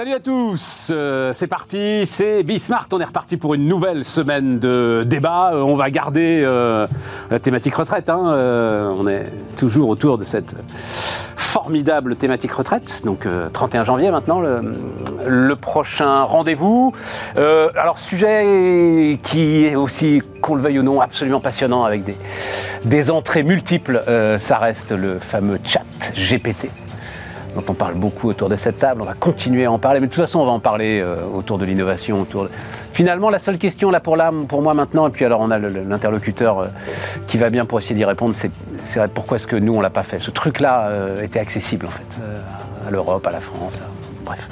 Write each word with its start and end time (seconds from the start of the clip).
Salut 0.00 0.14
à 0.14 0.20
tous, 0.20 0.88
euh, 0.90 1.34
c'est 1.34 1.46
parti, 1.46 2.06
c'est 2.06 2.42
Bismart, 2.42 2.88
on 2.90 3.00
est 3.00 3.04
reparti 3.04 3.36
pour 3.36 3.52
une 3.52 3.68
nouvelle 3.68 4.02
semaine 4.02 4.58
de 4.58 5.04
débat. 5.06 5.50
Euh, 5.52 5.60
on 5.60 5.76
va 5.76 5.90
garder 5.90 6.40
euh, 6.42 6.86
la 7.30 7.38
thématique 7.38 7.74
retraite, 7.74 8.08
hein, 8.08 8.94
on 8.96 9.06
est 9.06 9.30
toujours 9.58 9.90
autour 9.90 10.16
de 10.16 10.24
cette 10.24 10.54
formidable 11.36 12.16
thématique 12.16 12.52
retraite, 12.52 13.02
donc 13.04 13.28
31 13.52 13.84
janvier 13.84 14.10
maintenant, 14.10 14.40
le, 14.40 15.54
prochain 15.56 16.22
rendez-vous. 16.22 16.94
alors 17.36 17.98
sujet 17.98 19.18
qui 19.22 19.66
est 19.66 19.74
aussi, 19.74 20.22
qu'on 20.40 20.54
le 20.54 20.62
veuille 20.62 20.78
ou 20.78 20.82
non, 20.82 21.02
absolument 21.02 21.42
passionnant 21.42 21.84
avec 21.84 22.04
des, 22.04 22.16
des 22.86 23.10
entrées 23.10 23.42
multiples, 23.42 24.02
ça 24.38 24.56
reste 24.56 24.92
le 24.92 25.18
fameux 25.18 25.58
chat 25.62 25.84
GPT 26.16 26.70
dont 27.54 27.64
on 27.68 27.74
parle 27.74 27.94
beaucoup 27.94 28.28
autour 28.28 28.48
de 28.48 28.56
cette 28.56 28.78
table. 28.78 29.02
On 29.02 29.04
va 29.04 29.14
continuer 29.14 29.64
à 29.64 29.72
en 29.72 29.78
parler, 29.78 30.00
mais 30.00 30.06
de 30.06 30.12
toute 30.12 30.20
façon, 30.20 30.40
on 30.40 30.44
va 30.44 30.52
en 30.52 30.60
parler 30.60 31.00
euh, 31.00 31.24
autour 31.24 31.58
de 31.58 31.64
l'innovation. 31.64 32.20
Autour 32.20 32.48
Finalement, 32.92 33.30
la 33.30 33.38
seule 33.38 33.58
question 33.58 33.90
là 33.90 34.00
pour, 34.00 34.16
moi 34.16 34.74
maintenant, 34.74 35.08
et 35.08 35.10
puis 35.10 35.24
alors 35.24 35.40
on 35.40 35.50
a 35.50 35.58
l'interlocuteur 35.58 36.58
euh, 36.58 36.66
qui 37.26 37.38
va 37.38 37.50
bien 37.50 37.64
pour 37.64 37.78
essayer 37.78 37.94
d'y 37.94 38.04
répondre, 38.04 38.34
c'est 38.34 39.12
pourquoi 39.14 39.36
est-ce 39.36 39.46
que 39.46 39.56
nous, 39.56 39.74
on 39.74 39.80
l'a 39.80 39.90
pas 39.90 40.02
fait? 40.02 40.18
Ce 40.18 40.30
truc-là 40.30 40.88
euh, 40.88 41.22
était 41.22 41.38
accessible, 41.38 41.86
en 41.86 41.90
fait, 41.90 42.18
à 42.86 42.90
l'Europe, 42.90 43.26
à 43.26 43.30
la 43.30 43.40
France, 43.40 43.82
bref. 44.24 44.48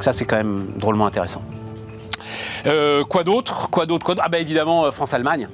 Ça, 0.00 0.12
c'est 0.12 0.24
quand 0.24 0.36
même 0.36 0.66
drôlement 0.76 1.06
intéressant. 1.06 1.42
quoi 3.08 3.24
d'autre? 3.24 3.68
Quoi 3.70 3.86
d'autre? 3.86 4.14
Ah 4.20 4.28
ben 4.28 4.40
évidemment, 4.40 4.90
France-Allemagne. 4.90 5.48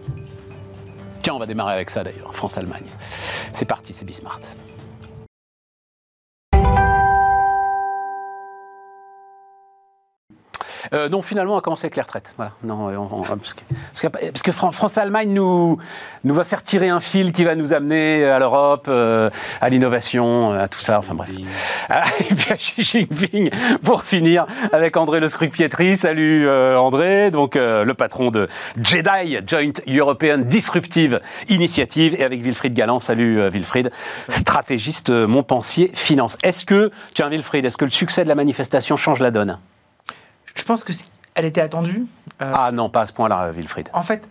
Tiens, 1.23 1.35
on 1.35 1.39
va 1.39 1.47
démarrer 1.47 1.75
avec 1.75 1.91
ça 1.91 2.05
d'ailleurs, 2.05 2.35
France-Allemagne. 2.35 2.85
C'est 3.53 3.65
parti, 3.65 3.93
c'est 3.93 4.05
Bismart. 4.05 4.41
Euh, 10.95 11.09
non, 11.09 11.23
finalement, 11.23 11.55
on 11.55 11.59
a 11.59 11.61
commencé 11.61 11.87
avec 11.87 11.97
les 11.97 12.03
retraites. 12.03 12.33
Voilà. 12.37 12.53
Non, 12.63 12.91
parce 13.27 13.55
que, 13.55 14.09
parce 14.09 14.43
que, 14.43 14.53
France-Allemagne 14.53 15.33
nous, 15.33 15.79
nous 16.23 16.35
va 16.35 16.45
faire 16.45 16.63
tirer 16.63 16.89
un 16.89 17.01
fil 17.01 17.33
qui 17.33 17.45
va 17.45 17.57
nous 17.57 17.73
amener 17.73 18.25
à 18.25 18.39
l'Europe, 18.39 18.87
euh, 18.89 19.29
à 19.61 19.69
l'innovation, 19.69 20.53
à 20.53 20.69
tout 20.69 20.81
ça. 20.81 20.99
Enfin 20.99 21.15
bref. 21.15 21.31
Et 22.31 22.35
puis 22.35 22.53
à 22.53 22.57
Xi 22.57 22.83
Jinping, 22.83 23.51
pour 23.83 24.03
finir, 24.03 24.47
avec 24.73 24.97
André 24.97 25.21
Le 25.21 25.29
Scruc-Pietri. 25.29 25.97
Salut 25.97 26.47
euh, 26.47 26.77
André, 26.79 27.31
donc 27.31 27.57
le 27.57 27.93
patron 27.93 28.31
de 28.31 28.49
JEDI, 28.81 29.39
Joint 29.47 29.73
European 29.89 30.39
Disruptive 30.39 31.21
Initiative, 31.49 32.15
et 32.19 32.25
avec 32.25 32.43
Wilfried 32.43 32.75
Galland. 32.75 33.01
Salut 33.01 33.49
Wilfried, 33.49 33.91
stratégiste 34.29 35.11
Montpensier 35.11 35.91
Finance. 35.95 36.37
Est-ce 36.43 36.65
que, 36.65 36.91
tiens 37.15 37.29
Wilfried, 37.29 37.65
est-ce 37.65 37.77
que 37.77 37.85
le 37.85 37.91
succès 37.91 38.23
de 38.23 38.29
la 38.29 38.35
manifestation 38.35 38.97
change 38.97 39.21
la 39.21 39.31
donne? 39.31 39.59
Je 40.55 40.65
pense 40.65 40.85
qu'elle 40.85 41.45
était 41.45 41.61
attendue. 41.61 42.07
Euh, 42.43 42.53
ah 42.53 42.73
non, 42.73 42.89
pas 42.89 43.03
à 43.03 43.07
ce 43.07 43.13
point-là, 43.13 43.51
Wilfried. 43.53 43.89
En 43.93 44.03
fait, 44.03 44.27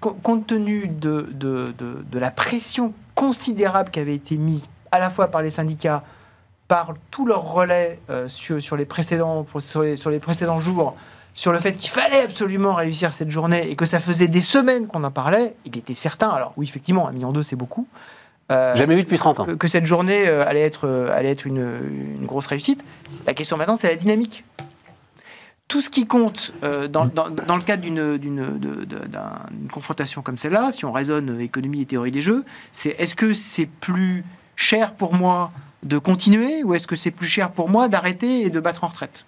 compte 0.00 0.46
tenu 0.46 0.88
de, 0.88 1.28
de, 1.32 1.74
de, 1.76 2.18
la 2.18 2.30
pression 2.30 2.92
considérable 3.14 3.90
qui 3.90 4.00
avait 4.00 4.14
été 4.14 4.36
mise 4.36 4.68
à 4.92 4.98
la 4.98 5.10
fois 5.10 5.28
par 5.28 5.42
les 5.42 5.50
syndicats, 5.50 6.02
par 6.68 6.94
tous 7.10 7.26
leurs 7.26 7.42
relais 7.42 7.98
euh, 8.10 8.28
sur, 8.28 8.62
sur, 8.62 8.76
les 8.76 8.84
précédents, 8.84 9.46
sur, 9.58 9.82
les, 9.82 9.96
sur 9.96 10.10
les 10.10 10.20
précédents 10.20 10.60
jours, 10.60 10.96
sur 11.34 11.52
le 11.52 11.58
fait 11.58 11.72
qu'il 11.72 11.90
fallait 11.90 12.22
absolument 12.22 12.74
réussir 12.74 13.12
cette 13.14 13.30
journée 13.30 13.68
et 13.70 13.76
que 13.76 13.84
ça 13.84 13.98
faisait 13.98 14.28
des 14.28 14.42
semaines 14.42 14.86
qu'on 14.86 15.04
en 15.04 15.10
parlait, 15.10 15.54
il 15.64 15.76
était 15.76 15.94
certain, 15.94 16.28
alors 16.28 16.52
oui, 16.56 16.66
effectivement, 16.68 17.08
un 17.08 17.12
million 17.12 17.32
d'eux, 17.32 17.42
c'est 17.42 17.56
beaucoup. 17.56 17.86
Euh, 18.52 18.74
Jamais 18.74 18.96
vu 18.96 19.04
depuis 19.04 19.18
30 19.18 19.40
ans. 19.40 19.46
Que, 19.46 19.68
cette 19.68 19.86
journée 19.86 20.26
allait 20.26 20.62
être, 20.62 21.08
allait 21.12 21.30
être 21.30 21.46
une, 21.46 22.18
une, 22.18 22.26
grosse 22.26 22.46
réussite. 22.46 22.84
La 23.26 23.34
question 23.34 23.56
maintenant, 23.56 23.76
c'est 23.76 23.88
la 23.88 23.96
dynamique 23.96 24.44
tout 25.70 25.80
ce 25.80 25.88
qui 25.88 26.04
compte 26.04 26.52
euh, 26.64 26.88
dans, 26.88 27.04
le 27.04 27.62
cadre 27.62 27.82
d'une 27.82 29.68
confrontation 29.72 30.20
comme 30.20 30.36
celle-là, 30.36 30.72
si 30.72 30.84
on 30.84 30.90
raisonne 30.90 31.40
économie 31.40 31.82
et 31.82 31.86
théorie 31.86 32.10
des 32.10 32.22
jeux, 32.22 32.44
c'est 32.72 32.96
est-ce 32.98 33.14
que 33.14 33.32
c'est 33.32 33.66
plus 33.66 34.24
cher 34.56 34.94
pour 34.94 35.14
moi 35.14 35.52
de 35.84 35.96
continuer 35.96 36.64
ou 36.64 36.74
est-ce 36.74 36.88
que 36.88 36.96
c'est 36.96 37.12
plus 37.12 37.28
cher 37.28 37.52
pour 37.52 37.68
moi 37.68 37.88
d'arrêter 37.88 38.42
et 38.42 38.50
de 38.50 38.58
battre 38.58 38.82
en 38.82 38.88
retraite? 38.88 39.24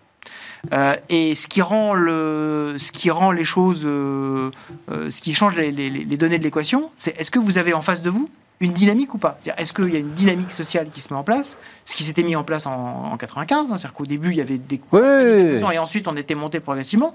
Euh, 0.72 0.97
et 1.08 1.36
ce 1.36 1.47
qui 1.47 1.62
rend 1.62 1.94
le, 1.94 2.75
ce 2.76 2.91
qui 2.91 3.10
rend 3.10 3.31
les 3.31 3.44
choses, 3.44 3.82
euh, 3.84 4.50
ce 4.88 5.20
qui 5.20 5.34
change 5.34 5.54
les 5.56 6.16
données 6.16 6.38
de 6.38 6.44
l'équation, 6.44 6.91
c'est 6.97 7.19
est-ce 7.20 7.31
que 7.31 7.38
vous 7.38 7.56
avez 7.56 7.72
en 7.72 7.82
face 7.82 8.02
de 8.02 8.10
vous 8.10 8.28
une 8.62 8.72
dynamique 8.72 9.12
ou 9.12 9.18
pas 9.18 9.38
Est-ce 9.58 9.72
qu'il 9.72 9.90
y 9.90 9.96
a 9.96 9.98
une 9.98 10.12
dynamique 10.12 10.52
sociale 10.52 10.88
qui 10.90 11.00
se 11.00 11.12
met 11.12 11.18
en 11.18 11.24
place 11.24 11.58
Ce 11.84 11.96
qui 11.96 12.04
s'était 12.04 12.22
mis 12.22 12.36
en 12.36 12.44
place 12.44 12.64
en, 12.66 13.16
95, 13.18 13.58
hein, 13.58 13.76
c'est-à-dire 13.76 13.92
qu'au 13.92 14.06
début, 14.06 14.30
il 14.30 14.36
y 14.36 14.40
avait 14.40 14.58
des 14.58 14.80
et 15.72 15.78
ensuite 15.78 16.08
on 16.08 16.16
était 16.16 16.34
monté 16.34 16.60
progressivement. 16.60 17.12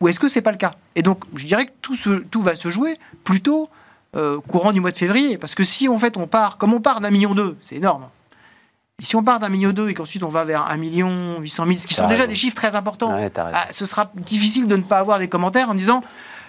Ou 0.00 0.08
est-ce 0.08 0.20
que 0.20 0.28
c'est 0.28 0.42
pas 0.42 0.50
le 0.50 0.58
cas 0.58 0.74
Et 0.94 1.02
donc, 1.02 1.24
je 1.34 1.46
dirais 1.46 1.66
que 1.66 1.70
tout, 1.80 1.96
tout 2.30 2.42
va 2.42 2.56
se 2.56 2.68
jouer 2.68 2.98
plutôt 3.24 3.70
euh, 4.14 4.40
courant 4.46 4.72
du 4.72 4.80
mois 4.80 4.90
de 4.90 4.96
février. 4.96 5.38
Parce 5.38 5.54
que 5.54 5.64
si 5.64 5.88
en 5.88 5.96
fait 5.96 6.16
on 6.18 6.26
part, 6.26 6.58
comme 6.58 6.74
on 6.74 6.80
part 6.80 7.00
d'un 7.00 7.10
million 7.10 7.34
deux, 7.34 7.56
c'est 7.62 7.76
énorme. 7.76 8.04
Et 9.02 9.04
si 9.04 9.16
on 9.16 9.24
part 9.24 9.40
d'un 9.40 9.48
million 9.48 9.72
deux 9.72 9.88
et 9.88 9.94
qu'ensuite 9.94 10.22
on 10.22 10.28
va 10.28 10.44
vers 10.44 10.70
un 10.70 10.76
million 10.76 11.40
huit 11.40 11.50
cent 11.50 11.66
mille, 11.66 11.80
ce 11.80 11.88
qui 11.88 11.94
sont 11.94 12.06
déjà 12.06 12.28
des 12.28 12.36
chiffres 12.36 12.54
très 12.54 12.76
importants, 12.76 13.12
ah, 13.36 13.66
ce 13.70 13.84
sera 13.84 14.12
difficile 14.14 14.68
de 14.68 14.76
ne 14.76 14.82
pas 14.82 14.98
avoir 14.98 15.18
des 15.18 15.26
commentaires 15.26 15.70
en 15.70 15.74
disant 15.74 16.04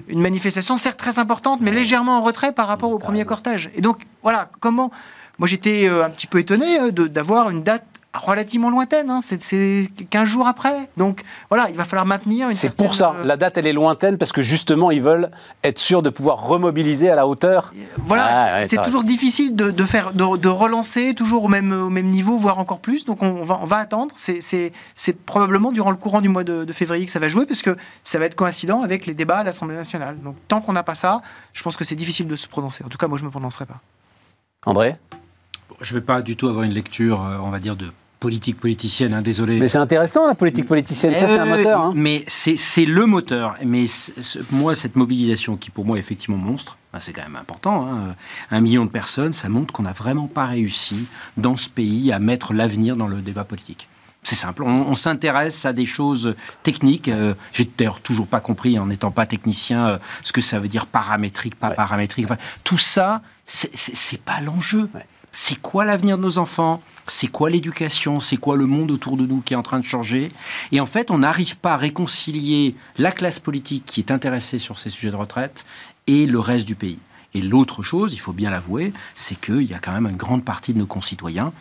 une 0.07 0.21
manifestation 0.21 0.77
certes 0.77 0.99
très 0.99 1.17
importante, 1.17 1.61
mais 1.61 1.71
légèrement 1.71 2.19
en 2.19 2.21
retrait 2.21 2.51
par 2.51 2.67
rapport 2.67 2.91
au 2.91 2.99
premier 2.99 3.25
cortège. 3.25 3.71
Et 3.73 3.81
donc, 3.81 4.05
voilà, 4.21 4.49
comment... 4.59 4.91
Moi, 5.39 5.47
j'étais 5.47 5.89
euh, 5.89 6.05
un 6.05 6.11
petit 6.11 6.27
peu 6.27 6.37
étonné 6.37 6.79
euh, 6.79 6.91
d'avoir 6.91 7.49
une 7.49 7.63
date 7.63 7.92
relativement 8.13 8.69
lointaine, 8.69 9.09
hein. 9.09 9.21
c'est 9.21 9.89
15 10.09 10.27
jours 10.27 10.47
après. 10.47 10.89
Donc 10.97 11.21
voilà, 11.49 11.69
il 11.69 11.75
va 11.75 11.83
falloir 11.83 12.05
maintenir 12.05 12.47
une 12.47 12.53
C'est 12.53 12.69
pour 12.69 12.95
ça, 12.95 13.15
euh, 13.15 13.23
la 13.23 13.37
date 13.37 13.57
elle 13.57 13.65
est 13.65 13.73
lointaine 13.73 14.17
parce 14.17 14.31
que 14.31 14.43
justement 14.43 14.91
ils 14.91 15.01
veulent 15.01 15.31
être 15.63 15.79
sûrs 15.79 16.01
de 16.01 16.09
pouvoir 16.09 16.45
remobiliser 16.45 17.09
à 17.09 17.15
la 17.15 17.27
hauteur. 17.27 17.73
Voilà, 18.05 18.55
ah, 18.57 18.65
c'est 18.65 18.81
toujours 18.83 19.03
difficile 19.03 19.55
de, 19.55 19.71
faire, 19.85 20.13
de, 20.13 20.47
relancer 20.47 21.13
toujours 21.15 21.45
au 21.45 21.47
même, 21.47 21.71
au 21.71 21.89
même 21.89 22.07
niveau, 22.07 22.37
voire 22.37 22.59
encore 22.59 22.79
plus. 22.79 23.05
Donc 23.05 23.23
on 23.23 23.43
va, 23.43 23.59
on 23.61 23.65
va 23.65 23.77
attendre. 23.77 24.13
C'est 24.15 24.71
probablement 25.25 25.71
durant 25.71 25.91
le 25.91 25.97
courant 25.97 26.21
du 26.21 26.29
mois 26.29 26.43
de, 26.43 26.71
février 26.73 27.05
que 27.05 27.11
ça 27.11 27.19
va 27.19 27.29
jouer 27.29 27.45
parce 27.45 27.61
que 27.61 27.75
ça 28.03 28.19
va 28.19 28.25
être 28.25 28.35
coïncident 28.35 28.81
avec 28.81 29.05
les 29.05 29.13
débats 29.13 29.37
à 29.37 29.43
l'Assemblée 29.43 29.75
nationale. 29.75 30.17
Donc 30.21 30.35
tant 30.47 30.61
qu'on 30.61 30.73
n'a 30.73 30.83
pas 30.83 30.95
ça, 30.95 31.21
je 31.53 31.63
pense 31.63 31.77
que 31.77 31.83
c'est 31.83 31.95
difficile 31.95 32.27
de 32.27 32.35
se 32.35 32.47
prononcer. 32.47 32.83
En 32.83 32.89
tout 32.89 32.97
cas, 32.97 33.07
moi 33.07 33.17
je 33.17 33.23
me 33.23 33.29
prononcerai 33.29 33.65
pas. 33.65 33.79
André? 34.65 34.95
Je 35.81 35.93
ne 35.93 35.99
vais 35.99 36.05
pas 36.05 36.21
du 36.21 36.35
tout 36.35 36.47
avoir 36.47 36.63
une 36.63 36.71
lecture, 36.71 37.23
euh, 37.23 37.37
on 37.41 37.49
va 37.49 37.59
dire, 37.59 37.75
de 37.75 37.91
politique 38.23 38.57
politicienne, 38.57 39.13
hein, 39.13 39.21
désolé. 39.21 39.59
Mais 39.59 39.67
c'est 39.67 39.79
intéressant 39.79 40.25
la 40.25 40.33
politique 40.33 40.65
politicienne, 40.65 41.13
ça 41.13 41.27
c'est 41.27 41.39
un 41.39 41.45
moteur. 41.45 41.81
Hein. 41.81 41.91
Mais 41.93 42.23
c'est 42.27 42.85
le 42.85 43.05
moteur. 43.05 43.57
Mais 43.65 43.83
moi, 44.49 44.75
cette 44.75 44.95
mobilisation 44.95 45.57
qui 45.57 45.69
pour 45.69 45.83
moi 45.83 45.97
est 45.97 45.99
effectivement 45.99 46.37
monstre, 46.37 46.77
bah, 46.93 46.99
c'est 47.01 47.11
quand 47.11 47.23
même 47.23 47.35
important. 47.35 47.85
Hein. 47.85 48.15
Un 48.49 48.61
million 48.61 48.85
de 48.85 48.89
personnes, 48.89 49.33
ça 49.33 49.49
montre 49.49 49.73
qu'on 49.73 49.83
n'a 49.83 49.91
vraiment 49.91 50.27
pas 50.27 50.45
réussi 50.45 51.05
dans 51.35 51.57
ce 51.57 51.67
pays 51.67 52.13
à 52.13 52.19
mettre 52.19 52.53
l'avenir 52.53 52.95
dans 52.95 53.07
le 53.07 53.17
débat 53.17 53.43
politique. 53.43 53.89
C'est 54.25 54.35
simple. 54.35 54.63
On, 54.63 54.95
s'intéresse 54.95 55.65
à 55.65 55.73
des 55.73 55.85
choses 55.85 56.33
techniques. 56.63 57.09
Euh, 57.09 57.33
j'ai 57.51 57.69
d'ailleurs 57.77 57.99
toujours 57.99 58.27
pas 58.27 58.39
compris, 58.39 58.79
en 58.79 58.85
n'étant 58.85 59.11
pas 59.11 59.25
technicien, 59.25 59.85
euh, 59.85 59.97
ce 60.23 60.31
que 60.31 60.39
ça 60.39 60.59
veut 60.59 60.69
dire 60.69 60.85
paramétrique, 60.85 61.55
pas 61.55 61.71
paramétrique. 61.71 62.27
tout 62.63 62.77
ça, 62.77 63.21
c'est 63.45 64.21
pas 64.21 64.39
l'enjeu. 64.39 64.87
C'est 65.35 65.59
quoi 65.59 65.83
l'avenir 65.83 66.19
de 66.19 66.21
nos 66.21 66.37
enfants? 66.37 66.79
C'est 67.07 67.25
quoi 67.25 67.49
l'éducation, 67.49 68.19
c'est 68.19 68.37
quoi 68.37 68.55
le 68.55 68.67
monde 68.67 68.91
autour 68.91 69.17
de 69.17 69.25
nous 69.25 69.41
qui 69.41 69.55
est 69.55 69.57
en 69.57 69.63
train 69.63 69.79
de 69.79 69.83
changer? 69.83 70.31
Et 70.71 70.79
en 70.79 70.85
fait, 70.85 71.09
on 71.09 71.17
n'arrive 71.17 71.57
pas 71.57 71.73
à 71.73 71.77
réconcilier 71.77 72.75
la 72.99 73.11
classe 73.11 73.39
politique 73.39 73.83
qui 73.83 73.99
est 73.99 74.11
intéressée 74.11 74.59
sur 74.59 74.77
ces 74.77 74.91
sujets 74.91 75.09
de 75.09 75.15
retraite 75.15 75.65
et 76.05 76.27
le 76.27 76.39
reste 76.39 76.67
du 76.67 76.75
pays. 76.75 76.99
Et 77.33 77.41
l'autre 77.41 77.81
chose, 77.81 78.13
il 78.13 78.19
faut 78.19 78.31
bien 78.31 78.51
l'avouer, 78.51 78.93
c'est 79.15 79.33
qu'il 79.41 79.63
y 79.63 79.73
a 79.73 79.79
quand 79.79 79.91
même 79.91 80.05
une 80.05 80.17
grande 80.17 80.45
partie 80.45 80.71
de 80.71 80.77
nos 80.77 80.85
concitoyens 80.85 81.51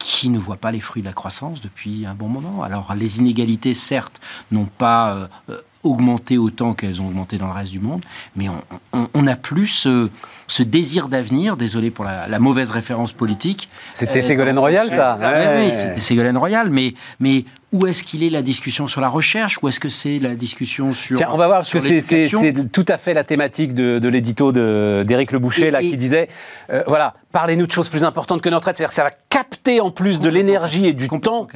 qui 0.00 0.28
ne 0.28 0.38
voient 0.38 0.56
pas 0.56 0.72
les 0.72 0.80
fruits 0.80 1.02
de 1.02 1.06
la 1.06 1.12
croissance 1.12 1.60
depuis 1.60 2.06
un 2.06 2.14
bon 2.14 2.26
moment. 2.26 2.64
Alors 2.64 2.92
les 2.96 3.20
inégalités, 3.20 3.72
certes, 3.72 4.20
n'ont 4.50 4.66
pas 4.66 5.14
euh, 5.14 5.28
euh, 5.50 5.60
augmenté 5.82 6.38
autant 6.38 6.74
qu'elles 6.74 7.00
ont 7.00 7.08
augmenté 7.08 7.38
dans 7.38 7.46
le 7.46 7.52
reste 7.52 7.72
du 7.72 7.80
monde, 7.80 8.04
mais 8.36 8.46
on 8.92 9.22
n'a 9.22 9.36
plus 9.36 9.66
ce, 9.66 10.62
désir 10.62 11.08
d'avenir, 11.08 11.56
désolé 11.56 11.90
pour 11.90 12.04
la, 12.04 12.38
mauvaise 12.38 12.70
référence 12.70 13.12
politique. 13.12 13.68
C'était 13.92 14.20
euh, 14.20 14.26
Ségolène 14.26 14.58
Royal, 14.58 14.88
ça 14.88 15.16
Oui, 15.56 15.72
c'était 15.72 16.00
Ségolène 16.00 16.38
Royal, 16.38 16.70
mais, 16.70 16.94
mais 17.20 17.44
où 17.72 17.86
est-ce 17.86 18.04
qu'il 18.04 18.22
est 18.22 18.30
la 18.30 18.42
discussion 18.42 18.86
sur 18.86 19.00
la 19.00 19.08
recherche? 19.08 19.58
Où 19.62 19.68
est-ce 19.68 19.80
que 19.80 19.88
c'est 19.88 20.18
la 20.18 20.34
discussion 20.34 20.92
sur 20.92 21.16
Tiens, 21.16 21.30
on 21.32 21.38
va 21.38 21.46
voir, 21.46 21.60
parce 21.60 21.70
que 21.70 21.80
c'est 21.80 22.28
tout 22.70 22.84
à 22.86 22.98
fait 22.98 23.14
la 23.14 23.24
thématique 23.24 23.74
de, 23.74 23.98
de 23.98 24.08
l'édito 24.08 24.52
d'Éric 24.52 25.32
Le 25.32 25.38
Boucher, 25.38 25.70
là, 25.70 25.80
qui 25.80 25.96
disait, 25.96 26.28
euh, 26.70 26.82
voilà, 26.86 27.14
parlez-nous 27.32 27.66
de 27.66 27.72
choses 27.72 27.88
plus 27.88 28.04
importantes 28.04 28.42
que 28.42 28.50
notre 28.50 28.68
aide. 28.68 28.76
C'est-à-dire 28.76 28.92
ça 28.92 29.04
va 29.04 29.10
capter 29.30 29.80
en 29.80 29.90
plus 29.90 30.20
de 30.20 30.28
l'énergie 30.28 30.86
et 30.86 30.92
du 30.92 31.08
temps. 31.08 31.48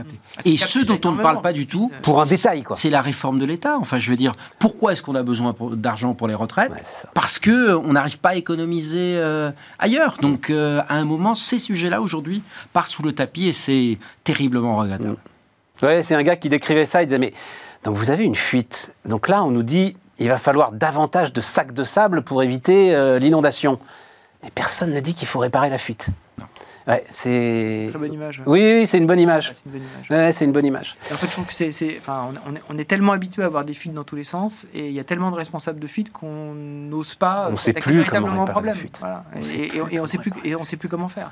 Et 0.46 0.56
ce 0.56 0.78
dont 0.78 1.00
on 1.04 1.12
ne 1.12 1.22
parle 1.22 1.42
pas 1.42 1.52
du 1.52 1.66
tout... 1.66 1.92
Pour 2.00 2.20
un 2.20 2.26
détail, 2.26 2.62
quoi. 2.62 2.76
C'est 2.76 2.90
la 2.90 3.02
réforme 3.02 3.38
de 3.38 3.44
l'État. 3.44 3.76
Enfin, 3.78 3.98
je 3.98 4.08
veux 4.08 4.16
dire, 4.16 4.32
pourquoi 4.58 4.92
est-ce 4.92 5.02
qu'on 5.02 5.14
a 5.16 5.22
besoin 5.22 5.54
d'argent 5.72 6.14
pour 6.14 6.28
les 6.28 6.34
retraites? 6.34 6.72
Parce 7.12 7.38
qu'on 7.38 7.50
euh, 7.50 7.92
n'arrive 7.92 8.18
pas 8.18 8.30
à 8.30 8.34
économiser 8.36 9.16
euh, 9.16 9.50
ailleurs. 9.78 10.16
Donc, 10.22 10.50
à 10.50 10.94
un 10.94 11.04
moment, 11.04 11.34
ces 11.34 11.58
sujets-là, 11.58 12.00
aujourd'hui, 12.00 12.42
partent 12.72 12.90
sous 12.90 13.02
le 13.02 13.12
tapis 13.12 13.48
et 13.48 13.52
c'est 13.52 13.98
terriblement 14.24 14.76
regrettable. 14.76 15.10
Mm. 15.10 15.35
Ouais, 15.82 16.02
c'est 16.02 16.14
un 16.14 16.22
gars 16.22 16.36
qui 16.36 16.48
décrivait 16.48 16.86
ça. 16.86 17.02
Il 17.02 17.06
disait 17.06 17.18
mais 17.18 17.32
donc 17.84 17.96
vous 17.96 18.10
avez 18.10 18.24
une 18.24 18.36
fuite. 18.36 18.92
Donc 19.04 19.28
là, 19.28 19.44
on 19.44 19.50
nous 19.50 19.62
dit 19.62 19.96
il 20.18 20.28
va 20.28 20.38
falloir 20.38 20.72
davantage 20.72 21.32
de 21.32 21.40
sacs 21.40 21.72
de 21.72 21.84
sable 21.84 22.22
pour 22.22 22.42
éviter 22.42 22.94
euh, 22.94 23.18
l'inondation. 23.18 23.78
Mais 24.42 24.50
personne 24.54 24.92
ne 24.92 25.00
dit 25.00 25.14
qu'il 25.14 25.28
faut 25.28 25.38
réparer 25.38 25.70
la 25.70 25.78
fuite. 25.78 26.08
Ouais, 26.86 27.04
c'est. 27.10 27.86
Très 27.90 27.98
bonne 27.98 28.12
image. 28.12 28.38
ouais. 28.38 28.44
Oui, 28.46 28.60
oui, 28.80 28.86
c'est 28.86 28.98
une 28.98 29.06
bonne 29.06 29.18
image. 29.18 29.48
Ouais, 29.48 29.54
c'est 29.54 29.66
une 29.66 29.72
bonne 29.72 29.82
image. 29.82 30.10
Ouais, 30.10 30.32
c'est 30.32 30.44
une 30.44 30.52
bonne 30.52 30.66
image. 30.66 30.96
Et 31.10 31.12
En 31.12 31.16
fait, 31.16 31.26
je 31.26 31.32
trouve 31.32 31.46
que 31.46 31.52
c'est, 31.52 31.72
c'est- 31.72 31.96
enfin, 31.98 32.28
on, 32.46 32.52
on 32.52 32.54
est, 32.54 32.62
on 32.70 32.78
est 32.78 32.84
tellement 32.84 33.12
habitué 33.12 33.42
à 33.42 33.46
avoir 33.46 33.64
des 33.64 33.74
fuites 33.74 33.92
dans 33.92 34.04
tous 34.04 34.16
les 34.16 34.24
sens, 34.24 34.66
et 34.72 34.86
il 34.86 34.92
y 34.92 35.00
a 35.00 35.04
tellement 35.04 35.30
de 35.30 35.36
responsables 35.36 35.80
de 35.80 35.86
fuites 35.86 36.12
qu'on 36.12 36.54
n'ose 36.54 37.14
pas. 37.16 37.48
On 37.52 37.56
sait 37.56 37.72
plus 37.72 37.94
véritablement 37.96 38.32
comment 38.32 38.44
problème. 38.46 38.76
Voilà. 39.00 39.24
On 39.34 39.40
Et- 39.40 39.70
et, 39.94 40.00
on 40.00 40.06
sait 40.06 40.18
plus, 40.18 40.32
et 40.44 40.54
on 40.54 40.64
sait 40.64 40.76
plus 40.76 40.88
comment 40.88 41.08
faire. 41.08 41.30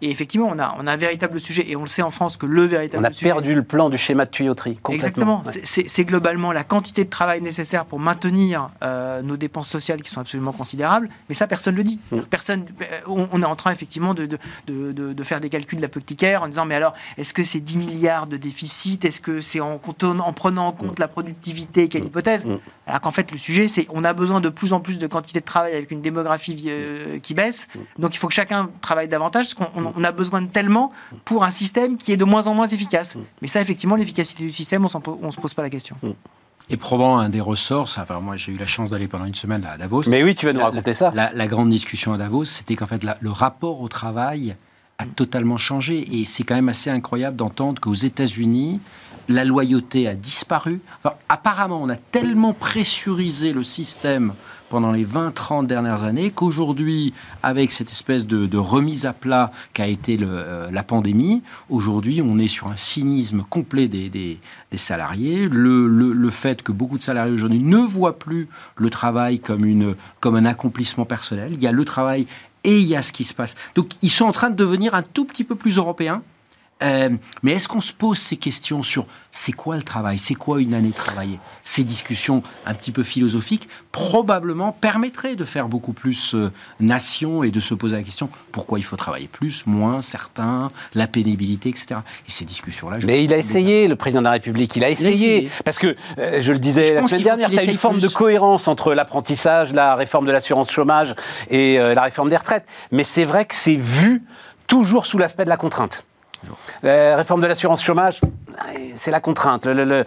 Et 0.00 0.10
effectivement, 0.10 0.48
on 0.50 0.58
a, 0.58 0.74
on 0.78 0.86
a 0.86 0.92
un 0.92 0.96
véritable 0.96 1.38
sujet, 1.40 1.68
et 1.68 1.76
on 1.76 1.82
le 1.82 1.86
sait 1.86 2.02
en 2.02 2.10
France 2.10 2.36
que 2.36 2.46
le 2.46 2.64
On 2.64 2.66
véritable 2.66 3.04
a 3.04 3.12
sujet. 3.12 3.26
perdu 3.30 3.54
le 3.54 3.62
plan 3.62 3.90
du 3.90 3.98
schéma 3.98 4.24
de 4.24 4.30
tuyauterie. 4.30 4.76
Complètement. 4.76 5.42
Exactement. 5.42 5.42
C'est- 5.64 6.04
globalement 6.04 6.52
la 6.52 6.64
quantité 6.64 7.04
de 7.04 7.08
travail 7.10 7.40
nécessaire 7.40 7.86
pour 7.86 7.98
maintenir 7.98 8.68
euh, 8.82 9.22
nos 9.22 9.36
dépenses 9.38 9.68
sociales 9.70 10.02
qui 10.02 10.10
sont 10.10 10.20
absolument 10.20 10.52
considérables. 10.52 11.08
Mais 11.28 11.34
ça, 11.34 11.46
personne 11.46 11.72
ne 11.74 11.78
le 11.78 11.84
dit. 11.84 11.98
Mm. 12.12 12.18
Personne. 12.30 12.64
euh, 12.82 13.00
On, 13.06 13.26
on 13.32 13.42
est 13.42 13.46
en 13.46 13.56
train 13.56 13.70
effectivement 13.72 14.12
de, 14.14 14.26
de, 14.26 14.38
de- 14.66 14.92
de- 14.94 15.12
de 15.12 15.22
faire 15.24 15.40
des 15.40 15.48
calculs 15.50 15.80
d'apothicaire 15.80 16.42
en 16.42 16.48
disant 16.48 16.64
mais 16.64 16.74
alors 16.76 16.94
est-ce 17.18 17.34
que 17.34 17.44
c'est 17.44 17.60
10 17.60 17.76
milliards 17.76 18.26
de 18.26 18.36
déficit? 18.36 19.04
Est-ce 19.04 19.20
que 19.20 19.40
c'est 19.40 19.60
en, 19.60 19.78
prenant 19.78 20.66
en 20.68 20.72
compte 20.72 20.98
la 20.98 21.08
productivité? 21.08 21.88
Quelle 21.88 22.04
hypothèse? 22.04 22.46
Mm. 22.46 22.58
Alors 22.86 23.00
qu'en 23.00 23.10
fait 23.10 23.30
le 23.32 23.38
sujet 23.38 23.68
c'est 23.68 23.86
on 23.90 24.04
a 24.04 24.12
besoin 24.12 24.40
de 24.40 24.48
plus 24.48 24.72
en 24.72 24.80
plus 24.80 24.98
de 24.98 25.06
quantité 25.06 25.40
de 25.40 25.44
travail 25.44 25.74
avec 25.74 25.90
une 25.90 26.00
démographie 26.02 26.64
euh, 26.68 27.18
qui 27.18 27.34
baisse. 27.34 27.68
Donc 27.98 28.14
il 28.14 28.18
faut 28.18 28.28
que 28.28 28.34
chacun 28.34 28.70
travaille 28.80 29.08
davantage 29.08 29.54
parce 29.54 29.70
qu'on 29.72 29.82
on- 29.84 29.92
on 29.96 30.04
a 30.04 30.12
besoin 30.12 30.40
de 30.42 30.48
tellement 30.48 30.92
pour 31.24 31.44
un 31.44 31.50
système 31.50 31.96
qui 31.98 32.12
est 32.12 32.16
de 32.16 32.24
moins 32.24 32.46
en 32.46 32.54
moins 32.54 32.68
efficace. 32.68 33.16
Mais 33.42 33.48
ça 33.48 33.60
effectivement 33.60 33.96
l'efficacité 33.96 34.42
du 34.44 34.52
système 34.52 34.84
on 34.86 34.88
on 35.22 35.30
se 35.30 35.40
pose 35.40 35.54
pas 35.54 35.62
la 35.62 35.70
question. 35.70 35.96
Et 36.70 36.78
probablement 36.78 37.18
un 37.18 37.28
des 37.28 37.42
ressorts, 37.42 37.90
ça, 37.90 38.02
enfin, 38.02 38.20
moi 38.20 38.36
j'ai 38.36 38.50
eu 38.52 38.56
la 38.56 38.64
chance 38.64 38.88
d'aller 38.90 39.06
pendant 39.06 39.26
une 39.26 39.34
semaine 39.34 39.66
à 39.66 39.76
Davos. 39.76 40.02
Mais 40.06 40.22
oui, 40.22 40.34
tu 40.34 40.46
vas 40.46 40.54
nous 40.54 40.60
La- 40.60 40.66
raconter 40.66 40.94
ça. 40.94 41.10
La, 41.14 41.30
la 41.34 41.46
grande 41.46 41.68
discussion 41.68 42.14
à 42.14 42.16
Davos, 42.16 42.46
c'était 42.46 42.74
qu'en 42.74 42.86
fait, 42.86 43.04
la- 43.04 43.18
le 43.20 43.30
rapport 43.30 43.82
au 43.82 43.88
travail 43.88 44.56
a 44.98 45.06
totalement 45.06 45.56
changé. 45.56 46.20
Et 46.20 46.24
c'est 46.24 46.42
quand 46.44 46.54
même 46.54 46.68
assez 46.68 46.90
incroyable 46.90 47.36
d'entendre 47.36 47.80
qu'aux 47.80 47.94
États-Unis, 47.94 48.80
la 49.28 49.44
loyauté 49.44 50.06
a 50.06 50.14
disparu. 50.14 50.80
Apparemment, 51.28 51.82
on 51.82 51.88
a 51.88 51.96
tellement 51.96 52.52
pressurisé 52.52 53.52
le 53.52 53.64
système 53.64 54.34
pendant 54.70 54.92
les 54.92 55.04
20-30 55.04 55.66
dernières 55.66 56.04
années 56.04 56.30
qu'aujourd'hui, 56.30 57.14
avec 57.42 57.70
cette 57.70 57.90
espèce 57.90 58.26
de, 58.26 58.56
remise 58.56 59.06
à 59.06 59.12
plat 59.12 59.52
qu'a 59.72 59.86
été 59.86 60.18
euh, 60.20 60.70
la 60.70 60.82
pandémie, 60.82 61.42
aujourd'hui, 61.70 62.20
on 62.24 62.38
est 62.38 62.48
sur 62.48 62.68
un 62.72 62.76
cynisme 62.76 63.44
complet 63.48 63.88
des, 63.88 64.38
salariés. 64.74 65.48
Le, 65.48 65.86
le- 65.86 66.12
le 66.12 66.30
fait 66.30 66.62
que 66.62 66.72
beaucoup 66.72 66.98
de 66.98 67.02
salariés 67.02 67.32
aujourd'hui 67.32 67.60
ne 67.60 67.76
voient 67.78 68.18
plus 68.18 68.48
le 68.76 68.90
travail 68.90 69.38
comme, 69.38 69.64
une, 69.64 69.94
comme 70.20 70.34
un 70.34 70.44
accomplissement 70.44 71.04
personnel. 71.04 71.52
Il 71.54 71.62
y 71.62 71.66
a 71.66 71.72
le 71.72 71.84
travail 71.84 72.26
et 72.64 72.78
il 72.78 72.86
y 72.86 72.96
a 72.96 73.02
ce 73.02 73.12
qui 73.12 73.24
se 73.24 73.34
passe. 73.34 73.54
Donc, 73.74 73.90
ils 74.02 74.10
sont 74.10 74.24
en 74.24 74.32
train 74.32 74.50
de 74.50 74.56
devenir 74.56 74.94
un 74.94 75.02
tout 75.02 75.24
petit 75.24 75.44
peu 75.44 75.54
plus 75.54 75.76
européens. 75.76 76.22
Euh, 76.82 77.10
mais 77.42 77.52
est-ce 77.52 77.68
qu'on 77.68 77.80
se 77.80 77.92
pose 77.92 78.18
ces 78.18 78.36
questions 78.36 78.82
sur 78.82 79.06
c'est 79.30 79.52
quoi 79.52 79.76
le 79.76 79.82
travail, 79.82 80.18
c'est 80.18 80.34
quoi 80.34 80.60
une 80.60 80.74
année 80.74 80.92
travaillée? 80.92 81.40
Ces 81.62 81.82
discussions 81.82 82.42
un 82.66 82.74
petit 82.74 82.92
peu 82.92 83.02
philosophiques 83.02 83.68
probablement 83.90 84.72
permettraient 84.72 85.34
de 85.34 85.44
faire 85.44 85.68
beaucoup 85.68 85.92
plus 85.92 86.34
euh, 86.34 86.52
nation 86.80 87.42
et 87.42 87.50
de 87.50 87.60
se 87.60 87.74
poser 87.74 87.96
la 87.96 88.02
question 88.02 88.28
pourquoi 88.52 88.78
il 88.78 88.82
faut 88.82 88.96
travailler 88.96 89.28
plus, 89.28 89.66
moins, 89.66 90.00
certains, 90.00 90.68
la 90.94 91.06
pénibilité, 91.06 91.68
etc. 91.68 92.00
Et 92.28 92.30
ces 92.30 92.44
discussions-là, 92.44 92.98
Mais 93.04 93.24
il 93.24 93.32
a 93.32 93.38
essayé, 93.38 93.88
le 93.88 93.96
président 93.96 94.20
de 94.20 94.24
la 94.24 94.32
République, 94.32 94.76
il 94.76 94.84
a 94.84 94.90
essayé. 94.90 95.36
essayé. 95.36 95.50
Parce 95.64 95.78
que, 95.78 95.96
euh, 96.18 96.42
je 96.42 96.52
le 96.52 96.58
disais 96.58 96.88
Je 96.88 96.94
la 96.94 97.08
semaine 97.08 97.22
dernière, 97.22 97.48
qu'il 97.48 97.58
tu 97.58 97.68
as 97.68 97.70
une 97.70 97.78
forme 97.78 98.00
de 98.00 98.08
cohérence 98.08 98.68
entre 98.68 98.94
l'apprentissage, 98.94 99.72
la 99.72 99.94
réforme 99.94 100.26
de 100.26 100.32
l'assurance 100.32 100.70
chômage 100.70 101.14
et 101.50 101.78
la 101.78 102.02
réforme 102.02 102.30
des 102.30 102.36
retraites. 102.36 102.66
Mais 102.92 103.04
c'est 103.04 103.24
vrai 103.24 103.44
que 103.44 103.54
c'est 103.54 103.76
vu 103.76 104.22
toujours 104.66 105.06
sous 105.06 105.18
l'aspect 105.18 105.44
de 105.44 105.50
la 105.50 105.56
contrainte. 105.56 106.04
La 106.84 107.16
réforme 107.16 107.40
de 107.40 107.46
l'assurance 107.46 107.82
chômage, 107.82 108.20
c'est 108.96 109.10
la 109.10 109.20
contrainte. 109.20 109.66
Le- 109.66 109.72
le- 109.74 109.84
le- 109.84 110.04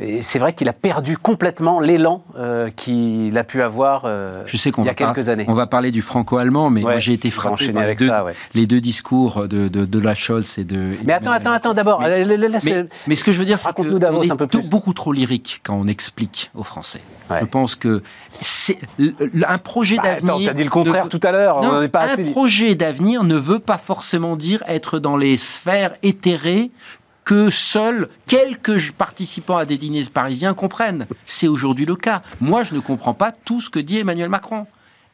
et 0.00 0.22
C'est 0.22 0.38
vrai 0.38 0.52
qu'il 0.52 0.68
a 0.68 0.72
perdu 0.72 1.16
complètement 1.16 1.80
l'élan 1.80 2.22
euh, 2.38 2.70
qu'il 2.70 3.36
a 3.38 3.44
pu 3.44 3.62
avoir 3.62 4.02
euh, 4.04 4.42
Je 4.46 4.56
sais 4.56 4.70
qu'on 4.70 4.82
il 4.82 4.86
y 4.86 4.90
a 4.90 4.94
quelques 4.94 5.28
années. 5.28 5.44
On 5.48 5.52
va 5.52 5.66
parler 5.66 5.90
du 5.90 6.02
franco-allemand, 6.02 6.70
mais 6.70 6.80
Ouais, 6.82 6.92
moi 6.92 6.98
j'ai 6.98 7.12
été 7.12 7.30
frappé 7.30 7.66
par 7.72 7.82
les 7.82 7.86
avec 7.86 7.98
deux, 7.98 8.08
ça, 8.08 8.24
ouais. 8.24 8.34
les 8.54 8.66
deux 8.66 8.80
discours 8.80 9.48
de, 9.48 9.68
de, 9.68 9.84
de 9.84 9.98
la 9.98 10.14
Scholz 10.14 10.58
et 10.58 10.64
de. 10.64 10.94
Mais 11.04 11.12
attends, 11.12 11.32
attends, 11.32 11.52
attends, 11.52 11.74
d'abord, 11.74 12.00
Mais- 12.00 12.24
laisse- 12.24 12.64
Mais, 12.64 12.86
mais 13.06 13.14
ce 13.14 13.24
que 13.24 13.32
je 13.32 13.38
veux 13.38 13.44
dire, 13.44 13.58
c'est 13.58 13.72
qu'on 13.72 13.84
est 14.22 14.30
un 14.30 14.36
peu 14.36 14.46
plus. 14.46 14.62
beaucoup 14.62 14.92
trop 14.94 15.12
lyrique 15.12 15.60
quand 15.64 15.74
on 15.74 15.86
explique 15.86 16.50
aux 16.54 16.62
Français. 16.64 17.00
Ouais. 17.30 17.38
Je 17.40 17.44
pense 17.44 17.76
que 17.76 18.02
c'est 18.40 18.78
un 19.46 19.58
projet 19.58 19.96
Bah, 19.96 20.02
d'avenir. 20.14 20.34
attends, 20.34 20.44
t'as 20.46 20.52
dit 20.54 20.64
le 20.64 20.70
contraire 20.70 21.04
ne- 21.04 21.08
tout 21.10 21.20
à 21.22 21.32
l'heure. 21.32 21.62
Non, 21.62 21.80
on 21.82 21.88
pas 21.88 22.02
un 22.04 22.08
assez. 22.08 22.24
projet 22.30 22.74
d'avenir 22.74 23.24
ne 23.24 23.36
veut 23.36 23.58
pas 23.58 23.78
forcément 23.78 24.36
dire 24.36 24.62
être 24.66 24.98
dans 24.98 25.16
les 25.16 25.36
sphères 25.36 25.94
éthérées 26.02 26.70
que 27.30 27.48
seuls 27.48 28.08
quelques 28.26 28.90
participants 28.90 29.56
à 29.56 29.64
des 29.64 29.78
dîners 29.78 30.02
parisiens 30.12 30.52
comprennent. 30.52 31.06
C'est 31.26 31.46
aujourd'hui 31.46 31.86
le 31.86 31.94
cas. 31.94 32.22
Moi, 32.40 32.64
je 32.64 32.74
ne 32.74 32.80
comprends 32.80 33.14
pas 33.14 33.30
tout 33.30 33.60
ce 33.60 33.70
que 33.70 33.78
dit 33.78 33.98
Emmanuel 33.98 34.28
Macron. 34.28 34.66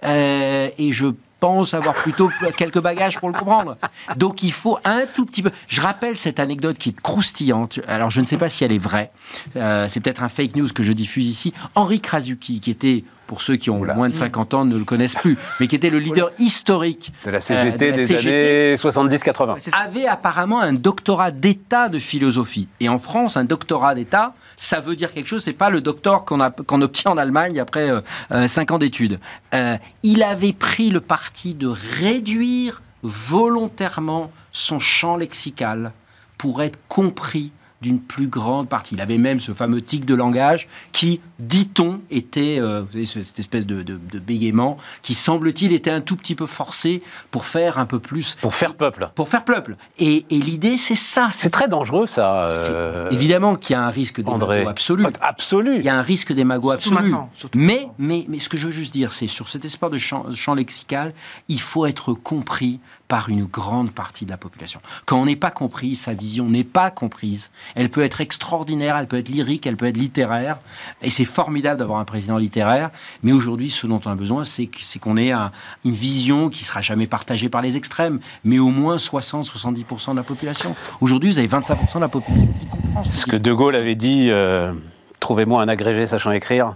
Euh, 0.02 0.70
et 0.78 0.92
je 0.92 1.08
pense 1.40 1.74
avoir 1.74 1.92
plutôt 1.92 2.30
quelques 2.56 2.80
bagages 2.80 3.18
pour 3.18 3.28
le 3.28 3.38
comprendre. 3.38 3.76
Donc 4.16 4.42
il 4.42 4.52
faut 4.52 4.78
un 4.84 5.02
tout 5.14 5.26
petit 5.26 5.42
peu. 5.42 5.50
Je 5.68 5.82
rappelle 5.82 6.16
cette 6.16 6.40
anecdote 6.40 6.78
qui 6.78 6.88
est 6.88 7.00
croustillante. 7.02 7.80
Alors 7.86 8.08
je 8.08 8.20
ne 8.20 8.24
sais 8.24 8.38
pas 8.38 8.48
si 8.48 8.64
elle 8.64 8.72
est 8.72 8.78
vraie. 8.78 9.10
Euh, 9.56 9.86
c'est 9.86 10.00
peut-être 10.00 10.22
un 10.22 10.30
fake 10.30 10.56
news 10.56 10.68
que 10.74 10.82
je 10.82 10.94
diffuse 10.94 11.26
ici. 11.26 11.52
Henri 11.74 12.00
Krasuki, 12.00 12.60
qui 12.60 12.70
était, 12.70 13.02
pour 13.26 13.42
ceux 13.42 13.56
qui 13.56 13.70
ont 13.70 13.84
moins 13.84 14.08
de 14.08 14.14
50 14.14 14.54
ans, 14.54 14.64
ne 14.64 14.76
le 14.76 14.84
connaissent 14.84 15.16
plus, 15.16 15.36
mais 15.60 15.66
qui 15.66 15.76
était 15.76 15.90
le 15.90 15.98
leader 15.98 16.30
historique 16.38 17.12
De 17.24 17.30
la 17.30 17.38
euh, 17.38 17.40
CGT 17.40 17.86
de 17.86 17.90
la 17.90 17.96
des 17.96 18.06
CGT, 18.06 18.88
années 18.88 19.16
70-80. 19.16 19.56
C'est 19.58 19.70
ça. 19.70 19.78
avait 19.78 20.06
apparemment 20.06 20.60
un 20.60 20.72
doctorat 20.72 21.30
d'État 21.30 21.88
de 21.88 21.98
philosophie. 21.98 22.68
Et 22.80 22.88
en 22.88 22.98
France, 22.98 23.36
un 23.36 23.44
doctorat 23.44 23.94
d'État, 23.94 24.34
ça 24.56 24.80
veut 24.80 24.96
dire 24.96 25.12
quelque 25.12 25.26
chose. 25.26 25.44
C'est 25.44 25.52
pas 25.52 25.70
le 25.70 25.80
docteur 25.80 26.24
qu'on 26.24 26.82
obtient 26.82 27.10
en 27.10 27.18
Allemagne 27.18 27.60
après 27.60 27.90
euh, 27.90 28.00
euh, 28.32 28.46
cinq 28.46 28.70
ans 28.70 28.78
d'études. 28.78 29.20
Euh, 29.54 29.76
il 30.02 30.22
avait 30.22 30.52
pris 30.52 30.90
le 30.90 31.00
parti 31.00 31.54
de 31.54 31.68
réduire 31.68 32.82
volontairement 33.02 34.30
son 34.52 34.78
champ 34.78 35.16
lexical 35.16 35.92
pour 36.38 36.62
être 36.62 36.78
compris 36.88 37.52
d'une 37.82 38.00
plus 38.00 38.28
grande 38.28 38.68
partie. 38.68 38.94
Il 38.94 39.00
avait 39.00 39.18
même 39.18 39.38
ce 39.40 39.52
fameux 39.52 39.80
tic 39.82 40.04
de 40.04 40.14
langage 40.14 40.66
qui, 40.92 41.20
dit-on, 41.38 42.00
était 42.10 42.56
euh, 42.58 42.80
vous 42.82 42.92
savez, 42.92 43.04
ce- 43.06 43.22
cette 43.22 43.38
espèce 43.38 43.66
de, 43.66 43.82
de- 43.82 43.98
de 44.12 44.18
bégaiement 44.18 44.78
qui, 45.02 45.14
semble-t-il, 45.14 45.72
était 45.72 45.90
un 45.90 46.00
tout 46.00 46.16
petit 46.16 46.34
peu 46.34 46.46
forcé 46.46 47.02
pour 47.30 47.44
faire 47.44 47.78
un 47.78 47.84
peu 47.86 47.98
plus 47.98 48.36
Pour 48.40 48.54
faire 48.54 48.74
peuple. 48.74 49.10
pour 49.14 49.28
faire 49.28 49.44
peuple. 49.44 49.76
Et, 49.98 50.24
et 50.30 50.38
l'idée, 50.38 50.76
c'est 50.78 50.94
ça. 50.94 51.28
C'est 51.32 51.50
très 51.50 51.68
dangereux, 51.68 52.06
ça. 52.06 52.46
euh, 52.48 53.10
Évidemment 53.10 53.56
qu'il 53.56 53.74
y 53.74 53.76
a 53.76 53.82
un 53.82 53.90
risque 53.90 54.20
André. 54.24 54.58
d'émago 54.58 54.70
absolu. 54.70 55.04
Absolu. 55.20 55.76
Il 55.76 55.84
y 55.84 55.88
a 55.88 55.96
un 55.96 56.02
risque 56.02 56.32
d'émago 56.32 56.70
Surtout 56.72 56.88
absolu. 56.94 57.10
maintenant, 57.10 57.30
surtout 57.34 57.58
Mais, 57.58 57.74
maintenant. 57.74 57.94
mais, 57.98 58.24
mais 58.28 58.40
ce 58.40 58.48
que 58.48 58.56
je 58.56 58.66
veux 58.66 58.72
juste 58.72 58.92
dire, 58.92 59.12
c'est 59.12 59.26
sur 59.26 59.48
cet 59.48 59.64
espoir 59.64 59.90
de 59.90 59.98
champ, 59.98 60.24
champ 60.34 60.54
lexical, 60.54 61.12
il 61.48 61.60
faut 61.60 61.84
être 61.86 62.14
compris 62.14 62.80
par 63.08 63.28
une 63.28 63.44
grande 63.44 63.92
partie 63.92 64.24
de 64.24 64.30
la 64.30 64.36
population. 64.36 64.80
Quand 65.04 65.20
on 65.20 65.26
n'est 65.26 65.36
pas 65.36 65.50
compris, 65.50 65.94
sa 65.96 66.12
vision 66.12 66.46
n'est 66.48 66.64
pas 66.64 66.90
comprise. 66.90 67.50
Elle 67.74 67.88
peut 67.88 68.02
être 68.04 68.20
extraordinaire, 68.20 68.96
elle 68.96 69.06
peut 69.06 69.18
être 69.18 69.28
lyrique, 69.28 69.66
elle 69.66 69.76
peut 69.76 69.86
être 69.86 69.96
littéraire. 69.96 70.58
Et 71.02 71.10
c'est 71.10 71.24
formidable 71.24 71.78
d'avoir 71.78 72.00
un 72.00 72.04
président 72.04 72.36
littéraire. 72.36 72.90
Mais 73.22 73.32
aujourd'hui, 73.32 73.70
ce 73.70 73.86
dont 73.86 74.00
on 74.04 74.10
a 74.10 74.14
besoin, 74.14 74.42
c'est 74.44 74.68
qu'on 75.00 75.16
ait 75.16 75.30
un- 75.32 75.52
une 75.84 75.92
vision 75.92 76.48
qui 76.48 76.64
sera 76.64 76.80
jamais 76.80 77.06
partagée 77.06 77.48
par 77.48 77.62
les 77.62 77.76
extrêmes, 77.76 78.18
mais 78.44 78.58
au 78.58 78.70
moins 78.70 78.96
60-70% 78.98 80.12
de 80.12 80.16
la 80.16 80.22
population. 80.24 80.74
Aujourd'hui, 81.00 81.30
vous 81.30 81.38
avez 81.38 81.48
25% 81.48 81.98
de 81.98 82.04
la 82.04 82.08
population 82.08 82.48
qui 82.60 82.66
comprend. 82.66 83.04
Ce 83.04 83.26
que 83.26 83.36
De 83.36 83.52
Gaulle 83.52 83.76
avait 83.76 83.94
dit, 83.94 84.28
euh, 84.30 84.74
trouvez-moi 85.20 85.62
un 85.62 85.68
agrégé 85.68 86.06
sachant 86.06 86.32
écrire, 86.32 86.68
Mm. 86.68 86.74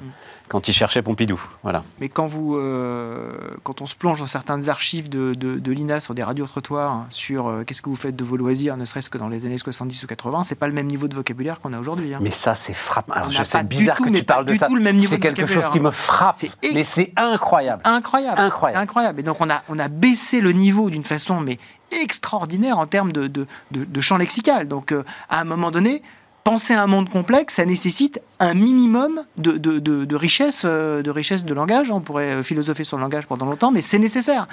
Quand 0.50 0.66
il 0.68 0.72
cherchait 0.74 1.00
Pompidou. 1.00 1.40
Voilà. 1.62 1.84
Mais 2.00 2.08
quand, 2.08 2.26
vous, 2.26 2.56
euh, 2.56 3.32
quand 3.62 3.80
on 3.82 3.86
se 3.86 3.94
plonge 3.94 4.18
dans 4.18 4.26
certaines 4.26 4.68
archives 4.68 5.08
de, 5.08 5.32
de, 5.34 5.58
de 5.60 5.72
l'INA 5.72 6.00
sur 6.00 6.12
des 6.14 6.24
radios-trottoirs, 6.24 6.90
hein, 6.92 7.06
sur 7.10 7.46
euh, 7.48 7.62
qu'est-ce 7.64 7.80
que 7.82 7.88
vous 7.88 7.94
faites 7.96 8.16
de 8.16 8.24
vos 8.24 8.36
loisirs, 8.36 8.76
ne 8.76 8.84
serait-ce 8.84 9.08
que 9.08 9.16
dans 9.16 9.28
les 9.28 9.46
années 9.46 9.58
70 9.58 10.02
ou 10.02 10.06
80, 10.08 10.42
c'est 10.44 10.56
pas 10.56 10.66
le 10.66 10.72
même 10.74 10.88
niveau 10.88 11.06
de 11.06 11.14
vocabulaire 11.14 11.60
qu'on 11.60 11.72
a 11.72 11.78
aujourd'hui. 11.78 12.12
hein. 12.12 12.18
Mais 12.20 12.32
ça, 12.32 12.54
c'est 12.56 12.72
frappant. 12.74 13.14
Alors, 13.14 13.30
je 13.30 13.44
sais, 13.44 13.62
bizarre 13.62 13.96
tout, 13.96 14.04
que 14.04 14.10
tu 14.10 14.24
parles 14.24 14.44
de 14.44 14.54
ça. 14.54 14.66
C'est 15.06 15.18
quelque 15.20 15.46
chose 15.46 15.68
qui 15.70 15.78
hein. 15.78 15.82
me 15.82 15.90
frappe. 15.92 16.36
Mais 16.74 16.82
c'est 16.82 17.12
incroyable. 17.16 17.82
Incroyable. 17.84 18.40
Incroyable. 18.40 18.82
Incroyable. 18.82 19.20
Et 19.20 19.22
donc, 19.22 19.36
on 19.40 19.48
a, 19.50 19.62
on 19.68 19.78
a 19.78 19.86
baissé 19.88 20.40
le 20.40 20.50
niveau 20.52 20.90
d'une 20.90 21.04
façon 21.04 21.40
mais 21.40 21.58
extraordinaire 22.02 22.78
en 22.78 22.86
termes 22.86 23.12
de, 23.12 23.26
de, 23.26 23.46
de- 23.70 23.84
de 23.84 24.00
champ 24.00 24.16
lexical. 24.16 24.68
Donc, 24.68 24.92
euh, 24.92 25.04
à 25.28 25.40
un 25.40 25.44
moment 25.44 25.70
donné, 25.70 26.02
penser 26.50 26.74
un 26.74 26.88
monde 26.88 27.08
complexe, 27.08 27.54
ça 27.54 27.64
nécessite 27.64 28.20
un 28.40 28.54
minimum 28.54 29.20
de, 29.36 29.52
de, 29.52 29.78
de- 29.78 30.04
de 30.04 30.16
richesse, 30.16 30.62
euh, 30.64 31.00
de 31.00 31.08
richesse 31.08 31.44
de 31.44 31.54
langage. 31.54 31.92
On 31.92 32.00
pourrait 32.00 32.32
euh, 32.32 32.42
philosopher 32.42 32.82
sur 32.82 32.96
le 32.96 33.04
langage 33.04 33.28
pendant 33.28 33.46
longtemps, 33.46 33.70
mais 33.70 33.80
c'est 33.82 34.00
nécessaire. 34.00 34.48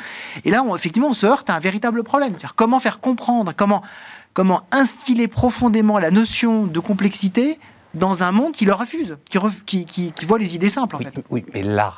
Et 0.46 0.51
là, 0.51 0.62
on- 0.62 0.75
effectivement, 0.75 1.08
on 1.10 1.16
se 1.16 1.25
heurte 1.25 1.50
à 1.50 1.56
un 1.56 1.60
véritable 1.60 2.04
problème. 2.04 2.30
C'est-à-dire 2.34 2.54
comment 2.56 2.80
faire 2.80 3.00
comprendre, 3.00 3.51
comment 3.58 3.82
comment 4.36 4.62
instiller 4.72 5.27
profondément 5.27 5.98
la 5.98 6.12
notion 6.12 6.66
de 6.68 6.80
complexité 6.80 7.58
dans 7.96 8.22
un 8.22 8.32
monde 8.32 8.51
qui 8.51 8.66
le 8.66 8.74
refuse, 8.74 9.18
qui, 9.32 9.39
ref- 9.39 9.63
qui, 9.66 9.86
qui- 9.86 10.12
qui 10.12 10.25
voit 10.25 10.38
les 10.38 10.54
idées 10.54 10.70
simples 10.70 10.98
en 10.98 11.00
Oui, 11.00 11.06
fait. 11.06 11.24
oui, 11.32 11.46
mais 11.56 11.63
là, 11.63 11.96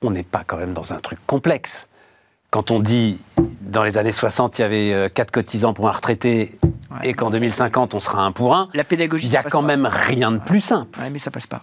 on 0.00 0.10
n'est 0.12 0.22
pas 0.22 0.44
quand 0.46 0.56
même 0.56 0.72
dans 0.72 0.94
un 0.94 0.98
truc 1.00 1.18
complexe. 1.26 1.88
Quand 2.52 2.70
on 2.70 2.80
dit, 2.80 3.18
dans 3.62 3.82
les 3.82 3.96
années 3.96 4.12
60, 4.12 4.58
il 4.58 4.62
y 4.62 4.64
avait 4.64 5.10
4 5.14 5.30
cotisants 5.30 5.72
pour 5.72 5.88
un 5.88 5.92
retraité, 5.92 6.52
Ouais. 6.90 7.08
et 7.08 7.14
qu'en 7.14 7.30
2050, 7.30 7.94
on 7.94 8.00
sera 8.00 8.22
un 8.22 8.32
pour 8.32 8.54
un, 8.54 8.68
La 8.74 8.84
pédagogie. 8.84 9.26
il 9.26 9.30
y 9.30 9.32
ça 9.32 9.40
a 9.40 9.42
quand 9.44 9.62
pas. 9.62 9.66
même 9.68 9.86
rien 9.90 10.30
de 10.32 10.36
plus 10.38 10.60
simple. 10.60 11.00
Ouais, 11.00 11.08
mais 11.08 11.18
ça 11.18 11.30
passe 11.30 11.46
pas. 11.46 11.62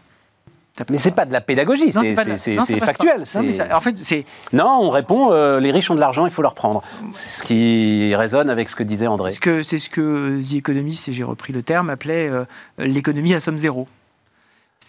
Ça 0.74 0.86
passe 0.86 0.92
Mais 0.92 0.98
c'est 0.98 1.12
pas 1.12 1.26
de 1.26 1.32
la 1.34 1.42
pédagogie, 1.42 1.92
c'est 1.94 2.16
factuel. 2.16 2.56
Non, 2.58 2.64
mais 3.44 3.52
c'est- 3.52 3.52
ça- 3.52 3.78
en 3.78 3.80
fait, 3.80 3.96
c'est 4.00 4.26
Non, 4.52 4.80
on 4.82 4.90
répond, 4.90 5.32
euh, 5.32 5.60
les 5.60 5.70
riches 5.72 5.92
ont 5.92 5.96
de 5.96 6.00
l'argent, 6.00 6.26
il 6.26 6.32
faut 6.32 6.42
leur 6.42 6.56
prendre. 6.56 6.82
C'est 7.14 7.42
ce 7.42 7.44
qui 7.46 8.16
résonne 8.16 8.50
avec 8.50 8.70
ce 8.70 8.76
que 8.76 8.82
disait 8.82 9.06
André. 9.06 9.30
c'est 9.30 9.36
ce 9.36 9.40
que 9.42 9.62
ce 9.62 9.90
que 9.90 10.42
The 10.42 10.56
Economist, 10.56 11.08
et 11.10 11.14
j'ai 11.14 11.24
repris 11.24 11.54
le 11.54 11.62
terme, 11.62 11.92
appelait 11.92 12.30
euh, 12.30 12.46
l'économie 12.80 13.36
à 13.36 13.40
somme 13.40 13.60
zéro. 13.60 13.88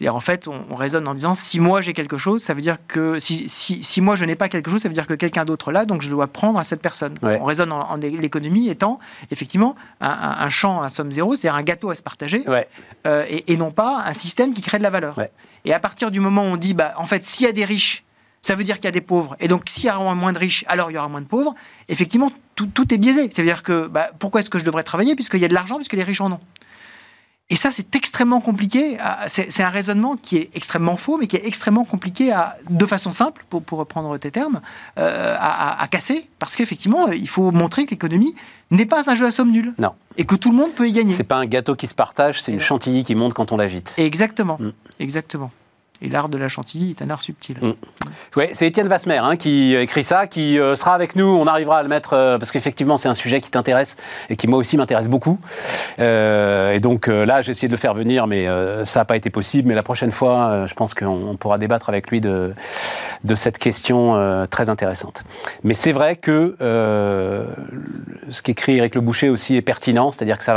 C'est-à-dire, 0.00 0.16
en 0.16 0.20
fait, 0.20 0.48
on, 0.48 0.64
on 0.70 0.76
raisonne 0.76 1.06
en 1.06 1.12
disant 1.12 1.34
si 1.34 1.60
moi 1.60 1.82
j'ai 1.82 1.92
quelque 1.92 2.16
chose, 2.16 2.42
ça 2.42 2.54
veut 2.54 2.62
dire 2.62 2.78
que 2.88 3.20
si, 3.20 3.50
si, 3.50 3.84
si 3.84 4.00
moi 4.00 4.16
je 4.16 4.24
n'ai 4.24 4.34
pas 4.34 4.48
quelque 4.48 4.70
chose, 4.70 4.80
ça 4.80 4.88
veut 4.88 4.94
dire 4.94 5.06
que 5.06 5.12
quelqu'un 5.12 5.44
d'autre 5.44 5.72
l'a, 5.72 5.84
donc 5.84 6.00
je 6.00 6.08
dois 6.08 6.26
prendre 6.26 6.58
à 6.58 6.64
cette 6.64 6.80
personne. 6.80 7.12
Ouais. 7.22 7.38
On 7.38 7.44
raisonne 7.44 7.70
en, 7.70 7.80
en 7.80 7.96
l'économie 7.96 8.70
étant 8.70 8.98
effectivement 9.30 9.74
un, 10.00 10.08
un- 10.08 10.36
un 10.40 10.48
champ 10.48 10.80
à 10.80 10.88
somme 10.88 11.12
zéro, 11.12 11.36
c'est-à-dire 11.36 11.54
un 11.56 11.62
gâteau 11.62 11.90
à 11.90 11.94
se 11.94 12.02
partager, 12.02 12.42
Ouais. 12.48 12.66
euh, 13.06 13.26
et, 13.28 13.52
et 13.52 13.56
non 13.58 13.72
pas 13.72 14.02
un 14.06 14.14
système 14.14 14.54
qui 14.54 14.62
crée 14.62 14.78
de 14.78 14.82
la 14.84 14.90
valeur. 14.90 15.18
Ouais. 15.18 15.30
Et 15.66 15.74
à 15.74 15.80
partir 15.80 16.10
du 16.10 16.18
moment 16.20 16.44
où 16.44 16.46
on 16.46 16.56
dit, 16.56 16.72
bah, 16.72 16.94
en 16.96 17.04
fait, 17.04 17.22
s'il 17.22 17.44
y 17.44 17.48
a 17.50 17.52
des 17.52 17.66
riches, 17.66 18.02
ça 18.40 18.54
veut 18.54 18.64
dire 18.64 18.76
qu'il 18.76 18.86
y 18.86 18.88
a 18.88 18.92
des 18.92 19.02
pauvres. 19.02 19.36
Et 19.38 19.48
donc, 19.48 19.64
s'il 19.68 19.84
y 19.84 19.90
aura 19.90 20.14
moins 20.14 20.32
de 20.32 20.38
riches, 20.38 20.64
alors 20.66 20.90
il 20.90 20.94
y 20.94 20.96
aura 20.96 21.08
moins 21.08 21.20
de 21.20 21.26
pauvres. 21.26 21.54
Effectivement, 21.90 22.32
tout, 22.54 22.64
tout 22.68 22.94
est 22.94 22.96
biaisé. 22.96 23.30
Ça 23.30 23.42
veut 23.42 23.48
dire 23.48 23.62
que 23.62 23.86
bah, 23.86 24.12
pourquoi 24.18 24.40
est-ce 24.40 24.48
que 24.48 24.58
je 24.58 24.64
devrais 24.64 24.82
travailler 24.82 25.14
puisqu'il 25.14 25.40
y 25.40 25.44
a 25.44 25.48
de 25.48 25.52
l'argent, 25.52 25.76
puisque 25.76 25.92
les 25.92 26.02
riches 26.04 26.22
en 26.22 26.32
ont? 26.32 26.40
Et 27.50 27.56
ça, 27.56 27.70
c'est 27.72 27.96
extrêmement 27.96 28.40
compliqué. 28.40 28.96
C'est 29.26 29.62
un 29.62 29.70
raisonnement 29.70 30.16
qui 30.16 30.36
est 30.36 30.50
extrêmement 30.54 30.96
faux, 30.96 31.18
mais 31.18 31.26
qui 31.26 31.36
est 31.36 31.46
extrêmement 31.46 31.84
compliqué 31.84 32.32
à, 32.32 32.56
de 32.70 32.86
façon 32.86 33.10
simple, 33.10 33.44
pour, 33.50 33.62
pour 33.62 33.80
reprendre 33.80 34.16
tes 34.18 34.30
termes, 34.30 34.60
euh, 34.98 35.36
à, 35.38 35.86
casser. 35.90 36.30
Parce 36.38 36.54
qu'effectivement, 36.54 37.08
il 37.08 37.28
faut 37.28 37.50
montrer 37.50 37.86
que 37.86 37.90
l'économie 37.90 38.36
n'est 38.70 38.86
pas 38.86 39.10
un 39.10 39.16
jeu 39.16 39.26
à 39.26 39.32
somme 39.32 39.50
nulle. 39.50 39.74
Non. 39.78 39.94
Et 40.16 40.24
que 40.24 40.36
tout 40.36 40.52
le 40.52 40.56
monde 40.56 40.72
peut 40.72 40.88
y 40.88 40.92
gagner. 40.92 41.12
C'est 41.12 41.24
pas 41.24 41.38
un 41.38 41.46
gâteau 41.46 41.74
qui 41.74 41.88
se 41.88 41.94
partage, 41.94 42.40
c'est 42.40 42.52
une 42.52 42.60
chantilly 42.60 43.04
qui 43.04 43.16
monte 43.16 43.34
quand 43.34 43.50
on 43.50 43.56
l'agite. 43.56 43.94
Exactement. 43.98 44.56
Mm. 44.60 44.70
Exactement. 45.00 45.50
Et 46.02 46.08
l'art 46.08 46.30
de 46.30 46.38
la 46.38 46.48
chantilly 46.48 46.90
est 46.90 47.02
un 47.02 47.10
art 47.10 47.22
subtil. 47.22 47.58
Mm. 47.60 47.72
Ouais, 48.36 48.50
c'est 48.52 48.66
Étienne 48.66 48.88
Vasmer 48.88 49.18
hein, 49.18 49.36
qui 49.36 49.74
écrit 49.74 50.02
ça, 50.02 50.26
qui 50.26 50.58
euh, 50.58 50.74
sera 50.74 50.94
avec 50.94 51.14
nous. 51.14 51.26
On 51.26 51.46
arrivera 51.46 51.78
à 51.78 51.82
le 51.82 51.88
mettre 51.88 52.14
euh, 52.14 52.38
parce 52.38 52.50
qu'effectivement 52.50 52.96
c'est 52.96 53.08
un 53.08 53.14
sujet 53.14 53.40
qui 53.40 53.50
t'intéresse 53.50 53.96
et 54.30 54.36
qui 54.36 54.48
moi 54.48 54.58
aussi 54.58 54.78
m'intéresse 54.78 55.08
beaucoup. 55.08 55.38
Euh, 55.98 56.72
et 56.72 56.80
donc 56.80 57.06
là 57.08 57.42
j'ai 57.42 57.50
essayé 57.50 57.68
de 57.68 57.72
le 57.72 57.78
faire 57.78 57.92
venir, 57.94 58.26
mais 58.26 58.46
ça 58.86 59.00
n'a 59.00 59.04
pas 59.04 59.16
été 59.16 59.30
possible. 59.30 59.68
Mais 59.68 59.74
la 59.74 59.82
prochaine 59.82 60.12
fois, 60.12 60.66
je 60.66 60.74
pense 60.74 60.94
qu'on 60.94 61.06
on 61.06 61.36
pourra 61.36 61.58
débattre 61.58 61.88
avec 61.88 62.10
lui 62.10 62.20
de, 62.20 62.54
cette 63.34 63.58
question 63.58 64.46
très 64.50 64.68
intéressante. 64.70 65.24
Mais 65.64 65.74
c'est 65.74 65.92
vrai 65.92 66.16
que 66.16 66.56
ce 66.58 68.42
qu'écrit 68.42 68.78
Éric 68.78 68.94
Le 68.94 69.00
Boucher 69.00 69.28
aussi 69.28 69.56
est 69.56 69.62
pertinent, 69.62 70.10
c'est-à-dire 70.10 70.38
que 70.38 70.44
ça 70.44 70.54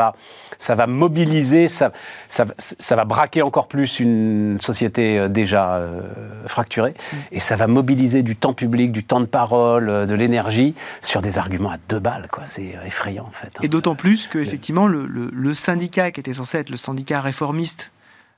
va, 0.76 0.88
mobiliser, 0.88 1.68
ça, 1.68 1.92
ça, 2.30 2.96
va 2.96 3.06
braquer 3.06 3.42
encore 3.42 3.68
plus 3.68 4.00
une 4.00 4.58
société 4.62 5.28
déjà 5.34 5.75
euh, 5.75 6.02
fracturée, 6.48 6.94
et 7.32 7.40
ça 7.42 7.56
va 7.58 7.68
mobiliser 7.68 8.24
du 8.24 8.36
temps 8.38 8.54
public, 8.54 8.92
du 8.94 9.04
temps 9.04 9.20
de 9.20 9.25
parole, 9.25 9.90
euh, 9.90 10.06
de 10.06 10.13
l'énergie 10.16 10.74
sur 11.02 11.22
des 11.22 11.38
arguments 11.38 11.72
à 11.72 11.78
deux 11.90 12.00
balles, 12.00 12.28
quoi. 12.32 12.46
C'est 12.46 12.75
effrayant 12.86 13.25
en 13.28 13.32
fait. 13.32 13.48
hein. 13.58 13.62
Et 13.63 13.68
d'autant 13.68 13.96
plus 13.96 14.28
que 14.28 14.38
effectivement 14.40 14.88
le, 14.88 15.06
le- 15.06 15.30
le 15.34 15.54
syndicat 15.54 16.12
qui 16.12 16.20
était 16.22 16.34
censé 16.36 16.58
être 16.60 16.70
le 16.70 16.78
syndicat 16.78 17.20
réformiste, 17.22 17.92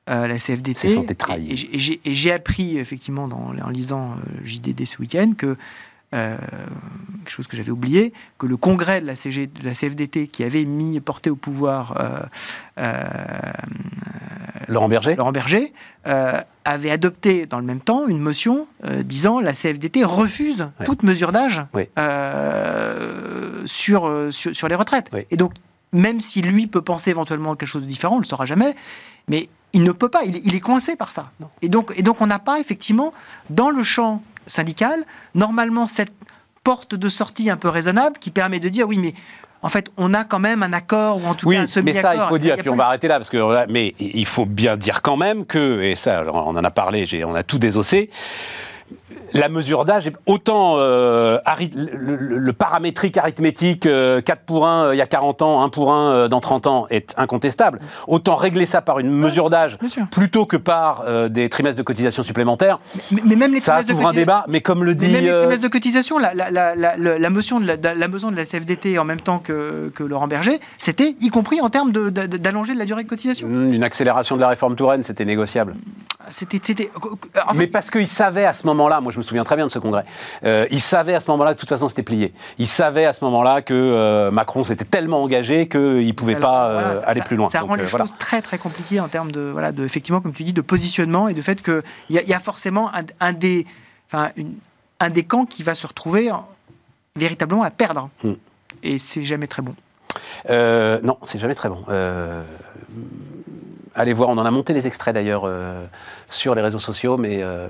euh, 0.10 0.28
la 0.28 0.38
CFDT, 0.38 0.88
Se 0.90 0.96
et, 1.40 1.54
et 1.76 1.80
j'ai- 1.80 2.02
et 2.06 2.32
appris 2.32 2.78
effectivement 2.78 3.28
dans- 3.28 3.54
en 3.64 3.70
lisant 3.70 4.12
euh, 4.12 4.46
JDD 4.46 4.86
ce 4.86 5.00
week-end 5.00 5.32
que 5.38 5.58
euh, 6.16 6.36
quelque 7.20 7.30
chose 7.32 7.46
que 7.48 7.56
j'avais 7.58 7.70
oublié, 7.72 8.14
que 8.40 8.48
le 8.48 8.58
congrès 8.58 9.02
de 9.02 9.06
la, 9.06 9.16
CG, 9.16 9.46
de 9.48 9.64
la 9.64 9.74
CFDT 9.74 10.28
qui 10.28 10.44
avait 10.44 10.66
mis 10.66 11.00
porté 11.02 11.30
au 11.30 11.36
pouvoir 11.36 11.96
euh, 12.00 12.20
euh, 12.80 13.04
Laurent 14.68 14.90
Berger 14.90 15.16
Laurent 15.16 15.32
Berger 15.32 15.74
avait 16.64 16.90
adopté 16.90 17.46
dans 17.46 17.60
le 17.60 17.66
même 17.66 17.80
temps 17.82 18.08
une 18.08 18.20
motion 18.20 18.66
disant 19.04 19.40
la 19.40 19.54
CFDT 19.54 20.04
refuse 20.04 20.70
toute 20.86 21.04
mesure 21.04 21.32
d'âge 21.32 21.62
Oui. 21.76 21.88
sur, 23.66 24.28
sur, 24.32 24.56
sur 24.56 24.68
les 24.68 24.76
retraites. 24.76 25.10
Oui. 25.14 25.22
Et 25.32 25.38
donc, 25.38 25.54
même 25.92 26.20
si 26.20 26.42
lui 26.42 26.68
peut 26.68 26.82
penser 26.82 27.10
éventuellement 27.12 27.56
quelque 27.56 27.70
chose 27.70 27.84
de 27.84 27.88
différent, 27.88 28.16
on 28.16 28.20
ne 28.20 28.24
le 28.24 28.28
saura 28.28 28.46
jamais, 28.46 28.74
mais 29.28 29.50
il 29.74 29.84
ne 29.84 29.92
peut 29.92 30.10
pas, 30.10 30.24
il, 30.26 30.38
est- 30.38 30.42
il 30.46 30.56
est 30.56 30.60
coincé 30.60 30.96
par 30.96 31.12
ça. 31.12 31.32
Et 31.62 31.70
donc, 31.70 31.94
et 31.96 32.02
donc 32.02 32.22
on 32.22 32.28
n'a 32.28 32.40
pas 32.40 32.60
effectivement, 32.60 33.14
dans 33.50 33.70
le 33.70 33.84
champ 33.84 34.22
syndical, 34.48 35.04
normalement 35.34 35.88
cette 35.88 36.14
porte 36.64 36.96
de 36.96 37.10
sortie 37.10 37.50
un 37.50 37.58
peu 37.58 37.70
raisonnable 37.70 38.18
qui 38.20 38.32
permet 38.32 38.60
de 38.60 38.70
dire 38.70 38.88
oui, 38.88 38.98
mais 38.98 39.14
en 39.62 39.70
fait, 39.70 39.90
on 39.98 40.14
a 40.14 40.24
quand 40.24 40.38
même 40.38 40.62
un 40.62 40.74
accord, 40.74 41.24
ou 41.24 41.26
en 41.26 41.34
tout 41.34 41.48
Oui, 41.48 41.56
cas 41.56 41.62
un 41.62 41.64
mais 41.64 41.68
semi-accord. 41.68 42.02
ça, 42.02 42.16
il 42.16 42.28
faut 42.28 42.38
dire, 42.38 42.54
a 42.54 42.58
puis 42.58 42.70
on 42.70 42.76
va 42.76 42.86
arrêter 42.86 43.08
là, 43.08 43.16
parce 43.18 43.32
que, 43.32 43.38
voilà, 43.38 43.66
mais 43.68 43.96
il 44.00 44.26
faut 44.28 44.46
bien 44.46 44.78
dire 44.78 45.02
quand 45.02 45.18
même 45.18 45.44
que, 45.46 45.82
et 45.82 45.96
ça, 45.96 46.24
on 46.32 46.56
en 46.56 46.64
a 46.64 46.72
parlé, 46.72 47.08
on 47.26 47.34
a 47.34 47.42
tout 47.42 47.58
désossé, 47.58 48.12
la 49.40 49.50
mesure 49.50 49.86
d'âge, 49.86 50.08
est 50.08 50.16
autant 50.26 50.76
euh, 50.78 51.38
le, 51.76 52.16
le- 52.16 52.38
le 52.38 52.54
paramétrique 52.54 53.18
arithmétique, 53.18 53.86
euh, 53.86 54.22
4 54.22 54.42
pour 54.44 54.68
1 54.68 54.94
il 54.94 54.98
y 54.98 55.02
a 55.02 55.08
40 55.08 55.42
ans, 55.42 55.62
1 55.64 55.70
pour 55.70 55.94
1 55.94 56.12
euh, 56.12 56.28
dans 56.28 56.40
30 56.42 56.68
ans, 56.68 56.88
est 56.90 57.14
incontestable. 57.18 57.80
Autant 58.08 58.36
régler 58.36 58.66
ça 58.66 58.82
par 58.82 59.00
une 59.00 59.10
mesure 59.12 59.50
d'âge 59.50 59.78
plutôt 60.12 60.46
que 60.46 60.58
par 60.58 61.04
euh, 61.08 61.30
des 61.30 61.50
trimestres 61.50 61.78
de 61.78 61.84
cotisation 61.84 62.24
supplémentaires, 62.24 62.80
Mais, 63.12 63.22
mais 63.26 63.36
même 63.36 63.54
les 63.54 63.60
ça 63.60 63.74
trimestres 63.84 64.02
de 64.02 64.06
un 64.08 64.12
débat, 64.14 64.46
mais 64.48 64.62
comme 64.62 64.84
le 64.84 64.92
Mais 64.92 64.96
dit... 64.96 65.12
même 65.12 65.24
les 65.24 65.30
euh, 65.30 65.42
trimestres 65.42 65.64
de 65.64 65.68
cotisation, 65.70 66.18
la, 66.18 66.34
la, 66.34 66.50
la, 66.52 66.76
la, 66.76 66.96
la- 66.98 67.20
la 67.20 67.30
motion 67.30 67.60
de 67.60 67.66
la, 67.68 68.08
motion 68.08 68.32
de 68.32 68.36
la 68.36 68.46
CFDT 68.46 68.98
en 69.00 69.04
même 69.06 69.22
temps 69.22 69.40
que, 69.40 69.92
que 69.94 70.04
Laurent 70.04 70.28
Berger, 70.28 70.60
c'était 70.78 71.16
y 71.20 71.30
compris 71.30 71.62
en 71.62 71.70
termes 71.70 71.92
de- 71.92 72.10
de- 72.10 72.38
d'allonger 72.38 72.74
de 72.74 72.80
la 72.80 72.86
durée 72.86 73.04
de 73.04 73.10
cotisation. 73.10 73.48
une 73.48 73.84
accélération 73.84 74.36
de 74.36 74.42
la 74.42 74.48
réforme 74.50 74.76
Touraine, 74.76 75.04
c'était 75.04 75.26
négociable. 75.26 75.76
C'était, 76.32 76.60
c'était, 76.64 76.92
en 76.96 77.50
fait, 77.52 77.58
mais 77.58 77.68
parce 77.68 77.90
qu'ils 77.92 78.08
savaient 78.08 78.46
à 78.46 78.54
ce 78.54 78.66
moment-là, 78.68 79.02
moi 79.02 79.12
je 79.12 79.18
me 79.18 79.24
souviens 79.24 79.44
très 79.44 79.56
bien 79.56 79.68
de 79.68 79.72
ce 79.72 79.80
congrès, 79.80 80.06
euh, 80.44 80.66
ils 80.72 80.82
savaient 80.82 81.14
à 81.16 81.20
ce 81.20 81.30
moment-là 81.32 81.52
que 81.52 81.56
de 81.56 81.60
toute 81.60 81.70
façon 81.70 81.88
c'était 81.88 82.04
plié. 82.04 82.34
Ils 82.58 82.68
savaient 82.68 83.06
à 83.06 83.14
ce 83.14 83.24
moment-là 83.26 83.62
que 83.62 83.74
euh, 83.74 84.32
Macron 84.32 84.64
s'était 84.64 84.86
tellement 84.86 85.22
engagé 85.24 85.68
qu'il 85.68 86.06
ne 86.08 86.12
pouvait 86.14 86.36
alors, 86.36 86.50
pas 86.52 86.72
voilà, 86.74 86.88
euh, 86.90 87.00
ça- 87.02 87.08
aller 87.08 87.20
ça- 87.20 87.26
plus 87.26 87.36
loin. 87.36 87.50
Ça 87.50 87.60
Donc, 87.60 87.70
rend 87.70 87.76
euh, 87.76 87.80
les 87.82 87.86
voilà. 87.86 88.06
choses 88.06 88.16
très 88.18 88.42
très 88.42 88.58
compliquées 88.58 89.00
en 89.00 89.08
termes 89.08 89.32
de, 89.32 89.50
voilà, 89.52 89.72
de, 89.72 89.84
effectivement, 89.86 90.22
comme 90.22 90.34
tu 90.34 90.44
dis, 90.44 90.54
de 90.54 90.62
positionnement 90.62 91.28
et 91.28 91.34
de 91.34 91.42
fait 91.42 91.62
qu'il 91.62 91.82
y, 92.10 92.18
a- 92.18 92.24
y 92.24 92.34
a 92.34 92.40
forcément 92.40 92.90
un, 92.94 93.02
un 93.20 93.34
des, 93.34 93.66
enfin, 94.12 94.32
une- 94.36 94.56
un 95.00 95.10
des 95.10 95.24
camps 95.24 95.46
qui 95.46 95.64
va 95.64 95.76
se 95.76 95.86
retrouver 95.88 96.32
en- 96.32 96.48
véritablement 97.16 97.64
à 97.64 97.70
perdre. 97.72 98.10
Hmm. 98.24 98.34
Et 98.84 98.98
c'est 99.00 99.24
jamais 99.24 99.48
très 99.48 99.62
bon. 99.62 99.76
Euh, 100.50 101.00
non, 101.04 101.18
c'est 101.24 101.40
jamais 101.40 101.56
très 101.56 101.70
bon. 101.70 101.84
Euh, 101.90 102.44
allez 103.96 104.14
voir, 104.14 104.30
on 104.30 104.38
en 104.38 104.46
a 104.46 104.52
monté 104.52 104.74
les 104.74 104.88
extraits 104.88 105.14
d'ailleurs 105.14 105.44
euh, 105.46 105.84
sur 106.28 106.54
les 106.56 106.62
réseaux 106.62 106.80
sociaux, 106.80 107.18
mais... 107.18 107.42
euh, 107.42 107.68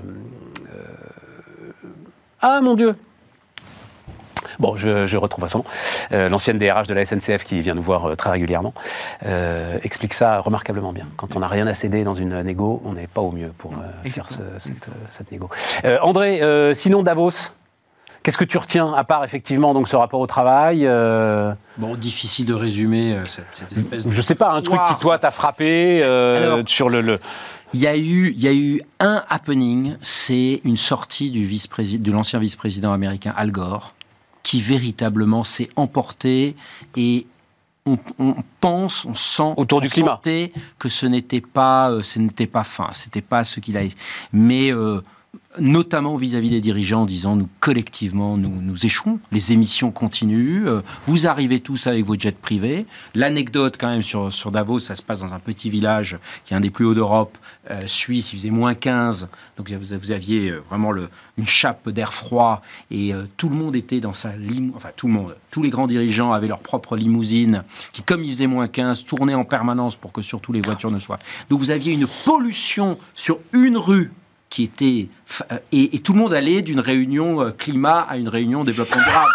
euh, 0.74 1.88
ah 2.42 2.60
mon 2.60 2.74
Dieu 2.74 2.94
Bon, 4.58 4.74
je, 4.76 5.06
je 5.06 5.16
retrouve 5.18 5.46
son 5.48 5.58
nom. 5.58 5.64
Euh, 6.12 6.28
L'ancienne 6.30 6.56
DRH 6.58 6.86
de 6.86 6.94
la 6.94 7.04
SNCF 7.04 7.44
qui 7.44 7.60
vient 7.60 7.74
nous 7.74 7.82
voir 7.82 8.16
très 8.16 8.30
régulièrement 8.30 8.72
explique 9.82 10.14
ça 10.14 10.40
remarquablement 10.40 10.92
bien. 10.94 11.06
Quand 11.16 11.36
on 11.36 11.40
n'a 11.40 11.48
rien 11.48 11.66
à 11.66 11.74
céder 11.74 12.04
dans 12.04 12.14
une 12.14 12.40
négo, 12.42 12.80
on 12.84 12.92
n'est 12.94 13.06
pas 13.06 13.20
au 13.20 13.32
mieux 13.32 13.52
pour 13.58 13.72
faire 14.04 14.28
ce- 14.30 14.40
cette, 14.58 14.88
cette 15.08 15.30
négo. 15.30 15.50
André, 16.00 16.40
sinon 16.74 17.02
Davos, 17.02 17.50
qu'est-ce 18.26 18.36
que 18.38 18.44
tu 18.44 18.58
retiens 18.58 18.92
à 18.92 19.04
part 19.04 19.22
effectivement 19.22 19.72
donc 19.72 19.86
ce 19.86 19.94
rapport 19.94 20.18
au 20.18 20.26
travail 20.26 20.84
euh, 20.84 21.54
Bon, 21.78 21.94
difficile 21.94 22.44
de 22.44 22.54
résumer 22.54 23.12
euh, 23.14 23.24
cette, 23.24 23.46
cette 23.52 23.72
espèce 23.72 24.04
de... 24.04 24.10
Je 24.10 24.20
sais 24.20 24.34
pas, 24.34 24.50
un 24.52 24.62
truc 24.62 24.80
Wow. 24.80 24.86
qui 24.88 24.94
toi 24.98 25.16
t'a 25.18 25.30
frappé 25.30 26.00
euh, 26.02 26.54
Alors- 26.54 26.68
sur 26.68 26.88
le, 26.88 27.02
le- 27.02 27.20
Il 27.72 27.78
y 27.78 27.86
a 27.86 27.96
eu, 27.96 28.32
il 28.36 28.40
y 28.42 28.48
a 28.48 28.52
eu 28.52 28.80
un 28.98 29.22
happening, 29.28 29.94
c'est 30.02 30.60
une 30.64 30.76
sortie 30.76 31.30
du 31.30 31.44
vice-président, 31.44 32.02
de 32.02 32.10
l'ancien 32.10 32.40
vice-président 32.40 32.92
américain 32.92 33.32
Al 33.36 33.52
Gore, 33.52 33.94
qui 34.42 34.60
véritablement 34.60 35.44
s'est 35.44 35.68
emporté 35.76 36.56
et 36.96 37.26
on, 37.86 37.96
on 38.18 38.34
pense, 38.60 39.04
on 39.04 39.14
sent 39.14 39.52
Autour 39.56 39.80
du 39.80 39.86
on 39.86 39.90
climat. 39.90 40.10
sentait 40.16 40.52
que 40.80 40.88
ce 40.88 41.06
n'était 41.06 41.40
pas, 41.40 41.90
euh, 41.92 42.02
ce 42.02 42.18
n'était 42.18 42.48
pas 42.48 42.64
fin, 42.64 42.88
c'était 42.92 43.22
pas 43.22 43.44
ce 43.44 43.60
qu'il 43.60 43.78
a. 43.78 43.82
Mais 44.32 44.72
euh, 44.72 45.00
notamment 45.58 46.16
vis-à-vis 46.16 46.50
des 46.50 46.60
dirigeants, 46.60 47.02
en 47.02 47.06
disant 47.06 47.36
nous 47.36 47.48
collectivement 47.60 48.36
nous, 48.36 48.50
nous 48.50 48.86
échouons, 48.86 49.18
les 49.32 49.52
émissions 49.52 49.90
continuent, 49.90 50.66
euh, 50.66 50.82
vous 51.06 51.26
arrivez 51.26 51.60
tous 51.60 51.86
avec 51.86 52.04
vos 52.04 52.14
jets 52.18 52.32
privés. 52.32 52.86
L'anecdote 53.14 53.76
quand 53.78 53.88
même 53.88 54.02
sur, 54.02 54.32
sur 54.32 54.50
Davos, 54.50 54.78
ça 54.78 54.94
se 54.94 55.02
passe 55.02 55.20
dans 55.20 55.34
un 55.34 55.38
petit 55.38 55.70
village 55.70 56.18
qui 56.44 56.54
est 56.54 56.56
un 56.56 56.60
des 56.60 56.70
plus 56.70 56.84
hauts 56.84 56.94
d'Europe, 56.94 57.38
euh, 57.70 57.80
Suisse, 57.86 58.32
il 58.32 58.38
faisait 58.38 58.50
moins 58.50 58.74
15, 58.74 59.28
donc 59.56 59.70
vous, 59.70 59.98
vous 59.98 60.12
aviez 60.12 60.50
euh, 60.50 60.58
vraiment 60.58 60.92
le, 60.92 61.08
une 61.38 61.46
chape 61.46 61.88
d'air 61.88 62.12
froid 62.12 62.62
et 62.90 63.12
tout 63.36 63.48
le 63.48 63.56
monde 63.56 63.76
était 63.76 64.00
dans 64.00 64.12
sa 64.12 64.36
limousine, 64.36 64.72
enfin 64.76 64.90
tout 64.96 65.06
le 65.06 65.12
monde, 65.12 65.36
tous 65.50 65.62
les 65.62 65.70
grands 65.70 65.86
dirigeants 65.86 66.32
avaient 66.32 66.48
leur 66.48 66.60
propre 66.60 66.96
limousine 66.96 67.64
qui, 67.92 68.02
comme 68.02 68.22
il 68.22 68.32
faisait 68.32 68.46
moins 68.46 68.68
15, 68.68 69.04
tournait 69.04 69.34
en 69.34 69.44
permanence 69.44 69.96
pour 69.96 70.12
que 70.12 70.22
surtout 70.22 70.52
les 70.52 70.60
voitures 70.60 70.90
ne 70.90 70.98
soient. 70.98 71.18
Donc 71.50 71.60
vous 71.60 71.70
aviez 71.70 71.92
une 71.92 72.06
pollution 72.24 72.98
sur 73.14 73.38
une 73.52 73.76
rue 73.76 74.10
qui 74.56 74.62
était 74.62 75.08
euh, 75.52 75.58
et, 75.70 75.96
et 75.96 75.98
tout 75.98 76.14
le 76.14 76.18
monde 76.18 76.32
allait 76.32 76.62
d'une 76.62 76.80
réunion 76.80 77.42
euh, 77.42 77.50
climat 77.50 78.00
à 78.00 78.16
une 78.16 78.28
réunion 78.28 78.64
développement 78.64 79.02
durable. 79.02 79.28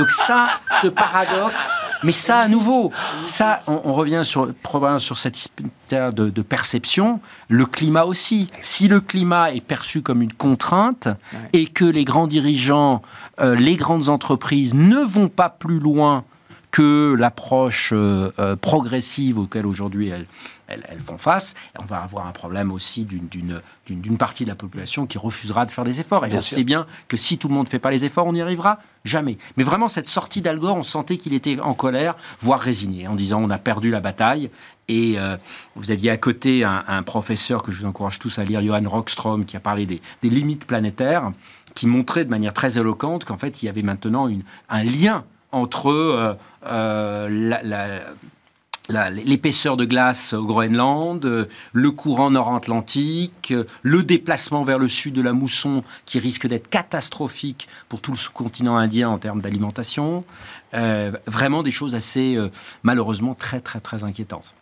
Donc 0.00 0.10
ça, 0.10 0.48
ce 0.82 0.88
paradoxe, 0.88 1.70
mais 2.02 2.10
ça 2.10 2.40
à 2.40 2.48
nouveau, 2.48 2.92
ça, 3.24 3.62
on, 3.68 3.80
on 3.84 3.92
revient 3.92 4.22
sur 4.24 4.52
probablement 4.64 4.98
sur 4.98 5.16
cette 5.16 5.36
histoire 5.38 6.12
de, 6.12 6.28
de 6.30 6.42
perception. 6.42 7.20
Le 7.48 7.66
climat 7.66 8.04
aussi. 8.04 8.48
Si 8.60 8.88
le 8.88 9.00
climat 9.00 9.52
est 9.52 9.60
perçu 9.60 10.02
comme 10.02 10.22
une 10.22 10.32
contrainte 10.32 11.06
et 11.52 11.66
que 11.66 11.84
les 11.84 12.04
grands 12.04 12.26
dirigeants, 12.26 13.02
euh, 13.40 13.54
les 13.54 13.76
grandes 13.76 14.08
entreprises 14.08 14.74
ne 14.74 15.04
vont 15.04 15.28
pas 15.28 15.50
plus 15.50 15.78
loin 15.78 16.24
que 16.72 17.14
l'approche 17.16 17.90
euh, 17.92 18.56
progressive 18.56 19.38
auquel 19.38 19.66
aujourd'hui 19.66 20.08
elles, 20.08 20.26
elles- 20.68 20.84
elles 20.88 21.00
font 21.00 21.18
face, 21.18 21.54
on 21.82 21.84
va 21.86 21.98
avoir 21.98 22.26
un 22.26 22.32
problème 22.32 22.70
aussi 22.72 23.04
d'une- 23.04 23.28
partie 24.18 24.44
de 24.44 24.48
la 24.48 24.54
population 24.54 25.06
qui 25.06 25.16
refusera 25.18 25.64
de 25.66 25.70
faire 25.70 25.84
des 25.84 26.00
efforts. 26.00 26.24
Et 26.26 26.28
Bien 26.28 26.38
on 26.38 26.42
sûr. 26.42 26.56
sait 26.58 26.64
bien 26.64 26.86
que 27.08 27.16
si 27.16 27.38
tout 27.38 27.48
le 27.48 27.54
monde 27.54 27.66
ne 27.66 27.70
fait 27.70 27.78
pas 27.78 27.90
les 27.90 28.04
efforts, 28.04 28.26
on 28.26 28.32
n'y 28.32 28.42
arrivera 28.42 28.78
jamais. 29.04 29.38
Mais 29.56 29.64
vraiment, 29.64 29.88
cette 29.88 30.06
sortie 30.08 30.40
d'Al 30.42 30.58
Gore, 30.58 30.76
on 30.76 30.82
sentait 30.82 31.16
qu'il 31.16 31.32
était 31.34 31.58
en 31.60 31.74
colère, 31.74 32.16
voire 32.40 32.60
résigné, 32.60 33.06
en 33.08 33.14
disant 33.14 33.40
on 33.42 33.50
a 33.50 33.58
perdu 33.58 33.90
la 33.90 34.00
bataille. 34.00 34.50
Et 34.88 35.14
euh, 35.18 35.36
vous 35.76 35.90
aviez 35.90 36.10
à 36.10 36.16
côté 36.16 36.64
un, 36.64 36.82
un 36.88 37.02
professeur 37.02 37.62
que 37.62 37.70
je 37.70 37.80
vous 37.80 37.86
encourage 37.86 38.18
tous 38.18 38.38
à 38.38 38.44
lire, 38.44 38.62
Johan 38.62 38.82
Rockstrom, 38.86 39.44
qui 39.44 39.56
a 39.56 39.60
parlé 39.60 39.84
des, 39.86 40.00
des 40.22 40.30
limites 40.30 40.64
planétaires, 40.66 41.30
qui 41.74 41.86
montrait 41.86 42.24
de 42.24 42.30
manière 42.30 42.54
très 42.54 42.78
éloquente 42.78 43.24
qu'en 43.24 43.36
fait, 43.36 43.62
il 43.62 43.66
y 43.66 43.68
avait 43.68 43.82
maintenant 43.82 44.28
une- 44.28 44.42
un 44.70 44.82
lien 44.82 45.24
entre 45.52 45.90
euh, 45.90 46.34
euh, 46.66 47.28
la- 47.62 48.00
l'épaisseur 48.88 49.76
de 49.76 49.84
glace 49.84 50.32
au 50.32 50.44
Groenland, 50.44 51.24
euh, 51.24 51.46
le 51.72 51.90
courant 51.90 52.30
nord-atlantique, 52.30 53.50
euh, 53.50 53.64
le 53.82 54.02
déplacement 54.02 54.64
vers 54.64 54.78
le 54.78 54.88
sud 54.88 55.14
de 55.14 55.22
la 55.22 55.32
mousson 55.32 55.82
qui 56.06 56.18
risque 56.18 56.46
d'être 56.46 56.68
catastrophique 56.68 57.68
pour 57.88 58.00
tout 58.00 58.12
le 58.12 58.16
sous-continent 58.16 58.76
indien 58.76 59.10
en 59.10 59.18
termes 59.18 59.42
d'alimentation. 59.42 60.24
Euh, 60.74 61.12
vraiment 61.26 61.62
des 61.62 61.70
choses 61.70 61.94
assez, 61.94 62.36
euh, 62.36 62.48
malheureusement, 62.82 63.34
très, 63.34 63.60
très, 63.60 63.80
très 63.80 64.04
inquiétantes. 64.04 64.54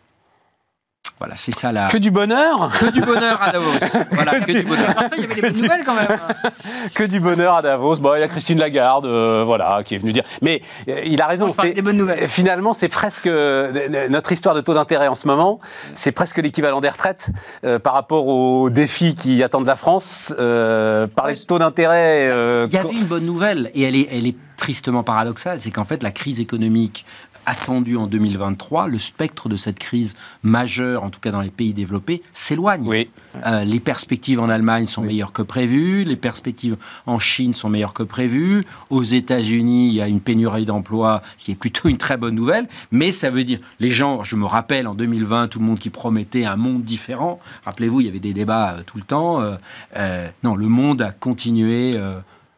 Voilà, 1.19 1.35
c'est 1.35 1.53
ça 1.53 1.71
la... 1.71 1.87
Que 1.87 1.97
du 1.97 2.11
bonheur 2.11 2.69
Que 2.79 2.91
du 2.91 3.01
bonheur 3.01 3.41
à 3.41 3.51
Davos. 3.51 3.71
Voilà, 4.11 4.39
que 4.39 4.51
du 4.51 4.61
bonheur. 4.63 4.89
Alors 4.91 5.09
ça, 5.09 5.15
il 5.17 5.21
y 5.21 5.25
avait 5.25 5.35
des 5.35 5.41
bonnes 5.41 5.61
nouvelles 5.61 5.83
quand 5.83 5.95
même. 5.95 6.07
Que 6.93 7.03
du 7.03 7.19
bonheur 7.19 7.55
à 7.55 7.61
Davos. 7.63 7.95
Bon, 7.95 8.13
il 8.15 8.19
y 8.19 8.23
a 8.23 8.27
Christine 8.27 8.59
Lagarde, 8.59 9.05
euh, 9.07 9.43
voilà, 9.43 9.81
qui 9.83 9.95
est 9.95 9.97
venue 9.97 10.13
dire. 10.13 10.23
Mais 10.43 10.61
euh, 10.87 11.01
il 11.05 11.19
a 11.21 11.25
raison. 11.27 11.47
C'est- 11.59 11.73
des 11.73 11.81
bonnes 11.81 11.97
nouvelles. 11.97 12.27
Finalement, 12.29 12.73
c'est 12.73 12.87
presque 12.87 13.25
euh, 13.27 14.07
notre 14.09 14.31
histoire 14.31 14.53
de 14.53 14.61
taux 14.61 14.75
d'intérêt 14.75 15.07
en 15.07 15.15
ce 15.15 15.27
moment. 15.27 15.59
C'est 15.95 16.11
presque 16.11 16.37
l'équivalent 16.37 16.81
des 16.81 16.89
retraites 16.89 17.29
euh, 17.65 17.79
par 17.79 17.93
rapport 17.93 18.27
aux 18.27 18.69
défis 18.69 19.15
qui 19.15 19.41
attendent 19.41 19.65
la 19.65 19.75
France. 19.75 20.33
Euh, 20.39 21.07
parler 21.07 21.33
de 21.33 21.39
taux 21.39 21.57
d'intérêt. 21.59 22.27
euh, 22.29 22.67
Il 22.69 22.75
y 22.75 22.77
avait 22.77 22.93
une 22.93 23.05
bonne 23.05 23.25
nouvelle, 23.25 23.71
et 23.73 23.81
elle 23.83 23.95
est, 23.95 24.07
elle 24.11 24.27
est 24.27 24.35
tristement 24.55 25.03
paradoxale, 25.03 25.61
c'est 25.61 25.69
qu'en 25.69 25.83
fait, 25.83 26.01
la 26.01 26.09
crise 26.11 26.39
économique 26.39 27.05
attendue 27.47 27.95
en 27.97 28.05
2023, 28.07 28.87
le 28.87 28.99
spectre 28.99 29.47
de 29.49 29.55
cette 29.55 29.79
crise 29.79 30.13
majeure, 30.43 31.03
en 31.03 31.09
tout 31.09 31.19
cas 31.21 31.31
dans 31.31 31.41
les 31.41 31.49
pays 31.49 31.73
développés, 31.73 32.21
s'éloigne. 32.33 32.85
Oui. 32.85 33.09
Euh, 33.45 33.63
les 33.63 33.79
perspectives 33.79 34.39
en 34.39 34.49
Allemagne 34.49 34.85
sont 34.85 35.01
meilleures 35.01 35.31
que 35.31 35.41
prévues, 35.41 36.03
les 36.03 36.17
perspectives 36.17 36.75
en 37.05 37.19
Chine 37.19 37.53
sont 37.53 37.69
meilleures 37.69 37.93
que 37.93 38.03
prévues, 38.03 38.65
aux 38.89 39.03
États-Unis, 39.03 39.87
il 39.87 39.93
y 39.95 40.01
a 40.01 40.07
une 40.07 40.19
pénurie 40.19 40.65
d'emplois, 40.65 41.21
ce 41.37 41.45
qui 41.45 41.51
est 41.53 41.55
plutôt 41.55 41.87
une 41.87 41.97
très 41.97 42.17
bonne 42.17 42.35
nouvelle, 42.35 42.67
mais 42.91 43.11
ça 43.11 43.29
veut 43.29 43.45
dire, 43.45 43.59
les 43.79 43.89
gens, 43.91 44.23
je 44.23 44.35
me 44.35 44.45
rappelle 44.45 44.85
en 44.85 44.93
2020, 44.93 45.47
tout 45.47 45.59
le 45.59 45.65
monde 45.65 45.79
qui 45.79 45.89
promettait 45.89 46.43
un 46.45 46.57
monde 46.57 46.83
différent, 46.83 47.39
rappelez-vous, 47.63 48.01
il 48.01 48.07
y 48.07 48.09
avait 48.09 48.19
des 48.19 48.33
débats 48.33 48.73
euh, 48.73 48.83
tout 48.85 48.97
le 48.97 49.03
temps, 49.03 49.41
euh, 49.95 50.27
non, 50.43 50.55
le 50.55 50.67
monde 50.67 51.01
a 51.01 51.11
continué 51.11 51.95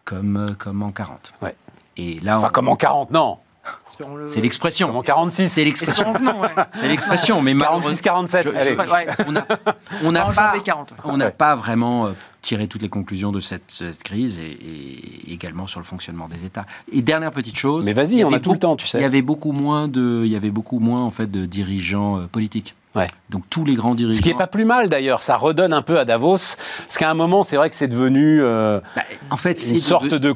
comme, 0.05 0.47
comme 0.57 0.81
en 0.81 0.89
40. 0.89 1.33
Ouais. 1.41 1.55
Et 1.97 2.19
là, 2.21 2.39
Enfin, 2.39 2.47
on- 2.47 2.51
comme 2.51 2.67
en 2.69 2.75
40, 2.75 3.11
non. 3.11 3.37
C'est 3.85 3.97
Comme 4.03 4.13
en 4.13 4.41
l'expression. 4.41 5.01
46. 5.01 5.49
C'est 5.49 5.63
l'expression. 5.63 6.13
Ouais. 6.13 6.49
C'est 6.75 6.87
l'expression, 6.87 7.41
mais 7.41 7.53
malheureusement, 7.53 7.89
46, 8.01 8.01
47. 8.01 8.45
je- 8.45 8.51
je- 8.51 8.57
allez. 8.57 8.75
Ouais, 8.75 9.07
on 10.03 10.11
n'a 10.11 10.25
pas, 10.25 10.31
janvier 10.51 10.61
40. 10.63 10.91
ouais. 10.91 10.97
on 11.05 11.17
n'a 11.17 11.25
Ouais. 11.25 11.31
pas 11.31 11.55
vraiment 11.55 12.07
tiré 12.41 12.67
toutes 12.67 12.81
les 12.81 12.89
conclusions 12.89 13.31
de 13.31 13.39
cette, 13.39 13.69
cette 13.71 14.03
crise 14.03 14.39
et, 14.39 14.45
et 14.45 15.33
également 15.33 15.67
sur 15.67 15.79
le 15.79 15.85
fonctionnement 15.85 16.27
des 16.27 16.45
États. 16.45 16.65
Et 16.91 17.01
dernière 17.01 17.31
petite 17.31 17.57
chose. 17.57 17.85
Mais 17.85 17.93
vas-y, 17.93 18.23
on 18.23 18.33
a 18.33 18.39
tout 18.39 18.53
le 18.53 18.59
temps, 18.59 18.75
tu 18.75 18.87
sais. 18.87 18.97
Il 18.99 19.01
y 19.01 19.05
avait 19.05 19.21
beaucoup 19.21 19.51
moins 19.51 19.87
de, 19.87 20.23
il 20.25 20.31
y 20.31 20.35
avait 20.35 20.51
beaucoup 20.51 20.79
moins 20.79 21.03
en 21.03 21.11
fait 21.11 21.29
de 21.29 21.45
dirigeants 21.45 22.17
euh, 22.17 22.27
politiques. 22.31 22.75
Ouais. 22.95 23.07
Donc 23.29 23.43
tous 23.51 23.65
les 23.65 23.75
grands 23.75 23.93
dirigeants. 23.93 24.17
Ce 24.17 24.21
qui 24.21 24.31
est 24.31 24.37
pas 24.37 24.47
plus 24.47 24.65
mal 24.65 24.89
d'ailleurs, 24.89 25.21
ça 25.21 25.37
redonne 25.37 25.73
un 25.73 25.83
peu 25.83 25.99
à 25.99 26.05
Davos. 26.05 26.37
Parce 26.79 26.97
qu'à 26.97 27.11
un 27.11 27.13
moment, 27.13 27.43
c'est 27.43 27.55
vrai 27.55 27.69
que 27.69 27.75
c'est 27.75 27.87
devenu 27.87 28.41
euh, 28.41 28.79
Bah, 28.95 29.03
en 29.29 29.37
fait, 29.37 29.59
c'est 29.59 29.75
une 29.75 29.79
sorte 29.79 30.13
de 30.13 30.33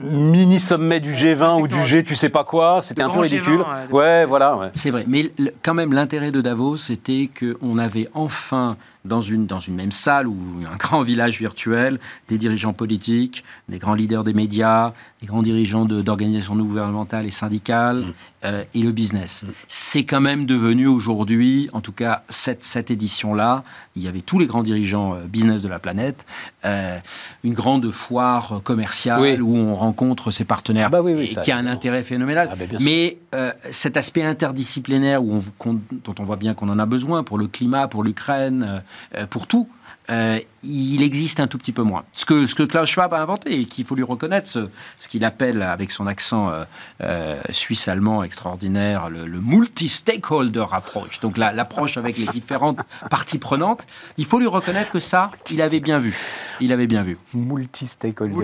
mini 0.00 0.60
sommet 0.60 1.00
du 1.00 1.14
G20 1.14 1.62
ou 1.62 1.66
du 1.66 1.84
G, 1.86 2.04
tu 2.04 2.14
sais 2.14 2.28
pas 2.28 2.44
quoi. 2.44 2.80
C'était 2.80 3.02
un 3.02 3.10
peu 3.10 3.20
ridicule. 3.20 3.60
G20, 3.60 3.90
ouais. 3.90 4.00
Ouais, 4.00 4.24
voilà. 4.24 4.56
ouais. 4.56 4.70
C'est 4.74 4.90
vrai, 4.90 5.04
mais 5.08 5.32
quand 5.62 5.74
même 5.74 5.92
l'intérêt 5.92 6.30
de 6.30 6.40
Davos, 6.40 6.76
c'était 6.76 7.28
qu'on 7.28 7.76
avait 7.78 8.08
enfin 8.14 8.76
dans 9.04 9.20
une, 9.20 9.46
dans 9.46 9.58
une 9.58 9.74
même 9.74 9.92
salle 9.92 10.26
ou 10.26 10.36
un 10.70 10.76
grand 10.76 11.02
village 11.02 11.38
virtuel 11.38 11.98
des 12.28 12.38
dirigeants 12.38 12.72
politiques, 12.72 13.44
des 13.68 13.78
grands 13.78 13.94
leaders 13.94 14.24
des 14.24 14.34
médias, 14.34 14.92
des 15.20 15.26
grands 15.26 15.42
dirigeants 15.42 15.84
d'organisations 15.84 16.56
gouvernementales 16.56 17.26
et 17.26 17.30
syndicales 17.30 18.14
euh, 18.44 18.64
et 18.74 18.80
le 18.82 18.92
business. 18.92 19.44
C'est 19.68 20.04
quand 20.04 20.20
même 20.20 20.46
devenu 20.46 20.86
aujourd'hui, 20.86 21.68
en 21.72 21.80
tout 21.80 21.92
cas 21.92 22.22
cette, 22.28 22.62
cette 22.64 22.90
édition-là, 22.90 23.64
il 23.96 24.02
y 24.02 24.08
avait 24.08 24.20
tous 24.20 24.38
les 24.38 24.46
grands 24.46 24.62
dirigeants 24.62 25.14
euh, 25.14 25.24
business 25.26 25.62
de 25.62 25.68
la 25.68 25.78
planète, 25.78 26.26
euh, 26.64 26.98
une 27.42 27.54
grande 27.54 27.90
foire 27.90 28.60
commerciale 28.64 29.20
Oui. 29.20 29.38
où 29.40 29.56
on 29.56 29.74
rencontre 29.74 30.30
ses 30.30 30.44
partenaires 30.44 30.86
Ah 30.88 30.90
bah 30.90 31.02
oui, 31.02 31.14
oui, 31.14 31.24
et 31.24 31.34
ça, 31.34 31.42
qui 31.42 31.52
a 31.52 31.56
un 31.56 31.66
intérêt 31.66 32.02
phénoménal. 32.02 32.48
Ah 32.52 32.56
bah. 32.56 32.64
Mais 32.80 33.18
euh, 33.34 33.52
cet 33.70 33.96
aspect 33.96 34.22
interdisciplinaire 34.22 35.22
où 35.24 35.36
on- 35.36 35.44
qu'on- 35.58 35.80
dont 36.04 36.14
on 36.18 36.24
voit 36.24 36.36
bien 36.36 36.54
qu'on 36.54 36.68
en 36.68 36.78
a 36.78 36.86
besoin 36.86 37.22
pour 37.24 37.38
le 37.38 37.46
climat, 37.46 37.88
pour 37.88 38.02
l'Ukraine, 38.04 38.82
pour 39.30 39.46
tout, 39.46 39.68
euh, 40.10 40.38
il 40.62 41.02
existe 41.02 41.40
un 41.40 41.46
tout 41.46 41.56
petit 41.58 41.72
peu 41.72 41.82
moins. 41.82 42.04
Ce 42.14 42.26
que, 42.26 42.46
ce 42.46 42.54
que 42.54 42.62
Klaus 42.62 42.88
Schwab 42.90 43.14
a 43.14 43.20
inventé 43.22 43.60
et 43.60 43.64
qu'il 43.64 43.84
faut 43.86 43.94
lui 43.94 44.02
reconnaître, 44.02 44.48
ce, 44.48 44.68
ce 44.98 45.08
qu'il 45.08 45.24
appelle 45.24 45.62
avec 45.62 45.90
son 45.90 46.06
accent 46.06 46.50
euh, 46.50 46.64
euh, 47.02 47.40
suisse-allemand 47.50 48.22
extraordinaire, 48.22 49.08
le, 49.08 49.26
le 49.26 49.40
multi-stakeholder 49.40 50.66
approach, 50.72 51.20
donc 51.20 51.38
la- 51.38 51.52
l'approche 51.52 51.96
avec 51.96 52.18
les 52.18 52.26
différentes 52.26 52.78
parties 53.10 53.38
prenantes, 53.38 53.86
il 54.18 54.26
faut 54.26 54.38
lui 54.38 54.46
reconnaître 54.46 54.90
que 54.90 55.00
ça, 55.00 55.30
il 55.50 55.62
avait 55.62 55.80
bien 55.80 55.98
vu. 55.98 56.14
Il 56.60 56.72
avait 56.72 56.86
bien 56.86 57.02
vu. 57.02 57.16
Multi-stakeholder. 57.32 58.34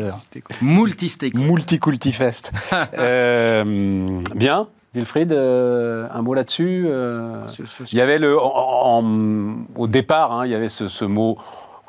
Multi-stakeholder. 0.62 1.46
Multi-cultifest. 1.50 2.52
Bien. 4.34 4.66
Wilfried, 4.94 5.32
euh, 5.32 6.06
un 6.12 6.22
mot 6.22 6.34
là-dessus 6.34 6.86
euh, 6.88 7.46
Il 7.92 7.98
y 7.98 8.00
avait 8.00 8.18
le, 8.18 8.38
en- 8.40 8.98
en- 8.98 9.54
au 9.76 9.86
départ, 9.86 10.32
hein, 10.32 10.46
il 10.46 10.50
y 10.52 10.54
avait 10.54 10.68
ce, 10.68 10.88
ce 10.88 11.04
mot 11.04 11.38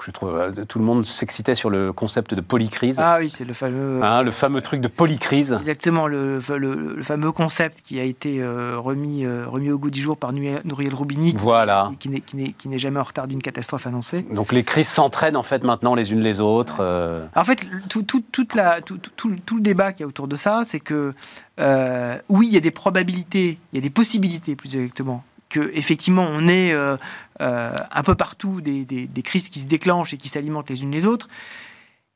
je 0.05 0.11
trouve, 0.11 0.35
euh, 0.35 0.51
tout 0.67 0.79
le 0.79 0.85
monde 0.85 1.05
s'excitait 1.05 1.55
sur 1.55 1.69
le 1.69 1.93
concept 1.93 2.33
de 2.33 2.41
polycrise. 2.41 2.97
Ah 2.99 3.17
oui, 3.19 3.29
c'est 3.29 3.45
le 3.45 3.53
fameux. 3.53 4.01
Hein, 4.03 4.23
le 4.23 4.31
fameux 4.31 4.61
truc 4.61 4.81
de 4.81 4.87
polycrise. 4.87 5.53
Exactement, 5.57 6.07
le, 6.07 6.39
le- 6.57 6.95
le 6.95 7.03
fameux 7.03 7.31
concept 7.31 7.81
qui 7.81 7.99
a 7.99 8.03
été 8.03 8.41
euh, 8.41 8.77
remis, 8.77 9.25
euh, 9.25 9.45
remis 9.47 9.71
au 9.71 9.77
goût 9.77 9.89
du 9.89 10.01
jour 10.01 10.17
par 10.17 10.33
Nouriel 10.33 10.93
Roubini, 10.93 11.33
Voilà. 11.37 11.91
qui- 11.99 12.21
qui 12.21 12.67
n'est- 12.67 12.77
jamais 12.77 12.99
en 12.99 13.03
retard 13.03 13.27
d'une 13.27 13.41
catastrophe 13.41 13.87
annoncée. 13.87 14.23
Donc 14.31 14.51
les 14.51 14.63
crises 14.63 14.87
s'entraînent 14.87 15.37
en 15.37 15.43
fait 15.43 15.63
maintenant 15.63 15.95
les 15.95 16.11
unes 16.11 16.21
les 16.21 16.39
autres. 16.39 16.77
euh, 16.79 17.25
En 17.35 17.43
fait, 17.43 17.65
tout, 17.89 18.03
tout- 18.03 18.23
toute 18.31 18.55
la, 18.55 18.81
tout, 18.81 18.97
tout- 19.15 19.29
le 19.55 19.61
débat 19.61 19.91
qu'il 19.91 20.01
y 20.01 20.03
a 20.03 20.07
autour 20.07 20.27
de 20.27 20.35
ça, 20.35 20.63
c'est 20.65 20.79
que 20.79 21.13
euh, 21.59 22.17
oui, 22.29 22.47
il 22.47 22.53
y 22.53 22.57
a 22.57 22.61
des 22.61 22.71
probabilités, 22.71 23.59
il 23.71 23.75
y 23.75 23.79
a 23.79 23.81
des 23.81 23.89
possibilités 23.89 24.55
plus 24.55 24.75
exactement, 24.75 25.23
que 25.51 25.69
effectivement 25.73 26.27
on 26.29 26.47
ait 26.47 26.71
euh, 26.73 26.97
euh, 27.41 27.75
un 27.91 28.03
peu 28.03 28.15
partout 28.15 28.61
des, 28.61 28.85
des- 28.85 29.05
des 29.07 29.21
crises 29.21 29.49
qui 29.49 29.59
se 29.59 29.67
déclenchent 29.67 30.13
et 30.13 30.17
qui 30.17 30.29
s'alimentent 30.29 30.69
les 30.71 30.81
unes 30.83 30.91
les 30.91 31.05
autres. 31.05 31.27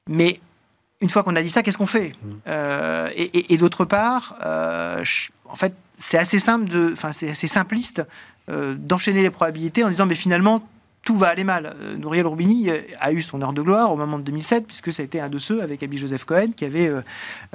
Mais 0.09 0.39
une 1.01 1.09
fois 1.09 1.21
qu'on 1.23 1.35
a 1.35 1.41
dit 1.43 1.49
ça, 1.49 1.61
qu'est-ce 1.61 1.77
qu'on 1.77 1.85
fait? 1.99 2.13
Euh, 2.47 3.09
Et, 3.15 3.23
et- 3.37 3.53
et 3.53 3.57
d'autre 3.57 3.85
part, 3.85 4.35
je- 5.03 5.29
en 5.49 5.55
fait, 5.55 5.73
c'est 5.97 6.17
assez 6.17 6.39
simple 6.39 6.65
de, 6.69 6.89
enfin 6.93 7.11
c'est 7.13 7.29
assez 7.29 7.47
simpliste 7.47 8.01
d'enchaîner 8.47 9.21
les 9.23 9.29
probabilités 9.31 9.83
en 9.83 9.89
disant 9.89 10.05
mais 10.05 10.15
finalement 10.15 10.67
tout 11.05 11.15
va 11.15 11.27
aller 11.29 11.43
mal. 11.45 11.75
Euh, 11.81 11.95
Nouriel 11.97 12.25
Roubini 12.27 12.69
euh, 12.69 12.79
a 12.99 13.13
eu 13.13 13.21
son 13.21 13.41
heure 13.41 13.53
de 13.53 13.61
gloire 13.61 13.93
au 13.93 13.95
moment 13.95 14.17
de 14.17 14.23
2007, 14.23 14.65
puisque 14.67 14.91
ça 14.91 15.01
a 15.01 15.05
été 15.05 15.21
un 15.21 15.29
de 15.29 15.39
ceux 15.39 15.61
avec 15.61 15.81
Abby 15.83 15.97
Joseph 15.97 16.25
Cohen 16.25 16.49
qui 16.55 16.65
avait 16.65 16.91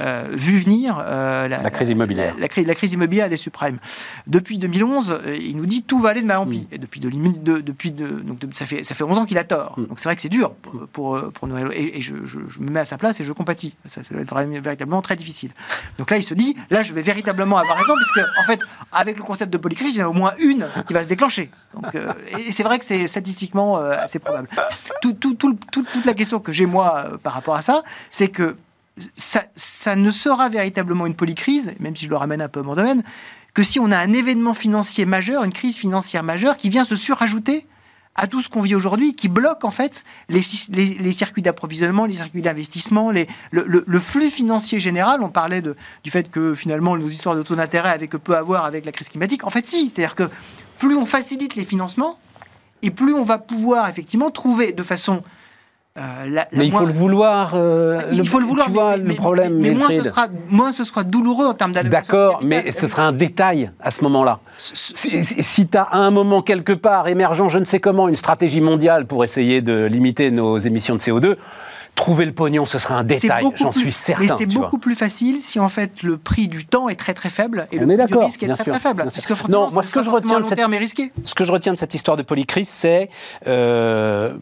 euh, 0.00 0.24
vu 0.32 0.56
venir 0.58 1.02
euh, 1.04 1.48
La 1.48 1.70
crise 1.70 1.90
immobilière. 1.90 2.34
La, 2.38 2.48
crise, 2.48 2.66
la 2.66 2.74
crise 2.74 2.92
immobilière 2.92 3.28
des 3.28 3.36
subprimes. 3.36 3.78
Depuis 4.26 4.56
2011, 4.58 5.10
euh, 5.26 5.36
il 5.36 5.56
nous 5.56 5.66
dit 5.66 5.82
tout 5.82 5.98
va 5.98 6.10
aller 6.10 6.22
de 6.22 6.26
mal 6.26 6.38
en 6.38 6.46
pis. 6.46 6.66
Et 6.72 6.78
depuis, 6.78 7.00
de, 7.00 7.10
de- 7.10 7.60
depuis 7.60 7.90
de, 7.90 8.06
donc 8.06 8.38
ça, 8.54 8.66
fait, 8.66 8.82
ça 8.84 8.94
fait 8.94 9.04
11 9.04 9.18
ans 9.18 9.26
qu'il 9.26 9.36
a 9.38 9.44
tort. 9.44 9.74
Mm. 9.78 9.86
Donc 9.86 9.98
c'est 9.98 10.08
vrai 10.08 10.16
que 10.16 10.22
c'est 10.22 10.28
dur 10.28 10.52
pour, 10.52 10.86
pour, 10.92 11.16
euh, 11.16 11.30
pour 11.30 11.48
Nouriel. 11.48 11.68
Et, 11.74 11.98
et 11.98 12.00
je, 12.00 12.14
je- 12.24 12.38
je 12.48 12.60
me 12.60 12.70
mets 12.70 12.80
à 12.80 12.84
sa 12.84 12.98
place 12.98 13.20
et 13.20 13.24
je 13.24 13.32
compatis. 13.32 13.74
Ça, 13.86 14.02
ça 14.04 14.14
doit 14.14 14.22
être 14.22 14.30
vraiment- 14.30 14.60
véritablement 14.60 15.02
très 15.02 15.16
difficile. 15.16 15.50
Donc 15.98 16.10
là, 16.10 16.16
il 16.18 16.22
se 16.22 16.34
dit, 16.34 16.56
là, 16.70 16.82
je 16.82 16.92
vais 16.94 17.02
véritablement 17.02 17.58
avoir 17.58 17.76
raison, 17.78 17.94
puisque 17.96 18.28
en 18.40 18.44
fait, 18.44 18.60
avec 18.92 19.16
le 19.16 19.24
concept 19.24 19.52
de 19.52 19.58
polycrise, 19.58 19.96
il 19.96 19.98
y 19.98 20.02
en 20.02 20.06
a 20.06 20.08
au 20.08 20.12
moins 20.12 20.34
une 20.40 20.66
qui 20.86 20.92
va 20.92 21.02
se 21.02 21.08
déclencher. 21.08 21.50
Donc, 21.74 21.94
euh, 21.94 22.12
et 22.38 22.52
c'est 22.52 22.62
vrai 22.62 22.78
que 22.78 22.84
c'est 22.84 23.06
statistiquement 23.40 23.78
euh, 23.78 23.92
assez 23.98 24.18
probable. 24.18 24.48
Tout- 25.00 25.14
tout- 25.14 25.34
tout 25.34 25.56
toute 25.72 26.04
la 26.04 26.14
question 26.14 26.40
que 26.40 26.52
j'ai 26.52 26.66
moi 26.66 27.04
euh, 27.06 27.16
par 27.16 27.32
rapport 27.32 27.54
à 27.54 27.62
ça, 27.62 27.82
c'est 28.10 28.28
que 28.28 28.56
ça, 29.16 29.96
ne 29.96 30.10
sera 30.10 30.48
véritablement 30.50 31.06
une 31.06 31.14
polycrise, 31.14 31.72
même 31.80 31.96
si 31.96 32.04
je 32.04 32.10
le 32.10 32.16
ramène 32.16 32.42
un 32.42 32.48
peu 32.48 32.60
à 32.60 32.62
mon 32.62 32.74
domaine, 32.74 33.02
que 33.54 33.62
si 33.62 33.80
on 33.80 33.90
a 33.90 33.96
un 33.96 34.12
événement 34.12 34.52
financier 34.52 35.06
majeur, 35.06 35.42
une 35.44 35.52
crise 35.52 35.78
financière 35.78 36.22
majeure 36.22 36.56
qui 36.56 36.68
vient 36.68 36.84
se 36.84 36.96
surajouter 36.96 37.66
à 38.14 38.26
tout 38.26 38.42
ce 38.42 38.48
qu'on 38.50 38.60
vit 38.60 38.74
aujourd'hui, 38.74 39.14
qui 39.14 39.28
bloque 39.28 39.64
en 39.64 39.70
fait 39.70 40.04
les, 40.28 40.42
circuits 41.12 41.40
d'approvisionnement, 41.40 42.04
les 42.04 42.14
circuits 42.14 42.42
d'investissement, 42.42 43.10
le, 43.52 44.00
flux 44.00 44.30
financier 44.30 44.80
général. 44.80 45.22
On 45.22 45.30
parlait 45.30 45.62
du 45.62 46.10
fait 46.10 46.30
que 46.30 46.54
finalement 46.54 46.96
nos 46.96 47.08
histoires 47.08 47.36
de 47.36 47.42
taux 47.42 47.54
d'intérêt 47.56 47.90
avaient 47.90 48.08
que 48.08 48.18
peu 48.18 48.36
à 48.36 48.42
voir 48.42 48.66
avec 48.66 48.84
la 48.84 48.92
crise 48.92 49.08
climatique. 49.08 49.44
En 49.44 49.50
fait, 49.50 49.66
si, 49.66 49.88
c'est-à-dire 49.88 50.14
que 50.16 50.28
plus 50.78 50.96
on 50.96 51.06
facilite 51.06 51.54
les 51.54 51.64
financements, 51.64 52.18
et 52.82 52.90
plus 52.90 53.14
on 53.14 53.22
va 53.22 53.38
pouvoir 53.38 53.88
effectivement 53.88 54.30
trouver 54.30 54.72
de 54.72 54.82
façon 54.82 55.20
euh, 55.98 56.00
la, 56.24 56.26
la 56.28 56.48
Mais 56.52 56.66
il 56.66 56.70
moins- 56.70 56.80
faut 56.82 56.86
le 56.86 56.92
vouloir. 56.92 57.52
euh, 57.54 58.00
il 58.12 58.26
faut 58.28 58.38
le 58.38 58.46
vouloir. 58.46 58.66
Tu 58.68 58.72
vois 58.72 58.92
mais, 58.92 58.96
le 58.98 59.04
mais- 59.08 59.14
problème, 59.14 59.54
mais, 59.58 59.70
mais 59.70 59.74
moins, 59.74 59.88
ce 59.88 60.02
sera, 60.04 60.28
moins 60.48 60.72
ce 60.72 60.84
sera 60.84 61.02
douloureux 61.02 61.46
en 61.46 61.54
termes 61.54 61.72
d'allocation. 61.72 62.12
D'accord, 62.12 62.40
mais 62.44 62.70
ce 62.70 62.86
sera 62.86 63.02
un 63.02 63.12
détail 63.12 63.72
à 63.80 63.90
ce 63.90 64.02
moment-là. 64.04 64.38
Si 64.56 65.66
tu 65.68 65.76
as 65.76 65.82
à 65.82 65.98
un 65.98 66.12
moment 66.12 66.42
quelque 66.42 66.72
part 66.72 67.08
émergent, 67.08 67.48
je 67.48 67.58
ne 67.58 67.64
sais 67.64 67.80
comment, 67.80 68.08
une 68.08 68.14
stratégie 68.16 68.60
mondiale 68.60 69.06
pour 69.06 69.24
essayer 69.24 69.62
de 69.62 69.86
limiter 69.86 70.30
nos 70.30 70.58
émissions 70.58 70.94
de 70.94 71.00
CO2, 71.00 71.36
trouver 72.00 72.24
le 72.24 72.32
pognon, 72.32 72.64
ce 72.66 72.78
sera 72.78 72.94
un 72.96 73.04
détail, 73.04 73.44
j'en 73.56 73.72
suis 73.72 73.92
certain. 73.92 74.22
Mais 74.22 74.28
c'est 74.38 74.50
vois. 74.52 74.64
beaucoup 74.64 74.78
plus 74.78 74.94
facile 74.94 75.40
si 75.40 75.60
en 75.60 75.68
fait 75.68 76.02
le 76.02 76.16
prix 76.16 76.48
du 76.48 76.64
temps 76.64 76.88
est 76.88 76.94
très 76.94 77.12
très 77.12 77.28
faible 77.28 77.66
et 77.72 77.78
On 77.78 77.84
le 77.86 77.96
prix 77.96 78.06
du 78.06 78.16
risque 78.16 78.42
est 78.42 78.48
très 78.48 78.64
sûr, 78.64 78.72
très 78.72 78.80
faible. 78.80 79.02
Parce 79.04 79.26
que 79.26 79.50
Non, 79.50 79.68
moi, 79.70 79.82
ce 79.82 79.92
que 79.92 80.02
je 80.02 80.08
retiens 80.10 80.40
de 80.40 80.46
cette- 80.46 80.56
terme 80.56 80.72
et 80.72 80.78
risqué. 80.78 81.12
Ce 81.24 81.34
que 81.34 81.44
je 81.44 81.52
retiens 81.52 81.74
de 81.74 81.78
cette 81.78 81.94
histoire 81.94 82.16
de 82.16 82.22
polycrise, 82.22 82.68
c'est 82.70 83.10
euh, 83.46 84.32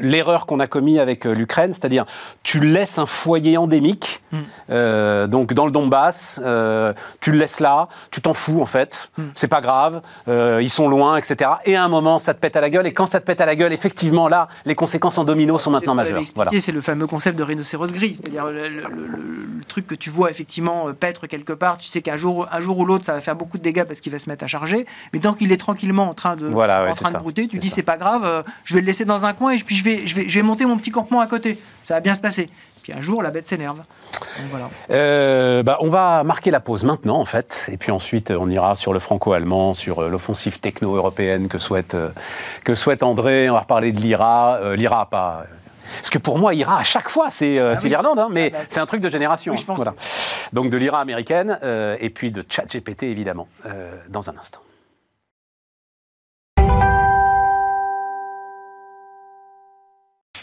l'erreur 0.00 0.44
qu'on 0.46 0.60
a 0.60 0.66
commis 0.66 0.98
avec 0.98 1.26
euh, 1.26 1.32
l'Ukraine, 1.34 1.72
c'est-à-dire 1.72 2.04
tu 2.42 2.60
laisses 2.60 2.98
un 2.98 3.06
foyer 3.06 3.56
endémique, 3.56 4.22
Mm. 4.30 4.36
euh, 4.70 5.26
donc 5.26 5.54
dans 5.54 5.64
le 5.64 5.72
Donbass, 5.72 6.38
euh, 6.44 6.92
tu 7.22 7.32
le 7.32 7.38
laisses 7.38 7.60
là, 7.60 7.88
tu 8.10 8.20
t'en 8.20 8.34
fous 8.34 8.60
en 8.60 8.66
fait, 8.66 9.08
Mm. 9.16 9.22
c'est 9.34 9.48
pas 9.48 9.62
grave, 9.62 10.02
ils 10.28 10.68
sont 10.70 10.88
loin, 10.88 11.16
etc. 11.16 11.50
Et 11.64 11.74
à 11.76 11.82
un 11.84 11.88
moment, 11.88 12.18
ça 12.18 12.34
te 12.34 12.38
pète 12.40 12.56
à 12.56 12.60
la 12.60 12.68
gueule, 12.68 12.86
et 12.86 12.92
quand 12.92 13.06
ça 13.06 13.20
te 13.20 13.24
pète 13.24 13.40
à 13.40 13.46
la 13.46 13.56
gueule, 13.56 13.72
effectivement, 13.72 14.28
là, 14.28 14.48
les 14.66 14.74
conséquences 14.74 15.16
en 15.18 15.24
domino 15.24 15.58
sont 15.58 15.70
maintenant 15.70 15.94
majeures. 15.94 16.20
Voilà. 16.34 16.50
C'est 16.60 16.72
le 16.72 16.80
fameux 16.80 16.97
concept 17.06 17.38
de 17.38 17.42
rhinocéros 17.42 17.92
gris, 17.92 18.16
c'est-à-dire 18.16 18.46
le, 18.46 18.68
le- 18.68 18.80
le- 18.82 18.88
le 18.88 19.64
truc 19.68 19.86
que 19.86 19.94
tu 19.94 20.10
vois 20.10 20.30
effectivement 20.30 20.88
euh, 20.88 20.92
paître 20.92 21.26
quelque 21.26 21.52
part. 21.52 21.78
Tu 21.78 21.86
sais 21.88 22.00
qu'un 22.02 22.16
jour, 22.16 22.48
un 22.50 22.60
jour 22.60 22.78
ou 22.78 22.84
l'autre, 22.84 23.04
ça 23.04 23.12
va 23.12 23.20
faire 23.20 23.36
beaucoup 23.36 23.58
de 23.58 23.62
dégâts 23.62 23.84
parce 23.84 24.00
qu'il 24.00 24.12
va 24.12 24.18
se 24.18 24.28
mettre 24.28 24.44
à 24.44 24.46
charger. 24.46 24.86
Mais 25.12 25.18
tant 25.20 25.34
qu'il 25.34 25.52
est 25.52 25.56
tranquillement 25.58 26.08
en 26.08 26.14
train 26.14 26.36
de, 26.36 26.46
Voilà, 26.46 26.84
ouais, 26.84 26.90
en 26.90 26.94
train 26.94 27.10
de 27.12 27.18
brouter, 27.18 27.46
tu 27.46 27.58
dis 27.58 27.70
c'est 27.70 27.82
pas 27.82 27.96
grave, 27.96 28.22
euh, 28.24 28.42
je 28.64 28.74
vais 28.74 28.80
le 28.80 28.86
laisser 28.86 29.04
dans 29.04 29.24
un 29.24 29.32
coin 29.32 29.52
et 29.52 29.58
puis 29.58 29.76
je 29.76 29.84
vais, 29.84 30.06
je 30.06 30.14
vais, 30.14 30.28
je 30.28 30.38
vais 30.38 30.42
monter 30.44 30.64
mon 30.66 30.76
petit 30.76 30.90
campement 30.90 31.20
à 31.20 31.26
côté. 31.26 31.58
Ça 31.84 31.94
va 31.94 32.00
bien 32.00 32.14
se 32.14 32.20
passer. 32.20 32.48
Puis 32.82 32.92
un 32.96 33.02
jour, 33.02 33.22
la 33.22 33.30
bête 33.30 33.46
s'énerve. 33.46 33.82
Voilà. 34.50 34.70
Euh, 34.90 35.62
bah, 35.62 35.76
on 35.80 35.90
va 35.90 36.24
marquer 36.24 36.50
la 36.50 36.60
pause 36.60 36.84
maintenant, 36.84 37.18
en 37.20 37.26
fait, 37.26 37.66
et 37.70 37.76
puis 37.76 37.92
ensuite 37.92 38.30
on 38.30 38.48
ira 38.48 38.76
sur 38.76 38.94
le 38.94 38.98
franco-allemand, 38.98 39.74
sur 39.74 40.00
l'offensive 40.08 40.58
techno-européenne 40.60 41.48
que 41.48 41.58
souhaite, 41.58 41.96
que 42.64 42.74
souhaite 42.74 43.02
André. 43.02 43.50
On 43.50 43.54
va 43.54 43.60
reparler 43.60 43.92
de 43.92 44.00
l'IRA. 44.00 44.58
Euh, 44.62 44.76
L'IRA, 44.76 45.06
pas. 45.10 45.44
Parce 45.98 46.10
que 46.10 46.18
pour 46.18 46.38
moi, 46.38 46.54
IRA, 46.54 46.78
à 46.78 46.82
chaque 46.84 47.08
fois, 47.08 47.30
c'est 47.30 47.58
euh, 47.58 47.74
Ah 47.76 47.80
oui. 47.82 47.88
l'Irlande, 47.88 48.18
hein, 48.18 48.28
mais 48.30 48.50
Ah 48.54 48.58
bah, 48.58 48.64
c'est- 48.68 48.80
un 48.80 48.86
truc 48.86 49.00
de 49.00 49.10
génération. 49.10 49.52
Oui, 49.52 49.58
je 49.58 49.64
pense. 49.64 49.76
Voilà. 49.76 49.94
Donc 50.52 50.70
de 50.70 50.76
l'IRA 50.76 51.00
américaine, 51.00 51.58
euh, 51.62 51.96
et 52.00 52.10
puis 52.10 52.30
de 52.30 52.44
ChatGPT, 52.48 53.04
évidemment, 53.04 53.48
euh, 53.66 53.94
dans 54.08 54.30
un 54.30 54.36
instant. 54.38 54.60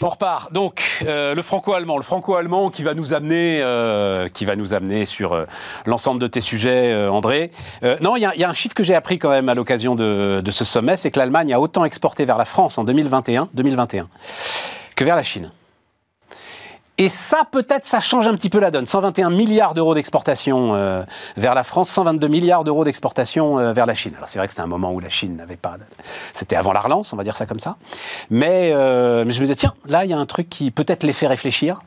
On 0.02 0.08
repart. 0.10 0.52
Donc, 0.52 0.82
euh, 1.06 1.34
le 1.34 1.40
franco-allemand. 1.40 1.96
Le 1.96 2.02
franco-allemand 2.02 2.68
qui 2.70 2.82
va 2.82 2.92
nous 2.92 3.14
amener, 3.14 3.62
euh, 3.62 4.28
qui 4.28 4.44
va 4.44 4.54
nous 4.54 4.74
amener 4.74 5.06
sur 5.06 5.32
euh, 5.32 5.46
l'ensemble 5.86 6.20
de 6.20 6.26
tes 6.26 6.42
sujets, 6.42 6.92
euh, 6.92 7.10
André. 7.10 7.50
Euh, 7.82 7.96
non, 8.02 8.14
il 8.14 8.20
y, 8.20 8.26
a- 8.26 8.34
il 8.34 8.40
y 8.40 8.44
a 8.44 8.50
un 8.50 8.54
chiffre 8.54 8.74
que 8.74 8.84
j'ai 8.84 8.94
appris 8.94 9.18
quand 9.18 9.30
même 9.30 9.48
à 9.48 9.54
l'occasion 9.54 9.94
de, 9.94 10.42
de 10.44 10.50
ce 10.50 10.66
sommet, 10.66 10.98
c'est 10.98 11.10
que 11.10 11.18
l'Allemagne 11.18 11.52
a 11.54 11.60
autant 11.60 11.86
exporté 11.86 12.26
vers 12.26 12.36
la 12.36 12.44
France 12.44 12.76
en 12.76 12.84
2021, 12.84 13.48
2021 13.54 14.08
que 14.96 15.04
vers 15.04 15.14
la 15.16 15.22
Chine. 15.22 15.50
Et 16.98 17.10
ça, 17.10 17.42
peut-être, 17.50 17.84
ça 17.84 18.00
change 18.00 18.26
un 18.26 18.34
petit 18.34 18.48
peu 18.48 18.58
la 18.58 18.70
donne. 18.70 18.86
121 18.86 19.28
milliards 19.28 19.74
d'euros 19.74 19.94
d'exportation 19.94 20.74
euh, 20.74 21.02
vers 21.36 21.54
la 21.54 21.62
France, 21.62 21.90
122 21.90 22.26
milliards 22.26 22.64
d'euros 22.64 22.84
d'exportation 22.84 23.58
euh, 23.58 23.74
vers 23.74 23.84
la 23.84 23.94
Chine. 23.94 24.14
Alors 24.16 24.30
c'est 24.30 24.38
vrai 24.38 24.48
que 24.48 24.52
c'était 24.52 24.62
un 24.62 24.66
moment 24.66 24.92
où 24.92 25.00
la 25.00 25.10
Chine 25.10 25.36
n'avait 25.36 25.56
pas... 25.56 25.76
C'était 26.32 26.56
avant 26.56 26.72
la 26.72 26.80
relance, 26.80 27.12
on 27.12 27.16
va 27.16 27.24
dire 27.24 27.36
ça 27.36 27.44
comme 27.44 27.58
ça. 27.58 27.76
Euh, 28.32 29.24
mais 29.26 29.32
je 29.32 29.40
me 29.40 29.44
disais, 29.44 29.56
tiens, 29.56 29.74
là, 29.84 30.06
il 30.06 30.10
y 30.10 30.14
a 30.14 30.18
un 30.18 30.24
truc 30.24 30.48
qui 30.48 30.70
peut-être 30.70 31.02
les 31.02 31.12
fait 31.12 31.26
réfléchir. 31.26 31.82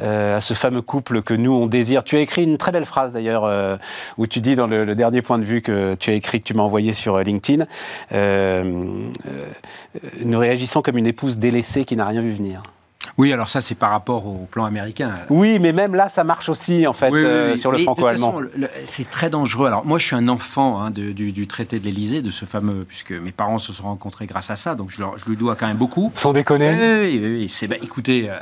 Euh, 0.00 0.36
à 0.36 0.40
ce 0.40 0.54
fameux 0.54 0.82
couple 0.82 1.22
que 1.22 1.34
nous 1.34 1.52
on 1.52 1.66
désire. 1.66 2.02
Tu 2.02 2.16
as 2.16 2.20
écrit 2.20 2.42
une 2.42 2.58
très 2.58 2.72
belle 2.72 2.84
phrase 2.84 3.12
d'ailleurs 3.12 3.44
euh, 3.44 3.76
où 4.18 4.26
tu 4.26 4.40
dis 4.40 4.56
dans 4.56 4.66
le, 4.66 4.94
dernier 4.94 5.22
point 5.22 5.38
de 5.38 5.44
vue 5.44 5.62
que 5.62 5.94
tu 5.94 6.10
as 6.10 6.14
écrit 6.14 6.40
que 6.40 6.46
tu 6.46 6.54
m'as 6.54 6.64
envoyé 6.64 6.94
sur 6.94 7.14
euh, 7.14 7.22
LinkedIn, 7.22 7.66
nous 10.24 10.38
réagissons 10.38 10.82
comme 10.82 10.98
une 10.98 11.06
épouse 11.06 11.38
délaissée 11.38 11.84
qui 11.84 11.96
n'a 11.96 12.06
rien 12.06 12.22
vu 12.22 12.32
venir. 12.32 12.62
Oui, 13.16 13.32
alors 13.32 13.48
ça, 13.48 13.60
c'est 13.60 13.74
par 13.76 13.90
rapport 13.90 14.26
au 14.26 14.48
plan 14.50 14.64
américain. 14.64 15.12
Oui, 15.30 15.58
mais 15.60 15.72
même 15.72 15.94
là, 15.94 16.08
ça 16.08 16.24
marche 16.24 16.48
aussi, 16.48 16.84
en 16.86 16.92
fait, 16.92 17.10
Oui, 17.10 17.20
oui, 17.20 17.26
euh, 17.26 17.56
sur 17.56 17.70
le 17.70 17.78
franco-allemand. 17.78 18.40
C'est 18.86 19.08
très 19.08 19.30
dangereux. 19.30 19.68
Alors, 19.68 19.86
moi, 19.86 19.98
je 19.98 20.06
suis 20.06 20.16
un 20.16 20.26
enfant 20.26 20.80
hein, 20.80 20.90
de- 20.90 21.12
du, 21.12 21.30
du 21.30 21.46
traité 21.46 21.78
de 21.78 21.84
l'Élysée, 21.84 22.22
de 22.22 22.30
ce 22.30 22.44
fameux, 22.44 22.84
puisque 22.84 23.12
mes 23.12 23.30
parents 23.30 23.58
se 23.58 23.72
sont 23.72 23.84
rencontrés 23.84 24.26
grâce 24.26 24.50
à 24.50 24.56
ça, 24.56 24.74
donc 24.74 24.90
je, 24.90 24.98
leur- 25.00 25.16
je 25.16 25.26
lui 25.26 25.36
dois 25.36 25.54
quand 25.54 25.68
même 25.68 25.76
beaucoup. 25.76 26.10
Sans 26.16 26.32
déconner. 26.32 26.70
Oui, 26.70 27.20
oui, 27.22 27.36
oui, 27.42 27.48
c'est 27.48 27.68
bah, 27.68 27.76
écoutez, 27.80 28.28
euh, 28.28 28.34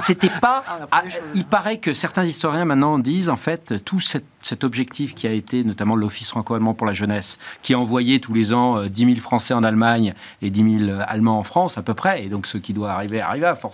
c'était 0.00 0.30
pas. 0.40 0.62
Ah, 0.66 0.78
ah, 0.90 1.02
il 1.34 1.44
paraît 1.44 1.76
que 1.78 1.92
certains 1.92 2.24
historiens 2.24 2.64
maintenant 2.64 2.98
disent 2.98 3.28
en 3.28 3.36
fait 3.36 3.84
tout 3.84 4.00
cet, 4.00 4.24
cet 4.40 4.64
objectif 4.64 5.14
qui 5.14 5.26
a 5.26 5.32
été 5.32 5.62
notamment 5.62 5.94
l'Office 5.94 6.30
franco-allemand 6.30 6.72
pour 6.74 6.86
la 6.86 6.92
jeunesse, 6.94 7.38
qui 7.62 7.74
a 7.74 7.78
envoyé 7.78 8.18
tous 8.18 8.32
les 8.32 8.54
ans 8.54 8.78
euh, 8.78 8.88
10 8.88 9.04
000 9.14 9.16
Français 9.16 9.52
en 9.54 9.62
Allemagne 9.62 10.14
et 10.40 10.48
10 10.50 10.86
000 10.86 10.98
Allemands 11.06 11.38
en 11.38 11.42
France 11.42 11.76
à 11.76 11.82
peu 11.82 11.92
près, 11.94 12.24
et 12.24 12.28
donc 12.28 12.46
ce 12.46 12.56
qui 12.56 12.72
doit 12.72 12.90
arriver 12.92 13.20
arriva 13.20 13.54
forcément. 13.54 13.73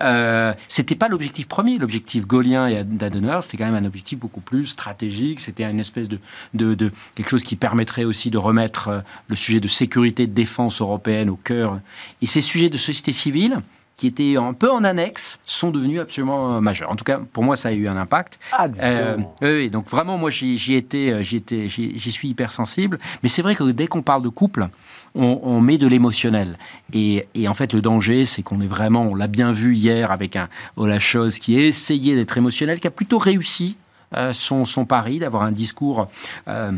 Euh, 0.00 0.52
c'était 0.68 0.94
pas 0.94 1.08
l'objectif 1.08 1.46
premier, 1.48 1.78
l'objectif 1.78 2.26
gaulien 2.26 2.66
et 2.66 2.84
d'Adenauer, 2.84 3.42
c'était 3.42 3.58
quand 3.58 3.70
même 3.70 3.82
un 3.82 3.86
objectif 3.86 4.18
beaucoup 4.18 4.40
plus 4.40 4.66
stratégique. 4.66 5.40
C'était 5.40 5.64
une 5.64 5.80
espèce 5.80 6.08
de, 6.08 6.18
de, 6.54 6.74
de 6.74 6.92
quelque 7.14 7.28
chose 7.28 7.44
qui 7.44 7.56
permettrait 7.56 8.04
aussi 8.04 8.30
de 8.30 8.38
remettre 8.38 8.88
euh, 8.88 9.00
le 9.28 9.36
sujet 9.36 9.60
de 9.60 9.68
sécurité, 9.68 10.26
de 10.26 10.32
défense 10.32 10.80
européenne 10.80 11.30
au 11.30 11.36
cœur. 11.36 11.78
Et 12.22 12.26
ces 12.26 12.40
sujets 12.40 12.70
de 12.70 12.76
société 12.76 13.12
civile 13.12 13.58
qui 13.96 14.08
étaient 14.08 14.36
un 14.36 14.52
peu 14.54 14.70
en 14.70 14.82
annexe, 14.82 15.38
sont 15.46 15.70
devenus 15.70 16.00
absolument 16.00 16.56
euh, 16.56 16.60
majeurs. 16.60 16.90
En 16.90 16.96
tout 16.96 17.04
cas, 17.04 17.20
pour 17.32 17.44
moi, 17.44 17.54
ça 17.54 17.68
a 17.68 17.72
eu 17.72 17.86
un 17.86 17.96
impact. 17.96 18.38
Ah, 18.52 18.66
Euh, 18.82 19.16
donc. 19.16 19.34
oui, 19.42 19.70
donc 19.70 19.88
vraiment, 19.88 20.18
moi, 20.18 20.30
j'y 20.30 20.74
étais, 20.74 21.10
euh, 21.12 21.22
j'y 21.22 22.10
suis 22.10 22.28
hypersensible. 22.28 22.98
Mais 23.22 23.28
c'est 23.28 23.42
vrai 23.42 23.54
que 23.54 23.62
dès 23.70 23.86
qu'on 23.86 24.02
parle 24.02 24.22
de 24.22 24.28
couple, 24.28 24.66
on, 25.14 25.38
on 25.42 25.60
met 25.60 25.78
de 25.78 25.86
l'émotionnel. 25.86 26.58
Et, 26.92 27.26
et 27.34 27.46
en 27.46 27.54
fait, 27.54 27.72
le 27.72 27.80
danger, 27.82 28.24
c'est 28.24 28.42
qu'on 28.42 28.60
est 28.60 28.66
vraiment, 28.66 29.02
on 29.02 29.14
l'a 29.14 29.28
bien 29.28 29.52
vu 29.52 29.76
hier 29.76 30.10
avec 30.10 30.34
un 30.36 30.48
Ola 30.76 30.98
Chose 30.98 31.38
qui 31.38 31.56
a 31.56 31.60
essayé 31.60 32.16
d'être 32.16 32.36
émotionnel, 32.36 32.80
qui 32.80 32.88
a 32.88 32.90
plutôt 32.90 33.18
réussi 33.18 33.76
euh, 34.16 34.32
son, 34.32 34.64
son 34.64 34.84
pari 34.84 35.18
d'avoir 35.20 35.44
un 35.44 35.52
discours. 35.52 36.08
euh, 36.48 36.72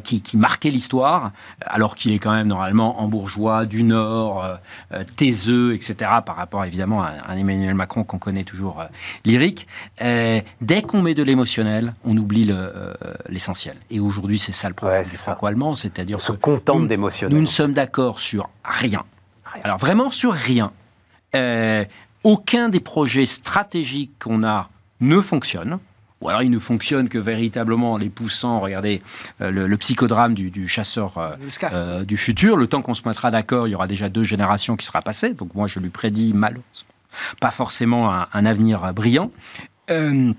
qui, 0.00 0.22
qui 0.22 0.36
marquait 0.36 0.70
l'histoire, 0.70 1.32
alors 1.60 1.94
qu'il 1.94 2.12
est 2.12 2.18
quand 2.18 2.32
même 2.32 2.48
normalement 2.48 3.00
en 3.00 3.08
bourgeois 3.08 3.66
du 3.66 3.82
Nord, 3.82 4.44
euh, 4.44 4.54
euh, 4.92 5.04
taiseux, 5.16 5.74
etc., 5.74 6.10
par 6.24 6.36
rapport 6.36 6.64
évidemment 6.64 7.02
à 7.02 7.12
un 7.28 7.36
Emmanuel 7.36 7.74
Macron 7.74 8.04
qu'on 8.04 8.18
connaît 8.18 8.44
toujours 8.44 8.80
euh, 8.80 8.86
lyrique. 9.24 9.66
Euh, 10.00 10.40
dès 10.60 10.82
qu'on 10.82 11.02
met 11.02 11.14
de 11.14 11.22
l'émotionnel, 11.22 11.94
on 12.04 12.16
oublie 12.16 12.44
le, 12.44 12.54
euh, 12.54 12.94
l'essentiel. 13.28 13.76
Et 13.90 14.00
aujourd'hui, 14.00 14.38
c'est 14.38 14.52
ça 14.52 14.68
le 14.68 14.74
problème 14.74 15.02
Ouais, 15.02 15.08
du 15.08 15.16
franco-allemand, 15.16 15.74
c'est-à-dire 15.74 16.20
se 16.20 16.32
contente 16.32 16.88
d'émotionnel. 16.88 17.34
Nous 17.34 17.40
ne 17.40 17.46
sommes 17.46 17.72
d'accord 17.72 18.20
sur 18.20 18.48
rien. 18.64 19.02
Alors 19.64 19.78
vraiment 19.78 20.10
sur 20.10 20.32
rien. 20.32 20.72
Euh, 21.34 21.84
aucun 22.24 22.68
des 22.68 22.80
projets 22.80 23.26
stratégiques 23.26 24.12
qu'on 24.18 24.44
a 24.44 24.68
ne 25.00 25.20
fonctionne. 25.20 25.78
Ou 26.22 26.28
alors 26.28 26.42
ils 26.42 26.50
ne 26.50 26.58
fonctionnent 26.58 27.08
que 27.08 27.18
véritablement 27.18 27.92
en 27.92 27.96
les 27.98 28.08
poussant, 28.08 28.60
regardez 28.60 29.02
euh, 29.40 29.50
le, 29.50 29.66
le 29.66 29.76
psychodrame 29.76 30.34
du, 30.34 30.50
du 30.50 30.68
chasseur 30.68 31.18
euh, 31.18 31.32
euh, 31.72 32.04
du 32.04 32.16
futur, 32.16 32.56
le 32.56 32.66
temps 32.66 32.80
qu'on 32.80 32.94
se 32.94 33.06
mettra 33.06 33.30
d'accord, 33.30 33.68
il 33.68 33.72
y 33.72 33.74
aura 33.74 33.86
déjà 33.86 34.08
deux 34.08 34.24
générations 34.24 34.76
qui 34.76 34.86
sera 34.86 35.02
passées, 35.02 35.34
donc 35.34 35.54
moi 35.54 35.66
je 35.66 35.78
lui 35.80 35.90
prédis 35.90 36.32
malheureusement 36.34 36.88
pas 37.40 37.50
forcément 37.50 38.10
un, 38.12 38.26
un 38.32 38.46
avenir 38.46 38.94
brillant. 38.94 39.30
Euh, 39.90 40.32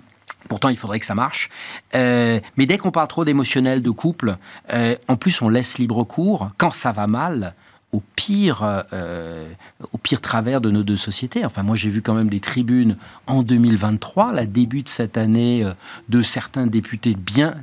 Pourtant, 0.50 0.70
il 0.70 0.78
faudrait 0.78 1.00
que 1.00 1.06
ça 1.06 1.16
marche. 1.16 1.50
Euh, 1.96 2.40
mais 2.58 2.66
dès 2.66 2.78
qu'on 2.78 2.92
parle 2.92 3.08
trop 3.08 3.24
d'émotionnel, 3.26 3.82
de 3.82 3.90
couple, 3.90 4.38
euh, 4.74 4.96
en 5.08 5.16
plus, 5.16 5.42
on 5.42 5.50
laisse 5.50 5.78
libre 5.78 6.04
cours, 6.04 6.50
quand 6.58 6.72
ça 6.72 6.92
va 6.92 7.08
mal, 7.08 7.56
au 7.94 8.02
pire, 8.16 8.84
euh, 8.92 9.48
au 9.94 9.98
pire 9.98 10.20
travers 10.20 10.60
de 10.60 10.72
nos 10.72 10.84
deux 10.84 10.98
sociétés. 10.98 11.46
Enfin, 11.46 11.64
moi, 11.64 11.76
j'ai 11.76 11.90
vu 11.90 12.02
quand 12.02 12.16
même 12.16 12.30
des 12.30 12.40
tribunes 12.40 12.98
en 13.28 13.44
2023, 13.44 14.34
la 14.34 14.46
début 14.46 14.82
de 14.82 14.90
cette 14.90 15.18
année, 15.18 15.64
euh, 15.64 15.74
de 16.10 16.22
certains 16.22 16.68
députés 16.68 17.16
bien 17.16 17.56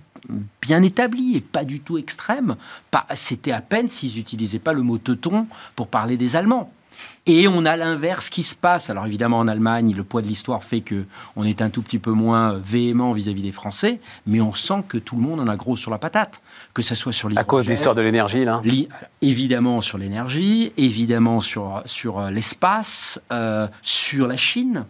bien 0.62 0.82
établis 0.82 1.36
et 1.36 1.40
pas 1.40 1.64
du 1.64 1.80
tout 1.80 1.98
extrêmes. 1.98 2.54
C'était 3.14 3.50
à 3.50 3.60
peine 3.60 3.88
s'ils 3.88 4.14
n'utilisaient 4.14 4.60
pas 4.60 4.74
le 4.74 4.82
mot 4.82 4.98
teuton 4.98 5.46
pour 5.74 5.88
parler 5.88 6.16
des 6.16 6.36
Allemands. 6.36 6.70
Et 7.26 7.46
on 7.46 7.64
a 7.66 7.76
l'inverse 7.76 8.30
qui 8.30 8.42
se 8.42 8.54
passe. 8.54 8.90
Alors 8.90 9.06
évidemment, 9.06 9.38
en 9.38 9.46
Allemagne, 9.46 9.94
le 9.94 10.04
poids 10.04 10.22
de 10.22 10.26
l'histoire 10.26 10.64
fait 10.64 10.80
que 10.80 11.04
on 11.36 11.44
est 11.44 11.60
un 11.62 11.68
tout 11.70 11.82
petit 11.82 11.98
peu 11.98 12.12
moins 12.12 12.54
véhément 12.54 13.12
vis-à-vis 13.12 13.42
des 13.42 13.52
Français, 13.52 14.00
mais 14.26 14.40
on 14.40 14.54
sent 14.54 14.82
que 14.88 14.96
tout 14.98 15.16
le 15.16 15.22
monde 15.22 15.38
en 15.40 15.46
a 15.46 15.56
gros 15.56 15.76
sur 15.76 15.90
la 15.90 15.98
patate, 15.98 16.40
que 16.74 16.82
ça 16.82 16.94
soit 16.94 17.12
sur 17.12 17.28
À 17.36 17.44
cause 17.44 17.64
de 17.64 17.70
l'histoire 17.70 17.94
de 17.94 18.00
l'énergie, 18.02 18.44
là. 18.44 18.60
Évidemment 19.22 19.80
sur 19.80 19.98
l'énergie, 19.98 20.72
évidemment 20.76 21.40
sur, 21.40 21.82
sur 21.84 22.18
euh, 22.18 22.30
l'espace, 22.30 23.20
euh, 23.30 23.68
sur 23.82 24.26
la 24.26 24.36
Chine. 24.36 24.86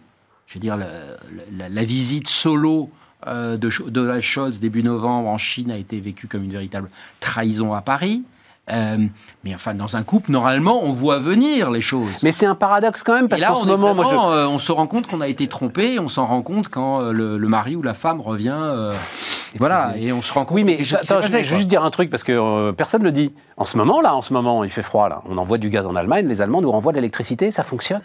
Je 0.47 0.55
veux 0.55 0.59
dire, 0.61 0.77
la, 0.77 1.69
la 1.69 1.83
visite 1.83 2.27
solo 2.27 2.89
euh, 3.27 3.55
de 3.57 3.69
Sch- 3.69 3.87
Donald 3.89 4.21
Scholz 4.21 4.59
début 4.59 4.83
novembre 4.83 5.29
en 5.29 5.37
Chine 5.37 5.69
a 5.69 5.77
été 5.77 5.99
vécue 5.99 6.27
comme 6.27 6.43
une 6.43 6.51
véritable 6.51 6.89
trahison 7.19 7.73
à 7.73 7.81
Paris. 7.81 8.23
Euh, 8.69 8.97
mais 9.43 9.55
enfin, 9.55 9.73
dans 9.73 9.95
un 9.97 10.03
couple, 10.03 10.31
normalement, 10.31 10.81
on 10.83 10.93
voit 10.93 11.19
venir 11.19 11.71
les 11.71 11.81
choses. 11.81 12.09
Mais 12.23 12.31
c'est 12.31 12.45
un 12.45 12.55
paradoxe 12.55 13.01
quand 13.03 13.13
même, 13.15 13.25
Et 13.25 13.27
parce 13.29 13.41
qu'en 13.43 13.55
ce 13.55 13.65
moment, 13.65 13.93
moi, 13.95 14.05
je... 14.09 14.15
euh, 14.15 14.47
on 14.47 14.59
se 14.59 14.71
rend 14.71 14.87
compte 14.87 15.07
qu'on 15.07 15.19
a 15.19 15.27
été 15.27 15.47
trompé, 15.47 15.93
et 15.95 15.99
on 15.99 16.07
s'en 16.07 16.25
rend 16.25 16.41
compte 16.41 16.67
quand 16.69 17.01
euh, 17.01 17.11
le, 17.11 17.37
le 17.37 17.47
mari 17.47 17.75
ou 17.75 17.81
la 17.81 17.93
femme 17.95 18.21
revient. 18.21 18.53
euh, 18.55 18.93
voilà, 19.57 19.93
et 19.97 20.13
on 20.13 20.21
se 20.21 20.31
rend 20.31 20.45
compte. 20.45 20.55
Oui, 20.55 20.63
mais 20.63 20.81
s'est 20.85 20.95
attends, 20.95 21.21
je 21.21 21.27
vais 21.31 21.43
juste 21.43 21.67
dire 21.67 21.83
un 21.83 21.89
truc 21.89 22.09
parce 22.09 22.23
que 22.23 22.71
personne 22.71 23.01
ne 23.01 23.05
le 23.07 23.11
dit. 23.11 23.33
En 23.57 23.65
ce 23.65 23.75
moment, 23.77 23.99
là, 23.99 24.15
en 24.15 24.21
ce 24.21 24.31
moment, 24.31 24.63
il 24.63 24.69
fait 24.69 24.83
froid, 24.83 25.09
là. 25.09 25.21
On 25.27 25.37
envoie 25.37 25.57
du 25.57 25.69
gaz 25.69 25.85
en 25.87 25.95
Allemagne, 25.95 26.27
les 26.27 26.39
Allemands 26.39 26.61
nous 26.61 26.71
renvoient 26.71 26.93
de 26.93 26.97
l'électricité, 26.97 27.51
ça 27.51 27.63
fonctionne. 27.63 28.01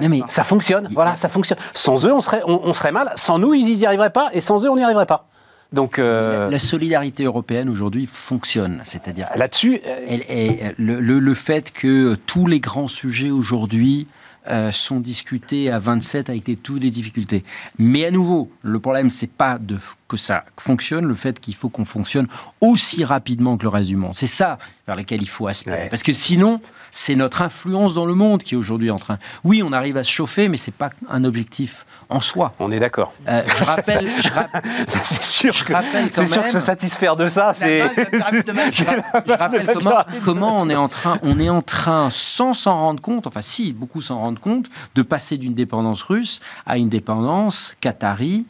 Mais 0.00 0.22
Ça 0.26 0.42
fonctionne, 0.44 0.88
Il- 0.90 0.94
voilà, 0.94 1.14
ça 1.16 1.28
fonctionne. 1.28 1.58
Sans 1.72 2.04
eux, 2.04 2.12
on 2.12 2.20
serait, 2.20 2.42
on, 2.46 2.60
on 2.64 2.74
serait 2.74 2.90
mal. 2.92 3.12
Sans 3.16 3.38
nous, 3.38 3.54
ils 3.54 3.64
n'y 3.76 3.86
arriveraient 3.86 4.10
pas, 4.10 4.28
et 4.32 4.40
sans 4.40 4.64
eux, 4.64 4.68
on 4.70 4.76
n'y 4.76 4.82
arriverait 4.84 5.06
pas. 5.06 5.26
Donc 5.72 5.98
euh, 5.98 6.44
la, 6.44 6.50
la 6.50 6.58
solidarité 6.58 7.24
européenne 7.24 7.68
aujourd'hui 7.68 8.06
fonctionne. 8.06 8.80
C'est-à-dire 8.84 9.28
là-dessus, 9.36 9.80
euh, 9.86 10.06
elle 10.08 10.22
est- 10.28 10.74
le, 10.78 11.00
le- 11.00 11.18
le 11.18 11.34
fait 11.34 11.72
que 11.72 12.14
tous 12.26 12.46
les 12.46 12.60
grands 12.60 12.88
sujets 12.88 13.30
aujourd'hui 13.30 14.06
euh, 14.48 14.70
sont 14.70 15.00
discutés 15.00 15.70
à 15.70 15.78
27 15.78 16.28
avec 16.28 16.46
les, 16.46 16.56
toutes 16.56 16.82
les 16.82 16.90
difficultés. 16.90 17.42
Mais 17.78 18.04
à 18.04 18.10
nouveau, 18.10 18.50
le 18.62 18.78
problème, 18.78 19.08
c'est 19.10 19.26
pas 19.30 19.58
de, 19.58 19.78
que 20.20 20.26
ça 20.26 20.44
fonctionne, 20.58 21.04
le 21.06 21.14
fait 21.14 21.40
qu'il 21.40 21.54
faut 21.54 21.68
qu'on 21.68 21.84
fonctionne 21.84 22.26
aussi 22.60 23.04
rapidement 23.04 23.56
que 23.56 23.62
le 23.64 23.68
reste 23.68 23.88
du 23.88 23.96
monde. 23.96 24.12
C'est 24.14 24.26
ça 24.26 24.58
vers 24.86 24.96
lequel 24.96 25.22
il 25.22 25.28
faut 25.28 25.46
aspirer. 25.46 25.76
Ouais. 25.84 25.88
Parce 25.88 26.02
que 26.02 26.12
sinon, 26.12 26.60
c'est 26.92 27.14
notre 27.14 27.40
influence 27.42 27.94
dans 27.94 28.04
le 28.06 28.14
monde 28.14 28.42
qui 28.42 28.54
est 28.54 28.58
aujourd'hui 28.58 28.90
en 28.90 28.98
train. 28.98 29.18
Oui, 29.42 29.62
on 29.62 29.72
arrive 29.72 29.96
à 29.96 30.04
se 30.04 30.10
chauffer, 30.10 30.48
mais 30.48 30.56
c'est 30.58 30.74
pas 30.74 30.90
un 31.08 31.24
objectif 31.24 31.86
en 32.10 32.20
soi. 32.20 32.52
on 32.58 32.70
est 32.70 32.78
d'accord. 32.78 33.14
Euh, 33.28 33.42
je 33.58 33.64
rappelle, 33.64 34.10
je 34.20 34.28
C'est 34.88 35.24
sûr, 35.24 35.52
Je 35.54 35.64
que, 35.64 35.72
quand 35.72 35.82
c'est 36.12 36.26
sûr 36.26 36.42
que 36.44 36.50
se 36.50 36.60
satisfaire 36.60 37.16
de 37.16 37.28
ça, 37.28 37.52
c'est. 37.54 37.80
je, 38.12 38.84
ra- 38.84 39.22
je 39.26 39.32
rappelle 39.32 39.66
comment, 39.72 40.04
comment 40.24 40.60
on 40.60 40.68
est 40.68 40.74
en 40.76 40.88
train, 40.88 41.18
on 41.22 41.40
est 41.40 41.48
en 41.48 41.62
train, 41.62 42.08
sans 42.10 42.52
s'en 42.54 42.76
rendre 42.78 43.00
compte, 43.00 43.26
enfin 43.26 43.42
si, 43.42 43.72
beaucoup 43.72 44.02
s'en 44.02 44.18
rendent 44.18 44.38
compte, 44.38 44.66
de 44.94 45.02
passer 45.02 45.38
d'une 45.38 45.54
dépendance 45.54 46.02
russe 46.02 46.40
à 46.66 46.76
une 46.76 46.88
dépendance 46.90 47.74
qatari 47.80 48.44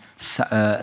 euh, 0.53 0.83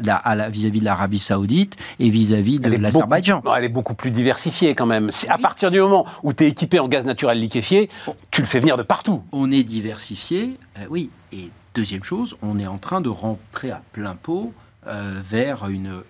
vis-à-vis 0.50 0.80
de 0.80 0.86
l'Arabie 0.86 1.20
Saoudite 1.20 1.76
et 2.00 2.10
vis-à-vis 2.10 2.60
de 2.60 2.76
l'Azerbaïdjan. 2.76 3.42
elle 3.56 3.66
est 3.66 3.70
beaucoup 3.70 3.94
plus 3.94 4.12
diversifiée 4.12 4.76
quand 4.76 4.86
même. 4.86 5.12
C'est 5.12 5.30
à 5.30 5.38
partir 5.38 5.72
du 5.72 5.80
moment 5.80 6.06
où 6.24 6.34
tu 6.34 6.44
es 6.44 6.48
équipé 6.48 6.80
en 6.80 6.88
gaz 6.88 7.06
naturel 7.06 7.40
liquéfié, 7.40 7.90
tu 8.32 8.42
le 8.42 8.48
fais 8.48 8.60
venir 8.60 8.78
de 8.78 8.84
partout. 8.84 9.24
On 9.32 9.52
est 9.52 9.64
diversifié, 9.64 10.58
euh, 10.80 10.86
oui. 10.90 11.10
Et 11.32 11.50
deuxième 11.74 12.04
chose, 12.04 12.36
on 12.42 12.60
est 12.60 12.68
en 12.68 12.78
train 12.78 13.02
de 13.02 13.10
rentrer 13.10 13.72
à 13.72 13.82
plein 13.94 14.16
pot 14.16 14.54
euh, 14.88 15.20
vers, 15.24 15.68
une, 15.70 16.02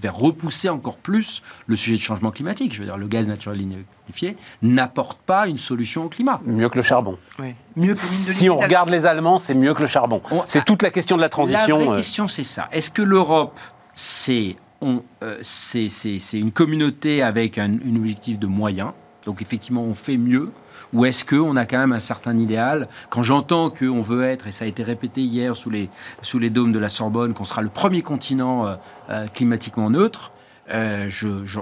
vers 0.00 0.14
repousser 0.16 0.68
encore 0.70 0.96
plus 0.96 1.42
le 1.66 1.76
sujet 1.76 1.96
de 1.96 2.00
changement 2.02 2.30
climatique. 2.30 2.72
Je 2.74 2.78
veux 2.80 2.86
dire, 2.86 2.96
le 2.96 3.06
gaz 3.06 3.28
naturel 3.28 3.58
liquéfié 3.58 4.36
n'apporte 4.62 5.18
pas 5.20 5.46
une 5.46 5.58
solution 5.58 6.04
au 6.06 6.08
climat. 6.08 6.40
Mieux 6.46 6.68
que 6.70 6.76
le 6.78 6.82
charbon. 6.82 7.18
Oui. 7.38 7.54
Mieux 7.76 7.94
que 7.94 8.00
mine 8.00 8.26
de 8.28 8.32
Si 8.32 8.48
on 8.48 8.58
regarde 8.58 8.88
les 8.88 9.04
Allemands, 9.04 9.38
c'est 9.38 9.54
mieux 9.54 9.74
que 9.74 9.82
le 9.82 9.86
charbon. 9.88 10.22
On- 10.30 10.42
C'est 10.46 10.64
toute 10.64 10.82
la 10.82 10.90
question 10.90 11.16
de 11.16 11.20
la 11.22 11.28
transition. 11.28 11.78
La 11.78 11.84
vraie 11.84 11.92
euh, 11.94 11.96
question, 11.98 12.28
c'est 12.28 12.44
ça. 12.44 12.68
Est-ce 12.72 12.90
que 12.90 13.02
l'Europe, 13.02 13.58
c'est 13.94 14.56
euh, 14.82 15.38
c'est- 15.42 15.88
c'est- 15.88 16.18
c'est 16.18 16.38
une 16.38 16.50
communauté 16.50 17.22
avec 17.22 17.56
un, 17.58 17.72
un 17.74 17.96
objectif 17.96 18.38
de 18.38 18.46
moyens? 18.46 18.92
Donc 19.26 19.40
effectivement, 19.42 19.82
on 19.82 19.94
fait 19.94 20.16
mieux 20.16 20.46
ou 20.92 21.04
est-ce 21.04 21.24
qu'on 21.24 21.56
a 21.56 21.66
quand 21.66 21.78
même 21.78 21.92
un 21.92 21.98
certain 21.98 22.36
idéal 22.36 22.88
Quand 23.10 23.22
j'entends 23.22 23.70
qu'on 23.70 24.02
veut 24.02 24.24
être, 24.24 24.46
et 24.46 24.52
ça 24.52 24.64
a 24.64 24.68
été 24.68 24.82
répété 24.82 25.20
hier 25.22 25.56
sous 25.56 25.70
les, 25.70 25.90
sous 26.22 26.38
les 26.38 26.50
dômes 26.50 26.72
de 26.72 26.78
la 26.78 26.88
Sorbonne, 26.88 27.34
qu'on 27.34 27.44
sera 27.44 27.62
le 27.62 27.68
premier 27.68 28.02
continent 28.02 28.66
euh, 28.66 28.74
euh, 29.10 29.26
climatiquement 29.28 29.90
neutre, 29.90 30.32
euh, 30.72 31.08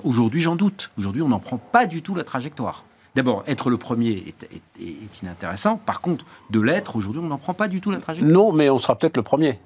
aujourd'hui 0.05 0.40
j'en 0.40 0.57
doute. 0.57 0.90
Aujourd'hui, 0.99 1.23
on 1.23 1.29
n'en 1.29 1.38
prend 1.38 1.59
pas 1.59 1.87
du 1.87 2.03
tout 2.03 2.14
la 2.14 2.25
trajectoire. 2.25 2.85
D'abord, 3.16 3.42
être 3.49 3.70
le 3.70 3.77
premier 3.77 4.11
est- 4.11 4.49
est 4.81 5.23
inintéressant. 5.23 5.79
Par 5.85 6.01
contre, 6.01 6.25
de 6.51 6.61
l'être, 6.61 6.94
aujourd'hui, 6.94 7.20
on 7.25 7.27
n'en 7.27 7.38
prend 7.38 7.55
pas 7.55 7.66
du 7.66 7.81
tout 7.81 7.90
la 7.90 7.99
trajectoire. 7.99 8.33
Non, 8.33 8.53
mais 8.53 8.70
on 8.70 8.79
sera 8.79 8.94
peut-être 8.96 9.16
le 9.16 9.25
premier. 9.25 9.59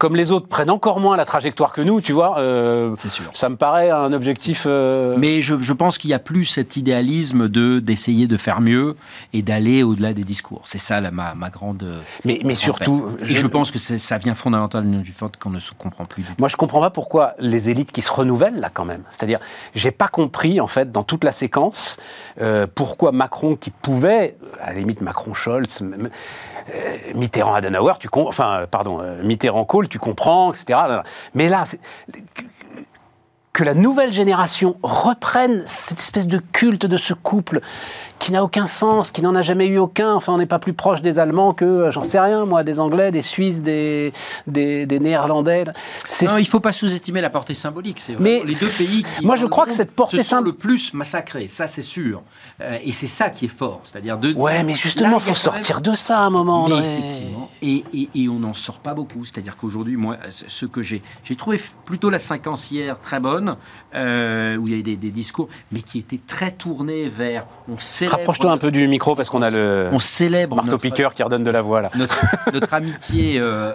Comme 0.00 0.16
les 0.16 0.30
autres 0.30 0.48
prennent 0.48 0.70
encore 0.70 0.98
moins 0.98 1.14
la 1.18 1.26
trajectoire 1.26 1.74
que 1.74 1.82
nous, 1.82 2.00
tu 2.00 2.12
vois, 2.12 2.38
euh, 2.38 2.94
C'est 2.96 3.10
sûr. 3.10 3.26
ça 3.34 3.50
me 3.50 3.56
paraît 3.56 3.90
un 3.90 4.14
objectif. 4.14 4.64
euh, 4.66 5.14
Mais 5.18 5.42
je, 5.42 5.60
je 5.60 5.72
pense 5.74 5.98
qu'il 5.98 6.08
n'y 6.08 6.14
a 6.14 6.18
plus 6.18 6.46
cet 6.46 6.78
idéalisme 6.78 7.48
de 7.50 7.80
d'essayer 7.80 8.26
de 8.26 8.38
faire 8.38 8.62
mieux 8.62 8.96
et 9.34 9.42
d'aller 9.42 9.82
au-delà 9.82 10.14
des 10.14 10.24
discours. 10.24 10.62
C'est 10.64 10.78
ça 10.78 11.02
la- 11.02 11.10
ma, 11.10 11.34
ma 11.34 11.50
grande. 11.50 11.82
mais, 12.24 12.36
mais 12.38 12.40
grande 12.44 12.56
surtout, 12.56 13.00
peine. 13.18 13.28
Et 13.28 13.34
je, 13.34 13.46
pense 13.46 13.70
que 13.70 13.78
ça 13.78 14.16
vient 14.16 14.34
fondamentalement 14.34 15.00
du 15.02 15.12
fait 15.12 15.36
qu'on 15.36 15.50
ne 15.50 15.58
se 15.60 15.72
comprend 15.72 16.06
plus 16.06 16.22
du 16.22 16.28
tout. 16.30 16.34
Moi, 16.38 16.48
je 16.48 16.56
comprends 16.56 16.80
pas 16.80 16.88
pourquoi 16.88 17.34
les 17.38 17.68
élites 17.68 17.92
qui 17.92 18.00
se 18.00 18.10
renouvellent 18.10 18.58
là, 18.58 18.70
quand 18.72 18.86
même. 18.86 19.02
C'est-à-dire, 19.10 19.38
j'ai 19.74 19.90
pas 19.90 20.08
compris 20.08 20.62
en 20.62 20.66
fait 20.66 20.90
dans 20.90 21.02
toute 21.02 21.24
la 21.24 21.32
séquence 21.32 21.98
euh, 22.40 22.66
pourquoi 22.74 23.12
Macron, 23.12 23.54
qui 23.54 23.68
pouvait, 23.70 24.38
à 24.62 24.68
la 24.72 24.78
limite 24.78 25.02
Macron-Scholz, 25.02 25.82
euh, 25.82 26.08
Mitterrand-Adenauer, 27.14 27.94
tu 27.98 28.08
enfin, 28.14 28.60
euh, 28.60 28.66
pardon, 28.66 29.00
euh, 29.00 29.22
Mitterrand-Kohl, 29.22 29.88
tu 29.88 29.98
comprends, 29.98 30.52
etc. 30.52 30.78
Mais 31.34 31.48
là, 31.48 31.64
que 33.52 33.64
la 33.64 33.74
nouvelle 33.74 34.12
génération 34.12 34.76
reprenne 34.82 35.64
cette 35.66 36.00
espèce 36.00 36.28
de 36.28 36.38
culte 36.38 36.86
de 36.86 36.96
ce 36.96 37.14
couple 37.14 37.60
qui 38.20 38.30
n'a 38.30 38.44
aucun 38.44 38.68
sens, 38.68 39.10
qui 39.10 39.22
n'en 39.22 39.34
a 39.34 39.42
jamais 39.42 39.66
eu 39.66 39.78
aucun. 39.78 40.14
Enfin, 40.14 40.32
on 40.34 40.38
n'est 40.38 40.46
pas 40.46 40.58
plus 40.60 40.74
proche 40.74 41.00
des 41.00 41.18
Allemands 41.18 41.54
que, 41.54 41.64
euh, 41.64 41.90
j'en 41.90 42.02
sais 42.02 42.20
rien, 42.20 42.44
moi, 42.44 42.62
des 42.62 42.78
Anglais, 42.78 43.10
des 43.10 43.22
Suisses, 43.22 43.62
des, 43.62 44.12
des, 44.46 44.86
des 44.86 45.00
Néerlandais. 45.00 45.64
Non, 45.64 46.36
il 46.36 46.42
ne 46.42 46.44
faut 46.44 46.60
pas 46.60 46.70
sous-estimer 46.72 47.20
la 47.20 47.30
portée 47.30 47.54
symbolique. 47.54 47.98
C'est 47.98 48.14
Mais 48.20 48.36
vraiment 48.38 48.44
les 48.50 48.54
deux 48.54 48.68
pays 48.68 49.02
qui, 49.02 49.26
moi, 49.26 49.36
je 49.36 49.46
crois 49.46 49.66
que 49.66 49.72
cette 49.72 49.90
portée 49.92 50.18
se 50.18 50.22
sont 50.28 50.40
le 50.42 50.52
plus 50.52 50.92
massacrés, 50.94 51.46
ça 51.46 51.66
c'est 51.66 51.82
sûr. 51.82 52.22
Euh, 52.60 52.78
et 52.84 52.92
c'est 52.92 53.06
ça 53.06 53.30
qui 53.30 53.46
est 53.46 53.48
fort. 53.48 53.80
C'est-à-dire 53.84 54.18
de 54.18 54.32
Ouais, 54.34 54.62
mais 54.62 54.74
justement, 54.74 55.16
il 55.16 55.20
faut 55.22 55.34
sortir 55.34 55.80
de 55.80 55.94
ça 55.94 56.18
à 56.18 56.22
un 56.22 56.30
moment. 56.30 56.68
Mais 56.68 56.76
effectivement. 56.98 57.50
Et, 57.62 57.82
et- 57.94 58.08
et 58.14 58.28
on 58.28 58.38
n'en 58.38 58.54
sort 58.54 58.78
pas 58.80 58.92
beaucoup. 58.94 59.24
C'est-à-dire 59.24 59.56
qu'aujourd'hui, 59.56 59.96
moi, 59.96 60.18
ce 60.28 60.66
que 60.66 60.82
j'ai, 60.82 61.02
j'ai 61.24 61.36
trouvé 61.36 61.58
plutôt 61.86 62.10
la 62.10 62.18
séquencière 62.18 63.00
très 63.00 63.18
bonne, 63.18 63.56
euh, 63.94 64.56
où 64.56 64.66
il 64.66 64.70
y 64.72 64.74
avait 64.74 64.82
des, 64.82 64.96
des 64.96 65.10
discours, 65.10 65.48
mais 65.72 65.80
qui 65.82 65.98
étaient 65.98 66.20
très 66.26 66.50
tournés 66.52 67.08
vers. 67.08 67.46
On 67.68 67.78
célèbre, 67.78 68.09
Rapproche-toi 68.10 68.50
un 68.52 68.58
peu 68.58 68.70
du 68.70 68.86
micro 68.88 69.14
parce 69.16 69.28
qu'on 69.30 69.42
a 69.42 69.50
le 69.50 69.88
On 69.92 69.98
célèbre 70.00 70.56
marteau-piqueur 70.56 71.14
qui 71.14 71.22
redonne 71.22 71.44
de 71.44 71.50
la 71.50 71.62
voix 71.62 71.80
là. 71.80 71.90
notre, 71.96 72.24
notre 72.52 72.72
amitié 72.74 73.38
euh, 73.38 73.42
euh, 73.44 73.72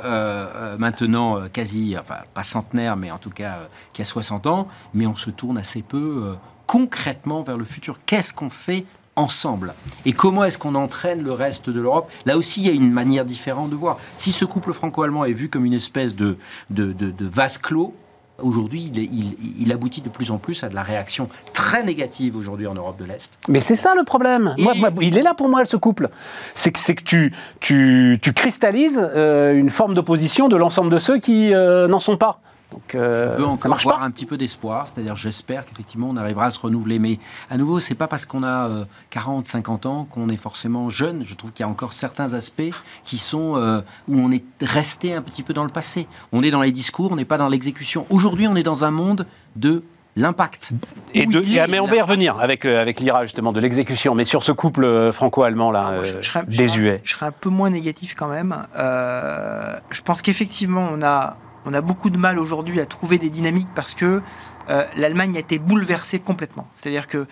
euh, 0.56 0.76
maintenant 0.78 1.38
euh, 1.38 1.48
quasi, 1.52 1.96
enfin 2.00 2.18
pas 2.34 2.44
centenaire, 2.44 2.96
mais 2.98 3.12
en 3.12 3.18
tout 3.18 3.30
cas 3.30 3.60
qui 3.94 4.02
a 4.02 4.06
60 4.06 4.48
ans, 4.48 4.68
mais 4.94 5.08
on 5.08 5.16
se 5.16 5.30
tourne 5.30 5.58
assez 5.58 5.82
peu 5.82 6.36
concrètement 6.68 7.44
vers 7.44 7.58
le 7.58 7.66
futur. 7.66 8.00
Qu'est-ce 8.06 8.34
qu'on 8.34 8.50
fait 8.50 8.86
ensemble? 9.16 9.74
Et 10.06 10.14
comment 10.14 10.44
est-ce 10.44 10.58
qu'on 10.58 10.76
entraîne 10.76 11.24
le 11.24 11.32
reste 11.32 11.70
de 11.70 11.80
l'Europe? 11.80 12.10
Là 12.26 12.38
aussi, 12.38 12.62
il 12.62 12.68
y 12.68 12.70
a 12.70 12.74
une 12.74 12.92
manière 12.92 13.24
différente 13.24 13.70
de 13.70 13.76
voir. 13.76 13.98
Si 14.18 14.32
ce 14.32 14.44
couple 14.46 14.74
franco-allemand 14.74 15.26
est 15.26 15.32
vu 15.34 15.48
comme 15.50 15.64
une 15.66 15.74
espèce 15.74 16.16
de, 16.16 16.38
de, 16.70 16.92
de- 16.92 17.12
de 17.12 17.26
vase 17.26 17.58
clos, 17.58 17.94
aujourd'hui, 18.42 18.90
il, 18.94 19.00
est- 19.00 19.10
il- 19.12 19.38
il 19.60 19.72
aboutit 19.72 20.02
de 20.02 20.10
plus 20.10 20.32
en 20.32 20.38
plus 20.38 20.64
à 20.64 20.70
de 20.70 20.76
la 20.76 20.84
réaction 20.84 21.30
très 21.54 21.84
négative 21.84 22.36
aujourd'hui 22.36 22.68
en 22.68 22.74
Europe 22.74 23.00
de 23.00 23.06
l'Est. 23.06 23.32
Mais 23.48 23.62
c'est 23.62 23.76
ça 23.76 23.94
le 23.96 24.04
problème. 24.04 24.54
Et- 24.58 24.64
Moi, 24.64 24.74
moi, 24.76 24.90
il 25.02 25.18
est 25.18 25.22
là 25.24 25.34
pour 25.34 25.48
moi 25.50 25.64
ce 25.66 25.78
couple. 25.78 26.10
C'est 26.54 26.72
que, 26.72 26.80
c'est 26.80 26.96
que 26.96 27.04
tu, 27.04 27.34
tu, 27.60 28.20
tu 28.22 28.34
cristallises 28.34 29.00
euh, 29.16 29.54
une 29.56 29.70
forme 29.70 29.94
d'opposition 29.94 30.48
de 30.48 30.56
l'ensemble 30.58 30.90
de 30.92 31.00
ceux 31.00 31.18
qui 31.20 31.54
euh, 31.54 31.88
n'en 31.88 32.00
sont 32.00 32.18
pas. 32.18 32.40
Donc 32.76 32.94
euh, 32.94 33.32
Je 33.38 33.42
veux 33.42 33.48
encore 33.48 33.70
marche 33.70 33.84
voir 33.86 34.00
pas. 34.00 34.06
un 34.06 34.12
petit 34.12 34.26
peu 34.26 34.38
d'espoir, 34.38 34.86
c'est-à-dire 34.88 35.16
j'espère 35.16 35.64
qu'effectivement 35.66 36.10
on 36.10 36.18
arrivera 36.18 36.48
à 36.48 36.52
se 36.52 36.60
renouveler. 36.60 37.00
Mais 37.00 37.20
à 37.50 37.56
nouveau, 37.58 37.80
c'est 37.80 37.96
pas 37.96 38.08
parce 38.08 38.26
qu'on 38.26 38.44
a 38.44 38.68
euh, 38.68 38.84
40, 39.12 39.48
50 39.48 39.86
ans 39.86 40.04
qu'on 40.12 40.28
est 40.28 40.36
forcément 40.36 40.90
jeune. 40.90 41.24
Je 41.24 41.36
trouve 41.36 41.52
qu'il 41.52 41.62
y 41.62 41.68
a 41.68 41.70
encore 41.70 41.94
certains 41.94 42.34
aspects 42.34 42.62
qui 43.06 43.18
sont 43.18 43.56
euh, 43.56 43.80
où 44.10 44.20
on 44.20 44.30
est 44.32 44.44
resté 44.62 45.14
un 45.14 45.22
petit 45.22 45.42
peu 45.42 45.54
dans 45.54 45.64
le 45.64 45.70
passé. 45.70 46.06
On 46.34 46.44
est 46.44 46.52
dans 46.52 46.62
les 46.62 46.74
discours, 46.74 47.14
on 47.14 47.16
n'est 47.16 47.24
pas 47.24 47.38
dans 47.38 47.48
l'exécution. 47.48 48.06
Aujourd'hui, 48.10 48.46
on 48.48 48.58
est 48.58 48.64
dans 48.64 48.84
un 48.84 48.92
monde 48.92 49.26
de 49.56 49.82
l'impact. 50.18 50.72
Et 51.14 51.26
de, 51.26 51.42
il 51.42 51.58
est, 51.58 51.68
mais 51.68 51.80
on 51.80 51.88
va 51.88 51.96
y 51.96 52.02
revenir 52.02 52.40
avec, 52.42 52.66
euh, 52.66 52.82
avec 52.82 53.00
l'IRA 53.00 53.24
justement 53.26 53.54
de 53.54 53.60
l'exécution. 53.62 54.16
Mais 54.16 54.26
sur 54.26 54.44
ce 54.44 54.52
couple 54.52 54.84
euh, 54.84 55.12
franco-allemand 55.14 55.72
là, 55.72 55.90
euh, 55.92 56.04
je, 56.04 56.08
serais, 56.08 56.20
je 56.22 56.32
serais- 56.32 56.46
désuet. 56.46 57.02
je 57.06 57.14
serais 57.14 57.26
un 57.28 57.32
peu 57.32 57.50
moins 57.50 57.70
négatif 57.70 58.16
quand 58.18 58.28
même. 58.28 58.56
Euh, 58.78 59.76
je 59.92 60.02
pense 60.02 60.22
qu'effectivement, 60.22 60.88
on 60.92 61.02
a, 61.02 61.36
on 61.66 61.74
a 61.74 61.82
beaucoup 61.82 62.10
de 62.10 62.18
mal 62.18 62.40
aujourd'hui 62.40 62.80
à 62.80 62.86
trouver 62.86 63.18
des 63.18 63.30
dynamiques 63.30 63.70
parce 63.76 63.94
que 63.94 64.22
euh, 64.70 64.86
l'Allemagne 64.96 65.36
a 65.36 65.40
été 65.40 65.60
bouleversée 65.60 66.20
complètement. 66.20 66.68
C'est-à-dire 66.74 67.08
que 67.08 67.28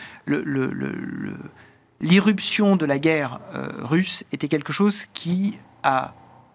l'irruption 2.02 2.76
de 2.76 2.86
la 2.86 3.00
guerre 3.00 3.40
euh, 3.56 3.68
russe 3.80 4.24
était 4.32 4.48
quelque 4.48 4.74
chose 4.74 5.06
qui 5.14 5.60
a 5.84 6.14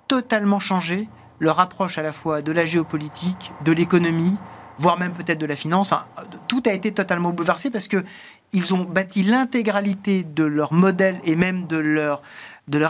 totalement 0.09 0.59
changé 0.61 1.09
leur 1.41 1.61
approche 1.61 1.99
à 1.99 2.03
la 2.03 2.13
fois 2.13 2.43
de 2.43 2.53
la 2.53 2.65
géopolitique, 2.65 3.53
de 3.65 3.73
l'économie, 3.73 4.37
voire 4.79 4.99
même 4.99 5.13
peut-être 5.13 5.39
de 5.39 5.47
la 5.47 5.57
finance. 5.57 5.93
Enfin, 5.93 6.07
tout 6.49 6.63
a 6.67 6.73
été 6.73 6.93
totalement 6.93 7.31
bouleversé 7.31 7.71
parce 7.71 7.89
que 7.89 8.05
ils 8.53 8.75
ont 8.75 8.85
bâti 8.85 9.23
l'intégralité 9.23 10.25
de 10.25 10.45
leur 10.45 10.73
modèle 10.73 11.17
et 11.25 11.37
même 11.37 11.67
de 11.67 11.77
leur, 11.77 12.23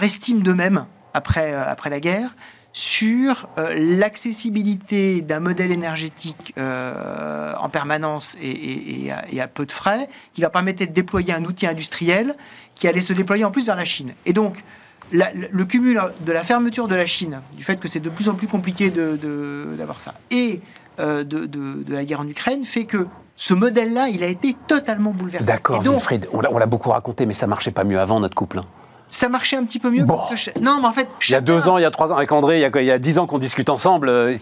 estime 0.03 0.42
d'eux-mêmes 0.42 0.87
après, 1.14 1.53
euh, 1.53 1.64
après 1.66 1.90
la 1.90 2.01
guerre 2.01 2.35
sur 2.80 3.48
euh, 3.58 3.74
l'accessibilité 3.76 5.20
d'un 5.20 5.40
modèle 5.40 5.72
énergétique 5.72 6.54
euh, 6.58 7.52
en 7.58 7.68
permanence 7.68 8.36
et, 8.40 8.48
et- 8.50 9.04
et 9.06 9.10
à, 9.10 9.24
et 9.32 9.40
à 9.40 9.48
peu 9.48 9.66
de 9.66 9.72
frais 9.72 10.08
qui 10.32 10.42
leur 10.42 10.52
permettait 10.52 10.86
de 10.86 10.92
déployer 10.92 11.32
un 11.32 11.44
outil 11.44 11.66
industriel 11.66 12.36
qui 12.76 12.86
allait 12.86 13.00
se 13.00 13.12
déployer 13.12 13.44
en 13.44 13.50
plus 13.50 13.66
vers 13.66 13.74
la 13.74 13.84
Chine. 13.84 14.12
Et 14.26 14.32
donc, 14.32 14.62
la- 15.10 15.32
le 15.34 15.64
cumul 15.64 16.00
de 16.24 16.30
la 16.32 16.44
fermeture 16.44 16.86
de 16.86 16.94
la 16.94 17.06
Chine, 17.06 17.40
du 17.56 17.64
fait 17.64 17.80
que 17.80 17.88
c'est 17.88 17.98
de 17.98 18.10
plus 18.10 18.28
en 18.28 18.34
plus 18.34 18.46
compliqué 18.46 18.90
d'avoir 18.90 20.00
ça, 20.00 20.14
et 20.30 20.60
euh, 21.00 21.24
de, 21.24 21.46
de- 21.46 21.82
de 21.82 21.92
la 21.94 22.04
guerre 22.04 22.20
en 22.20 22.28
Ukraine, 22.28 22.62
fait 22.62 22.84
que 22.84 23.08
ce 23.36 23.54
modèle-là, 23.54 24.08
il 24.08 24.22
a 24.22 24.28
été 24.28 24.54
totalement 24.68 25.10
bouleversé. 25.10 25.44
D'accord, 25.44 25.82
Wilfried, 25.82 26.28
on 26.32 26.40
l'a 26.40 26.52
on 26.52 26.58
l'a 26.58 26.66
beaucoup 26.66 26.90
raconté, 26.90 27.26
mais 27.26 27.34
ça 27.34 27.48
marchait 27.48 27.70
pas 27.72 27.82
mieux 27.82 27.98
avant 27.98 28.20
notre 28.20 28.36
couple. 28.36 28.58
hein. 28.58 28.64
Ça 29.10 29.28
marchait 29.28 29.56
un 29.56 29.64
petit 29.64 29.78
peu 29.78 29.90
mieux 29.90 30.04
Bon. 30.04 30.16
parce 30.16 30.30
que 30.30 30.36
cha- 30.36 30.52
non, 30.60 30.78
mais 30.80 30.88
en 30.88 30.92
fait, 30.92 31.08
Il 31.28 31.32
y 31.32 31.34
a 31.34 31.40
deux 31.40 31.68
ans, 31.68 31.78
il 31.78 31.82
y 31.82 31.84
a 31.86 31.90
trois 31.90 32.12
ans, 32.12 32.16
avec 32.16 32.30
André, 32.32 32.58
il 32.58 32.60
y 32.60 32.64
a, 32.64 32.80
il 32.80 32.86
y 32.86 32.90
a 32.90 32.98
dix 32.98 33.18
ans 33.18 33.26
qu'on 33.26 33.38
discute 33.38 33.68
ensemble. 33.70 34.08
euh, 34.08 34.36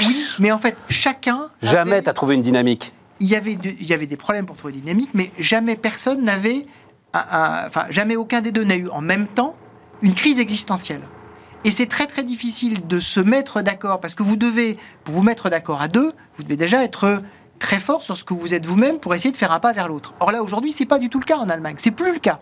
Oui, 0.00 0.24
mais 0.38 0.52
en 0.52 0.58
fait, 0.58 0.76
chacun. 0.88 1.46
Jamais 1.62 1.92
avait- 1.92 2.02
t'as 2.02 2.12
trouvé 2.12 2.34
une 2.34 2.42
dynamique. 2.42 2.92
il 3.20 3.28
y 3.28 3.36
avait 3.36 3.54
de- 3.54 3.70
il 3.70 3.86
y 3.86 3.92
avait 3.94 4.06
des 4.08 4.16
problèmes 4.16 4.44
pour 4.44 4.56
trouver 4.56 4.72
des 4.74 4.80
dynamiques, 4.80 5.10
mais 5.14 5.30
jamais 5.38 5.76
personne 5.76 6.24
n'avait, 6.24 6.66
un- 7.14 7.24
un- 7.30 7.66
enfin 7.66 7.86
jamais 7.90 8.16
aucun 8.16 8.40
des 8.40 8.50
deux 8.52 8.64
n'a 8.64 8.76
eu 8.76 8.88
en 8.88 9.00
même 9.00 9.28
temps 9.28 9.54
une 10.02 10.14
crise 10.14 10.40
existentielle. 10.40 11.00
Et 11.64 11.70
c'est 11.70 11.86
très 11.86 12.06
très 12.06 12.24
difficile 12.24 12.86
de 12.86 12.98
se 12.98 13.20
mettre 13.20 13.62
d'accord 13.62 14.00
parce 14.00 14.14
que 14.14 14.22
vous 14.24 14.36
devez, 14.36 14.76
pour 15.04 15.14
vous 15.14 15.22
mettre 15.22 15.48
d'accord 15.48 15.80
à 15.80 15.88
deux, 15.88 16.12
vous 16.36 16.42
devez 16.42 16.56
déjà 16.56 16.82
être 16.84 17.22
très 17.60 17.78
fort 17.78 18.02
sur 18.02 18.18
ce 18.18 18.24
que 18.24 18.34
vous 18.34 18.52
êtes 18.52 18.66
vous-même 18.66 18.98
pour 18.98 19.14
essayer 19.14 19.30
de 19.30 19.36
faire 19.36 19.52
un 19.52 19.60
pas 19.60 19.72
vers 19.72 19.88
l'autre. 19.88 20.12
Or 20.20 20.30
là 20.32 20.42
aujourd'hui, 20.42 20.72
c'est 20.72 20.84
pas 20.84 20.98
du 20.98 21.08
tout 21.08 21.20
le 21.20 21.24
cas 21.24 21.38
en 21.38 21.48
Allemagne, 21.48 21.76
c'est 21.78 21.92
plus 21.92 22.12
le 22.12 22.18
cas. 22.18 22.40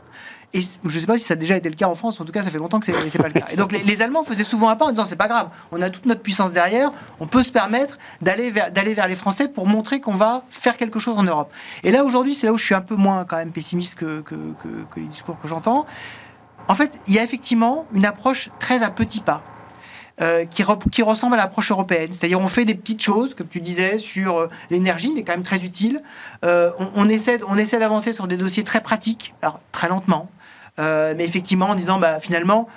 Et 0.55 0.61
je 0.61 0.95
ne 0.95 1.01
sais 1.01 1.07
pas 1.07 1.19
si 1.19 1.25
ça 1.25 1.33
a 1.33 1.37
déjà 1.37 1.57
été 1.57 1.71
le 1.71 1.75
cas 1.77 1.87
en 1.87 1.95
France, 1.95 2.21
en 2.21 2.25
tout 2.25 2.33
cas 2.33 2.43
ça 2.43 2.51
fait 2.51 2.59
longtemps 2.59 2.79
que 2.79 2.87
c'est 2.87 2.93
pas 2.93 3.29
le 3.29 3.33
cas. 3.33 3.47
Et 3.51 3.57
donc 3.57 3.73
les, 3.73 4.03
Allemands 4.03 4.23
faisaient 4.23 4.45
souvent 4.45 4.69
un 4.69 4.77
pas 4.77 4.85
en 4.85 4.91
disant 4.91 5.07
c'est 5.07 5.17
pas 5.17 5.29
grave, 5.29 5.49
on 5.71 5.81
a 5.81 5.89
toute 5.89 6.05
notre 6.05 6.21
puissance 6.21 6.53
derrière, 6.53 6.91
on 7.21 7.27
peut 7.27 7.43
se 7.43 7.51
permettre 7.51 7.99
d'aller 8.21 8.51
vers, 8.51 9.09
les 9.09 9.15
Français 9.15 9.49
pour 9.49 9.67
montrer 9.67 10.01
qu'on 10.01 10.15
va 10.15 10.45
faire 10.51 10.77
quelque 10.77 11.01
chose 11.01 11.17
en 11.17 11.23
Europe. 11.23 11.51
Et 11.85 11.91
là 11.91 12.05
aujourd'hui, 12.05 12.35
c'est 12.35 12.47
là 12.47 12.53
où 12.53 12.59
je 12.59 12.65
suis 12.65 12.75
un 12.75 12.83
peu 12.83 12.97
moins 12.97 13.25
quand 13.25 13.37
même 13.37 13.53
pessimiste 13.53 13.95
que, 13.95 14.23
les 14.97 15.07
discours 15.07 15.39
que 15.41 15.49
j'entends. 15.49 15.87
En 16.69 16.75
fait, 16.75 17.01
il 17.09 17.15
y 17.15 17.19
a 17.19 17.25
effectivement 17.25 17.87
une 17.93 18.05
approche 18.05 18.51
très 18.59 18.83
à 18.83 18.91
petits 18.91 19.21
pas. 19.21 19.43
euh, 20.21 20.45
qui, 20.45 20.63
re- 20.63 20.91
qui 20.91 21.03
ressemble 21.03 21.35
à 21.35 21.39
l'approche 21.39 21.71
européenne. 21.71 22.13
C'est-à-dire 22.13 22.41
on 22.41 22.49
fait 22.49 22.65
des 22.65 22.75
petites 22.75 23.03
choses, 23.03 23.35
comme 23.35 23.49
tu 23.49 23.61
disais, 23.61 23.99
sur 23.99 24.37
euh, 24.39 24.51
l'énergie, 24.71 25.13
mais 25.15 25.23
quand 25.23 25.33
même 25.33 25.43
très 25.43 25.65
utile. 25.65 26.03
Euh, 26.45 26.71
on, 26.95 27.09
essaie, 27.09 27.39
d'avancer 27.79 28.13
sur 28.13 28.27
des 28.27 28.37
dossiers 28.37 28.65
très 28.65 28.81
pratiques, 28.81 29.35
alors 29.43 29.61
très 29.73 29.89
lentement, 29.89 30.29
mais 30.79 31.25
effectivement 31.25 31.69
en 31.71 31.75
disant 31.75 31.99
bah, 31.99 32.21
finalement, 32.21 32.69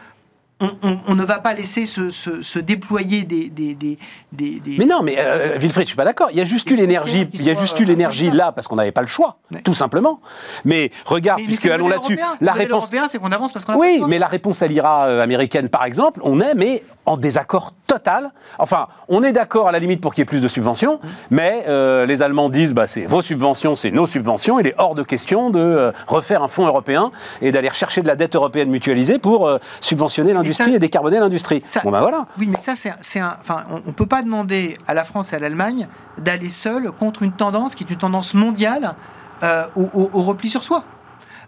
on, 0.62 0.70
on- 0.84 0.98
on 1.08 1.16
ne 1.16 1.24
va 1.24 1.40
pas 1.40 1.54
laisser 1.54 1.86
se, 1.86 2.10
se- 2.12 2.42
se 2.42 2.60
déployer 2.60 3.24
des... 3.24 3.50
des, 3.50 3.76
des, 3.76 3.98
des- 4.32 4.60
des- 4.60 4.76
Mais 4.78 4.86
non, 4.86 5.02
mais 5.04 5.16
euh, 5.18 5.58
Wilfried, 5.58 5.86
je 5.86 5.90
suis 5.90 5.98
pas 5.98 6.06
d'accord. 6.06 6.30
Il 6.32 6.38
y 6.38 6.42
a 6.42 6.46
juste 6.46 6.70
eu 6.72 6.76
l'énergie, 6.76 7.28
il 7.34 7.44
y 7.44 7.50
a 7.50 7.56
juste 7.56 7.78
eu 7.80 7.84
euh, 7.84 7.88
l'énergie 7.88 8.32
là 8.32 8.52
parce 8.52 8.68
qu'on 8.68 8.76
n'avait 8.78 8.92
pas 8.94 9.02
le 9.02 9.08
choix, 9.08 9.38
Ouais. 9.52 9.62
tout 9.62 9.74
simplement. 9.74 10.20
Mais 10.64 10.92
regarde, 11.06 11.40
Mais- 11.40 11.44
mais 11.44 11.48
puisque 11.48 11.66
allons 11.68 11.88
là-dessus, 11.90 12.18
la 12.42 12.54
réponse. 12.54 12.90
c'est 13.10 13.20
qu'on 13.20 13.32
avance 13.32 13.52
parce 13.52 13.66
qu'on 13.66 13.76
Oui, 13.76 13.94
le 13.94 13.98
choix. 14.00 14.08
mais 14.08 14.20
la 14.20 14.28
réponse 14.28 14.62
à 14.62 14.68
l'IRA 14.68 15.06
euh, 15.08 15.22
américaine, 15.22 15.68
par 15.70 15.84
exemple, 15.86 16.22
on 16.24 16.40
est 16.40 16.54
mais 16.56 16.84
en 17.06 17.18
désaccord 17.18 17.74
total. 17.86 18.32
Enfin, 18.58 18.88
on 19.10 19.22
est 19.24 19.32
d'accord 19.32 19.68
à 19.68 19.72
la 19.72 19.78
limite 19.80 20.02
pour 20.02 20.14
qu'il 20.16 20.22
y 20.22 20.24
ait 20.24 20.26
plus 20.26 20.42
de 20.42 20.48
subventions, 20.48 21.00
mais 21.30 21.64
euh, 21.68 22.06
les 22.08 22.22
Allemands 22.24 22.50
disent 22.50 22.74
bah, 22.74 22.88
c'est 22.88 23.06
vos 23.06 23.22
subventions, 23.22 23.76
c'est 23.76 23.92
nos 23.92 24.08
subventions. 24.08 24.60
Il 24.60 24.66
est 24.68 24.74
hors 24.80 24.96
de 24.96 25.04
question 25.04 25.52
de 25.52 25.60
euh, 25.60 25.92
refaire 26.08 26.42
un 26.42 26.48
fonds 26.48 26.66
européen 26.66 27.12
et 27.42 27.52
d'aller 27.52 27.70
rechercher 27.70 28.02
de 28.02 28.08
la 28.08 28.16
dette 28.16 28.36
européenne 28.36 28.70
mutualisée 28.72 29.20
pour 29.20 29.48
subventionner 29.82 30.34
l'industrie 30.34 30.55
ça- 30.56 30.70
et 30.70 30.80
décarboner 30.80 31.20
l'industrie. 31.20 31.60
Ça- 31.64 31.82
Bon 31.84 31.92
ben 31.92 32.00
voilà. 32.02 32.26
Oui, 32.40 32.48
mais 32.48 32.60
ça, 32.60 32.74
c'est 32.76 33.20
un-. 33.20 33.38
Enfin, 33.42 33.66
on 33.70 33.76
ne 33.88 33.94
peut 33.94 34.06
pas 34.06 34.22
demander 34.24 34.78
à 34.88 34.94
la 34.94 35.04
France 35.04 35.34
et 35.34 35.36
à 35.36 35.40
l'Allemagne 35.40 35.88
d'aller 36.18 36.50
seuls 36.50 36.92
contre 36.92 37.24
une 37.24 37.34
tendance 37.34 37.76
qui 37.76 37.84
est 37.84 37.90
une 37.90 37.98
tendance 37.98 38.34
mondiale 38.34 38.96
euh, 39.44 39.66
au, 39.76 39.84
au- 39.94 40.10
au 40.14 40.24
repli 40.24 40.50
sur 40.50 40.64
soi. 40.64 40.84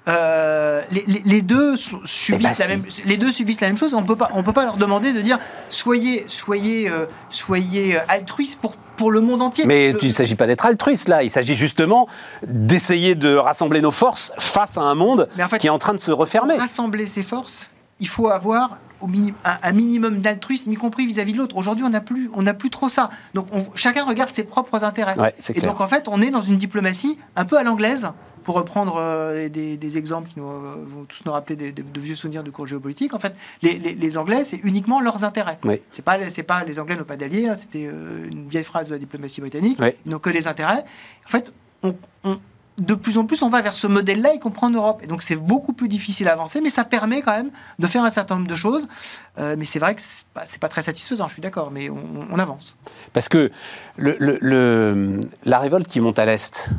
Euh, 0.07 0.81
les, 0.89 1.03
les- 1.05 1.21
les 1.25 1.41
deux 1.41 1.75
su- 1.75 1.95
subissent 2.05 2.43
ben, 2.43 2.49
la 2.59 2.65
si. 2.65 2.67
même, 2.71 2.83
les 3.05 3.17
deux 3.17 3.29
subissent 3.31 3.59
la 3.59 3.67
même 3.67 3.75
chose. 3.75 3.93
On 3.93 4.03
peut 4.03 4.15
pas, 4.15 4.29
on 4.33 4.41
peut 4.41 4.53
pas 4.53 4.63
leur 4.63 4.77
demander 4.77 5.11
de 5.11 5.19
dire 5.19 5.37
soyez, 5.69 6.23
soyez, 6.27 6.89
euh, 6.89 7.07
soyez 7.29 7.99
altruistes 8.07 8.59
pour 8.61 8.77
pour 8.95 9.11
le 9.11 9.19
monde 9.19 9.41
entier. 9.41 9.65
Mais 9.65 9.89
il 10.01 10.07
ne 10.07 10.13
s'agit 10.13 10.35
pas 10.35 10.47
d'être 10.47 10.65
altruiste 10.65 11.07
là, 11.09 11.23
il 11.23 11.29
s'agit 11.29 11.55
justement 11.55 12.07
d'essayer 12.47 13.15
de 13.15 13.35
rassembler 13.35 13.81
nos 13.81 13.91
forces 13.91 14.31
face 14.39 14.77
à 14.77 14.81
un 14.81 14.95
monde 14.95 15.27
Mais 15.35 15.43
en 15.43 15.47
fait, 15.49 15.57
qui 15.57 15.67
est 15.67 15.71
en 15.71 15.77
train 15.77 15.93
de 15.93 15.99
se 15.99 16.11
refermer. 16.11 16.55
Rassembler 16.55 17.05
ses 17.05 17.21
forces, 17.21 17.69
il 17.99 18.07
faut 18.07 18.29
avoir 18.29 18.71
au 19.01 19.07
un, 19.07 19.57
un 19.63 19.71
minimum 19.71 20.19
d'altruisme, 20.19 20.71
y 20.71 20.75
compris 20.75 21.05
vis-à-vis 21.05 21.33
de 21.33 21.37
l'autre. 21.37 21.57
Aujourd'hui, 21.57 21.83
on 21.85 21.89
n'a 21.89 22.01
plus, 22.01 22.29
on 22.33 22.41
n'a 22.43 22.53
plus 22.53 22.69
trop 22.69 22.89
ça. 22.89 23.09
Donc, 23.33 23.47
on- 23.53 23.65
chacun 23.75 24.03
regarde 24.05 24.33
ses 24.33 24.43
propres 24.43 24.83
intérêts. 24.83 25.17
Ouais, 25.19 25.33
c'est 25.39 25.55
Et 25.55 25.59
clair. 25.59 25.71
donc, 25.71 25.81
en 25.81 25.87
fait, 25.87 26.07
on 26.07 26.21
est 26.21 26.29
dans 26.29 26.41
une 26.41 26.57
diplomatie 26.57 27.17
un 27.35 27.45
peu 27.45 27.57
à 27.57 27.63
l'anglaise, 27.63 28.09
pour 28.43 28.55
reprendre 28.55 28.95
euh, 28.97 29.49
des, 29.49 29.75
des 29.75 29.97
exemples 29.97 30.29
qui 30.29 30.39
nous, 30.39 30.47
euh, 30.47 30.75
vont 30.85 31.03
tous 31.03 31.21
nous 31.25 31.33
rappeler 31.33 31.57
des- 31.57 31.73
des- 31.73 31.81
de 31.83 31.99
vieux 31.99 32.15
souvenirs 32.15 32.43
de 32.43 32.49
cours 32.49 32.65
géopolitique. 32.65 33.13
En 33.13 33.19
fait, 33.19 33.35
les, 33.61 33.73
les- 33.73 33.93
les 33.93 34.17
Anglais, 34.17 34.45
c'est 34.45 34.57
uniquement 34.63 35.01
leurs 35.01 35.25
intérêts. 35.25 35.57
Oui. 35.65 35.81
C'est 35.89 36.01
pas, 36.01 36.17
c'est 36.29 36.43
pas 36.43 36.63
les 36.63 36.79
Anglais 36.79 36.95
n'ont 36.95 37.03
pas 37.03 37.17
d'alliés. 37.17 37.49
hein, 37.49 37.55
C'était 37.57 37.89
euh, 37.91 38.25
une 38.31 38.47
vieille 38.47 38.63
phrase 38.63 38.87
de 38.87 38.93
la 38.93 38.99
diplomatie 38.99 39.41
britannique. 39.41 39.77
Oui. 39.81 39.89
Ils 40.05 40.11
n'ont 40.11 40.19
que 40.19 40.29
les 40.29 40.47
intérêts. 40.47 40.85
En 41.25 41.29
fait, 41.29 41.51
on, 41.83 41.93
on- 42.23 42.39
de 42.77 42.93
plus 42.93 43.17
en 43.17 43.25
plus, 43.25 43.41
on 43.41 43.49
va 43.49 43.61
vers 43.61 43.75
ce 43.75 43.87
modèle-là, 43.87 44.33
y 44.33 44.39
compris 44.39 44.65
en 44.65 44.69
Europe. 44.69 45.01
Et 45.03 45.07
donc, 45.07 45.21
c'est 45.21 45.35
beaucoup 45.35 45.73
plus 45.73 45.87
difficile 45.87 46.27
à 46.27 46.33
avancer, 46.33 46.61
mais 46.61 46.69
ça 46.69 46.83
permet 46.83 47.21
quand 47.21 47.31
même 47.31 47.49
de 47.79 47.87
faire 47.87 48.03
un 48.03 48.09
certain 48.09 48.35
nombre 48.35 48.47
de 48.47 48.55
choses. 48.55 48.87
Euh, 49.39 49.55
mais 49.57 49.65
c'est 49.65 49.79
vrai 49.79 49.95
que 49.95 50.01
c'est 50.01 50.25
pas, 50.33 50.45
pas 50.61 50.69
très 50.69 50.83
satisfaisant, 50.83 51.27
je 51.27 51.33
suis 51.33 51.41
d'accord, 51.41 51.71
mais 51.71 51.89
on, 51.89 52.37
avance. 52.37 52.77
Parce 53.13 53.29
que 53.29 53.51
la 53.97 55.59
révolte 55.59 55.87
qui 55.87 55.99
monte 55.99 56.19
à 56.19 56.25
l'Est, 56.25 56.69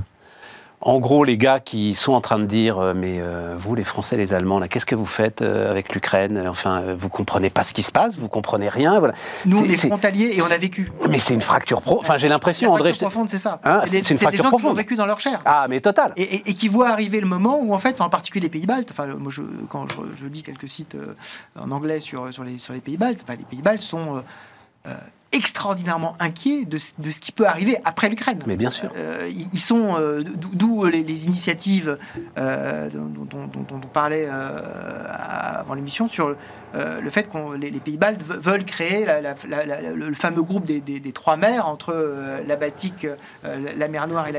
en 0.80 0.98
gros, 1.00 1.24
les 1.24 1.36
gars 1.36 1.60
qui 1.60 1.94
sont 1.94 2.12
en 2.12 2.20
train 2.20 2.38
de 2.38 2.44
dire 2.44 2.78
euh, 2.78 2.94
Mais 2.94 3.18
euh, 3.20 3.56
vous, 3.58 3.74
les 3.74 3.84
Français, 3.84 4.16
les 4.16 4.32
Allemands, 4.34 4.58
là, 4.58 4.68
qu'est-ce 4.68 4.86
que 4.86 4.94
vous 4.94 5.04
faites 5.06 5.42
euh, 5.42 5.70
avec 5.70 5.94
l'Ukraine 5.94 6.46
Enfin, 6.48 6.94
vous 6.98 7.08
comprenez 7.08 7.50
pas 7.50 7.62
ce 7.64 7.72
qui 7.74 7.82
se 7.82 7.90
passe, 7.92 8.16
vous 8.16 8.28
comprenez 8.28 8.68
rien. 8.68 8.98
Voilà. 8.98 9.14
Nous, 9.44 9.64
les 9.64 9.76
frontaliers, 9.76 10.32
et 10.36 10.42
on 10.42 10.50
a 10.50 10.56
vécu. 10.56 10.92
Mais 11.08 11.18
c'est 11.18 11.34
une 11.34 11.40
fracture 11.40 11.82
pro. 11.82 11.98
Enfin, 12.00 12.16
j'ai 12.18 12.28
l'impression, 12.28 12.72
André. 12.72 12.90
fracture 12.90 13.08
profonde, 13.08 13.28
c'est 13.28 13.38
ça. 13.38 13.60
Hein, 13.64 13.80
c'est 13.84 13.90
des, 13.90 13.98
une 14.12 14.18
gens 14.18 14.30
qui 14.30 14.48
profonde. 14.48 14.76
vécu 14.76 14.94
dans 14.96 15.06
leur 15.06 15.20
chair. 15.20 15.40
Ah, 15.44 15.66
mais 15.68 15.80
total. 15.80 16.12
Et, 16.16 16.22
et- 16.22 16.50
et 16.50 16.54
qui 16.54 16.68
voient 16.68 16.90
arriver 16.90 17.20
le 17.20 17.26
moment 17.26 17.58
où, 17.60 17.74
en 17.74 17.78
fait, 17.78 18.00
en 18.00 18.08
particulier 18.08 18.44
les 18.44 18.50
pays 18.50 18.66
baltes, 18.66 18.90
enfin, 18.90 19.06
moi, 19.06 19.32
je, 19.32 19.42
quand 19.68 19.86
je, 19.90 19.96
je 20.16 20.26
dis 20.28 20.42
quelques 20.42 20.68
sites 20.68 20.96
en 21.58 21.70
anglais 21.70 22.00
sur, 22.00 22.32
sur, 22.32 22.44
les, 22.44 22.58
sur 22.58 22.72
les 22.72 22.80
pays 22.80 22.96
baltes, 22.96 23.20
enfin, 23.24 23.36
les 23.38 23.44
pays 23.44 23.62
baltes 23.62 23.80
sont 23.82 24.22
euh, 24.86 24.92
extraordinairement 25.32 26.16
inquiets 26.20 26.64
de, 26.64 26.78
ce- 26.78 26.92
de 26.98 27.10
ce 27.10 27.20
qui 27.20 27.32
peut 27.32 27.46
arriver 27.46 27.76
après 27.84 28.08
l'Ukraine. 28.08 28.38
Mais 28.46 28.56
bien 28.56 28.70
sûr. 28.70 28.90
Euh, 28.96 29.28
ils 29.30 29.48
ils 29.52 29.58
sont, 29.58 29.96
euh, 29.98 30.22
d'où 30.22 30.50
d'où 30.54 30.84
les, 30.86 31.02
les 31.02 31.26
initiatives 31.26 31.98
euh, 32.38 32.88
dont, 32.90 33.06
dont- 33.06 33.46
dont- 33.46 33.46
dont 33.68 33.76
on 33.76 33.80
parlait 33.88 34.26
euh, 34.26 35.60
avant 35.60 35.74
l'émission 35.74 36.08
sur 36.08 36.34
euh, 36.74 37.00
le 37.00 37.10
fait 37.10 37.24
que 37.30 37.54
les, 37.56 37.70
les 37.70 37.80
pays 37.80 37.96
baltes 37.96 38.22
ve- 38.22 38.38
veulent 38.38 38.64
créer 38.64 39.04
la- 39.04 39.20
la- 39.20 39.34
la- 39.48 39.64
la- 39.64 39.80
le, 39.92 40.14
fameux 40.14 40.42
groupe 40.42 40.64
des, 40.64 40.80
des- 40.80 41.00
des 41.00 41.12
trois 41.12 41.36
mers 41.36 41.66
entre 41.66 41.92
euh, 41.94 42.40
la 42.46 42.56
Baltique, 42.56 43.06
euh, 43.44 43.56
la 43.76 43.88
mer 43.88 44.06
Noire 44.08 44.26
et, 44.28 44.32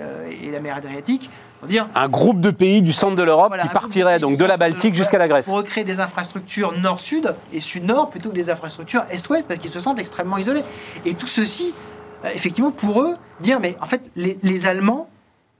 euh, 0.00 0.30
et 0.30 0.50
la 0.50 0.60
mer 0.60 0.76
Adriatique. 0.76 1.30
Dire, 1.66 1.88
Un 1.94 2.08
groupe 2.08 2.40
de 2.40 2.50
pays 2.50 2.80
du 2.82 2.92
centre 2.92 3.16
de 3.16 3.22
l'Europe 3.22 3.48
voilà, 3.48 3.64
qui 3.64 3.68
partirait 3.68 4.18
donc 4.18 4.36
de 4.38 4.44
la 4.44 4.56
Baltique 4.56 4.94
jusqu'à 4.94 5.18
la 5.18 5.28
Grèce. 5.28 5.44
Pour 5.44 5.56
recréer 5.56 5.84
des 5.84 6.00
infrastructures 6.00 6.72
nord-sud 6.78 7.34
et 7.52 7.60
sud-nord 7.60 8.08
plutôt 8.10 8.30
que 8.30 8.34
des 8.34 8.48
infrastructures 8.50 9.04
est-ouest 9.10 9.46
parce 9.46 9.60
qu'ils 9.60 9.70
se 9.70 9.80
sentent 9.80 9.98
extrêmement 9.98 10.38
isolés. 10.38 10.62
Et 11.04 11.14
tout 11.14 11.26
ceci, 11.26 11.74
euh, 12.24 12.28
effectivement, 12.34 12.70
pour 12.70 13.02
eux, 13.02 13.16
dire 13.40 13.60
mais 13.60 13.76
en 13.80 13.86
fait, 13.86 14.00
les, 14.16 14.38
les 14.42 14.66
Allemands, 14.66 15.08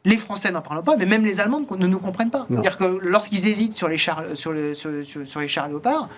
les 0.06 0.16
Français 0.16 0.50
n'en 0.50 0.62
parlent 0.62 0.82
pas, 0.82 0.96
mais 0.96 1.04
même 1.04 1.24
les 1.26 1.38
Allemands 1.40 1.60
ne, 1.78 1.86
nous 1.86 1.98
comprennent 1.98 2.30
pas. 2.30 2.46
C'est-à-dire 2.50 2.78
que 2.78 2.98
lorsqu'ils 3.02 3.46
hésitent 3.46 3.76
sur 3.76 3.88
les 3.88 3.98
chars, 3.98 4.22
sur, 4.34 4.52
le- 4.52 4.72
sur, 4.72 4.90
sur- 5.04 5.26
sur 5.26 5.40
les 5.40 5.48
chars 5.48 5.68
léopards, 5.68 6.08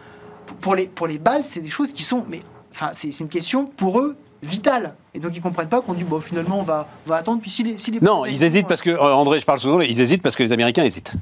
pour- 0.60 0.76
les, 0.76 0.86
pour 0.86 1.08
les 1.08 1.18
balles, 1.18 1.44
c'est 1.44 1.60
des 1.60 1.70
choses 1.70 1.90
qui 1.90 2.04
sont. 2.04 2.24
Mais 2.28 2.40
enfin, 2.72 2.90
c'est 2.92 3.18
une 3.18 3.28
question 3.28 3.64
pour 3.66 3.98
eux 4.00 4.16
vitale. 4.42 4.94
Et 5.14 5.20
donc 5.20 5.32
ils 5.34 5.40
comprennent 5.40 5.68
pas 5.68 5.80
qu'on 5.80 5.94
dit 5.94 6.04
bon 6.04 6.20
finalement 6.20 6.60
on 6.60 6.64
va, 6.64 6.88
on 7.06 7.10
va 7.10 7.16
attendre 7.16 7.40
puis 7.40 7.50
si 7.50 7.62
les, 7.62 7.78
si 7.78 7.90
les 7.90 8.00
Non, 8.00 8.26
ils 8.26 8.42
hésitent 8.42 8.66
parce 8.66 8.80
que, 8.80 8.90
euh, 8.90 9.14
André, 9.14 9.40
je 9.40 9.46
parle 9.46 9.60
souvent, 9.60 9.80
ils 9.80 10.00
hésitent 10.00 10.22
parce 10.22 10.34
que 10.34 10.42
les 10.42 10.52
Américains 10.52 10.84
hésitent. 10.84 11.14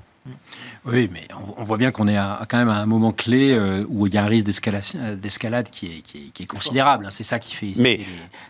Oui, 0.87 1.11
mais 1.13 1.23
on, 1.35 1.61
on 1.61 1.65
voit 1.65 1.77
bien 1.77 1.91
qu'on 1.91 2.09
est 2.09 2.17
à, 2.17 2.41
quand 2.49 2.57
même 2.57 2.69
à 2.71 2.77
un 2.79 2.87
moment 2.87 3.13
clé 3.13 3.53
euh, 3.53 3.85
où 3.91 4.07
il 4.07 4.15
y 4.15 4.17
a 4.19 4.25
un 4.25 4.27
risque 4.27 4.47
euh, 4.97 5.15
d'escalade 5.17 5.69
qui 5.71 5.87
est, 5.87 6.01
qui, 6.01 6.19
est, 6.19 6.31
qui 6.33 6.43
est 6.45 6.47
considérable. 6.47 7.05
hein. 7.07 7.11
C'est 7.11 7.23
ça 7.23 7.39
qui 7.39 7.55
fait 7.55 7.73
Mais- 7.77 7.99
les, 7.99 8.07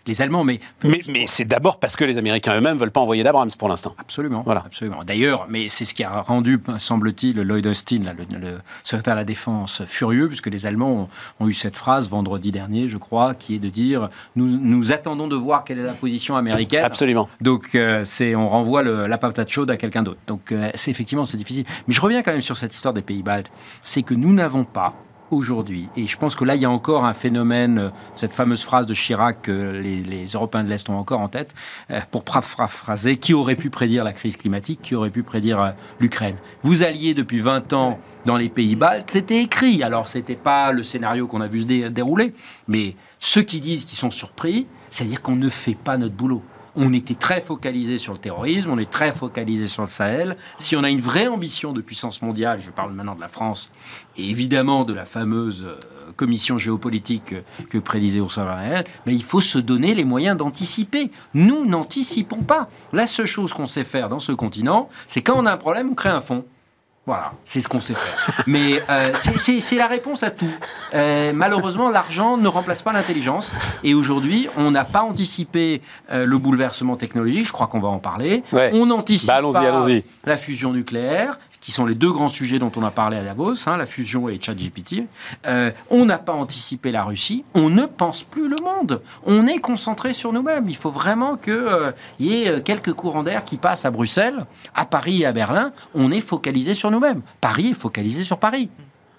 les 0.07 0.21
Allemands. 0.21 0.43
Mais, 0.45 0.59
Mais, 0.83 1.01
mais 1.09 1.25
c'est 1.27 1.43
d'abord 1.45 1.77
parce 1.79 1.95
que 1.97 2.05
les 2.05 2.17
Américains 2.17 2.55
eux-mêmes 2.57 2.77
veulent 2.77 2.91
pas 2.91 3.01
envoyer 3.01 3.23
d'Abrams 3.23 3.49
pour 3.59 3.67
l'instant. 3.67 3.95
Absolument, 3.97 4.43
Voilà. 4.45 4.63
absolument. 4.65 5.03
D'ailleurs, 5.03 5.45
mais 5.49 5.67
c'est 5.67 5.83
ce 5.83 5.93
qui 5.93 6.03
a 6.05 6.21
rendu, 6.21 6.59
semble-t-il, 6.79 7.35
Lloyd 7.41 7.67
Austin, 7.67 8.03
là, 8.05 8.13
le, 8.13 8.37
le 8.39 8.57
secrétaire 8.83 9.13
à 9.13 9.17
la 9.17 9.25
Défense, 9.25 9.81
furieux, 9.85 10.27
puisque 10.27 10.47
les 10.47 10.65
Allemands 10.65 10.91
ont, 10.93 11.07
ont 11.41 11.47
eu 11.49 11.53
cette 11.53 11.75
phrase 11.75 12.07
vendredi 12.09 12.51
dernier, 12.53 12.87
je 12.87 12.97
crois, 12.97 13.33
qui 13.35 13.55
est 13.55 13.59
de 13.59 13.69
dire 13.69 14.09
nous, 14.37 14.47
nous 14.47 14.91
attendons 14.93 15.27
de 15.27 15.35
voir 15.35 15.63
quelle 15.65 15.79
est 15.79 15.83
la 15.83 15.93
position 15.93 16.37
américaine. 16.37 16.83
Absolument. 16.85 17.27
Donc, 17.41 17.75
euh, 17.75 18.03
c'est, 18.05 18.35
on 18.35 18.47
renvoie 18.47 18.83
le- 18.83 19.07
la 19.07 19.17
patate 19.17 19.49
chaude 19.49 19.69
à 19.69 19.75
quelqu'un 19.77 20.03
d'autre. 20.03 20.19
Donc, 20.27 20.51
euh, 20.51 20.69
c'est 20.75 20.91
effectivement, 20.91 21.25
c'est 21.25 21.37
difficile. 21.37 21.65
Mais 21.87 21.93
je 21.93 21.99
reviens 22.01 22.20
quand 22.23 22.31
même 22.31 22.41
sur 22.41 22.57
cette 22.57 22.73
histoire 22.73 22.93
des 22.93 23.01
pays 23.01 23.23
baltes. 23.23 23.51
C'est 23.83 24.03
que 24.03 24.13
nous 24.13 24.33
n'avons 24.33 24.63
pas 24.63 24.95
aujourd'hui, 25.31 25.87
et 25.95 26.07
je 26.07 26.17
pense 26.17 26.35
que 26.35 26.43
là, 26.43 26.55
il 26.55 26.61
y 26.61 26.65
a 26.65 26.69
encore 26.69 27.05
un 27.05 27.13
phénomène, 27.13 27.79
euh, 27.79 27.89
cette 28.17 28.33
fameuse 28.33 28.63
phrase 28.63 28.85
de 28.85 28.93
Chirac 28.93 29.43
que 29.43 29.51
les, 29.51 30.25
Européens 30.33 30.65
de 30.65 30.69
l'Est 30.69 30.89
ont 30.89 30.97
encore 30.97 31.21
en 31.21 31.29
tête, 31.29 31.55
euh, 31.89 32.01
pour 32.11 32.25
paraphraser, 32.25 33.15
qui 33.15 33.33
aurait 33.33 33.55
pu 33.55 33.69
prédire 33.69 34.03
la 34.03 34.11
crise 34.11 34.35
climatique, 34.35 34.81
qui 34.81 34.93
aurait 34.93 35.09
pu 35.09 35.23
prédire 35.23 35.63
euh, 35.63 35.71
l'Ukraine 36.01 36.35
Vous 36.63 36.83
alliez 36.83 37.13
depuis 37.13 37.39
20 37.39 37.71
ans 37.71 37.97
dans 38.25 38.35
les 38.35 38.49
pays 38.49 38.75
baltes, 38.75 39.09
c'était 39.11 39.41
écrit. 39.41 39.83
Alors, 39.83 40.09
c'était 40.09 40.35
pas 40.35 40.73
le 40.73 40.83
scénario 40.83 41.27
qu'on 41.27 41.39
a 41.39 41.47
vu 41.47 41.61
se 41.61 41.67
dé- 41.67 41.89
dérouler, 41.89 42.33
mais 42.67 42.97
ceux 43.21 43.43
qui 43.43 43.61
disent 43.61 43.85
qu'ils 43.85 43.97
sont 43.97 44.11
surpris, 44.11 44.67
c'est-à-dire 44.89 45.21
qu'on 45.21 45.37
ne 45.37 45.49
fait 45.49 45.75
pas 45.75 45.97
notre 45.97 46.15
boulot. 46.15 46.41
On 46.75 46.93
était 46.93 47.15
très 47.15 47.41
focalisé 47.41 47.97
sur 47.97 48.13
le 48.13 48.19
terrorisme, 48.19 48.69
on 48.71 48.77
est 48.77 48.89
très 48.89 49.11
focalisé 49.11 49.67
sur 49.67 49.83
le 49.83 49.89
Sahel. 49.89 50.37
Si 50.57 50.75
on 50.75 50.83
a 50.83 50.89
une 50.89 51.01
vraie 51.01 51.27
ambition 51.27 51.73
de 51.73 51.81
puissance 51.81 52.21
mondiale, 52.21 52.59
je 52.59 52.71
parle 52.71 52.93
maintenant 52.93 53.15
de 53.15 53.21
la 53.21 53.27
France, 53.27 53.69
et 54.17 54.29
évidemment 54.29 54.85
de 54.85 54.93
la 54.93 55.05
fameuse 55.05 55.65
euh, 55.65 56.11
commission 56.15 56.57
géopolitique 56.57 57.35
que, 57.69 57.77
prédisait 57.77 58.19
Ursula 58.19 58.45
von 58.45 58.69
der 58.69 58.83
mais 59.05 59.13
il 59.13 59.23
faut 59.23 59.41
se 59.41 59.57
donner 59.57 59.95
les 59.95 60.05
moyens 60.05 60.37
d'anticiper. 60.37 61.11
Nous 61.33 61.65
n'anticipons 61.65 62.43
pas. 62.43 62.69
La 62.93 63.07
seule 63.07 63.25
chose 63.25 63.53
qu'on 63.53 63.67
sait 63.67 63.83
faire 63.83 64.07
dans 64.07 64.19
ce 64.19 64.31
continent, 64.31 64.89
c'est 65.07 65.21
quand 65.21 65.35
on 65.37 65.45
a 65.45 65.51
un 65.51 65.57
problème, 65.57 65.89
on 65.91 65.95
crée 65.95 66.09
un 66.09 66.21
fonds. 66.21 66.45
Voilà, 67.11 67.33
c'est 67.43 67.59
ce 67.59 67.67
qu'on 67.67 67.81
sait 67.81 67.93
faire. 67.93 68.41
Mais 68.47 68.81
euh, 68.89 69.11
c'est- 69.35 69.75
la 69.75 69.87
réponse 69.87 70.23
à 70.23 70.31
tout. 70.31 70.49
Euh, 70.93 71.33
malheureusement, 71.35 71.89
l'argent 71.89 72.37
ne 72.37 72.47
remplace 72.47 72.81
pas 72.83 72.93
l'intelligence. 72.93 73.51
Et 73.83 73.93
aujourd'hui, 73.93 74.47
on 74.55 74.71
n'a 74.71 74.85
pas 74.85 75.01
anticipé 75.01 75.81
euh, 76.09 76.25
le 76.25 76.37
bouleversement 76.37 76.95
technologique. 76.95 77.47
Je 77.47 77.51
crois 77.51 77.67
qu'on 77.67 77.81
va 77.81 77.89
en 77.89 77.99
parler. 77.99 78.43
Ouais. 78.53 78.71
On 78.73 78.85
n'anticipe 78.85 79.27
Bah, 79.27 79.41
pas 79.41 79.85
la 80.25 80.37
fusion 80.37 80.71
nucléaire, 80.71 81.37
qui 81.61 81.71
sont 81.71 81.85
les 81.85 81.95
deux 81.95 82.11
grands 82.11 82.29
sujets 82.29 82.59
dont 82.59 82.71
on 82.75 82.83
a 82.83 82.91
parlé 82.91 83.17
à 83.17 83.23
Davos, 83.23 83.67
hein, 83.67 83.77
la 83.77 83.85
fusion 83.85 84.27
et 84.27 84.39
ChatGPT. 84.41 85.03
Euh, 85.45 85.71
on 85.89 86.05
n'a 86.05 86.17
pas 86.17 86.33
anticipé 86.33 86.91
la 86.91 87.03
Russie. 87.03 87.45
On 87.53 87.69
ne 87.69 87.85
pense 87.85 88.23
plus 88.23 88.49
le 88.49 88.57
monde. 88.57 89.01
On 89.25 89.47
est 89.47 89.59
concentré 89.59 90.11
sur 90.11 90.33
nous-mêmes. 90.33 90.67
Il 90.67 90.75
faut 90.75 90.91
vraiment 90.91 91.37
qu'il 91.37 91.93
y 92.19 92.33
ait 92.33 92.49
euh, 92.49 92.59
quelques 92.61 92.93
courants 92.93 93.23
d'air 93.23 93.45
qui 93.45 93.57
passent 93.57 93.85
à 93.85 93.91
Bruxelles, 93.91 94.45
à 94.73 94.85
Paris 94.85 95.21
et 95.21 95.25
à 95.25 95.31
Berlin. 95.31 95.71
On 95.93 96.11
est 96.11 96.21
focalisé 96.21 96.73
sur 96.73 96.89
nous-mêmes. 96.89 97.21
Paris 97.39 97.69
est 97.69 97.73
focalisé 97.73 98.23
sur 98.23 98.39
Paris. 98.39 98.69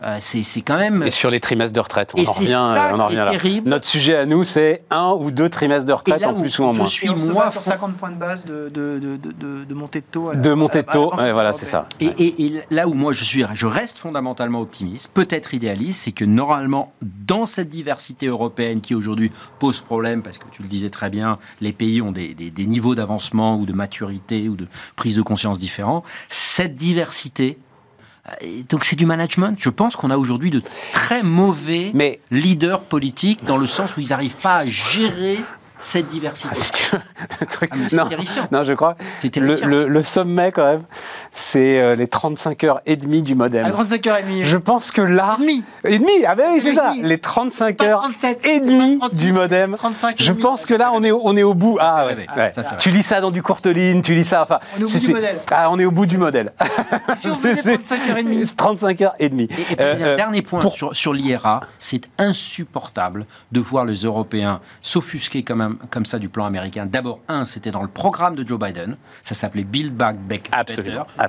Euh, 0.04 0.16
c'est 0.20 0.60
quand 0.62 0.76
même... 0.78 1.02
Et 1.04 1.10
sur 1.10 1.30
les 1.30 1.38
trimestres 1.38 1.72
de 1.74 1.80
retraite, 1.80 2.12
on 2.14 2.18
Et 2.22 2.26
en 2.26 2.32
revient, 2.32 2.48
ça 2.50 2.90
on 2.92 2.98
en 3.00 3.06
revient 3.06 3.16
là. 3.16 3.30
terrible. 3.30 3.68
Notre 3.68 3.84
sujet 3.86 4.16
à 4.16 4.26
nous, 4.26 4.42
c'est 4.42 4.82
un 4.90 5.12
ou 5.12 5.30
deux 5.30 5.48
trimestres 5.48 5.84
de 5.86 5.92
retraite 5.92 6.16
Et 6.18 6.20
là 6.20 6.30
en 6.30 6.34
plus 6.34 6.58
ou 6.58 6.64
en 6.64 6.72
je 6.72 6.78
moins. 6.78 6.86
suis- 6.86 7.08
on 7.08 7.16
se 7.16 7.20
moi, 7.30 7.50
sur 7.52 7.62
fran- 7.62 7.70
50 7.72 7.94
points 7.96 8.10
de 8.10 8.16
base 8.16 8.44
de, 8.44 8.68
de, 8.68 8.98
de, 8.98 9.64
de, 9.64 9.74
montée 9.74 10.00
de 10.00 10.06
taux. 10.10 10.30
à 10.30 10.34
la- 10.34 10.40
De 10.40 10.52
montée 10.54 10.82
de 10.82 10.88
taux, 10.90 11.14
ouais, 11.14 11.30
voilà, 11.32 11.52
c'est 11.52 11.66
ça. 11.66 11.86
Et, 12.00 12.06
et- 12.06 12.44
et 12.46 12.62
là 12.70 12.88
où 12.88 12.94
moi 12.94 13.12
je 13.12 13.22
suis, 13.22 13.44
je 13.54 13.66
reste 13.66 13.98
fondamentalement 13.98 14.60
optimiste, 14.60 15.10
peut-être 15.14 15.54
idéaliste, 15.54 16.00
c'est 16.02 16.12
que 16.12 16.24
normalement, 16.24 16.92
dans 17.02 17.46
cette 17.46 17.68
diversité 17.68 18.26
européenne 18.26 18.80
qui 18.80 18.94
aujourd'hui 18.94 19.30
pose 19.60 19.80
problème, 19.80 20.22
parce 20.22 20.38
que 20.38 20.44
tu 20.50 20.62
le 20.62 20.68
disais 20.68 20.90
très 20.90 21.10
bien, 21.10 21.38
les 21.60 21.72
pays 21.72 22.02
ont 22.02 22.12
des, 22.12 22.34
des- 22.34 22.50
des 22.50 22.66
niveaux 22.66 22.94
d'avancement 22.94 23.56
ou 23.56 23.66
de 23.66 23.72
maturité 23.72 24.48
ou 24.48 24.56
de 24.56 24.66
prise 24.96 25.16
de 25.16 25.22
conscience 25.22 25.58
différents, 25.60 26.02
cette 26.28 26.74
diversité, 26.74 27.58
donc 28.68 28.84
c'est 28.84 28.96
du 28.96 29.06
management. 29.06 29.56
Je 29.58 29.70
pense 29.70 29.96
qu'on 29.96 30.10
a 30.10 30.16
aujourd'hui 30.16 30.50
de 30.50 30.62
très 30.92 31.22
mauvais 31.22 31.90
Mais 31.94 32.20
leaders 32.30 32.82
politiques 32.84 33.44
dans 33.44 33.56
le 33.56 33.66
sens 33.66 33.96
où 33.96 34.00
ils 34.00 34.08
n'arrivent 34.10 34.36
pas 34.36 34.58
à 34.58 34.66
gérer 34.66 35.38
cette 35.82 36.06
diversité. 36.08 36.48
ah, 36.50 36.54
si 36.54 36.72
tu 36.72 36.90
veux, 36.92 37.02
le 37.40 37.46
truc. 37.46 37.70
Ah, 37.74 37.96
non, 37.96 38.08
terrifiant. 38.08 38.46
non, 38.50 38.62
je 38.62 38.72
crois. 38.72 38.96
Le, 39.36 39.56
le- 39.66 39.88
le 39.88 40.02
sommet, 40.02 40.52
quand 40.52 40.64
même, 40.64 40.82
c'est 41.32 41.80
euh, 41.80 41.94
les 41.96 42.06
35 42.06 42.64
heures 42.64 42.80
et 42.86 42.96
demie 42.96 43.22
du 43.22 43.34
modem. 43.34 43.64
À 43.66 43.70
35h30. 43.70 44.44
Je 44.44 44.56
pense 44.56 44.90
que 44.92 45.02
là. 45.02 45.36
demi. 45.38 45.64
Et 45.84 45.98
demi, 45.98 46.12
ah 46.26 46.34
ben 46.34 46.50
oui, 46.52 46.60
c'est 46.62 46.70
Et 46.70 46.74
ça. 46.74 46.92
Les 47.02 47.18
35 47.18 47.76
Pas 47.76 47.84
heures 47.84 48.00
37, 48.02 48.46
et 48.46 48.60
demie 48.60 48.98
pas 48.98 49.08
36, 49.08 49.24
du 49.26 49.32
modem. 49.32 49.74
35 49.76 50.20
et 50.20 50.24
Je 50.24 50.32
demi. 50.32 50.42
pense 50.42 50.66
que 50.66 50.74
là, 50.74 50.90
on 50.94 51.02
est, 51.04 51.10
au- 51.10 51.20
on 51.24 51.36
est 51.36 51.42
au 51.42 51.54
bout. 51.54 51.76
Ah 51.80 52.06
ouais. 52.06 52.14
rêver. 52.14 52.26
ouais. 52.36 52.52
Tu 52.78 52.90
lis 52.90 53.02
ça 53.02 53.20
dans 53.20 53.30
du 53.30 53.42
courte 53.42 53.66
ligne, 53.66 54.02
tu 54.02 54.14
lis 54.14 54.24
ça. 54.24 54.42
Enfin, 54.42 54.58
On 54.76 54.80
est 54.80 54.84
au 54.84 54.88
bout 54.88 54.98
du 54.98 55.12
modèle. 55.12 55.40
Ah, 55.50 55.70
on 55.70 55.78
est 55.78 55.84
au 55.84 55.90
bout 55.90 56.06
du 56.06 56.18
modèle. 56.18 56.52
Si 57.16 57.28
on 57.28 57.34
faisait 57.34 57.54
C'est- 57.62 57.76
35h30. 57.76 58.44
c'est 58.44 58.56
35 58.56 59.00
heures 59.02 59.14
et 59.18 59.28
demie. 59.28 59.48
Et, 59.50 59.60
et 59.60 59.64
puis, 59.64 59.76
Euh, 59.80 59.94
euh, 60.00 60.16
dernier 60.16 60.42
point 60.42 60.60
pour- 60.60 60.72
sur, 60.72 60.94
sur 60.94 61.12
l'IRA, 61.12 61.60
c'est 61.78 62.02
insupportable 62.18 63.26
de 63.52 63.60
voir 63.60 63.84
les 63.84 63.94
Européens 64.04 64.60
s'offusquer 64.82 65.42
comme, 65.42 65.60
un- 65.60 65.71
comme 65.90 66.04
ça 66.04 66.18
du 66.18 66.28
plan 66.28 66.44
américain. 66.44 66.86
D'abord, 66.86 67.20
un, 67.28 67.44
c'était 67.44 67.70
dans 67.70 67.82
le 67.82 67.88
programme 67.88 68.36
de 68.36 68.46
Joe 68.46 68.58
Biden, 68.58 68.96
ça 69.22 69.34
s'appelait 69.34 69.64
Build 69.64 69.94
Back 69.94 70.16
Better. 70.16 70.50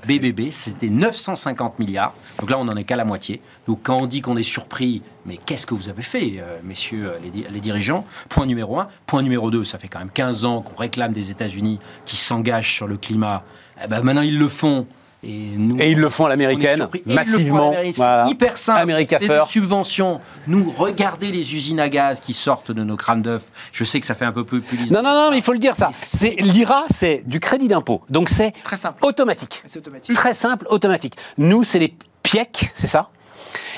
BBB, 0.07 0.51
c'était 0.51 0.89
950 0.89 1.79
milliards, 1.79 2.13
donc 2.39 2.49
là 2.49 2.57
on 2.59 2.65
n'en 2.65 2.75
est 2.75 2.83
qu'à 2.83 2.95
la 2.95 3.05
moitié. 3.05 3.41
Donc 3.67 3.79
quand 3.83 3.97
on 3.97 4.05
dit 4.05 4.21
qu'on 4.21 4.37
est 4.37 4.43
surpris, 4.43 5.01
mais 5.25 5.37
qu'est-ce 5.37 5.65
que 5.65 5.73
vous 5.73 5.89
avez 5.89 6.01
fait, 6.01 6.35
euh, 6.37 6.59
messieurs 6.63 7.11
euh, 7.13 7.19
les, 7.23 7.47
les 7.49 7.61
dirigeants? 7.61 8.03
Point 8.29 8.45
numéro 8.45 8.79
un. 8.79 8.87
Point 9.05 9.21
numéro 9.21 9.49
deux, 9.51 9.63
ça 9.63 9.77
fait 9.79 9.87
quand 9.87 9.99
même 9.99 10.09
15 10.09 10.45
ans 10.45 10.61
qu'on 10.61 10.75
réclame 10.75 11.13
des 11.13 11.31
États-Unis 11.31 11.79
qui 12.05 12.17
s'engagent 12.17 12.73
sur 12.73 12.87
le 12.87 12.97
climat. 12.97 13.43
Eh 13.83 13.87
ben, 13.87 14.01
maintenant 14.01 14.21
ils 14.21 14.37
le 14.37 14.49
font. 14.49 14.85
Et, 15.25 15.47
nous, 15.55 15.79
Et 15.79 15.91
ils 15.91 15.97
le 15.99 16.09
font 16.09 16.25
à 16.25 16.29
l'américaine, 16.29 16.87
massivement. 17.05 17.73
Voilà. 17.95 18.25
C'est 18.25 18.31
hyper 18.31 18.57
simple. 18.57 18.93
C'est 19.09 19.27
des 19.27 19.39
subventions. 19.47 20.19
Nous, 20.47 20.73
regardez 20.77 21.31
les 21.31 21.55
usines 21.55 21.79
à 21.79 21.87
gaz 21.89 22.19
qui 22.19 22.33
sortent 22.33 22.71
de 22.71 22.83
nos 22.83 22.97
crânes 22.97 23.21
d'œufs. 23.21 23.43
Je 23.71 23.83
sais 23.85 23.99
que 23.99 24.05
ça 24.05 24.15
fait 24.15 24.25
un 24.25 24.31
peu 24.33 24.43
populiste. 24.43 24.91
Non, 24.91 25.01
non, 25.01 25.13
non, 25.13 25.31
mais 25.31 25.37
il 25.37 25.43
faut 25.43 25.53
le 25.53 25.59
dire 25.59 25.75
ça. 25.75 25.89
C'est- 25.93 26.35
l'IRA, 26.41 26.83
c'est 26.89 27.23
du 27.25 27.39
crédit 27.39 27.67
d'impôt. 27.69 28.01
Donc 28.09 28.29
c'est 28.29 28.51
Très 28.63 28.77
simple. 28.77 28.99
automatique. 29.05 29.63
C'est 29.65 29.79
automatique. 29.79 30.13
Très 30.15 30.33
simple, 30.33 30.65
automatique. 30.69 31.15
Nous, 31.37 31.63
c'est 31.63 31.79
les 31.79 31.93
PIEC, 32.21 32.71
c'est 32.73 32.87
ça? 32.87 33.09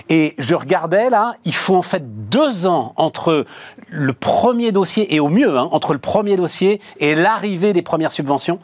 Et 0.09 0.35
je 0.37 0.55
regardais 0.55 1.09
là, 1.09 1.35
il 1.45 1.53
faut 1.55 1.75
en 1.75 1.81
fait 1.81 2.29
deux 2.29 2.65
ans 2.67 2.93
entre 2.97 3.45
le 3.89 4.13
premier 4.13 4.71
dossier, 4.71 5.13
et 5.15 5.19
au 5.19 5.29
mieux, 5.29 5.57
hein, 5.57 5.69
entre 5.71 5.93
le 5.93 5.99
premier 5.99 6.37
dossier 6.37 6.81
et 6.99 7.15
l'arrivée 7.15 7.73
des 7.73 7.81
premières 7.81 8.11
subventions, 8.11 8.59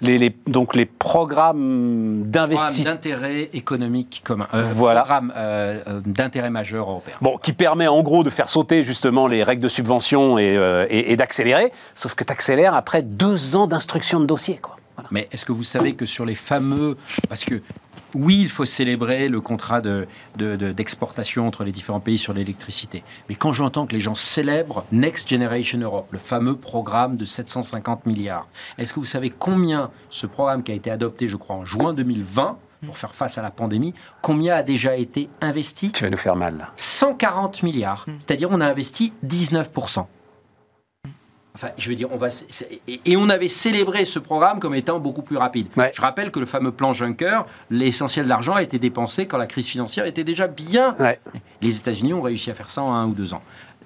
les, 0.00 0.18
les- 0.18 0.34
donc 0.46 0.74
les 0.74 0.86
programmes 0.86 1.26
Programme 1.26 2.22
d'investissement. 2.24 2.92
d'intérêt 2.92 3.50
économique 3.52 4.22
commun. 4.24 4.46
Euh, 4.54 4.62
Voilà. 4.64 5.00
Programme 5.00 5.32
euh, 5.36 5.80
euh, 5.88 6.00
d'intérêt 6.04 6.50
majeur 6.50 6.88
européen. 6.90 7.14
Bon, 7.20 7.36
qui 7.38 7.52
permet 7.52 7.86
en 7.88 8.02
gros 8.02 8.22
de 8.24 8.30
faire 8.30 8.48
sauter 8.48 8.82
justement 8.84 9.26
les 9.26 9.42
règles 9.42 9.62
de 9.62 9.68
subvention 9.68 10.38
et, 10.38 10.56
euh, 10.56 10.86
et- 10.90 11.12
et 11.12 11.16
d'accélérer, 11.16 11.72
sauf 11.94 12.14
que 12.14 12.24
tu 12.24 12.32
accélères 12.32 12.74
après 12.74 13.02
deux 13.02 13.56
ans 13.56 13.66
d'instruction 13.66 14.20
de 14.20 14.26
dossier. 14.26 14.58
Quoi. 14.60 14.76
Mais 15.10 15.28
est-ce 15.32 15.44
que 15.44 15.52
vous 15.52 15.64
savez 15.64 15.94
que 15.94 16.06
sur 16.06 16.24
les 16.24 16.34
fameux... 16.34 16.96
Parce 17.28 17.44
que 17.44 17.62
oui, 18.14 18.38
il 18.42 18.48
faut 18.48 18.64
célébrer 18.64 19.28
le 19.28 19.40
contrat 19.40 19.80
de- 19.80 20.06
de- 20.36 20.56
de- 20.56 20.72
d'exportation 20.72 21.46
entre 21.46 21.64
les 21.64 21.72
différents 21.72 22.00
pays 22.00 22.18
sur 22.18 22.32
l'électricité. 22.32 23.02
Mais 23.28 23.34
quand 23.34 23.52
j'entends 23.52 23.86
que 23.86 23.92
les 23.92 24.00
gens 24.00 24.14
célèbrent 24.14 24.84
Next 24.92 25.28
Generation 25.28 25.78
Europe, 25.78 26.08
le 26.12 26.18
fameux 26.18 26.56
programme 26.56 27.16
de 27.16 27.24
750 27.24 28.06
milliards, 28.06 28.46
est-ce 28.78 28.92
que 28.94 29.00
vous 29.00 29.06
savez 29.06 29.28
combien 29.30 29.90
ce 30.10 30.26
programme 30.26 30.62
qui 30.62 30.72
a 30.72 30.74
été 30.74 30.90
adopté, 30.90 31.28
je 31.28 31.36
crois, 31.36 31.56
en 31.56 31.64
juin 31.64 31.92
2020, 31.94 32.58
pour 32.84 32.96
faire 32.98 33.14
face 33.14 33.38
à 33.38 33.42
la 33.42 33.50
pandémie, 33.50 33.94
combien 34.22 34.54
a 34.54 34.62
déjà 34.62 34.96
été 34.96 35.28
investi? 35.40 35.90
Tu 35.92 36.04
vas 36.04 36.10
nous 36.10 36.16
faire 36.16 36.36
mal. 36.36 36.58
là. 36.58 36.72
140 36.76 37.62
milliards. 37.62 38.06
C'est-à-dire 38.20 38.48
on 38.52 38.60
a 38.60 38.66
investi 38.66 39.12
19%. 39.26 40.06
Enfin, 41.56 41.68
je 41.78 41.88
veux 41.88 41.94
dire, 41.94 42.08
on 42.12 42.18
va, 42.18 42.28
et, 43.06 43.16
on 43.16 43.30
avait 43.30 43.48
célébré 43.48 44.04
ce 44.04 44.18
programme 44.18 44.60
comme 44.60 44.74
étant 44.74 44.98
beaucoup 44.98 45.22
plus 45.22 45.38
rapide. 45.38 45.68
Ouais. 45.74 45.90
Je 45.94 46.02
rappelle 46.02 46.30
que 46.30 46.38
le 46.38 46.44
fameux 46.44 46.70
plan 46.70 46.92
Juncker, 46.92 47.46
l'essentiel 47.70 48.26
de 48.26 48.28
l'argent 48.28 48.52
a 48.52 48.62
été 48.62 48.78
dépensé 48.78 49.24
quand 49.24 49.38
la 49.38 49.46
crise 49.46 49.66
financière 49.66 50.04
était 50.04 50.22
déjà 50.22 50.48
bien. 50.48 50.94
Ouais. 50.98 51.18
Les 51.62 51.78
États-Unis 51.78 52.12
ont 52.12 52.20
réussi 52.20 52.50
à 52.50 52.54
faire 52.54 52.68
ça 52.68 52.82
en 52.82 52.92
un 52.92 53.06
ou 53.06 53.14
deux 53.14 53.32
ans. 53.32 53.40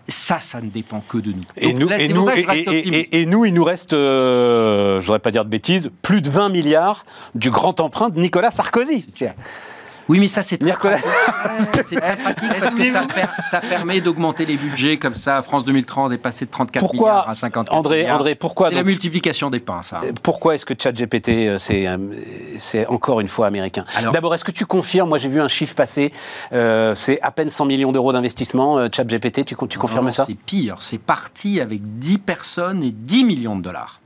Ça, 0.09 0.41
ça 0.41 0.61
ne 0.61 0.69
dépend 0.69 1.01
que 1.09 1.19
de 1.19 1.31
nous. 1.31 1.41
Et 1.57 1.69
Donc 1.73 1.79
nous, 1.83 1.89
là, 1.89 2.01
et, 2.01 2.07
et, 2.07 2.89
et- 2.89 3.21
et- 3.21 3.23
il 3.23 3.29
nous 3.55 3.63
reste, 3.65 3.93
euh, 3.93 5.01
je 5.01 5.07
voudrais 5.07 5.21
pas 5.21 5.31
dire 5.31 5.45
de 5.45 5.51
bêtises, 5.51 5.91
plus 6.03 6.21
de 6.23 6.29
20 6.29 6.49
milliards 6.49 7.05
du 7.37 7.51
grand 7.51 7.79
emprunt 7.79 8.09
de 8.09 8.19
Nicolas 8.19 8.51
Sarkozy. 8.51 9.07
C'est- 10.11 10.13
Oui, 10.13 10.19
mais 10.21 10.29
ça, 10.29 10.43
c'est 10.43 10.59
très 10.59 10.73
pratique. 10.73 11.07
C'est 11.85 11.97
très 12.01 12.17
pratique 12.17 12.49
parce 12.61 12.75
que 12.75 12.85
ça, 12.85 13.03
per- 13.03 13.43
ça 13.51 13.61
permet 13.61 14.01
d'augmenter 14.01 14.45
les 14.45 14.57
budgets 14.57 14.99
comme 14.99 15.15
ça. 15.15 15.41
France 15.43 15.65
2030 15.65 16.13
est 16.13 16.19
passé 16.19 16.47
de 16.47 16.51
34 16.51 16.81
Pourquoi, 16.81 17.11
milliards 17.11 17.29
à 17.29 17.35
54 17.35 17.77
André, 17.77 17.99
milliards. 18.03 18.17
André, 18.17 18.35
pourquoi 18.35 18.69
C'est 18.71 18.75
la 18.75 18.83
multiplication 18.85 19.51
des 19.51 19.61
pains, 19.61 19.83
ça. 19.83 20.01
Pourquoi 20.23 20.55
est-ce 20.55 20.65
que 20.67 20.75
ChatGPT, 20.81 21.29
euh, 21.49 21.59
c'est 21.59 21.87
euh, 21.87 21.97
c'est 22.59 22.87
encore 22.87 23.21
une 23.21 23.29
fois 23.29 23.47
américain? 23.47 23.85
Alors- 23.95 24.13
D'abord, 24.13 24.35
est-ce 24.35 24.45
que 24.45 24.51
tu 24.51 24.67
confirmes 24.67 25.09
Moi, 25.09 25.19
j'ai 25.19 25.29
vu 25.29 25.41
un 25.41 25.49
chiffre 25.49 25.75
passer. 25.75 26.13
euh, 26.53 26.95
c'est 26.95 27.21
à 27.23 27.31
peine 27.31 27.51
100 27.51 27.67
millions 27.67 27.93
d'euros 27.93 28.13
d'investissement. 28.13 28.79
euh, 28.79 28.89
ChatGPT, 28.95 29.45
tu, 29.45 29.55
tu 29.69 29.79
confirmes 29.79 30.07
Non, 30.07 30.13
ça? 30.13 30.25
C'est 30.27 30.35
pire, 30.35 30.77
c'est 30.81 30.99
parti 30.99 31.61
avec 31.61 31.81
10 31.99 32.19
personnes 32.19 32.83
et 32.83 32.91
10 32.91 33.25
millions 33.25 33.57
de 33.57 33.63
dollars. 33.63 34.01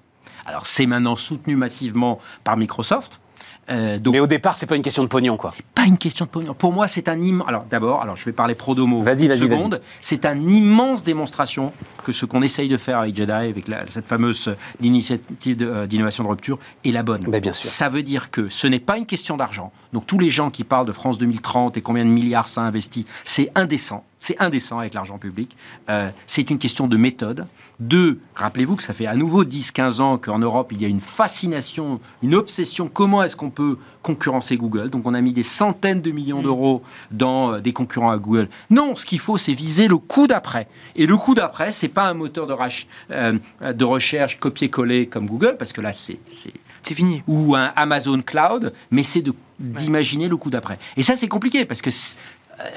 Alors 0.47 0.67
c'est 0.67 0.87
maintenant 0.87 1.17
soutenu 1.17 1.57
massivement 1.57 2.19
par 2.45 2.57
Microsoft. 2.57 3.21
Euh, 3.71 3.99
donc 3.99 4.13
Mais 4.15 4.21
au 4.21 4.27
départ, 4.27 4.57
c'est 4.57 4.67
pas 4.67 4.77
une 4.77 4.83
question 4.83 5.03
de 5.03 5.09
pognon, 5.09 5.37
quoi. 5.37 5.53
pas 5.75 5.85
une 5.85 5.99
question 5.99 6.25
de 6.27 6.31
pognon. 6.31 6.55
Pour 6.55 6.73
moi, 6.73 6.87
c'est 6.89 7.09
un 7.09 7.21
immense. 7.21 7.49
Alors 7.49 7.65
d'abord, 7.71 8.03
alors 8.03 8.17
je 8.17 8.25
vais 8.25 8.33
parler 8.33 8.55
pro 8.55 8.75
domo. 8.75 9.03
Vas-y, 9.03 9.27
vas-y, 9.29 9.39
seconde. 9.39 9.81
C'est 10.01 10.25
un 10.27 10.39
immense 10.49 11.03
démonstration 11.05 11.73
que 12.05 12.13
ce 12.13 12.27
qu'on 12.27 12.43
essaye 12.43 12.69
de 12.69 12.77
faire 12.77 12.99
avec 12.99 13.17
Jedi, 13.17 13.33
avec 13.33 13.69
la- 13.69 13.85
cette 13.89 14.07
fameuse 14.07 14.55
initiative 14.83 15.57
de, 15.57 15.67
euh, 15.67 15.87
d'innovation 15.87 16.25
de 16.25 16.29
rupture, 16.29 16.59
est 16.85 16.91
la 16.93 17.03
bonne. 17.03 17.23
Ben, 17.29 17.41
bien 17.41 17.53
sûr. 17.53 17.65
Ça 17.71 17.89
veut 17.89 18.03
dire 18.03 18.31
que 18.31 18.49
ce 18.49 18.67
n'est 18.67 18.79
pas 18.81 18.97
une 18.99 19.07
question 19.07 19.37
d'argent. 19.37 19.73
Donc 19.93 20.07
tous 20.07 20.19
les 20.19 20.31
gens 20.31 20.51
qui 20.51 20.65
parlent 20.65 20.87
de 20.87 20.93
France 20.93 21.19
2030 21.19 21.77
et 21.77 21.81
combien 21.81 22.05
de 22.05 22.11
milliards 22.11 22.49
ça 22.49 22.63
investit, 22.63 23.07
c'est 23.25 23.51
indécent. 23.55 24.05
C'est 24.25 24.41
indécent 24.41 24.79
avec 24.79 24.95
l'argent 24.95 25.19
public. 25.19 25.55
Euh, 25.91 26.09
c'est 26.25 26.49
une 26.49 26.57
question 26.59 26.87
de 26.87 26.97
méthode. 26.97 27.45
Deux, 27.79 28.21
rappelez-vous 28.35 28.77
que 28.77 28.83
ça 28.83 28.95
fait 28.95 29.05
à 29.05 29.15
nouveau 29.15 29.45
10-15 29.45 30.01
ans 30.01 30.17
qu'en 30.17 30.39
Europe, 30.39 30.73
il 30.73 30.81
y 30.81 30.87
a 30.87 30.89
une 30.89 31.01
fascination, 31.03 32.01
une 32.23 32.35
obsession. 32.35 32.89
Comment 32.89 33.23
est-ce 33.23 33.37
qu'on 33.37 33.51
peut 33.51 33.77
concurrencer 34.03 34.57
Google? 34.57 34.89
Donc 34.89 35.07
on 35.07 35.13
a 35.13 35.21
mis 35.21 35.35
des 35.35 35.43
centaines 35.43 36.01
de 36.01 36.11
millions 36.11 36.41
d'euros 36.41 36.83
dans 37.11 37.53
euh, 37.53 37.61
des 37.61 37.75
concurrents 37.75 38.11
à 38.13 38.17
Google. 38.17 38.49
Non, 38.71 38.97
ce 38.97 39.05
qu'il 39.05 39.19
faut, 39.19 39.37
c'est 39.37 39.53
viser 39.53 39.89
le 39.89 39.99
coup 39.99 40.27
d'après. 40.27 40.69
Et 40.97 41.05
le 41.07 41.19
coup 41.19 41.35
d'après, 41.35 41.71
c'est 41.71 41.89
pas 41.89 42.05
un 42.09 42.15
moteur 42.15 42.47
de, 42.47 42.55
euh, 43.11 43.39
de 43.75 43.85
recherche 43.85 44.41
copier-coller 44.41 45.07
comme 45.07 45.27
Google, 45.27 45.57
parce 45.59 45.75
que 45.75 45.83
là, 45.83 45.93
c'est 45.93 46.19
c'est- 46.25 46.51
fini. 46.95 47.23
ou 47.27 47.55
un 47.55 47.73
Amazon 47.77 48.23
Cloud, 48.23 48.73
mais 48.91 49.03
c'est 49.03 49.23
d'imaginer 49.59 50.29
le 50.29 50.37
coup 50.39 50.49
d'après. 50.51 50.79
Et 50.97 51.03
ça, 51.03 51.15
c'est 51.17 51.29
compliqué 51.29 51.65
parce 51.67 51.83
que 51.83 51.91
c'est- 51.91 52.17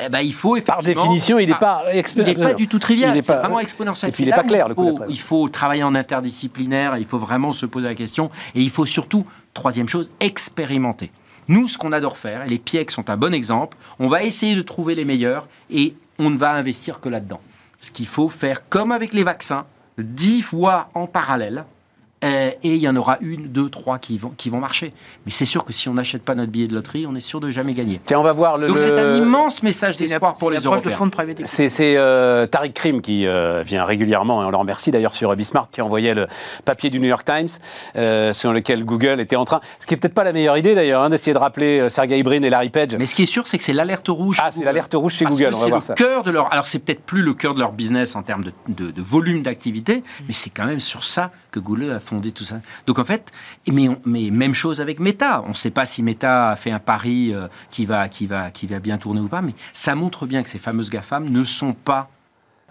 eh 0.05 0.09
ben, 0.09 0.19
il 0.19 0.34
faut 0.34 0.57
Par 0.61 0.82
définition, 0.82 1.39
il 1.39 1.47
n'est 1.47 1.53
Ah, 1.53 1.57
pas 1.57 1.84
il 1.93 2.23
n'est 2.23 2.34
pas 2.36 2.53
du 2.53 2.67
tout 2.67 2.80
trivial, 2.80 3.13
c'est 3.15 3.25
pas- 3.28 3.39
vraiment 3.39 3.59
exponentiel. 3.59 4.09
Et 4.09 4.11
puis, 4.11 4.17
C'est 4.17 4.23
il 4.23 4.30
n'est 4.30 4.36
pas 4.36 4.43
clair, 4.43 4.65
il 4.67 4.69
le 4.69 4.75
coup 4.75 4.84
faut, 4.88 4.91
d'après. 4.99 5.07
il 5.13 5.19
faut 5.19 5.49
travailler 5.49 5.84
en 5.84 5.95
interdisciplinaire, 5.95 6.97
il 6.97 7.05
faut 7.05 7.17
vraiment 7.19 7.51
se 7.51 7.65
poser 7.65 7.88
la 7.88 7.95
question, 7.95 8.30
et 8.55 8.61
il 8.61 8.69
faut 8.69 8.86
surtout, 8.86 9.25
troisième 9.53 9.88
chose, 9.89 10.09
expérimenter. 10.19 11.11
Nous, 11.47 11.67
ce 11.67 11.78
qu'on 11.78 11.91
adore 11.93 12.17
faire, 12.17 12.43
et 12.43 12.49
les 12.49 12.57
PIEC 12.59 12.91
sont 12.91 13.09
un 13.09 13.17
bon 13.17 13.34
exemple, 13.34 13.78
on 13.99 14.07
va 14.07 14.23
essayer 14.23 14.55
de 14.55 14.61
trouver 14.61 14.95
les 14.95 15.05
meilleurs, 15.05 15.47
et 15.69 15.95
on 16.19 16.30
ne 16.30 16.38
va 16.38 16.51
investir 16.51 16.99
que 16.99 17.09
là-dedans. 17.09 17.39
Ce 17.80 17.91
qu'il 17.91 18.07
faut 18.07 18.28
faire, 18.30 18.67
comme 18.69 18.91
avec 18.91 19.13
les 19.13 19.23
vaccins, 19.23 19.65
dix 19.97 20.41
fois 20.41 20.89
en 20.93 21.07
parallèle, 21.07 21.65
euh, 22.24 22.49
et 22.63 22.74
il 22.76 22.78
y 22.82 22.89
en 22.89 22.95
aura 22.95 23.18
une, 23.22 23.47
deux, 23.49 23.70
trois 23.70 23.99
qui 23.99 24.18
vont, 24.18 24.32
qui 24.36 24.49
vont 24.49 24.59
marcher. 24.59 24.91
Mais 25.26 25.32
c'est 25.32 25.45
sûr 25.45 25.63
que 25.65 25.72
si 25.72 25.88
on 25.88 25.93
n'achète 25.93 26.24
pas 26.24 26.34
notre 26.36 26.51
billet 26.51 26.68
de 26.68 26.74
loterie, 26.74 27.05
on 27.07 27.15
est 27.15 27.20
sûr 27.20 27.39
de 27.39 27.51
jamais 27.51 27.74
gagner. 27.74 27.99
Tiens, 28.05 28.20
on 28.20 28.24
va 28.24 28.34
voir 28.34 28.57
le. 28.57 28.68
Donc 28.68 28.80
c'est 28.80 28.97
un 28.99 29.18
immense 29.18 29.61
message 29.63 29.97
d'espoir 29.97 30.34
pour 30.36 30.49
les 30.49 30.59
Européens. 30.59 30.95
fonds 30.95 31.05
de 31.05 31.11
private 31.11 31.39
equity. 31.39 31.49
C'est 31.49 31.70
c'est, 31.70 31.95
euh, 31.97 32.47
Tariq 32.47 32.74
Krim 32.74 33.01
qui 33.01 33.28
euh, 33.28 33.61
vient 33.63 33.86
régulièrement, 33.86 34.41
et 34.41 34.45
on 34.45 34.49
le 34.49 34.57
remercie 34.57 34.89
d'ailleurs 34.91 35.13
sur 35.13 35.36
Bismarck, 35.36 35.70
qui 35.72 35.82
envoyait 35.82 36.13
le 36.15 36.28
papier 36.65 36.89
du 36.89 36.99
New 36.99 37.07
York 37.07 37.24
Times 37.26 37.49
euh, 37.97 38.34
sur 38.34 38.51
lequel 38.51 38.84
Google 38.84 39.20
était 39.20 39.36
en 39.36 39.45
train. 39.45 39.61
Ce 39.80 39.86
qui 39.86 39.93
est 39.93 39.97
peut-être 39.97 40.13
pas 40.15 40.24
la 40.24 40.34
meilleure 40.34 40.57
idée 40.57 40.74
d'ailleurs, 40.76 41.03
hein, 41.03 41.09
d'essayer 41.09 41.34
de 41.34 41.38
rappeler 41.38 41.80
euh, 41.82 41.89
Sergey 41.89 42.24
Brin 42.24 42.41
et 42.41 42.49
Larry 42.49 42.70
Page. 42.70 42.95
Mais 42.97 43.05
ce 43.05 43.15
qui 43.15 43.24
est 43.24 43.26
sûr, 43.28 43.47
c'est 43.47 43.57
que 43.59 43.63
c'est 43.63 43.74
l'alerte 43.74 44.07
rouge. 44.07 44.38
Ah, 44.41 44.47
c'est 44.49 44.55
Google. 44.55 44.65
l'alerte 44.65 44.93
rouge 44.95 45.13
chez 45.13 45.26
Google, 45.26 45.49
on 45.53 45.57
va 45.57 45.63
c'est 45.63 45.70
voir 45.70 45.82
le 45.82 45.86
ça. 45.86 45.93
cœur 45.93 46.24
de 46.24 46.32
leur. 46.32 46.51
Alors, 46.51 46.65
c'est 46.68 46.80
peut-être 46.80 47.01
plus 47.03 47.22
le 47.22 47.34
cœur 47.34 47.53
de 47.53 47.59
leur 47.59 47.74
business 47.74 48.15
en 48.15 48.24
termes 48.24 48.43
de, 48.45 48.51
de- 48.70 48.91
de 48.91 49.01
volume 49.01 49.43
d'activité, 49.43 50.03
mais 50.28 50.34
c'est 50.34 50.49
quand 50.49 50.65
même 50.65 50.80
sur 50.80 51.03
ça 51.03 51.32
que 51.52 51.60
Google 51.60 51.91
a 51.91 52.00
fondé 52.00 52.32
tout 52.32 52.43
ça. 52.45 52.62
Donc, 52.86 53.00
en 53.00 53.06
fait, 53.06 53.32
mais, 53.72 53.88
on- 53.89 53.98
mais 54.06 54.30
même 54.32 54.54
chose 54.54 54.82
avec 54.82 55.00
Meta. 55.00 55.43
On 55.45 55.50
ne 55.50 55.54
sait 55.54 55.72
pas 55.72 55.86
si 55.86 56.04
Meta 56.04 56.52
a 56.52 56.56
fait 56.56 56.72
un 56.72 56.80
pari 56.80 57.34
euh, 57.34 57.48
qui, 57.72 57.86
va, 57.86 58.10
qui, 58.10 58.28
va, 58.28 58.52
qui 58.52 58.68
va 58.68 58.80
bien 58.80 58.98
tourner 58.98 59.22
ou 59.22 59.28
pas, 59.28 59.41
mais 59.41 59.54
ça 59.74 59.95
montre 59.95 60.26
bien 60.26 60.43
que 60.43 60.50
ces 60.50 60.60
fameuses 60.60 60.89
GAFAM 60.89 61.30
ne 61.30 61.43
sont 61.43 61.74
pas 61.74 62.10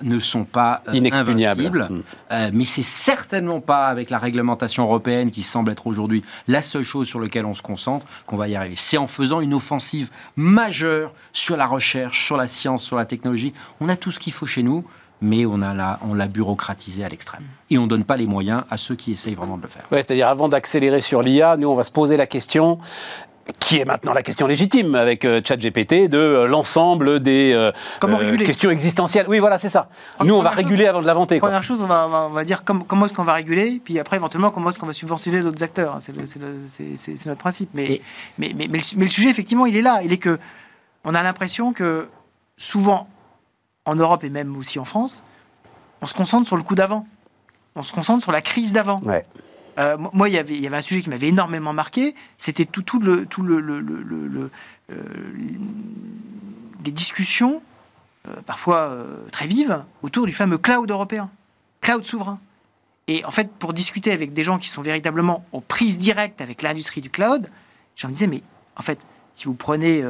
ne 0.03 0.20
sont 0.20 0.45
pas 0.45 0.83
euh, 0.89 0.93
Inexpugnables. 0.93 1.81
invincibles. 1.81 1.89
Mm. 1.91 2.03
Euh, 2.33 2.51
mais 2.53 2.64
c'est 2.66 2.83
certainement 2.83 3.62
pas 3.62 3.87
avec 3.87 4.11
la 4.11 4.18
réglementation 4.18 4.83
européenne 4.83 5.31
qui 5.31 5.43
semble 5.43 5.72
être 5.72 5.87
aujourd'hui 5.87 6.22
la 6.49 6.61
seule 6.61 6.83
chose 6.83 7.09
sur 7.09 7.18
laquelle 7.18 7.47
on 7.47 7.55
se 7.55 7.62
concentre 7.62 8.05
qu'on 8.27 8.37
va 8.37 8.47
y 8.47 8.55
arriver. 8.57 8.74
C'est 8.77 8.99
en 8.99 9.07
faisant 9.07 9.41
une 9.41 9.55
offensive 9.55 10.11
majeure 10.37 11.14
sur 11.33 11.57
la 11.57 11.64
recherche, 11.64 12.27
sur 12.27 12.37
la 12.37 12.47
science, 12.47 12.85
sur 12.85 12.97
la 12.99 13.07
technologie. 13.07 13.55
On 13.81 13.89
a 13.89 13.97
tout 13.97 14.12
ce 14.12 14.18
qu'il 14.18 14.35
faut 14.35 14.45
chez 14.45 14.62
nous, 14.62 14.85
mais 15.21 15.47
on 15.47 15.62
a 15.62 15.73
la, 15.75 15.99
on 16.09 16.14
l'a 16.14 16.27
bureaucratisé 16.27 17.05
à 17.05 17.09
l'extrême. 17.09 17.43
Et 17.71 17.79
on 17.79 17.83
ne 17.85 17.89
donne 17.89 18.05
pas 18.05 18.17
les 18.17 18.27
moyens 18.27 18.64
à 18.71 18.77
ceux 18.77 18.95
qui 18.95 19.12
essayent 19.12 19.35
vraiment 19.35 19.57
de 19.57 19.62
le 19.62 19.69
faire. 19.69 19.85
Ouais, 19.91 19.99
C'est-à-dire, 20.03 20.29
avant 20.29 20.49
d'accélérer 20.49 21.01
sur 21.01 21.23
l'IA, 21.23 21.57
nous, 21.57 21.69
on 21.69 21.75
va 21.75 21.85
se 21.85 21.91
poser 21.91 22.17
la 22.17 22.27
question 22.27 22.79
qui 23.61 23.79
est 23.79 23.85
maintenant 23.85 24.12
la 24.12 24.25
question 24.25 24.49
légitime 24.49 24.97
avec 24.97 25.25
euh, 25.25 25.41
ChatGPT 25.45 26.09
de 26.09 26.19
euh, 26.19 26.47
l'ensemble 26.49 27.21
des 27.21 27.53
euh, 27.55 27.71
Comment 28.01 28.17
réguler 28.17 28.45
questions 28.45 28.71
existentielles. 28.73 29.27
Oui, 29.29 29.39
voilà, 29.39 29.57
c'est 29.61 29.69
ça. 29.69 29.89
Nous, 30.25 30.35
on 30.35 30.43
va 30.43 30.49
chose- 30.51 30.57
réguler 30.57 30.87
avant 30.89 31.01
de 31.01 31.07
l'inventer. 31.07 31.39
quoi. 31.39 31.51
Première 31.51 31.62
chose, 31.62 31.79
on 31.81 31.87
va, 31.87 32.07
on 32.07 32.11
va, 32.11 32.27
on 32.29 32.31
va 32.35 32.43
dire 32.43 32.64
comme- 32.64 32.85
comment 32.85 33.07
est-ce 33.07 33.14
qu'on 33.14 33.23
va 33.23 33.35
réguler, 33.35 33.81
puis 33.85 34.01
après 34.01 34.17
éventuellement 34.17 34.51
comment 34.51 34.71
est-ce 34.71 34.81
qu'on 34.81 34.87
va 34.87 34.93
subventionner 34.93 35.41
d'autres 35.43 35.62
acteurs. 35.62 35.99
C'est 36.01 36.11
le- 36.21 36.27
c'est 36.27 36.41
le- 36.41 36.59
c'est- 36.67 36.97
c'est- 36.97 37.17
c'est 37.17 37.29
notre 37.29 37.41
principe. 37.41 37.71
Mais, 37.73 37.85
Et- 37.85 38.03
mais, 38.37 38.53
mais, 38.57 38.67
mais 38.69 38.79
le, 38.79 38.85
mais 38.97 39.05
le 39.05 39.11
sujet, 39.11 39.29
effectivement, 39.31 39.64
il 39.67 39.77
est 39.77 39.83
là. 39.83 40.01
Il 40.03 40.12
est 40.12 40.19
que 40.19 40.41
on 41.05 41.14
a 41.14 41.23
l'impression 41.23 41.73
que 41.73 42.09
souvent, 42.59 43.07
en 43.87 43.95
Europe 43.95 44.22
et 44.24 44.30
même 44.30 44.57
aussi 44.57 44.78
en 44.78 44.84
France, 44.84 45.22
on 46.03 46.07
se 46.07 46.14
concentre 46.14 46.47
sur 46.47 46.57
le 46.57 46.62
coup 46.62 46.74
d'avant. 46.74 47.05
On 47.74 47.82
se 47.82 47.93
concentre 47.93 48.22
sur 48.22 48.32
la 48.32 48.43
crise 48.43 48.72
d'avant. 48.72 49.01
Ouais. 49.03 49.22
Euh, 49.78 49.97
mo- 49.99 50.11
moi, 50.12 50.28
il 50.28 50.34
y 50.34 50.39
avait- 50.39 50.55
il 50.55 50.61
y 50.61 50.66
avait 50.66 50.76
un 50.78 50.82
sujet 50.82 51.03
qui 51.03 51.11
m'avait 51.11 51.28
énormément 51.28 51.72
marqué. 51.72 52.14
C'était 52.39 52.64
tout, 52.64 52.82
tout 52.82 52.99
le, 53.01 53.26
tout 53.26 53.43
le, 53.43 53.61
le- 53.61 53.80
le- 53.80 54.51
euh, 54.91 54.95
les 56.84 56.91
discussions, 56.93 57.62
euh, 58.28 58.34
parfois 58.47 58.78
euh, 58.91 59.16
très 59.32 59.47
vives, 59.47 59.84
autour 60.03 60.26
du 60.26 60.32
fameux 60.32 60.59
cloud 60.59 60.91
européen, 60.91 61.30
cloud 61.80 62.05
souverain. 62.05 62.39
Et 63.09 63.24
en 63.24 63.30
fait, 63.30 63.51
pour 63.53 63.72
discuter 63.72 64.12
avec 64.12 64.32
des 64.32 64.43
gens 64.45 64.59
qui 64.59 64.68
sont 64.68 64.82
véritablement 64.82 65.45
aux 65.53 65.61
prises 65.61 65.99
directes 65.99 66.41
avec 66.41 66.62
l'industrie 66.62 67.01
du 67.01 67.11
cloud, 67.11 67.49
j'en 67.97 68.09
disais, 68.09 68.26
mais 68.26 68.43
en 68.76 68.82
fait, 68.82 68.99
si 69.34 69.45
vous 69.47 69.55
prenez 69.55 70.03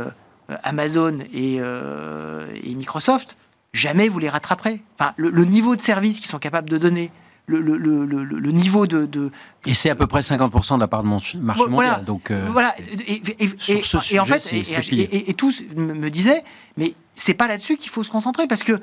Amazon 0.63 1.19
et, 1.33 1.57
et 1.57 2.75
Microsoft, 2.75 3.37
jamais 3.77 4.09
vous 4.09 4.19
les 4.19 4.29
rattraperez. 4.29 4.83
Enfin, 4.99 5.13
le, 5.17 5.31
le 5.31 5.45
niveau 5.45 5.77
de 5.77 5.81
service 5.83 6.17
qu'ils 6.19 6.27
sont 6.27 6.39
capables 6.39 6.69
de 6.71 6.79
donner, 6.79 7.11
le, 7.47 7.61
le- 7.61 7.77
le- 7.77 8.05
le- 8.05 8.25
le 8.25 8.51
niveau 8.51 8.87
de, 8.89 9.07
de, 9.07 9.31
Et 9.67 9.75
c'est 9.75 9.89
à 9.91 9.95
peu 9.95 10.07
près 10.09 10.21
50% 10.21 10.75
de 10.77 10.81
la 10.81 10.89
part 10.89 11.03
de 11.05 11.09
mon 11.09 11.21
ch- 11.21 11.37
marché 11.37 11.61
voilà, 11.69 11.71
mondial. 11.71 12.05
Donc, 12.05 12.31
euh, 12.33 12.49
voilà. 12.51 12.75
Et, 13.07 13.13
et- 13.15 13.45
et- 13.45 13.83
sur 13.83 14.03
ce 14.03 14.15
et 14.15 14.19
en 14.19 14.25
sujet, 14.25 14.41
fait, 14.41 15.29
et, 15.29 15.35
tous 15.35 15.63
me, 15.77 16.09
disaient, 16.11 16.43
mais 16.77 16.95
c'est 17.15 17.35
pas 17.35 17.47
là-dessus 17.47 17.77
qu'il 17.77 17.91
faut 17.91 18.03
se 18.03 18.11
concentrer 18.11 18.47
parce 18.49 18.65
que 18.65 18.81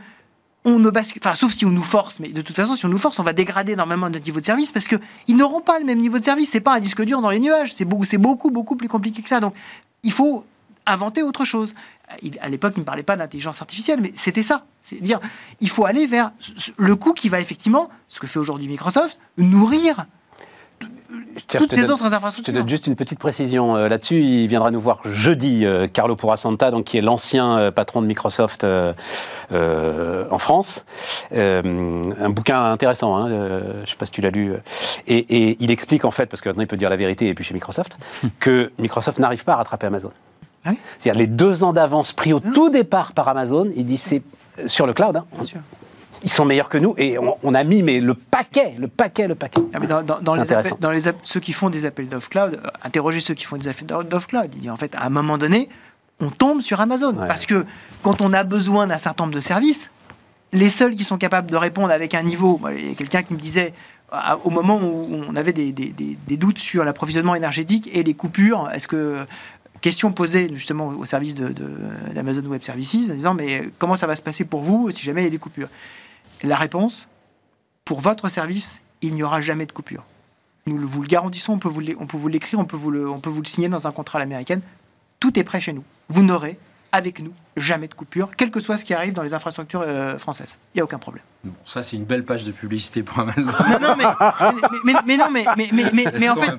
on 0.65 0.79
ne 0.79 0.89
bascule, 0.89 1.21
enfin, 1.25 1.35
sauf 1.35 1.51
si 1.51 1.65
on 1.65 1.69
nous 1.71 1.83
force, 1.83 2.21
mais 2.21 2.29
de 2.29 2.41
toute 2.41 2.55
façon, 2.55 2.77
si 2.77 2.85
on 2.85 2.89
nous 2.89 2.97
force, 2.97 3.19
on 3.19 3.23
va 3.23 3.33
dégrader 3.33 3.73
énormément 3.73 4.09
notre 4.09 4.23
niveau 4.23 4.39
de 4.39 4.45
service 4.45 4.71
parce 4.71 4.87
que 4.87 4.95
ils 5.27 5.35
n'auront 5.35 5.59
pas 5.59 5.77
le 5.77 5.83
même 5.83 5.99
niveau 5.99 6.19
de 6.19 6.23
service. 6.23 6.49
C'est 6.51 6.61
pas 6.61 6.75
un 6.75 6.79
disque 6.79 7.03
dur 7.03 7.19
dans 7.21 7.31
les 7.31 7.39
nuages. 7.39 7.73
C'est 7.73 7.83
beaucoup, 7.83 8.05
c'est 8.05 8.17
beaucoup, 8.17 8.49
beaucoup 8.49 8.77
plus 8.77 8.87
compliqué 8.87 9.21
que 9.21 9.27
ça. 9.27 9.41
Donc, 9.41 9.53
il 10.03 10.13
faut 10.13 10.45
inventer 10.85 11.21
autre 11.21 11.43
chose. 11.43 11.75
Il- 12.21 12.37
à 12.41 12.49
l'époque, 12.49 12.73
il 12.75 12.81
ne 12.81 12.85
parlait 12.85 13.03
pas 13.03 13.15
d'intelligence 13.15 13.61
artificielle, 13.61 13.99
mais 14.01 14.11
c'était 14.15 14.43
ça. 14.43 14.65
C'est 14.83 15.01
dire, 15.01 15.19
il 15.61 15.69
faut 15.69 15.85
aller 15.85 16.05
vers 16.05 16.31
le 16.77 16.95
coup 16.95 17.13
qui 17.13 17.29
va 17.29 17.39
effectivement, 17.39 17.89
ce 18.07 18.19
que 18.19 18.27
fait 18.27 18.39
aujourd'hui 18.39 18.67
Microsoft, 18.67 19.19
nourrir 19.37 20.05
toutes 21.47 21.69
te 21.69 21.75
ces 21.75 21.81
donne- 21.81 21.91
autres 21.91 22.03
Je 22.05 22.09
te 22.09 22.15
infrastructures. 22.15 22.53
donne 22.53 22.67
juste 22.69 22.87
une 22.87 22.95
petite 22.95 23.19
précision 23.19 23.75
euh, 23.75 23.87
là-dessus. 23.87 24.21
Il 24.21 24.47
viendra 24.47 24.71
nous 24.71 24.81
voir 24.81 24.99
jeudi, 25.05 25.65
euh, 25.65 25.87
Carlo 25.87 26.15
Purasanta, 26.15 26.71
donc 26.71 26.85
qui 26.85 26.97
est 26.97 27.01
l'ancien 27.01 27.57
euh, 27.57 27.71
patron 27.71 28.01
de 28.01 28.07
Microsoft 28.07 28.63
euh, 28.63 28.93
euh, 29.51 30.25
en 30.29 30.37
France. 30.39 30.85
Euh, 31.33 32.11
un 32.19 32.29
bouquin 32.29 32.63
intéressant. 32.71 33.15
Hein, 33.15 33.29
euh, 33.29 33.73
je 33.77 33.81
ne 33.81 33.85
sais 33.85 33.95
pas 33.95 34.05
si 34.05 34.11
tu 34.11 34.21
l'as 34.21 34.31
lu. 34.31 34.51
euh. 34.53 34.57
Et, 35.07 35.17
et 35.49 35.57
il 35.59 35.71
explique 35.71 36.03
en 36.05 36.11
fait, 36.11 36.25
parce 36.27 36.41
que 36.41 36.49
maintenant 36.49 36.63
il 36.63 36.67
peut 36.67 36.77
dire 36.77 36.89
la 36.89 36.95
vérité 36.97 37.27
et 37.29 37.33
puis 37.33 37.43
chez 37.45 37.53
Microsoft, 37.53 37.97
que 38.39 38.71
Microsoft 38.79 39.19
n'arrive 39.19 39.43
pas 39.43 39.53
à 39.53 39.57
rattraper 39.57 39.87
Amazon. 39.87 40.11
Ah 40.65 40.69
oui 40.71 40.77
C'est-à-dire 40.99 41.19
les 41.19 41.27
deux 41.27 41.63
ans 41.63 41.73
d'avance 41.73 42.13
pris 42.13 42.33
au 42.33 42.39
tout 42.39 42.69
départ 42.69 43.13
par 43.13 43.27
Amazon, 43.27 43.67
il 43.75 43.85
dit 43.85 43.97
c'est 43.97 44.21
sur 44.67 44.85
le 44.87 44.93
cloud. 44.93 45.17
hein, 45.17 45.25
Bien 45.35 45.45
sûr. 45.45 45.59
ils 46.23 46.29
sont 46.31 46.45
meilleurs 46.45 46.69
que 46.69 46.77
nous 46.77 46.93
et 46.97 47.17
on, 47.19 47.35
on 47.43 47.53
a 47.53 47.63
mis 47.63 47.81
mais 47.83 47.99
le 47.99 48.13
paquet, 48.13 48.75
le 48.77 48.87
paquet, 48.87 49.27
le 49.27 49.35
paquet. 49.35 49.61
Ah, 49.73 49.79
mais 49.79 49.87
dans, 49.87 50.03
dans- 50.03 50.21
dans 50.21 50.35
C'est 50.35 50.41
les 50.41 50.53
appels- 50.53 50.73
dans 50.79 50.91
les 50.91 51.01
ceux 51.23 51.39
qui 51.39 51.51
font 51.53 51.69
des 51.69 51.85
appels 51.85 52.07
d'off 52.07 52.29
cloud, 52.29 52.59
euh, 52.63 52.67
interrogez 52.83 53.19
ceux 53.19 53.33
qui 53.33 53.43
font 53.45 53.57
des 53.57 53.67
appels 53.67 53.87
d'off 53.87 54.27
cloud. 54.27 54.49
Il 54.55 54.61
dit 54.61 54.69
en 54.69 54.77
fait, 54.77 54.93
à 54.95 55.05
un 55.05 55.09
moment 55.09 55.37
donné, 55.37 55.67
on 56.21 56.29
tombe 56.29 56.61
sur 56.61 56.79
Amazon. 56.79 57.13
Ouais. 57.17 57.27
Parce 57.27 57.45
que 57.45 57.65
quand 58.03 58.21
on 58.21 58.31
a 58.31 58.43
besoin 58.43 58.87
d'un 58.87 58.97
certain 58.99 59.25
nombre 59.25 59.35
de 59.35 59.41
services, 59.41 59.91
les 60.53 60.69
seuls 60.69 60.95
qui 60.95 61.03
sont 61.03 61.17
capables 61.17 61.49
de 61.49 61.57
répondre 61.57 61.89
avec 61.91 62.13
un 62.13 62.21
niveau. 62.23 62.61
Il 62.77 62.89
y 62.89 62.91
a 62.91 62.95
quelqu'un 62.95 63.23
qui 63.23 63.33
me 63.33 63.39
disait, 63.39 63.73
au 64.43 64.51
moment 64.51 64.77
où 64.77 65.07
on 65.27 65.35
avait 65.35 65.51
des, 65.53 65.71
des- 65.71 65.89
des- 65.89 66.15
des 66.27 66.37
doutes 66.37 66.59
sur 66.59 66.83
l'approvisionnement 66.85 67.33
énergétique 67.33 67.89
et 67.91 68.03
les 68.03 68.13
coupures, 68.13 68.69
est-ce 68.71 68.87
que. 68.87 69.25
Question 69.83 70.13
posée 70.13 70.49
justement 70.53 70.87
au 70.87 71.03
service 71.03 71.35
de- 71.35 71.49
Web 72.47 72.63
Services, 72.63 73.11
en 73.11 73.15
disant 73.15 73.33
mais 73.33 73.69
comment 73.79 73.97
ça 73.97 74.07
va 74.07 74.15
se 74.15 74.21
passer 74.21 74.45
pour 74.45 74.61
vous 74.61 74.89
si 74.91 75.03
jamais 75.03 75.23
il 75.23 75.25
y 75.25 75.27
a 75.27 75.29
des 75.29 75.37
coupures? 75.37 75.67
La 76.41 76.55
réponse, 76.55 77.05
pour 77.83 77.99
votre 77.99 78.29
service, 78.29 78.79
il 79.01 79.13
n'y 79.13 79.23
aura 79.23 79.41
jamais 79.41 79.65
de 79.65 79.73
coupure. 79.73 80.05
Nous 80.67 80.77
vous 80.87 81.01
le 81.01 81.07
garantissons, 81.09 81.51
on 81.51 81.57
peut 81.59 81.67
vous 81.67 81.81
l'écrire, 82.29 82.59
on, 82.59 82.63
peut 82.65 82.77
vous 82.77 82.91
le- 82.91 83.09
on 83.09 83.19
signer 83.45 83.67
dans 83.67 83.85
un 83.85 83.91
contrat 83.91 84.19
à 84.19 84.21
l'américaine. 84.21 84.61
Tout 85.19 85.37
est 85.37 85.43
prêt 85.43 85.59
chez 85.59 85.73
nous. 85.73 85.83
Vous 86.07 86.23
n'aurez, 86.23 86.57
avec 86.93 87.19
nous, 87.19 87.33
jamais 87.57 87.87
de 87.87 87.93
coupure, 87.95 88.29
quel 88.37 88.51
que 88.51 88.59
soit 88.59 88.77
ce 88.77 88.85
qui 88.85 88.93
arrive 88.93 89.13
dans 89.13 89.23
les 89.23 89.33
infrastructures 89.33 89.83
euh, 89.85 90.17
françaises. 90.19 90.57
Il 90.73 90.77
n'y 90.77 90.81
a 90.81 90.83
aucun 90.83 90.99
problème. 90.99 91.23
Bon, 91.43 91.51
ça, 91.65 91.81
c'est 91.83 91.95
une 91.97 92.05
belle 92.05 92.23
page 92.23 92.45
de 92.45 92.51
publicité 92.51 93.01
pour 93.03 93.19
Amazon. 93.19 93.41
Non, 93.41 93.79
non, 93.81 93.95
mais, 93.97 94.05
mais, 94.05 94.93
mais- 94.93 94.99
mais 95.05 95.17
non, 95.17 95.25
mais, 95.31 95.43
mais, 95.57 95.69
mais, 95.73 95.89
mais, 95.91 96.05
mais 96.19 96.29
en 96.29 96.35
fait, 96.35 96.51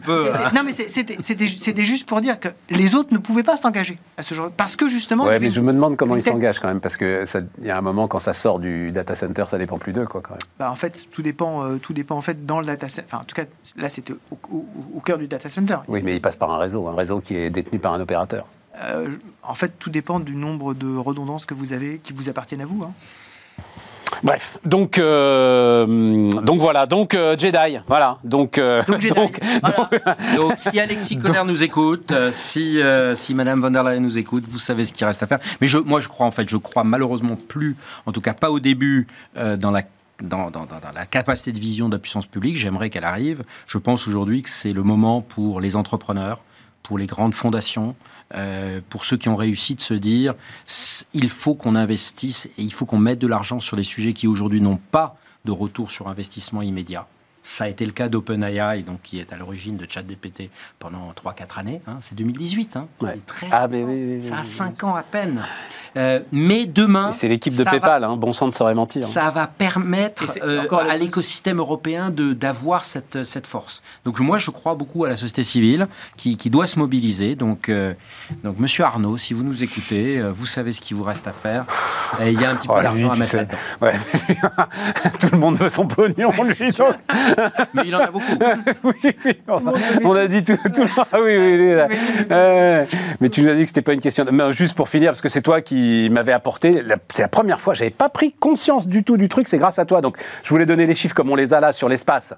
c'était 1.22 1.84
juste 1.84 2.06
pour 2.06 2.20
dire 2.20 2.38
que 2.40 2.48
les 2.70 2.94
autres 2.94 3.12
ne 3.12 3.18
pouvaient 3.18 3.42
pas 3.42 3.56
s'engager 3.56 3.98
à 4.16 4.22
ce 4.22 4.34
genre, 4.34 4.50
parce 4.50 4.76
que 4.76 4.88
justement. 4.88 5.24
il 5.24 5.28
Ouais, 5.28 5.38
mais 5.38 5.50
je 5.50 5.60
me 5.60 5.72
demande 5.72 5.96
comment 5.96 6.16
ils 6.16 6.22
s'engagent 6.22 6.58
quand 6.58 6.68
même, 6.68 6.80
parce 6.80 6.96
que 6.96 7.24
il 7.60 7.64
y 7.66 7.70
a 7.70 7.78
un 7.78 7.82
moment 7.82 8.08
quand 8.08 8.18
ça 8.18 8.32
sort 8.32 8.58
du 8.58 8.90
data 8.92 9.14
center, 9.14 9.44
ça 9.48 9.58
dépend 9.58 9.78
plus 9.78 9.92
d'eux, 9.92 10.06
quoi, 10.06 10.20
quand 10.20 10.32
même. 10.32 10.40
Bah, 10.58 10.70
en 10.70 10.74
fait, 10.76 11.06
tout 11.10 11.22
dépend, 11.22 11.64
euh, 11.64 11.76
tout 11.76 11.92
dépend 11.92 12.16
en 12.16 12.20
fait 12.20 12.44
dans 12.44 12.58
le 12.60 12.66
data 12.66 12.88
center. 12.88 13.06
Enfin, 13.06 13.18
en 13.22 13.24
tout 13.24 13.34
cas, 13.36 13.44
là, 13.76 13.88
c'était 13.88 14.12
au, 14.12 14.38
au- 14.52 14.66
au 14.96 15.00
cœur 15.00 15.18
du 15.18 15.28
data 15.28 15.48
center. 15.48 15.76
Oui, 15.88 16.00
mais 16.02 16.16
ils 16.16 16.20
passent 16.20 16.36
par 16.36 16.50
un 16.50 16.58
réseau, 16.58 16.86
un 16.88 16.94
réseau 16.94 17.20
qui 17.20 17.36
est 17.36 17.50
détenu 17.50 17.78
par 17.78 17.92
un 17.94 18.00
opérateur. 18.00 18.46
Euh, 18.82 19.08
en 19.42 19.54
fait, 19.54 19.78
tout 19.78 19.90
dépend 19.90 20.18
du 20.20 20.34
nombre 20.34 20.74
de 20.74 20.96
redondances 20.96 21.46
que 21.46 21.54
vous 21.54 21.72
avez 21.72 22.00
qui 22.02 22.12
vous 22.12 22.28
appartiennent 22.28 22.62
à 22.62 22.66
vous. 22.66 22.82
hein. 22.84 22.92
Bref, 24.22 24.58
donc 24.64 24.98
euh, 24.98 26.30
donc 26.42 26.60
voilà, 26.60 26.86
donc 26.86 27.14
euh, 27.14 27.36
Jedi, 27.38 27.78
voilà, 27.86 28.18
donc 28.24 28.58
euh, 28.58 28.82
Donc, 28.86 29.00
Jedi, 29.00 29.14
voilà. 29.60 29.90
Donc, 30.36 30.52
si 30.56 30.78
Alexis 30.80 31.18
Conner 31.18 31.42
nous 31.44 31.62
écoute, 31.62 32.12
euh, 32.12 32.30
si, 32.32 32.80
euh, 32.80 33.14
si 33.14 33.34
Madame 33.34 33.60
von 33.60 33.70
der 33.70 33.82
Leyen 33.82 34.00
nous 34.00 34.16
écoute, 34.16 34.44
vous 34.48 34.58
savez 34.58 34.84
ce 34.84 34.92
qu'il 34.92 35.04
reste 35.06 35.22
à 35.22 35.26
faire. 35.26 35.40
Mais 35.60 35.66
je, 35.66 35.78
moi, 35.78 36.00
je 36.00 36.08
crois, 36.08 36.26
en 36.26 36.30
fait, 36.30 36.48
je 36.48 36.56
crois 36.56 36.84
malheureusement 36.84 37.36
plus, 37.36 37.76
en 38.06 38.12
tout 38.12 38.20
cas 38.20 38.34
pas 38.34 38.50
au 38.50 38.60
début, 38.60 39.06
euh, 39.36 39.56
dans 39.56 39.70
la 39.72 39.82
dans, 40.22 40.48
dans- 40.50 40.60
dans- 40.64 40.78
dans 40.80 40.92
la 40.94 41.06
capacité 41.06 41.50
de 41.52 41.58
vision 41.58 41.88
de 41.88 41.94
la 41.96 41.98
puissance 41.98 42.26
publique. 42.26 42.56
J'aimerais 42.56 42.88
qu'elle 42.88 43.04
arrive. 43.04 43.42
Je 43.66 43.78
pense 43.78 44.06
aujourd'hui 44.06 44.42
que 44.42 44.48
c'est 44.48 44.72
le 44.72 44.84
moment 44.84 45.22
pour 45.22 45.60
les 45.60 45.74
entrepreneurs, 45.74 46.40
pour 46.84 46.98
les 46.98 47.06
grandes 47.06 47.34
fondations, 47.34 47.96
euh, 48.34 48.80
pour 48.88 49.04
ceux 49.04 49.16
qui 49.16 49.28
ont 49.28 49.36
réussi 49.36 49.74
de 49.74 49.80
se 49.80 49.94
dire 49.94 50.34
il 51.14 51.30
faut 51.30 51.56
qu'on 51.56 51.74
investisse 51.74 52.46
et 52.58 52.62
il 52.62 52.72
faut 52.72 52.86
qu'on 52.86 52.98
mette 52.98 53.18
de 53.18 53.26
l'argent 53.26 53.58
sur 53.58 53.76
des 53.76 53.82
sujets 53.82 54.12
qui 54.12 54.28
aujourd'hui 54.28 54.60
n'ont 54.60 54.78
pas 54.92 55.16
de 55.44 55.50
retour 55.50 55.90
sur 55.90 56.08
investissement 56.08 56.62
immédiat. 56.62 57.08
Ça 57.46 57.64
a 57.64 57.68
été 57.68 57.84
le 57.84 57.92
cas 57.92 58.08
d'OpenAI, 58.08 58.82
donc 58.84 59.02
qui 59.02 59.20
est 59.20 59.30
à 59.30 59.36
l'origine 59.36 59.76
de 59.76 59.86
ChatGPT 59.88 60.48
pendant 60.78 61.10
3-4 61.10 61.58
années. 61.60 61.82
hein. 61.86 61.98
C'est 62.00 62.14
2018. 62.14 62.76
hein. 62.78 62.86
Ouais. 63.02 63.10
C'est 63.16 63.26
très 63.26 63.46
Ah, 63.52 63.66
mais 63.70 63.82
oui, 63.84 64.14
oui, 64.16 64.22
Ça 64.22 64.36
a 64.36 64.40
oui, 64.40 64.46
5 64.46 64.82
ans 64.84 64.94
à 64.94 65.02
peine. 65.02 65.42
Euh, 65.96 66.18
mais 66.32 66.64
demain, 66.66 67.12
c'est 67.12 67.28
l'équipe 67.28 67.56
de 67.56 67.62
va- 67.62 67.70
PayPal, 67.70 68.02
hein, 68.02 68.16
bon 68.16 68.32
sang 68.32 68.48
ne 68.48 68.52
saurait 68.52 68.74
mentir. 68.74 69.02
ça 69.04 69.30
va 69.30 69.46
permettre 69.46 70.24
euh, 70.42 70.66
à 70.90 70.96
l'écosystème 70.96 71.58
européen 71.58 72.10
de 72.10 72.32
d'avoir 72.32 72.84
cette, 72.84 73.22
cette 73.22 73.46
force. 73.46 73.80
Donc 74.04 74.18
moi, 74.18 74.36
je 74.38 74.50
crois 74.50 74.74
beaucoup 74.74 75.04
à 75.04 75.08
la 75.10 75.16
société 75.16 75.44
civile 75.44 75.86
qui, 76.16 76.36
qui 76.36 76.50
doit 76.50 76.66
se 76.66 76.80
mobiliser. 76.80 77.36
Donc, 77.36 77.68
euh, 77.68 77.94
donc 78.42 78.58
Monsieur 78.58 78.82
Arnaud, 78.84 79.18
si 79.18 79.34
vous 79.34 79.44
nous 79.44 79.62
écoutez, 79.62 80.18
euh, 80.18 80.32
vous 80.32 80.46
savez 80.46 80.72
ce 80.72 80.80
qu'il 80.80 80.96
vous 80.96 81.04
reste 81.04 81.28
à 81.28 81.32
faire. 81.32 81.64
Et 82.20 82.32
il 82.32 82.40
y 82.40 82.44
a 82.44 82.50
un 82.50 82.56
petit 82.56 82.66
Oh, 82.68 82.72
peu 82.72 82.78
lui, 82.80 82.84
d'argent 82.84 83.10
à 83.10 83.12
tu 83.12 83.18
mettre 83.20 83.30
sais. 83.30 83.36
là-dedans. 83.36 83.58
Ouais. 83.82 83.94
Tout 85.20 85.28
le 85.30 85.38
monde 85.38 85.56
veut 85.58 85.68
son 85.68 85.86
pognon, 85.86 86.32
lui. 86.42 86.72
Mais 87.74 87.82
il 87.86 87.94
en 87.94 88.00
a 88.00 88.10
beaucoup. 88.10 88.24
oui, 88.84 88.94
oui, 89.24 89.32
enfin, 89.48 89.72
on 90.04 90.14
a 90.16 90.26
dit 90.26 90.42
tout, 90.44 90.56
tout 90.74 90.82
le 90.82 90.94
temps. 90.94 91.06
Ah 91.12 91.18
oui, 91.22 91.36
oui, 91.36 91.56
oui, 91.58 91.74
là. 91.74 91.88
Euh, 92.30 92.84
mais 93.20 93.28
tu 93.28 93.42
nous 93.42 93.48
as 93.48 93.54
dit 93.54 93.62
que 93.62 93.68
c'était 93.68 93.82
pas 93.82 93.92
une 93.92 94.00
question. 94.00 94.24
de- 94.24 94.30
Mais 94.30 94.52
juste 94.52 94.74
pour 94.74 94.88
finir, 94.88 95.10
parce 95.10 95.20
que 95.20 95.28
c'est 95.28 95.42
toi 95.42 95.60
qui 95.60 96.08
m'avais 96.10 96.32
apporté. 96.32 96.82
la- 96.82 96.96
C'est 97.12 97.22
la 97.22 97.28
première 97.28 97.60
fois, 97.60 97.74
j'avais 97.74 97.90
pas 97.90 98.08
pris 98.08 98.32
conscience 98.32 98.86
du 98.86 99.04
tout 99.04 99.16
du 99.16 99.28
truc. 99.28 99.48
C'est 99.48 99.58
grâce 99.58 99.78
à 99.78 99.84
toi. 99.84 100.00
Donc, 100.00 100.16
je 100.42 100.48
voulais 100.50 100.66
donner 100.66 100.86
les 100.86 100.94
chiffres 100.94 101.14
comme 101.14 101.30
on 101.30 101.36
les 101.36 101.54
a 101.54 101.60
là 101.60 101.72
sur 101.72 101.88
l'espace. 101.88 102.34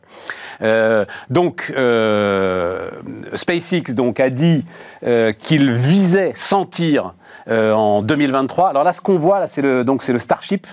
Euh, 0.63 1.05
donc, 1.31 1.73
euh, 1.77 2.91
SpaceX 3.35 3.93
donc 3.95 4.21
a 4.21 4.31
dit 4.31 4.65
euh, 5.05 5.33
qu'il 5.33 5.73
visait 5.73 6.33
100 6.35 6.65
tirs 6.67 7.15
euh, 7.49 7.73
en 7.73 8.03
2023. 8.03 8.69
Alors 8.71 8.83
là, 8.85 8.93
ce 8.93 9.01
qu'on 9.01 9.19
voit 9.19 9.39
là, 9.41 9.49
c'est 9.49 9.63
le 9.63 9.85
donc 9.85 10.03
c'est 10.03 10.13
le 10.13 10.19
Starship. 10.19 10.67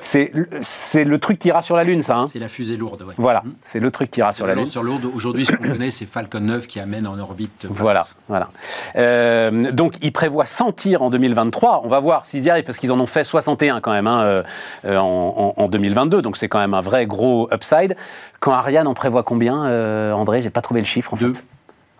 C'est 0.00 0.32
ouais. 0.34 0.48
Le- 0.52 1.04
le 1.10 1.18
truc 1.18 1.38
qui 1.38 1.48
ira 1.48 1.62
sur 1.62 1.76
la 1.76 1.84
Lune, 1.84 2.02
ça. 2.02 2.16
hein 2.16 2.26
C'est 2.28 2.38
la 2.38 2.48
fusée 2.48 2.76
lourde. 2.76 3.02
ouais. 3.02 3.14
voilà, 3.18 3.42
Mhm. 3.44 3.54
c'est 3.62 3.80
le 3.80 3.90
truc 3.90 4.10
qui 4.10 4.20
ira 4.20 4.32
sur 4.32 4.46
la 4.46 4.54
Lune. 4.54 4.64
lanceur 4.64 4.82
lourde, 4.82 5.04
aujourd'hui, 5.14 5.44
ce 5.46 5.52
qu'on 5.52 5.62
connaît, 5.68 5.90
c'est 5.90 6.06
Falcon 6.06 6.40
9 6.40 6.66
qui 6.66 6.80
amène 6.80 7.06
en 7.06 7.18
orbite. 7.18 7.66
Voilà, 7.68 8.04
voilà. 8.28 8.48
Euh, 8.96 9.70
donc, 9.72 9.94
ils 10.02 10.12
prévoient 10.12 10.46
100 10.46 10.72
tirs 10.72 11.02
en 11.02 11.10
2023. 11.10 11.82
On 11.84 11.88
va 11.88 12.00
voir 12.00 12.24
s'ils 12.26 12.44
y 12.44 12.50
arrivent, 12.50 12.64
parce 12.64 12.78
qu'ils 12.78 12.92
en 12.92 13.00
ont 13.00 13.06
fait 13.06 13.24
61 13.24 13.80
quand 13.80 13.92
même 13.92 14.06
hein, 14.06 14.42
en, 14.84 15.54
en- 15.56 15.62
en 15.62 15.68
2022. 15.68 16.22
Donc, 16.22 16.36
c'est 16.36 16.48
quand 16.48 16.58
même 16.60 16.74
un 16.74 16.80
vrai 16.80 17.06
gros 17.06 17.48
upside. 17.52 17.96
Quand 18.40 18.52
Ariane 18.52 18.86
en 18.86 18.94
prévoit 18.94 19.22
combien, 19.22 20.12
André? 20.14 20.40
J'ai 20.42 20.50
pas 20.50 20.60
trouvé 20.62 20.80
le 20.80 20.86
chiffre 20.86 21.14
en 21.14 21.16
Deux. 21.16 21.34
fait. 21.34 21.44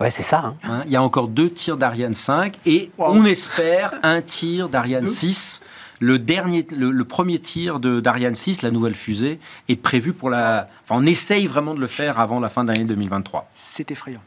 Ouais, 0.01 0.11
c'est 0.11 0.23
ça. 0.23 0.39
hein. 0.45 0.55
Hein, 0.65 0.83
il 0.87 0.93
y 0.93 0.97
a 0.97 1.03
encore 1.03 1.29
deux 1.29 1.51
tirs 1.51 1.77
d'Ariane 1.77 2.13
5 2.15 2.57
et 2.67 2.91
Wow. 2.99 3.07
on 3.13 3.25
espère 3.25 3.95
un 4.03 4.21
tir 4.23 4.69
d'Ariane 4.69 5.07
6. 5.07 5.61
Le, 6.01 6.19
dernier, 6.19 6.67
le, 6.77 6.91
le 6.91 7.05
premier 7.05 7.39
tir 7.39 7.81
de- 7.81 8.01
d'Ariane 8.01 8.35
6, 8.35 8.61
la 8.61 8.71
nouvelle 8.71 8.95
fusée, 8.95 9.41
est 9.71 9.77
prévu 9.77 10.13
pour 10.13 10.29
la. 10.29 10.69
Enfin, 10.85 11.01
on 11.03 11.07
essaye 11.07 11.47
vraiment 11.47 11.75
de 11.75 11.81
le 11.81 11.87
faire 11.87 12.21
avant 12.21 12.39
la 12.41 12.51
fin 12.51 12.65
de 12.65 12.69
l'année 12.73 12.85
2023. 12.85 13.49
C'est 13.53 13.91
effrayant. 13.91 14.21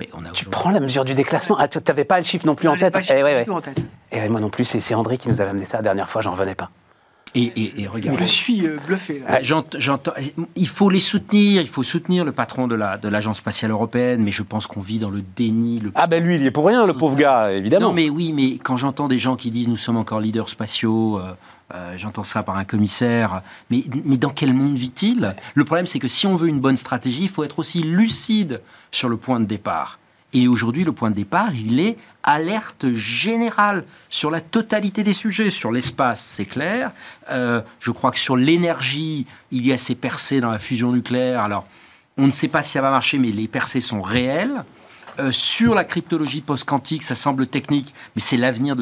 Mais 0.00 0.08
on 0.14 0.24
a 0.24 0.30
Tu 0.30 0.46
prends 0.46 0.70
la 0.70 0.80
mesure 0.80 1.04
du 1.04 1.14
déclassement. 1.14 1.56
Ah, 1.60 1.68
tu 1.68 1.78
n'avais 1.86 2.04
pas 2.04 2.18
le 2.18 2.24
chiffre 2.24 2.46
non 2.46 2.56
plus 2.56 2.66
en 2.66 2.74
tête 2.76 2.92
pas 2.92 2.98
le 2.98 3.04
Eh 3.10 3.22
ouais, 3.22 3.30
chiffre 3.30 3.34
ouais. 3.34 3.38
du 3.40 3.44
tout 3.44 3.52
en 3.52 3.60
tête. 3.60 3.76
Eh 4.10 4.16
ouais, 4.16 4.28
moi 4.28 4.40
non 4.40 4.50
plus, 4.50 4.64
c'est 4.64 4.80
c'est 4.80 4.94
André 4.96 5.18
qui 5.18 5.28
nous 5.28 5.40
avait 5.40 5.50
amené 5.50 5.66
ça 5.66 5.76
la 5.78 5.82
dernière 5.84 6.10
fois, 6.10 6.20
j'en 6.22 6.32
revenais 6.32 6.56
pas. 6.56 6.70
Et, 7.34 7.44
et, 7.44 7.80
et 7.82 7.86
regarde. 7.86 8.18
Je 8.20 8.24
suis 8.24 8.66
euh, 8.66 8.76
bluffé. 8.86 9.22
Là. 9.26 9.40
J'ent- 9.40 9.64
j'entends- 9.78 10.12
il 10.54 10.68
faut 10.68 10.90
les 10.90 11.00
soutenir, 11.00 11.62
il 11.62 11.68
faut 11.68 11.82
soutenir 11.82 12.26
le 12.26 12.32
patron 12.32 12.68
de 12.68 12.74
la 12.74 12.98
de 12.98 13.08
l'agence 13.08 13.38
spatiale 13.38 13.70
européenne, 13.70 14.22
mais 14.22 14.30
je 14.30 14.42
pense 14.42 14.66
qu'on 14.66 14.82
vit 14.82 14.98
dans 14.98 15.08
le 15.08 15.22
déni, 15.36 15.80
le 15.80 15.92
Ah 15.94 16.06
ben 16.06 16.22
lui, 16.22 16.34
il 16.34 16.42
y 16.42 16.46
est 16.46 16.50
pour 16.50 16.66
rien, 16.66 16.86
le 16.86 16.92
pauvre 16.92 17.16
gars, 17.16 17.50
évidemment. 17.52 17.86
Non, 17.88 17.92
mais 17.94 18.10
oui, 18.10 18.32
mais 18.34 18.58
quand 18.58 18.76
j'entends 18.76 19.08
des 19.08 19.16
gens 19.18 19.36
qui 19.36 19.50
disent 19.50 19.68
nous 19.68 19.76
sommes 19.76 19.96
encore 19.96 20.20
leaders 20.20 20.50
spatiaux, 20.50 21.18
euh, 21.20 21.32
euh, 21.74 21.94
j'entends 21.96 22.22
ça 22.24 22.42
par 22.42 22.56
un 22.58 22.64
commissaire, 22.64 23.40
mais, 23.70 23.82
mais 24.04 24.18
dans 24.18 24.28
quel 24.28 24.52
monde 24.52 24.76
vit-il? 24.76 25.34
Le 25.54 25.64
problème, 25.64 25.86
c'est 25.86 25.98
que 26.00 26.08
si 26.08 26.26
on 26.26 26.36
veut 26.36 26.48
une 26.48 26.60
bonne 26.60 26.76
stratégie, 26.76 27.22
il 27.22 27.28
faut 27.30 27.44
être 27.44 27.58
aussi 27.58 27.82
lucide 27.82 28.60
sur 28.90 29.08
le 29.08 29.16
point 29.16 29.40
de 29.40 29.46
départ. 29.46 29.98
Et 30.34 30.48
aujourd'hui, 30.48 30.84
le 30.84 30.92
point 30.92 31.10
de 31.10 31.16
départ, 31.16 31.54
il 31.54 31.78
est 31.80 31.98
alerte 32.22 32.92
générale 32.92 33.84
sur 34.08 34.30
la 34.30 34.40
totalité 34.40 35.04
des 35.04 35.12
sujets. 35.12 35.50
Sur 35.50 35.72
l'espace, 35.72 36.22
c'est 36.22 36.46
clair. 36.46 36.92
Euh, 37.30 37.60
je 37.80 37.90
crois 37.90 38.10
que 38.10 38.18
sur 38.18 38.36
l'énergie, 38.36 39.26
il 39.50 39.66
y 39.66 39.72
a 39.72 39.76
ces 39.76 39.94
percées 39.94 40.40
dans 40.40 40.50
la 40.50 40.58
fusion 40.58 40.92
nucléaire. 40.92 41.42
Alors, 41.42 41.66
on 42.16 42.26
ne 42.26 42.32
sait 42.32 42.48
pas 42.48 42.62
si 42.62 42.72
ça 42.72 42.80
va 42.80 42.90
marcher, 42.90 43.18
mais 43.18 43.28
les 43.28 43.48
percées 43.48 43.80
sont 43.80 44.00
réelles. 44.00 44.64
Euh, 45.18 45.30
sur 45.30 45.74
la 45.74 45.84
cryptologie 45.84 46.40
post-quantique, 46.40 47.02
ça 47.02 47.14
semble 47.14 47.46
technique, 47.46 47.92
mais 48.16 48.22
c'est 48.22 48.38
l'avenir 48.38 48.76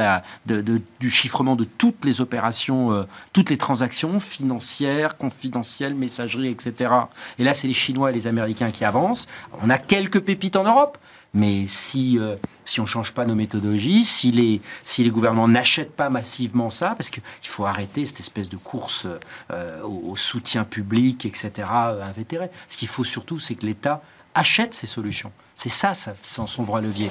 du 0.47 1.11
chiffrement 1.11 1.57
de 1.57 1.65
toutes 1.65 2.05
les 2.05 2.21
opérations, 2.21 2.93
euh, 2.93 3.03
toutes 3.33 3.51
les 3.51 3.57
transactions 3.57 4.21
financières, 4.21 5.17
confidentielles, 5.17 5.97
messagerie, 5.97 6.49
etc. 6.49 6.95
Et 7.39 7.45
là, 7.45 7.53
c'est 7.53 7.67
les 7.67 7.75
Chinois 7.75 8.11
et 8.11 8.15
les 8.15 8.29
Américains 8.29 8.71
qui 8.71 8.85
avancent. 8.85 9.27
On 9.63 9.71
a 9.71 9.79
quelques 9.79 10.21
pépites 10.21 10.55
en 10.55 10.65
Europe, 10.65 10.99
mais 11.33 11.67
si, 11.69 12.19
euh, 12.19 12.37
si 12.65 12.81
on 12.81 12.85
ne 12.85 12.89
change 12.89 13.15
pas 13.15 13.25
nos 13.25 13.35
méthodologies, 13.35 14.05
si 14.05 14.33
les, 14.33 14.61
si 14.83 15.05
les 15.05 15.11
gouvernements 15.11 15.49
n'achètent 15.49 15.95
pas 15.95 16.11
massivement 16.11 16.71
ça, 16.71 16.95
parce 16.97 17.11
qu'il 17.11 17.23
faut 17.43 17.67
arrêter 17.67 18.05
cette 18.05 18.21
espèce 18.21 18.49
de 18.49 18.57
course 18.57 19.07
euh, 19.53 19.83
au, 19.83 20.13
au 20.13 20.17
soutien 20.17 20.65
public, 20.65 21.27
etc., 21.27 21.69
euh, 21.71 22.03
invétéré. 22.03 22.51
Ce 22.69 22.77
qu'il 22.77 22.89
faut 22.89 23.05
surtout, 23.05 23.39
c'est 23.39 23.55
que 23.55 23.67
l'État 23.67 24.03
achètent 24.35 24.75
ces 24.75 24.87
solutions. 24.87 25.33
C'est 25.57 25.69
ça, 25.69 25.95
ça 25.95 26.15
son, 26.23 26.63
vrai 26.63 26.83
levier. 26.83 27.11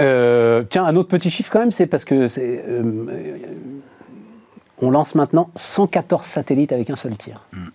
Euh, 0.00 0.64
tiens, 0.70 0.84
un 0.84 0.96
autre 0.96 1.08
petit 1.08 1.30
chiffre 1.30 1.52
quand 1.52 1.60
même, 1.60 1.72
c'est 1.72 1.86
parce 1.86 2.04
que 2.04 2.28
c'est, 2.28 2.64
on 4.80 4.90
lance 4.90 5.14
maintenant 5.14 5.50
114 5.56 6.24
satellites 6.24 6.72
avec 6.72 6.88
un 6.90 6.96
seul 6.96 7.16
tir. 7.16 7.46
Waouh, 7.52 7.68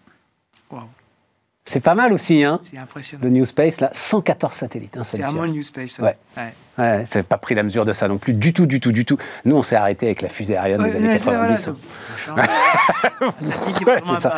C'est 1.67 1.81
pas 1.81 1.95
mal 1.95 2.13
aussi, 2.13 2.43
hein 2.45 2.59
c'est 2.63 2.77
impressionnant. 2.77 3.23
Le 3.25 3.29
New 3.29 3.45
Space, 3.45 3.81
là, 3.81 3.89
114 3.93 4.53
satellites, 4.53 4.95
seul 4.95 5.05
C'est 5.05 5.21
vraiment 5.21 5.43
le 5.43 5.51
New 5.51 5.63
Space. 5.63 5.99
Ouais. 5.99 6.15
Ouais. 6.37 6.53
Ouais, 6.77 7.03
c'est 7.11 7.23
pas 7.27 7.37
pris 7.37 7.55
la 7.55 7.63
mesure 7.63 7.85
de 7.85 7.93
ça 7.93 8.07
non 8.07 8.17
plus, 8.19 8.33
du 8.33 8.53
tout, 8.53 8.65
du 8.67 8.79
tout, 8.79 8.91
du 8.91 9.03
tout. 9.03 9.17
Nous, 9.45 9.55
on 9.55 9.63
s'est 9.63 9.75
arrêté 9.75 10.05
avec 10.07 10.21
la 10.21 10.29
fusée 10.29 10.55
Ariane 10.57 10.81
Ouais, 10.81 10.91
des 10.91 10.97
années 10.97 11.07
ouais, 11.09 11.17
c'est- 11.17 11.23
voilà, 11.25 11.47
90. 11.57 11.63
c'est-. 11.63 11.73
Ça. 14.19 14.35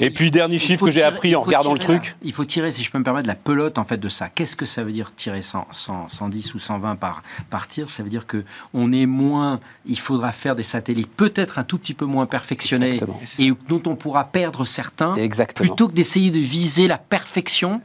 Et 0.00 0.10
puis, 0.10 0.30
dernier 0.30 0.58
chiffre 0.58 0.84
que 0.86 0.90
j'ai 0.90 1.02
appris 1.02 1.34
en 1.34 1.42
regardant 1.42 1.72
le 1.72 1.78
truc. 1.78 2.04
la- 2.04 2.10
il 2.22 2.32
faut 2.32 2.44
tirer, 2.44 2.70
si 2.72 2.82
je 2.82 2.90
peux 2.90 2.98
me 2.98 3.04
permettre, 3.04 3.28
la 3.28 3.34
pelote 3.34 3.78
en 3.78 3.84
fait 3.84 3.96
de 3.98 4.08
ça. 4.08 4.28
Qu'est-ce 4.28 4.56
que 4.56 4.64
ça 4.64 4.82
veut 4.82 4.92
dire 4.92 5.12
tirer 5.14 5.42
100, 5.42 5.66
100, 5.70 6.08
110 6.08 6.54
ou 6.54 6.58
120 6.58 6.96
par, 6.96 7.22
par 7.50 7.68
tir? 7.68 7.90
Ça 7.90 8.02
veut 8.02 8.08
dire 8.10 8.26
que 8.26 8.44
on 8.74 8.92
est 8.92 9.06
moins. 9.06 9.60
Il 9.86 9.98
faudra 9.98 10.32
faire 10.32 10.56
des 10.56 10.62
satellites 10.62 11.10
peut-être 11.14 11.58
un 11.58 11.64
tout 11.64 11.78
petit 11.78 11.94
peu 11.94 12.04
moins 12.04 12.26
perfectionnés 12.26 12.94
Exactement. 12.94 13.20
et 13.38 13.52
dont 13.68 13.82
on 13.86 13.96
pourra 13.96 14.24
perdre 14.24 14.64
certains. 14.64 15.14
Exactement. 15.16 15.68
Plutôt 15.68 15.88
que 15.88 15.94
d'essayer 15.94 16.30
de 16.30 16.38
viser 16.38 16.88
la 16.88 16.98
perfection. 16.98 17.80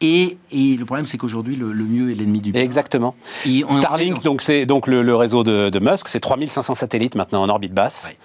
Et, 0.00 0.38
et 0.52 0.76
le 0.76 0.84
problème, 0.84 1.06
c'est 1.06 1.18
qu'aujourd'hui, 1.18 1.56
le, 1.56 1.72
le 1.72 1.84
mieux 1.84 2.12
est 2.12 2.14
l'ennemi 2.14 2.40
du 2.40 2.52
bien. 2.52 2.62
Exactement. 2.62 3.14
Et 3.46 3.64
Starlink, 3.70 4.22
donc 4.22 4.42
c'est 4.42 4.64
donc 4.64 4.86
le, 4.86 5.02
le 5.02 5.16
réseau 5.16 5.42
de, 5.42 5.70
de 5.70 5.78
Musk, 5.80 6.08
c'est 6.08 6.20
3500 6.20 6.74
satellites 6.74 7.16
maintenant 7.16 7.42
en 7.42 7.48
orbite 7.48 7.72
basse. 7.72 8.08
Ouais. 8.08 8.16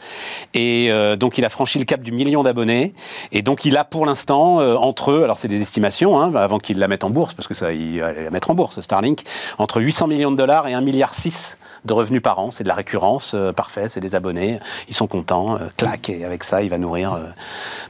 Et 0.53 0.91
euh, 0.91 1.15
donc 1.15 1.37
il 1.37 1.45
a 1.45 1.49
franchi 1.49 1.79
le 1.79 1.85
cap 1.85 2.01
du 2.01 2.11
million 2.11 2.43
d'abonnés. 2.43 2.93
Et 3.31 3.41
donc 3.41 3.65
il 3.65 3.75
a 3.75 3.83
pour 3.83 4.05
l'instant 4.05 4.59
euh, 4.59 4.75
entre 4.75 5.11
eux, 5.11 5.23
alors 5.23 5.37
c'est 5.37 5.47
des 5.47 5.61
estimations, 5.61 6.19
hein, 6.19 6.33
avant 6.35 6.59
qu'il 6.59 6.77
la 6.77 6.87
mette 6.87 7.03
en 7.03 7.09
bourse, 7.09 7.33
parce 7.33 7.47
que 7.47 7.55
ça 7.55 7.73
il 7.73 7.99
va 7.99 8.13
la 8.13 8.29
mettre 8.29 8.51
en 8.51 8.55
bourse 8.55 8.79
Starlink, 8.79 9.23
entre 9.57 9.81
800 9.81 10.07
millions 10.07 10.31
de 10.31 10.37
dollars 10.37 10.67
et 10.67 10.73
1 10.73 10.81
milliard 10.81 11.15
6 11.15 11.57
de 11.85 11.93
revenus 11.93 12.21
par 12.21 12.39
an. 12.39 12.51
C'est 12.51 12.63
de 12.63 12.69
la 12.69 12.75
récurrence, 12.75 13.33
euh, 13.33 13.51
parfait, 13.51 13.89
c'est 13.89 13.99
des 13.99 14.15
abonnés, 14.15 14.59
ils 14.87 14.93
sont 14.93 15.07
contents, 15.07 15.55
euh, 15.57 15.67
clac, 15.77 16.09
et 16.09 16.25
avec 16.25 16.43
ça 16.43 16.61
il 16.63 16.69
va 16.69 16.77
nourrir, 16.77 17.13
euh, 17.13 17.25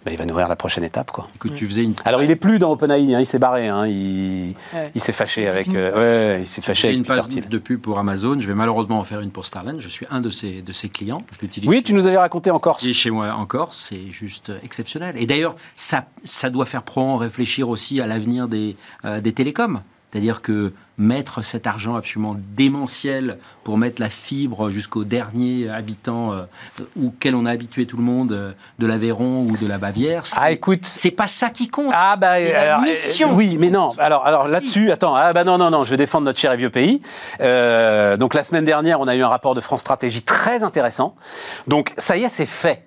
bah, 0.06 0.12
il 0.12 0.18
va 0.18 0.26
nourrir 0.26 0.48
la 0.48 0.56
prochaine 0.56 0.84
étape 0.84 1.12
quoi. 1.12 1.28
Écoute, 1.36 1.56
tu 1.56 1.68
faisais 1.68 1.84
une 1.84 1.96
Alors 2.06 2.24
il 2.24 2.32
est 2.32 2.36
plus 2.36 2.60
dans 2.60 2.72
OpenAI, 2.72 3.14
hein, 3.16 3.20
il 3.20 3.26
s'est 3.26 3.40
barré, 3.40 3.68
hein, 3.68 3.86
il, 3.88 4.56
Ouais. 4.74 4.92
il 4.96 5.02
s'est 5.02 5.12
fâché 5.12 5.44
C'est 5.44 5.50
avec, 5.50 5.70
euh, 5.70 6.36
ouais, 6.36 6.42
il 6.42 6.48
s'est 6.48 6.62
fâché 6.62 6.88
avec 6.88 6.98
une 6.98 7.06
page 7.06 7.28
Thiel. 7.28 7.48
de 7.48 7.58
pub 7.58 7.82
pour 7.82 8.00
Amazon. 8.00 8.40
Je 8.40 8.48
vais 8.48 8.56
malheureusement 8.56 9.00
en 9.00 9.04
faire 9.04 9.20
une 9.22 9.32
pour 9.32 9.46
Starlink. 9.46 9.80
Je 9.80 9.88
suis 9.88 10.06
un 10.10 10.22
de 10.22 10.30
ses, 10.30 10.62
de 10.62 10.72
ses 10.72 10.90
clients. 10.90 11.24
Je 11.36 11.42
l'utilise. 11.42 11.70
Oui, 11.70 11.84
tu 11.84 11.94
nous 11.94 12.08
avais 12.08 12.18
raconté 12.18 12.52
en 12.52 12.60
Corse. 12.60 12.86
chez 12.92 13.10
moi 13.12 13.34
en 13.34 13.46
Corse, 13.46 13.78
c'est 13.90 14.12
juste 14.12 14.52
exceptionnel. 14.64 15.16
Et 15.18 15.26
d'ailleurs, 15.26 15.56
ça, 15.76 16.06
ça 16.24 16.50
doit 16.50 16.66
faire 16.66 16.84
probablement 16.84 17.18
réfléchir 17.18 17.70
aussi 17.70 18.02
à 18.02 18.08
l'avenir 18.08 18.48
des, 18.48 18.76
euh, 19.06 19.22
des 19.22 19.34
télécoms. 19.34 19.82
C'est-à-dire 20.14 20.44
que 20.44 20.74
mettre 21.00 21.44
cet 21.44 21.66
argent 21.66 21.96
absolument 21.96 22.36
démentiel 22.56 23.40
pour 23.64 23.80
mettre 23.80 24.00
la 24.00 24.12
fibre 24.12 24.70
jusqu'au 24.70 25.06
dernier 25.06 25.68
habitant 25.68 26.34
euh, 26.34 26.44
auquel 27.04 27.34
on 27.34 27.48
a 27.48 27.52
habitué 27.52 27.88
tout 27.88 27.98
le 27.98 28.04
monde 28.04 28.32
euh, 28.32 28.52
de 28.78 28.86
l'Aveyron 28.86 29.48
ou 29.50 29.58
de 29.58 29.66
la 29.66 29.80
Bavière, 29.80 30.28
c'est 30.28 30.38
Ah 30.40 30.52
écoute, 30.52 30.86
c'est 30.86 31.10
pas 31.10 31.28
ça 31.28 31.50
qui 31.50 31.68
compte. 31.68 31.92
Ah 31.96 32.16
bah 32.16 32.36
C'est 32.36 32.54
la 32.54 32.78
euh, 32.78 32.82
mission. 32.84 33.34
oui, 33.34 33.58
mais 33.60 33.72
non. 33.72 33.90
Alors 33.98 34.24
alors 34.28 34.48
là-dessus, 34.48 34.92
attends. 34.92 35.16
Ah 35.16 35.34
bah 35.34 35.44
non 35.44 35.58
non 35.58 35.72
non, 35.72 35.84
je 35.84 35.90
vais 35.90 35.98
défendre 35.98 36.26
notre 36.26 36.40
cher 36.40 36.52
et 36.52 36.58
vieux 36.58 36.70
pays. 36.70 37.02
Euh, 37.42 38.16
donc 38.16 38.36
la 38.36 38.44
semaine 38.44 38.66
dernière, 38.66 39.00
on 39.00 39.08
a 39.08 39.16
eu 39.16 39.24
un 39.24 39.30
rapport 39.30 39.56
de 39.56 39.62
France 39.62 39.82
Stratégie 39.82 40.22
très 40.22 40.62
intéressant. 40.62 41.16
Donc 41.68 41.92
ça 41.98 42.18
y 42.18 42.24
est, 42.24 42.30
c'est 42.30 42.46
fait. 42.46 42.86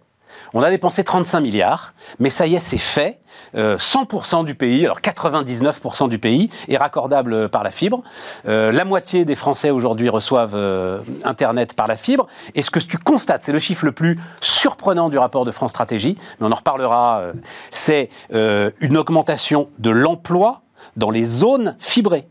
On 0.56 0.62
a 0.62 0.70
dépensé 0.70 1.04
35 1.04 1.40
milliards, 1.40 1.92
mais 2.18 2.30
ça 2.30 2.46
y 2.46 2.54
est, 2.54 2.60
c'est 2.60 2.78
fait. 2.78 3.20
Euh, 3.56 3.76
100% 3.76 4.46
du 4.46 4.54
pays, 4.54 4.86
alors 4.86 5.02
99% 5.02 6.08
du 6.08 6.18
pays 6.18 6.48
est 6.68 6.78
raccordable 6.78 7.50
par 7.50 7.62
la 7.62 7.70
fibre. 7.70 8.02
Euh, 8.48 8.72
la 8.72 8.86
moitié 8.86 9.26
des 9.26 9.34
Français 9.34 9.68
aujourd'hui 9.68 10.08
reçoivent 10.08 10.54
euh, 10.54 11.00
Internet 11.24 11.74
par 11.74 11.86
la 11.86 11.98
fibre. 11.98 12.26
Et 12.54 12.62
ce 12.62 12.70
que 12.70 12.78
tu 12.78 12.96
constates, 12.96 13.42
c'est 13.42 13.52
le 13.52 13.58
chiffre 13.58 13.84
le 13.84 13.92
plus 13.92 14.18
surprenant 14.40 15.10
du 15.10 15.18
rapport 15.18 15.44
de 15.44 15.50
France 15.50 15.72
Stratégie, 15.72 16.16
mais 16.40 16.46
on 16.46 16.52
en 16.52 16.56
reparlera, 16.56 17.18
euh, 17.20 17.32
c'est 17.70 18.08
euh, 18.32 18.70
une 18.80 18.96
augmentation 18.96 19.68
de 19.78 19.90
l'emploi 19.90 20.62
dans 20.96 21.10
les 21.10 21.26
zones 21.26 21.76
fibrées, 21.80 22.28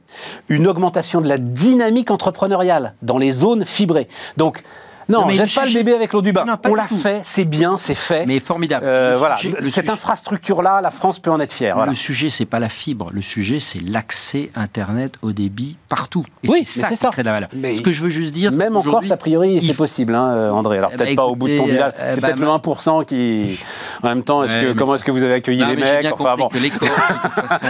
une 0.50 0.66
augmentation 0.66 1.22
de 1.22 1.28
la 1.28 1.38
dynamique 1.38 2.10
entrepreneuriale 2.10 2.96
dans 3.04 3.20
les 3.20 3.34
zones 3.34 3.66
fibrées. 3.66 4.08
Donc, 4.36 4.64
non, 5.10 5.22
Non, 5.22 5.26
mais 5.28 5.36
jette 5.36 5.54
pas 5.54 5.66
le 5.66 5.74
bébé 5.74 5.94
avec 5.94 6.14
l'eau 6.14 6.22
du 6.22 6.32
bain. 6.34 6.46
Non, 6.46 6.56
on 6.68 6.76
l'a 6.76 6.88
fait, 6.88 7.22
c'est 7.24 7.46
bien, 7.46 7.78
c'est 7.78 7.96
fait. 7.96 8.26
Mais 8.26 8.40
formidable. 8.40 8.86
Euh, 8.88 9.16
voilà, 9.18 9.38
cette 9.38 9.68
sujet- 9.70 9.90
infrastructure-là, 9.90 10.82
la 10.82 10.92
France 10.92 11.20
peut 11.20 11.32
en 11.32 11.40
être 11.40 11.54
fière. 11.54 11.76
Voilà. 11.76 11.92
Le 11.92 11.96
sujet, 11.96 12.30
c'est 12.30 12.46
pas 12.46 12.60
la 12.60 12.70
fibre. 12.70 13.10
Le 13.14 13.22
sujet, 13.22 13.60
c'est 13.60 13.80
l'accès 13.82 14.50
Internet 14.56 15.14
au 15.22 15.32
débit 15.32 15.78
partout. 15.90 16.26
Et 16.44 16.50
Oui, 16.50 16.64
c'est 16.66 16.80
ça 16.82 16.88
c'est 16.88 16.96
qui 16.96 17.00
ça. 17.02 17.10
crée 17.12 17.22
de 17.24 17.28
la 17.28 17.34
valeur. 17.34 17.50
Mais 17.56 17.76
Ce 17.76 17.82
que 17.82 17.92
je 17.92 18.02
veux 18.04 18.10
juste 18.10 18.34
dire, 18.34 18.52
Même 18.52 18.76
en 18.78 18.82
Corse, 18.82 19.12
a 19.12 19.18
priori, 19.18 19.64
c'est 19.66 19.74
possible, 19.74 20.16
hein, 20.16 20.30
euh, 20.34 20.50
André. 20.52 20.78
Alors 20.80 20.90
Eh 20.94 20.98
peut-être 20.98 21.10
ben, 21.10 21.16
pas 21.16 21.26
au 21.26 21.36
bout 21.36 21.48
de 21.48 21.58
ton 21.58 21.66
village. 21.66 21.94
euh, 22.00 22.12
c'est 22.16 22.22
bah, 22.22 22.28
peut-être 22.30 22.40
le 22.40 22.46
ma- 22.48 22.54
1% 22.54 23.04
qui. 23.06 23.60
En 24.04 24.08
même 24.08 24.24
temps, 24.24 24.42
Ouais, 24.42 24.48
que, 24.48 24.74
comment 24.74 24.96
est-ce 24.96 25.04
que 25.06 25.12
vous 25.12 25.24
avez 25.24 25.34
accueilli 25.36 25.62
Non, 25.62 25.68
les 25.70 25.76
mecs? 25.76 26.08
Enfin 26.14 26.36
bon. 26.38 26.48
que 26.50 26.58
les 26.58 26.70
Corses, 26.70 26.92
de 26.92 27.30
toute 27.42 27.48
façon, 27.48 27.68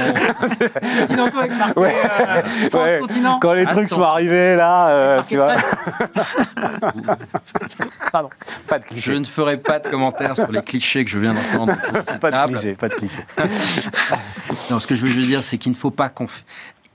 Continental 1.00 1.40
avec 1.40 1.58
marqué 1.58 1.80
Ouais. 1.80 1.96
France 2.72 2.84
Ouais. 2.86 3.00
continent. 3.00 3.40
Quand 3.42 3.54
les 3.54 3.66
trucs 3.66 3.90
sont 3.90 4.02
arrivés 4.02 4.56
là, 4.56 5.24
tu 5.28 5.36
vois, 5.38 5.54
Pardon. 8.12 8.30
pas 8.68 8.80
de 8.80 8.86
je 8.96 9.14
ne 9.14 9.26
ferai 9.26 9.58
pas 9.58 9.80
de 9.80 9.90
commentaires 9.90 10.36
sur 10.36 10.52
les 10.52 10.62
clichés 10.62 11.04
que 11.06 11.12
je 11.12 11.20
viens 11.20 11.34
d'entendre. 11.34 11.74
Pas 12.20 12.32
de 12.32 12.36
table. 12.36 12.54
cliché, 12.60 12.74
pas 12.76 12.90
de 12.90 12.94
cliché. 12.94 13.26
Non, 14.70 14.80
ce 14.80 14.88
que 14.88 14.96
je 14.96 15.02
veux 15.06 15.12
juste 15.12 15.28
dire, 15.28 15.44
c'est 15.44 15.58
qu'il 15.58 15.72
ne 15.72 15.78
faut 15.78 15.92
pas 15.92 16.10
qu'on 16.10 16.26
f- 16.26 16.44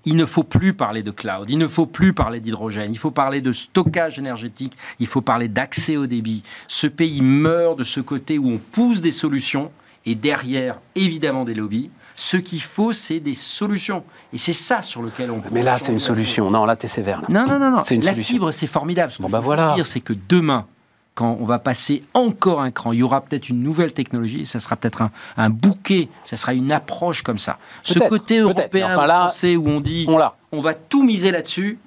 Il 0.04 0.16
ne 0.16 0.24
faut 0.26 0.42
plus 0.44 0.72
parler 0.72 1.02
de 1.02 1.10
cloud, 1.10 1.48
il 1.50 1.58
ne 1.58 1.68
faut 1.68 1.86
plus 1.86 2.12
parler 2.12 2.40
d'hydrogène, 2.40 2.90
il 2.92 2.98
faut 2.98 3.10
parler 3.10 3.40
de 3.40 3.52
stockage 3.52 4.18
énergétique, 4.18 4.72
il 4.98 5.06
faut 5.06 5.20
parler 5.20 5.48
d'accès 5.48 5.96
au 5.96 6.06
débit. 6.06 6.42
Ce 6.68 6.86
pays 6.86 7.20
meurt 7.20 7.78
de 7.78 7.84
ce 7.84 8.00
côté 8.00 8.38
où 8.38 8.48
on 8.50 8.58
pousse 8.58 9.00
des 9.02 9.12
solutions 9.12 9.70
et 10.06 10.14
derrière, 10.14 10.80
évidemment, 10.94 11.44
des 11.44 11.54
lobbies. 11.54 11.90
Ce 12.22 12.36
qu'il 12.36 12.60
faut, 12.60 12.92
c'est 12.92 13.18
des 13.18 13.32
solutions. 13.32 14.04
Et 14.34 14.36
c'est 14.36 14.52
ça 14.52 14.82
sur 14.82 15.00
lequel 15.00 15.30
on 15.30 15.40
peut. 15.40 15.48
Mais 15.52 15.62
là, 15.62 15.78
c'est 15.78 15.90
une 15.90 16.00
solution. 16.00 16.50
Non, 16.50 16.66
là, 16.66 16.76
t'es 16.76 16.86
sévère. 16.86 17.22
là. 17.22 17.26
Non, 17.30 17.46
non, 17.50 17.58
non, 17.58 17.70
non. 17.70 17.80
C'est 17.82 17.94
une 17.94 18.04
la 18.04 18.10
solution. 18.10 18.34
fibre, 18.34 18.50
c'est 18.50 18.66
formidable. 18.66 19.10
Ce 19.10 19.16
que 19.16 19.22
Bon, 19.22 19.28
je 19.28 19.32
bah 19.32 19.38
veux 19.38 19.44
voilà. 19.46 19.72
dire, 19.74 19.86
c'est 19.86 20.00
que 20.00 20.12
demain, 20.28 20.66
quand 21.14 21.38
on 21.40 21.46
va 21.46 21.58
passer 21.58 22.02
encore 22.12 22.60
un 22.60 22.70
cran, 22.72 22.92
il 22.92 22.98
y 22.98 23.02
aura 23.02 23.22
peut-être 23.22 23.48
une 23.48 23.62
nouvelle 23.62 23.94
technologie, 23.94 24.44
ça 24.44 24.58
sera 24.58 24.76
peut-être 24.76 25.00
un, 25.00 25.10
un 25.38 25.48
bouquet, 25.48 26.10
ça 26.26 26.36
sera 26.36 26.52
une 26.52 26.72
approche 26.72 27.22
comme 27.22 27.38
ça. 27.38 27.56
Ce 27.84 27.98
côté 27.98 28.36
européen, 28.40 28.68
mais 28.88 28.92
enfin 28.94 29.06
là, 29.06 29.18
français, 29.20 29.56
où 29.56 29.66
on 29.68 29.80
dit 29.80 30.04
On 30.06 30.18
on 30.52 30.60
va 30.60 30.74
tout 30.74 31.02
miser 31.02 31.30
là-dessus, 31.30 31.78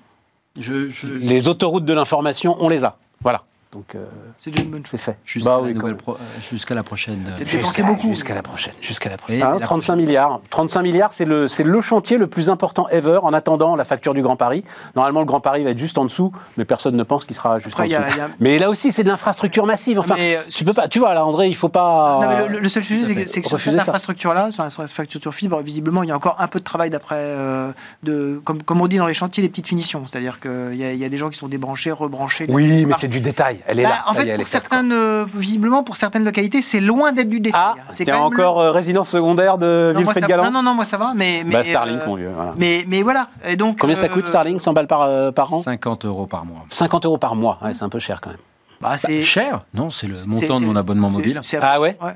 je, 0.59 0.89
je- 0.89 1.05
Les 1.05 1.47
autoroutes 1.47 1.86
de 1.86 1.93
l'information, 1.93 2.57
on 2.59 2.69
les 2.69 2.84
a. 2.84 2.97
Voilà. 3.21 3.43
Donc, 3.74 3.95
euh, 3.95 4.05
C'est 4.38 4.51
déjà 4.51 4.63
une 4.63 4.69
bonne 4.69 4.82
chose. 4.86 4.91
c'est 4.91 4.97
fait. 4.99 5.17
jusqu'à 5.26 5.49
Bah 5.49 5.55
la, 5.57 5.63
oui, 5.63 5.74
nouvelle 5.74 5.91
quand- 5.95 5.97
pro- 5.97 6.13
euh, 6.13 6.41
jusqu'à 6.51 6.76
la 6.76 6.84
prochaine. 6.84 7.36
euh, 7.39 7.43
Jusqu'à 7.45 7.84
beaucoup. 7.84 8.09
jusqu'à 8.09 8.36
la 8.36 8.43
prochaine. 8.43 8.74
Jusqu'à 8.82 9.09
la 9.09 9.17
prochaine. 9.17 9.39
Et 9.39 9.43
Hein, 9.43 9.57
la 9.59 9.65
35 9.65 9.95
milliards. 9.95 10.41
35 10.51 10.82
milliards, 10.84 11.11
c'est 11.11 11.26
le, 11.26 11.47
c'est 11.47 11.63
le 11.63 11.82
chantier 11.82 12.17
le 12.17 12.28
plus 12.28 12.49
important 12.49 12.88
ever 12.89 13.19
en 13.24 13.34
attendant 13.34 13.76
la 13.76 13.84
facture 13.84 14.13
du 14.13 14.21
Grand 14.21 14.36
Paris. 14.36 14.63
Normalement, 14.95 15.21
le 15.21 15.26
Grand 15.26 15.41
Paris 15.41 15.63
va 15.63 15.71
être 15.71 15.80
juste 15.80 15.97
en 15.97 16.05
dessous, 16.05 16.32
mais 16.57 16.65
personne 16.65 16.95
ne 16.95 17.03
pense 17.03 17.26
qu'il 17.26 17.36
sera 17.36 17.59
juste 17.59 17.74
Après, 17.80 17.95
en 17.95 18.01
a- 18.01 18.05
dessous. 18.05 18.19
a- 18.21 18.28
Mais 18.39 18.59
là 18.59 18.69
aussi, 18.69 18.91
c'est 18.91 19.03
de 19.03 19.09
l'infrastructure 19.09 19.65
massive. 19.65 19.99
Enfin, 19.99 20.15
Mais, 20.17 20.36
euh, 20.38 20.41
tu 20.49 20.63
peux 20.63 20.74
pas. 20.74 20.88
Tu 20.88 20.99
vois, 20.99 21.13
là, 21.15 21.26
André, 21.26 21.47
il 21.47 21.55
faut 21.55 21.69
pas. 21.69 22.19
Non, 22.21 22.28
mais 22.30 22.47
le, 22.47 22.59
le 22.59 22.69
seul 22.69 22.84
sujet, 22.84 23.26
c'est 23.26 23.41
que, 23.41 23.49
sur 23.49 23.59
cette 23.59 23.80
infrastructure-là, 23.80 24.51
sur 24.51 24.61
l'infrastructure 24.63 25.34
fibre, 25.34 25.61
visiblement, 25.61 26.03
il 26.03 26.09
y 26.09 26.11
a 26.11 26.15
encore 26.15 26.36
un 26.39 26.47
peu 26.47 26.59
de 26.59 26.63
travail 26.63 26.89
d'après, 26.91 27.15
euh, 27.17 27.71
de, 28.03 28.39
comme, 28.43 28.61
comme 28.61 28.82
on 28.82 28.88
dit 28.88 28.97
dans 28.97 29.07
les 29.07 29.13
chantiers, 29.15 29.41
les 29.41 29.49
petites 29.49 29.67
finitions. 29.67 30.05
C'est-à-dire 30.05 30.39
qu'il 30.39 30.74
y, 30.76 30.78
y 30.97 31.05
a 31.05 31.09
des 31.09 31.17
gens 31.17 31.30
qui 31.30 31.38
sont 31.39 31.47
débranchés, 31.47 31.91
rebranchés. 31.91 32.45
Oui, 32.49 32.86
mais 32.86 32.93
c'est 32.99 33.07
du 33.07 33.19
détail. 33.21 33.59
Elle 33.68 33.80
est 33.80 33.84
Bah, 33.84 33.89
là. 33.89 34.03
en 34.07 34.14
est, 34.14 34.26
fait, 34.26 34.36
pour 34.38 34.47
certaines, 34.47 34.91
euh, 34.91 35.26
visiblement, 35.28 35.84
pour 35.84 35.95
certaines 35.97 36.24
localités, 36.26 36.61
c'est 36.61 36.80
loin 36.82 37.11
d'être 37.14 37.30
du 37.30 37.39
détail. 37.39 37.61
Ah, 37.64 37.76
c'est 37.91 38.03
quand 38.05 38.14
même 38.14 38.22
encore 38.22 38.59
euh, 38.59 38.72
résidence 38.72 39.09
secondaire 39.09 39.57
de 39.57 39.93
non, 39.95 40.01
moi, 40.01 40.14
ça- 40.14 40.20
Wilfried 40.20 40.28
Galland 40.28 40.43
non, 40.45 40.51
non, 40.51 40.64
non, 40.64 40.74
moi 40.76 40.86
ça 40.86 40.97
va, 40.97 41.14
mais. 41.16 41.43
mais 41.45 41.53
Bah, 41.53 41.64
Starlink, 41.64 42.01
euh, 42.01 42.05
mon 42.05 42.16
vieux. 42.16 42.32
voilà. 42.36 42.51
Mais, 42.57 42.84
mais 42.88 43.01
voilà. 43.03 43.28
Et 43.47 43.55
donc, 43.55 43.80
Combien 43.80 43.95
ça 43.95 44.09
coûte 44.09 44.28
Starlink 44.28 44.61
100 44.61 44.74
balles 44.74 44.88
par, 44.88 45.01
euh, 45.01 45.32
par 45.32 45.53
an 45.53 45.59
50 45.61 46.05
euros 46.05 46.28
par 46.28 46.45
mois. 46.45 46.66
50 46.70 47.05
euros 47.05 47.18
par 47.18 47.36
mois. 47.36 47.57
Ouais, 47.61 47.74
c'est 47.74 47.84
un 47.84 47.89
peu 47.89 47.99
cher 47.99 48.20
quand 48.22 48.30
même. 48.32 48.39
bah, 48.82 48.97
c'est 48.97 49.22
Cher 49.24 49.61
Non, 49.74 49.89
c'est 49.89 50.07
le 50.07 50.16
c'est- 50.16 50.28
montant 50.28 50.55
de 50.55 50.59
c'est- 50.59 50.66
mon 50.66 50.76
abonnement 50.76 51.07
c'est- 51.09 51.18
mobile. 51.18 51.39
c'est- 51.43 51.59
Ah 51.61 51.80
ouais 51.80 51.97
ouais. 52.01 52.14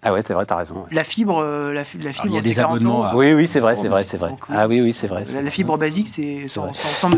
Ah 0.00 0.12
ouais, 0.12 0.22
c'est 0.24 0.32
vrai, 0.32 0.46
t'as 0.46 0.54
raison. 0.56 0.74
ouais. 0.76 0.82
La 0.92 1.02
fibre, 1.02 1.40
euh, 1.42 1.72
la, 1.72 1.82
fi- 1.82 1.98
la 1.98 2.12
fibre. 2.12 2.28
il 2.28 2.34
y 2.34 2.38
a 2.38 2.40
des 2.40 2.54
40 2.54 2.76
abonnements 2.76 2.98
euros. 2.98 3.04
à- 3.04 3.16
Oui, 3.16 3.32
oui, 3.32 3.48
c'est 3.48 3.58
vrai, 3.58 3.74
c'est 3.74 3.88
vrai, 3.88 4.04
c'est 4.04 4.16
vrai. 4.16 4.30
Donc, 4.30 4.48
oui. 4.48 4.54
Ah 4.56 4.68
oui, 4.68 4.80
oui, 4.80 4.92
c'est 4.92 5.08
vrai. 5.08 5.24
c'est 5.26 5.42
La, 5.42 5.50
fibre 5.50 5.76
basique, 5.76 6.06
c'est 6.08 6.46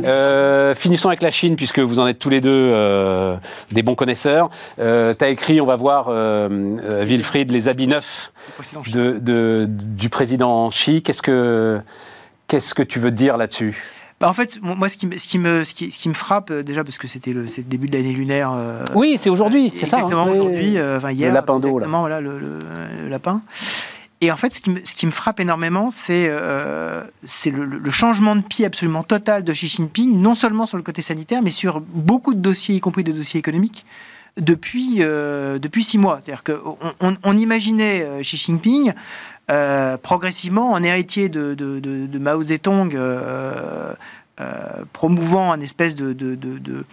Euh, 0.04 0.74
finissons 0.74 1.08
avec 1.08 1.20
la 1.20 1.30
Chine, 1.30 1.56
puisque 1.56 1.78
vous 1.78 1.98
en 1.98 2.06
êtes 2.06 2.18
tous 2.18 2.30
les 2.30 2.40
deux 2.40 2.48
euh, 2.50 3.36
des 3.70 3.82
bons 3.82 3.94
connaisseurs. 3.94 4.48
Euh, 4.78 5.14
tu 5.18 5.22
as 5.24 5.28
écrit, 5.28 5.60
on 5.60 5.66
va 5.66 5.76
voir, 5.76 6.06
euh, 6.08 6.48
euh, 6.82 7.04
Wilfried, 7.04 7.50
les 7.52 7.68
habits 7.68 7.86
neufs 7.86 8.32
précédent. 8.56 8.82
de, 8.90 9.18
de- 9.18 9.66
du 9.68 10.08
président 10.08 10.70
Xi. 10.70 11.02
Qu'est-ce 11.02 11.20
que, 11.22 11.80
qu'est-ce 12.48 12.72
que 12.74 12.82
tu 12.82 12.98
veux 12.98 13.10
dire 13.10 13.36
là-dessus? 13.36 13.84
Bah, 14.20 14.28
en 14.28 14.34
fait, 14.34 14.58
moi, 14.62 14.88
ce 14.90 14.98
qui, 14.98 15.06
me- 15.06 15.16
ce 15.16 15.26
qui 15.26 15.38
me, 15.38 15.64
ce 15.64 15.72
qui, 15.74 15.90
ce 15.90 15.98
qui 15.98 16.08
me 16.10 16.14
frappe, 16.14 16.50
euh, 16.50 16.62
déjà, 16.62 16.84
parce 16.84 16.98
que 16.98 17.08
c'était 17.08 17.32
le, 17.32 17.48
c'est 17.48 17.62
le 17.62 17.68
début 17.68 17.86
de 17.88 17.96
l'année 17.96 18.12
lunaire. 18.12 18.52
euh, 18.52 18.84
Oui, 18.94 19.18
c'est 19.18 19.30
aujourd'hui, 19.30 19.72
c'est 19.74 19.86
ça. 19.86 19.96
hein. 19.96 20.00
Exactement, 20.00 20.30
aujourd'hui, 20.30 20.76
euh, 20.76 20.98
enfin 20.98 21.10
hier. 21.10 21.32
lapin 21.32 21.54
d'eau, 21.58 21.68
là. 21.68 21.86
Exactement, 21.86 22.00
voilà, 22.00 22.20
le, 22.20 22.38
le- 22.38 22.58
le 23.04 23.08
lapin. 23.08 23.40
Et 24.20 24.30
en 24.30 24.36
fait, 24.36 24.52
ce 24.54 24.60
qui 24.60 24.68
me, 24.68 24.80
ce 24.84 24.94
qui 24.94 25.06
me 25.06 25.10
frappe 25.12 25.40
énormément, 25.40 25.88
c'est 25.90 26.26
euh, 26.28 27.02
le, 27.46 27.64
le 27.64 27.90
changement 27.90 28.36
de 28.36 28.42
pied 28.42 28.66
absolument 28.66 29.02
total 29.02 29.42
de 29.42 29.52
Xi 29.54 29.68
Jinping, 29.68 30.20
non 30.20 30.34
seulement 30.34 30.66
sur 30.66 30.76
le 30.76 30.82
côté 30.82 31.00
sanitaire, 31.00 31.40
mais 31.42 31.50
sur 31.50 31.80
beaucoup 31.80 32.34
de 32.34 32.40
dossiers, 32.40 32.74
y 32.74 32.80
compris 32.80 33.02
des 33.02 33.14
dossiers 33.14 33.40
économiques, 33.40 33.86
depuis, 34.36 34.96
euh, 34.98 35.58
depuis 35.58 35.82
six 35.82 35.96
mois. 35.96 36.18
C'est-à-dire 36.20 36.44
qu'on 36.44 36.76
on, 37.00 37.16
on 37.24 37.38
imaginait 37.38 38.02
euh, 38.04 38.20
Xi 38.20 38.36
Jinping 38.36 38.92
euh, 39.50 39.96
progressivement 39.96 40.72
en 40.72 40.82
héritier 40.82 41.28
de, 41.28 41.54
de, 41.54 41.80
de, 41.80 42.06
de 42.06 42.18
Mao 42.18 42.42
Zedong. 42.42 42.94
euh, 42.94 43.94
euh, 44.40 44.84
promouvant 44.94 45.52
un 45.52 45.60
espèce 45.60 45.94
de, 45.96 46.14
de, 46.14 46.34
de, 46.34 46.56
de, 46.56 46.84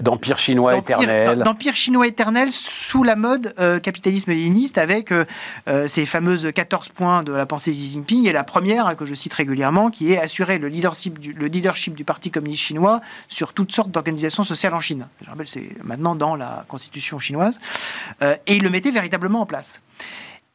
D'empire 0.00 0.38
chinois 0.38 0.76
éternel. 0.78 1.40
D'empire 1.40 1.76
chinois 1.76 2.06
éternel 2.06 2.48
sous 2.50 3.02
la 3.02 3.14
mode 3.14 3.52
euh, 3.58 3.78
capitalisme 3.78 4.30
léniniste 4.30 4.78
avec 4.78 5.12
euh, 5.12 5.26
ces 5.86 6.06
fameuses 6.06 6.50
14 6.54 6.88
points 6.88 7.24
de 7.24 7.32
la 7.32 7.44
pensée 7.44 7.72
Xi 7.72 7.90
Jinping 7.90 8.26
et 8.26 8.32
la 8.32 8.42
première 8.42 8.96
que 8.96 9.04
je 9.04 9.14
cite 9.14 9.34
régulièrement 9.34 9.90
qui 9.90 10.12
est 10.12 10.18
assurer 10.18 10.58
le 10.58 10.68
leadership 10.68 11.18
du, 11.18 11.34
le 11.34 11.46
leadership 11.46 11.94
du 11.94 12.04
Parti 12.04 12.30
communiste 12.30 12.62
chinois 12.62 13.02
sur 13.28 13.52
toutes 13.52 13.72
sortes 13.72 13.90
d'organisations 13.90 14.44
sociales 14.44 14.72
en 14.72 14.80
Chine. 14.80 15.06
Je 15.20 15.28
rappelle, 15.28 15.48
c'est 15.48 15.72
maintenant 15.84 16.14
dans 16.14 16.36
la 16.36 16.64
constitution 16.68 17.18
chinoise. 17.18 17.60
Euh, 18.22 18.34
et 18.46 18.56
il 18.56 18.62
le 18.62 18.70
mettait 18.70 18.92
véritablement 18.92 19.42
en 19.42 19.46
place. 19.46 19.82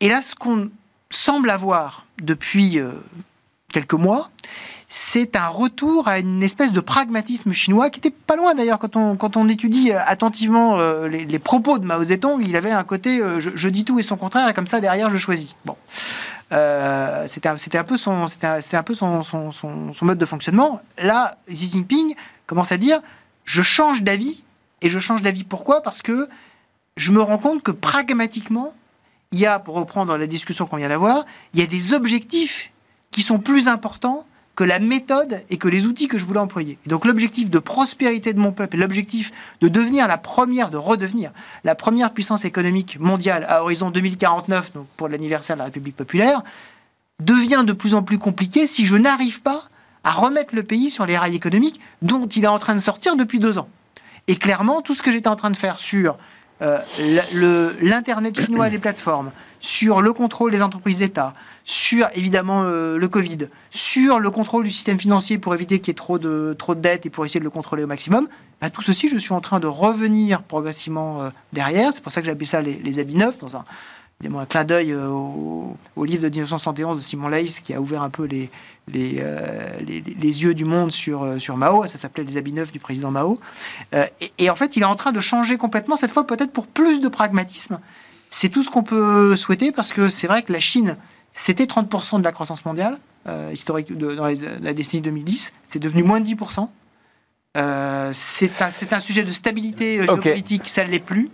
Et 0.02 0.10
là, 0.10 0.22
ce 0.22 0.36
qu'on 0.36 0.70
semble 1.10 1.50
avoir 1.50 2.06
depuis 2.22 2.80
euh, 2.80 2.92
quelques 3.72 3.94
mois, 3.94 4.30
c'est 4.88 5.36
un 5.36 5.48
retour 5.48 6.08
à 6.08 6.20
une 6.20 6.42
espèce 6.42 6.72
de 6.72 6.80
pragmatisme 6.80 7.52
chinois 7.52 7.90
qui 7.90 8.00
était 8.00 8.10
pas 8.10 8.36
loin 8.36 8.56
d'ailleurs 8.56 8.80
quand 8.80 8.96
on, 8.96 9.16
quand 9.16 9.38
on 9.38 9.48
étudie 9.48 9.92
euh, 9.92 10.00
attentivement 10.06 10.80
euh, 10.80 11.08
les, 11.08 11.40
propos 11.40 11.78
de 11.78 11.86
Mao 11.86 12.04
Zedong, 12.04 12.42
il 12.42 12.56
avait 12.56 12.72
un 12.72 12.84
côté 12.84 13.22
je, 13.40 13.70
dis 13.70 13.86
tout 13.86 14.00
et 14.00 14.04
son 14.04 14.18
contraire 14.18 14.50
et 14.50 14.54
comme 14.54 14.68
ça 14.68 14.80
derrière 14.80 15.10
je 15.10 15.18
choisis. 15.18 15.56
Bon. 15.66 15.76
Euh, 16.52 17.26
c'était 17.28 17.48
un, 17.50 17.56
peu 17.84 17.96
un, 18.08 18.26
un 18.74 18.84
peu 18.84 18.96
son, 18.96 19.22
son- 19.22 19.52
son 19.52 20.06
mode 20.06 20.18
de 20.18 20.26
fonctionnement. 20.26 20.82
Là, 20.98 21.38
Xi 21.48 21.70
Jinping 21.70 22.16
commence 22.48 22.72
à 22.72 22.78
dire 22.78 23.00
je 23.46 23.62
change 23.62 24.02
d'avis 24.02 24.44
et 24.82 24.90
je 24.90 25.00
change 25.00 25.22
d'avis 25.22 25.44
pourquoi? 25.44 25.82
Parce 25.82 26.02
que 26.02 26.28
je 26.98 27.12
me 27.12 27.22
rends 27.22 27.38
compte 27.38 27.62
que 27.62 27.72
pragmatiquement, 27.72 28.74
il 29.32 29.40
y 29.40 29.46
a, 29.46 29.60
pour 29.60 29.76
reprendre 29.76 30.18
la 30.18 30.28
discussion 30.28 30.66
qu'on 30.66 30.78
vient 30.78 30.90
d'avoir, 30.90 31.24
il 31.54 31.60
y 31.60 31.64
a 31.64 31.68
des 31.68 31.94
objectifs 31.94 32.72
qui 33.12 33.22
sont 33.22 33.40
plus 33.40 33.68
importants 33.68 34.26
que 34.56 34.64
la 34.64 34.80
méthode 34.80 35.42
et 35.50 35.58
que 35.58 35.68
les 35.68 35.86
outils 35.86 36.08
que 36.08 36.18
je 36.18 36.26
voulais 36.26 36.40
employer. 36.40 36.78
Et 36.86 36.90
donc 36.90 37.06
l'objectif 37.06 37.50
de 37.50 37.60
prospérité 37.60 38.34
de 38.34 38.40
mon 38.40 38.52
peuple 38.52 38.78
l'objectif 38.78 39.32
de 39.62 39.68
devenir 39.68 40.08
la 40.08 40.18
première, 40.18 40.70
de 40.70 40.78
redevenir 40.78 41.32
la 41.64 41.76
première 41.76 42.12
puissance 42.12 42.44
économique 42.44 43.00
mondiale 43.00 43.46
à 43.48 43.62
horizon 43.62 43.90
2049, 43.90 44.74
donc 44.74 44.88
pour 44.98 45.08
l'anniversaire 45.08 45.56
de 45.56 45.60
la 45.60 45.66
République 45.66 45.96
populaire, 45.96 46.42
devient 47.22 47.64
de 47.66 47.74
plus 47.74 47.94
en 47.96 48.04
plus 48.04 48.18
compliqué 48.18 48.68
si 48.68 48.86
je 48.86 48.98
n'arrive 48.98 49.42
pas 49.42 49.64
à 50.04 50.12
remettre 50.12 50.56
le 50.56 50.64
pays 50.64 50.90
sur 50.90 51.06
les 51.06 51.18
rails 51.18 51.36
économiques 51.36 51.80
dont 52.02 52.28
il 52.28 52.44
est 52.44 52.48
en 52.48 52.60
train 52.60 52.74
de 52.74 52.80
sortir 52.80 53.16
depuis 53.16 53.40
deux 53.40 53.60
ans. 53.60 53.70
Et 54.28 54.36
clairement, 54.36 54.82
tout 54.82 54.94
ce 54.94 55.04
que 55.04 55.12
j'étais 55.12 55.30
en 55.30 55.36
train 55.36 55.52
de 55.52 55.58
faire 55.58 55.80
sur 55.80 56.18
euh, 56.62 56.80
l'Internet 57.82 58.40
chinois 58.40 58.68
et 58.68 58.72
les 58.72 58.80
plateformes, 58.80 59.32
sur 59.62 60.02
le 60.02 60.14
contrôle 60.14 60.52
des 60.52 60.62
entreprises 60.62 60.98
d'État, 60.98 61.34
sur 61.66 62.08
évidemment 62.16 62.64
euh, 62.64 62.98
le 62.98 63.08
Covid, 63.08 63.48
sur 63.72 64.20
le 64.20 64.30
contrôle 64.30 64.64
du 64.64 64.72
système 64.72 65.00
financier 65.00 65.38
pour 65.38 65.54
éviter 65.54 65.80
qu'il 65.80 65.90
y 65.90 65.92
ait 65.92 65.96
trop 65.96 66.20
de, 66.20 66.56
trop 66.58 66.76
de 66.76 66.82
dettes 66.82 67.06
et 67.06 67.10
pour 67.10 67.26
essayer 67.26 67.40
de 67.40 67.46
le 67.46 67.50
contrôler 67.50 67.84
au 67.84 67.88
maximum, 67.88 68.28
bah, 68.62 68.70
tout 68.70 68.82
ceci, 68.82 69.08
je 69.08 69.18
suis 69.18 69.34
en 69.34 69.42
train 69.42 69.60
de 69.60 69.68
revenir 69.68 70.42
progressivement 70.44 71.22
euh, 71.22 71.30
derrière. 71.54 71.94
C'est 71.94 72.02
pour 72.02 72.12
ça 72.12 72.22
que 72.22 72.28
j'appelle 72.28 72.48
ça 72.48 72.62
les, 72.62 72.76
les 72.84 73.00
habits 73.00 73.16
neufs, 73.16 73.38
dans 73.38 73.56
un, 73.56 73.66
évidemment, 74.22 74.42
un 74.42 74.46
clin 74.46 74.66
d'œil 74.66 74.92
euh, 74.92 75.08
au, 75.08 75.78
au 75.96 76.06
livre 76.06 76.24
de 76.24 76.30
1971 76.30 76.98
de 76.98 77.02
Simon 77.02 77.30
Leys 77.30 77.62
qui 77.64 77.74
a 77.74 77.80
ouvert 77.80 78.02
un 78.02 78.10
peu 78.10 78.26
les, 78.26 78.50
les, 78.92 79.18
euh, 79.20 79.80
les, 79.80 80.02
les 80.02 80.44
yeux 80.44 80.54
du 80.54 80.66
monde 80.66 80.92
sur, 80.92 81.24
euh, 81.24 81.40
sur 81.40 81.56
Mao. 81.56 81.88
Ça 81.88 81.98
s'appelait 81.98 82.24
Les 82.26 82.36
habits 82.36 82.52
neufs 82.52 82.72
du 82.72 82.80
président 82.80 83.12
Mao. 83.12 83.40
Euh, 83.96 84.06
et, 84.20 84.32
et 84.38 84.50
en 84.50 84.56
fait, 84.56 84.76
il 84.76 84.82
est 84.84 84.86
en 84.86 84.96
train 84.98 85.14
de 85.14 85.22
changer 85.22 85.58
complètement, 85.58 85.96
cette 85.96 86.12
fois 86.12 86.28
peut-être 86.28 86.52
pour 86.52 86.68
plus 86.68 87.00
de 87.00 87.08
pragmatisme. 87.08 87.80
C'est 88.30 88.50
tout 88.50 88.62
ce 88.62 88.70
qu'on 88.70 88.84
peut 88.84 89.36
souhaiter 89.38 89.72
parce 89.72 89.92
que 89.94 90.10
c'est 90.10 90.28
vrai 90.28 90.44
que 90.44 90.52
la 90.52 90.60
Chine, 90.60 90.98
c'était 91.34 91.66
30% 91.66 92.20
de 92.20 92.24
la 92.24 92.32
croissance 92.34 92.66
mondiale, 92.66 92.98
euh, 93.28 93.52
historique 93.54 93.98
de- 93.98 94.16
dans 94.16 94.26
la 94.62 94.74
décennie 94.74 95.02
2010. 95.02 95.54
C'est 95.68 95.80
devenu 95.80 96.04
moins 96.04 96.20
de 96.20 96.26
10%. 96.26 96.70
Euh, 97.58 98.12
c'est 98.14 98.52
un, 98.62 99.00
sujet 99.00 99.24
de 99.24 99.32
stabilité 99.32 100.04
géopolitique, 100.04 100.68
ça 100.70 100.84
ne 100.84 100.90
l'est 100.92 101.00
plus. 101.00 101.30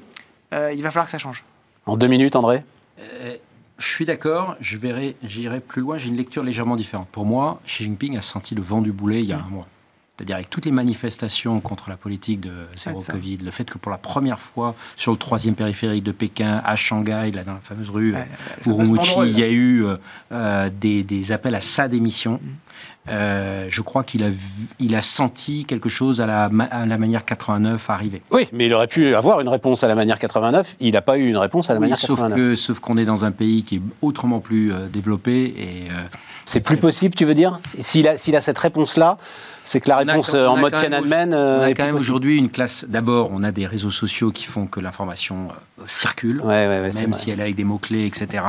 Euh, 0.53 0.71
il 0.73 0.81
va 0.83 0.89
falloir 0.91 1.05
que 1.05 1.11
ça 1.11 1.17
change. 1.17 1.43
En 1.85 1.97
deux 1.97 2.07
minutes, 2.07 2.35
André? 2.35 2.63
Euh, 2.99 3.35
je 3.77 3.85
suis 3.85 4.05
d'accord, 4.05 4.55
je 4.61 4.77
verrai, 4.77 5.15
j'irai 5.23 5.59
plus 5.59 5.81
loin, 5.81 5.97
j'ai 5.97 6.07
une 6.07 6.17
lecture 6.17 6.43
légèrement 6.43 6.75
différente. 6.75 7.09
Pour 7.11 7.25
moi, 7.25 7.61
Xi 7.67 7.83
Jinping 7.83 8.17
a 8.17 8.21
senti 8.21 8.55
le 8.55 8.61
vent 8.61 8.81
du 8.81 8.91
boulet 8.91 9.21
il 9.21 9.29
y 9.29 9.33
a 9.33 9.37
un 9.37 9.49
mois. 9.49 9.67
C'est-à-dire 10.15 10.37
avec 10.37 10.49
toutes 10.49 10.63
les 10.63 10.71
manifestations 10.71 11.59
contre 11.59 11.89
la 11.89 11.97
politique 11.97 12.39
de 12.39 12.53
zéro. 12.77 13.01
Covid, 13.01 13.37
le 13.39 13.51
fait 13.51 13.69
que 13.69 13.77
pour 13.77 13.91
la 13.91 13.97
première 13.97 14.39
fois 14.39 14.73
sur 14.95 15.11
le 15.11 15.17
troisième 15.17 15.55
périphérique 15.55 16.05
de 16.05 16.13
Pékin, 16.13 16.61
à 16.63 16.77
Shanghai, 16.77 17.31
là 17.33 17.43
dans 17.43 17.55
la 17.55 17.59
fameuse 17.59 17.89
rue 17.89 18.15
Urumqi, 18.65 18.91
banderole, 18.91 19.29
il 19.29 19.37
y 19.37 19.43
a 19.43 19.49
eu 19.49 19.83
euh, 19.83 19.97
euh, 20.31 20.69
des, 20.69 21.03
des 21.03 21.33
appels 21.33 21.55
à 21.55 21.59
sa 21.59 21.89
démission. 21.89 22.39
Mm. 22.41 22.47
Euh, 23.07 23.65
je 23.69 23.81
crois 23.81 24.03
qu'il 24.03 24.23
a, 24.23 24.29
vu- 24.31 24.39
il 24.79 24.95
a 24.95 25.01
senti 25.03 25.65
quelque 25.65 25.89
chose 25.89 26.21
à 26.21 26.25
la, 26.25 26.49
ma- 26.49 26.63
à 26.65 26.87
la 26.87 26.97
manière 26.97 27.23
89 27.23 27.89
arriver. 27.91 28.21
Oui, 28.31 28.47
mais 28.51 28.65
il 28.65 28.73
aurait 28.73 28.87
pu 28.87 29.13
avoir 29.13 29.41
une 29.41 29.47
réponse 29.47 29.83
à 29.83 29.87
la 29.87 29.93
manière 29.93 30.17
89. 30.17 30.75
Il 30.79 30.93
n'a 30.93 31.01
pas 31.03 31.17
eu 31.17 31.27
une 31.29 31.37
réponse 31.37 31.69
à 31.69 31.73
la 31.73 31.79
Oui, 31.79 31.83
manière 31.85 31.99
sauf 31.99 32.17
89. 32.19 32.35
que- 32.37 32.55
sauf 32.55 32.79
qu'on 32.79 32.97
est 32.97 33.05
dans 33.05 33.23
un 33.23 33.31
pays 33.31 33.61
qui 33.63 33.75
est 33.75 33.81
autrement 34.01 34.39
plus 34.39 34.73
euh, 34.73 34.87
développé 34.87 35.53
et 35.57 35.91
euh, 35.91 36.01
C'est 36.45 36.61
plus 36.61 36.77
possible, 36.77 37.13
tu 37.13 37.25
veux 37.25 37.35
dire? 37.35 37.59
S'il 37.79 38.07
a, 38.07 38.17
s'il 38.17 38.35
a 38.35 38.41
cette 38.41 38.57
réponse-là, 38.57 39.17
c'est 39.63 39.79
que 39.79 39.89
la 39.89 39.97
réponse 39.97 40.31
quand- 40.31 40.47
en 40.47 40.57
mode 40.57 40.75
Tiananmen 40.75 41.33
on 41.33 41.61
a 41.61 41.73
quand 41.73 41.85
même 41.85 41.95
aujourd'hui 41.95 42.37
une 42.37 42.49
classe. 42.49 42.85
D'abord, 42.89 43.29
on 43.31 43.43
a 43.43 43.51
des 43.51 43.67
réseaux 43.67 43.91
sociaux 43.91 44.31
qui 44.31 44.45
font 44.45 44.65
que 44.65 44.79
l'information 44.79 45.49
circule, 45.85 46.41
Ouais, 46.41 46.67
ouais, 46.67 46.81
ouais, 46.81 46.91
c'est 46.91 47.01
même 47.01 47.13
si 47.13 47.29
elle 47.29 47.39
est 47.39 47.43
avec 47.43 47.55
des 47.55 47.63
mots-clés, 47.63 48.05
etc. 48.07 48.43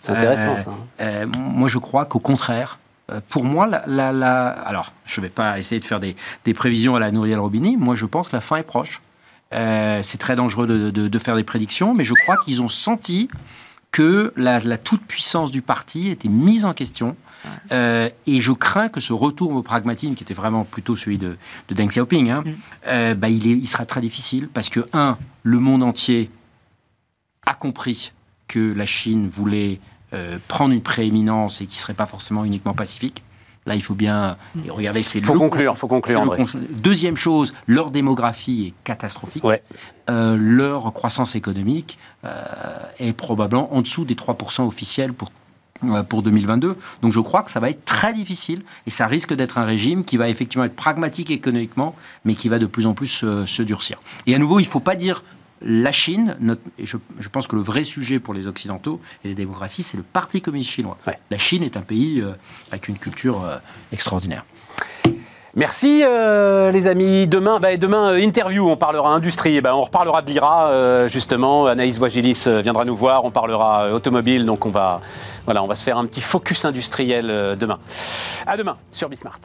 C'est 0.00 0.12
intéressant, 0.12 0.56
Euh, 1.00 1.24
ça. 1.24 1.26
moi, 1.38 1.66
je 1.68 1.78
crois 1.78 2.04
qu'au 2.04 2.18
contraire, 2.20 2.78
pour 3.28 3.44
moi, 3.44 3.66
la, 3.66 3.84
la- 3.86 4.12
la- 4.12 4.48
alors, 4.48 4.92
je 5.06 5.20
ne 5.20 5.26
vais 5.26 5.30
pas 5.30 5.58
essayer 5.58 5.80
de 5.80 5.84
faire 5.84 6.00
des, 6.00 6.16
des 6.44 6.54
prévisions 6.54 6.94
à 6.96 7.00
la 7.00 7.10
Nouriel 7.10 7.38
Robini. 7.38 7.76
Moi, 7.76 7.94
je 7.94 8.06
pense 8.06 8.28
que 8.28 8.36
la 8.36 8.40
fin 8.40 8.56
est 8.56 8.62
proche. 8.62 9.00
Euh, 9.54 10.02
c'est 10.02 10.18
très 10.18 10.36
dangereux 10.36 10.66
de, 10.66 10.90
de- 10.90 11.08
de 11.08 11.18
faire 11.18 11.34
des 11.36 11.44
prédictions, 11.44 11.94
mais 11.94 12.04
je 12.04 12.12
crois 12.14 12.36
qu'ils 12.36 12.60
ont 12.60 12.68
senti 12.68 13.28
que 13.90 14.34
la, 14.36 14.58
la 14.60 14.76
toute-puissance 14.76 15.50
du 15.50 15.62
parti 15.62 16.08
était 16.10 16.28
mise 16.28 16.66
en 16.66 16.74
question. 16.74 17.16
Euh, 17.72 18.10
et 18.26 18.40
je 18.42 18.52
crains 18.52 18.88
que 18.90 19.00
ce 19.00 19.14
retour 19.14 19.52
au 19.52 19.62
pragmatisme, 19.62 20.14
qui 20.14 20.22
était 20.24 20.34
vraiment 20.34 20.64
plutôt 20.64 20.94
celui 20.96 21.16
de, 21.16 21.38
de 21.68 21.74
Deng 21.74 21.86
Xiaoping, 21.88 22.30
hein, 22.30 22.42
Mm. 22.44 22.52
euh, 22.88 23.14
bah, 23.14 23.28
il, 23.30 23.46
est- 23.46 23.52
il 23.56 23.66
sera 23.66 23.86
très 23.86 24.02
difficile 24.02 24.48
parce 24.52 24.68
que, 24.68 24.86
un, 24.92 25.16
le 25.44 25.58
monde 25.58 25.82
entier 25.82 26.30
a 27.46 27.54
compris 27.54 28.12
que 28.48 28.72
la 28.74 28.84
Chine 28.86 29.28
voulait 29.34 29.80
euh, 30.14 30.38
prendre 30.48 30.72
une 30.74 30.82
prééminence 30.82 31.60
et 31.60 31.66
qui 31.66 31.76
ne 31.76 31.80
serait 31.80 31.94
pas 31.94 32.06
forcément 32.06 32.44
uniquement 32.44 32.74
pacifique. 32.74 33.22
Là, 33.66 33.74
il 33.74 33.82
faut 33.82 33.94
bien 33.94 34.36
et 34.64 34.70
regardez, 34.70 35.02
c'est 35.02 35.18
Il 35.18 35.26
faut 35.26 35.34
le 35.34 35.38
conclure, 35.40 35.76
faut 35.76 35.88
conclure, 35.88 36.24
le 36.24 36.30
cons- 36.30 36.58
Deuxième 36.82 37.16
chose, 37.16 37.52
leur 37.66 37.90
démographie 37.90 38.68
est 38.68 38.74
catastrophique. 38.84 39.44
Ouais. 39.44 39.62
Euh, 40.08 40.36
leur 40.38 40.90
croissance 40.94 41.36
économique 41.36 41.98
euh, 42.24 42.30
est 42.98 43.12
probablement 43.12 43.74
en 43.74 43.82
dessous 43.82 44.06
des 44.06 44.14
3% 44.14 44.66
officiels 44.66 45.12
pour, 45.12 45.30
pour 46.08 46.22
2022. 46.22 46.76
Donc 47.02 47.12
je 47.12 47.20
crois 47.20 47.42
que 47.42 47.50
ça 47.50 47.60
va 47.60 47.68
être 47.68 47.84
très 47.84 48.14
difficile 48.14 48.62
et 48.86 48.90
ça 48.90 49.06
risque 49.06 49.34
d'être 49.34 49.58
un 49.58 49.64
régime 49.64 50.02
qui 50.04 50.16
va 50.16 50.30
effectivement 50.30 50.64
être 50.64 50.74
pragmatique 50.76 51.30
économiquement, 51.30 51.94
mais 52.24 52.34
qui 52.34 52.48
va 52.48 52.58
de 52.58 52.66
plus 52.66 52.86
en 52.86 52.94
plus 52.94 53.20
euh, 53.22 53.44
se 53.44 53.62
durcir. 53.62 53.98
Et 54.26 54.34
à 54.34 54.38
nouveau, 54.38 54.60
il 54.60 54.64
ne 54.64 54.68
faut 54.68 54.80
pas 54.80 54.96
dire 54.96 55.22
la 55.62 55.92
Chine, 55.92 56.36
notre- 56.40 56.60
et 56.78 56.86
je, 56.86 56.96
je 57.18 57.28
pense 57.28 57.46
que 57.46 57.56
le 57.56 57.62
vrai 57.62 57.84
sujet 57.84 58.18
pour 58.18 58.34
les 58.34 58.46
Occidentaux 58.46 59.00
et 59.24 59.28
les 59.28 59.34
démocraties, 59.34 59.82
c'est 59.82 59.96
le 59.96 60.02
Parti 60.02 60.40
communiste 60.40 60.70
chinois. 60.70 60.96
Ouais. 61.06 61.18
La 61.30 61.38
Chine 61.38 61.62
est 61.62 61.76
un 61.76 61.82
pays 61.82 62.20
euh, 62.20 62.32
avec 62.70 62.88
une 62.88 62.96
culture 62.98 63.44
euh, 63.44 63.56
extraordinaire. 63.92 64.44
Merci 65.56 66.02
euh, 66.04 66.70
les 66.70 66.86
amis. 66.86 67.26
Demain, 67.26 67.58
bah, 67.58 67.76
demain 67.76 68.12
euh, 68.12 68.20
interview, 68.20 68.68
on 68.68 68.76
parlera 68.76 69.12
industrie. 69.12 69.56
Eh 69.56 69.60
ben, 69.60 69.72
on 69.72 69.82
reparlera 69.82 70.22
de 70.22 70.30
l'IRA 70.30 70.68
euh, 70.68 71.08
justement. 71.08 71.66
Anaïs 71.66 71.98
Voigilis 71.98 72.44
viendra 72.62 72.84
nous 72.84 72.96
voir. 72.96 73.24
On 73.24 73.30
parlera 73.32 73.92
automobile. 73.92 74.46
Donc 74.46 74.66
on 74.66 74.70
va, 74.70 75.00
voilà, 75.46 75.62
on 75.62 75.66
va 75.66 75.74
se 75.74 75.82
faire 75.82 75.98
un 75.98 76.06
petit 76.06 76.20
focus 76.20 76.64
industriel 76.64 77.56
demain. 77.58 77.78
À 78.46 78.56
demain 78.56 78.76
sur 78.92 79.08
Bismart. 79.08 79.40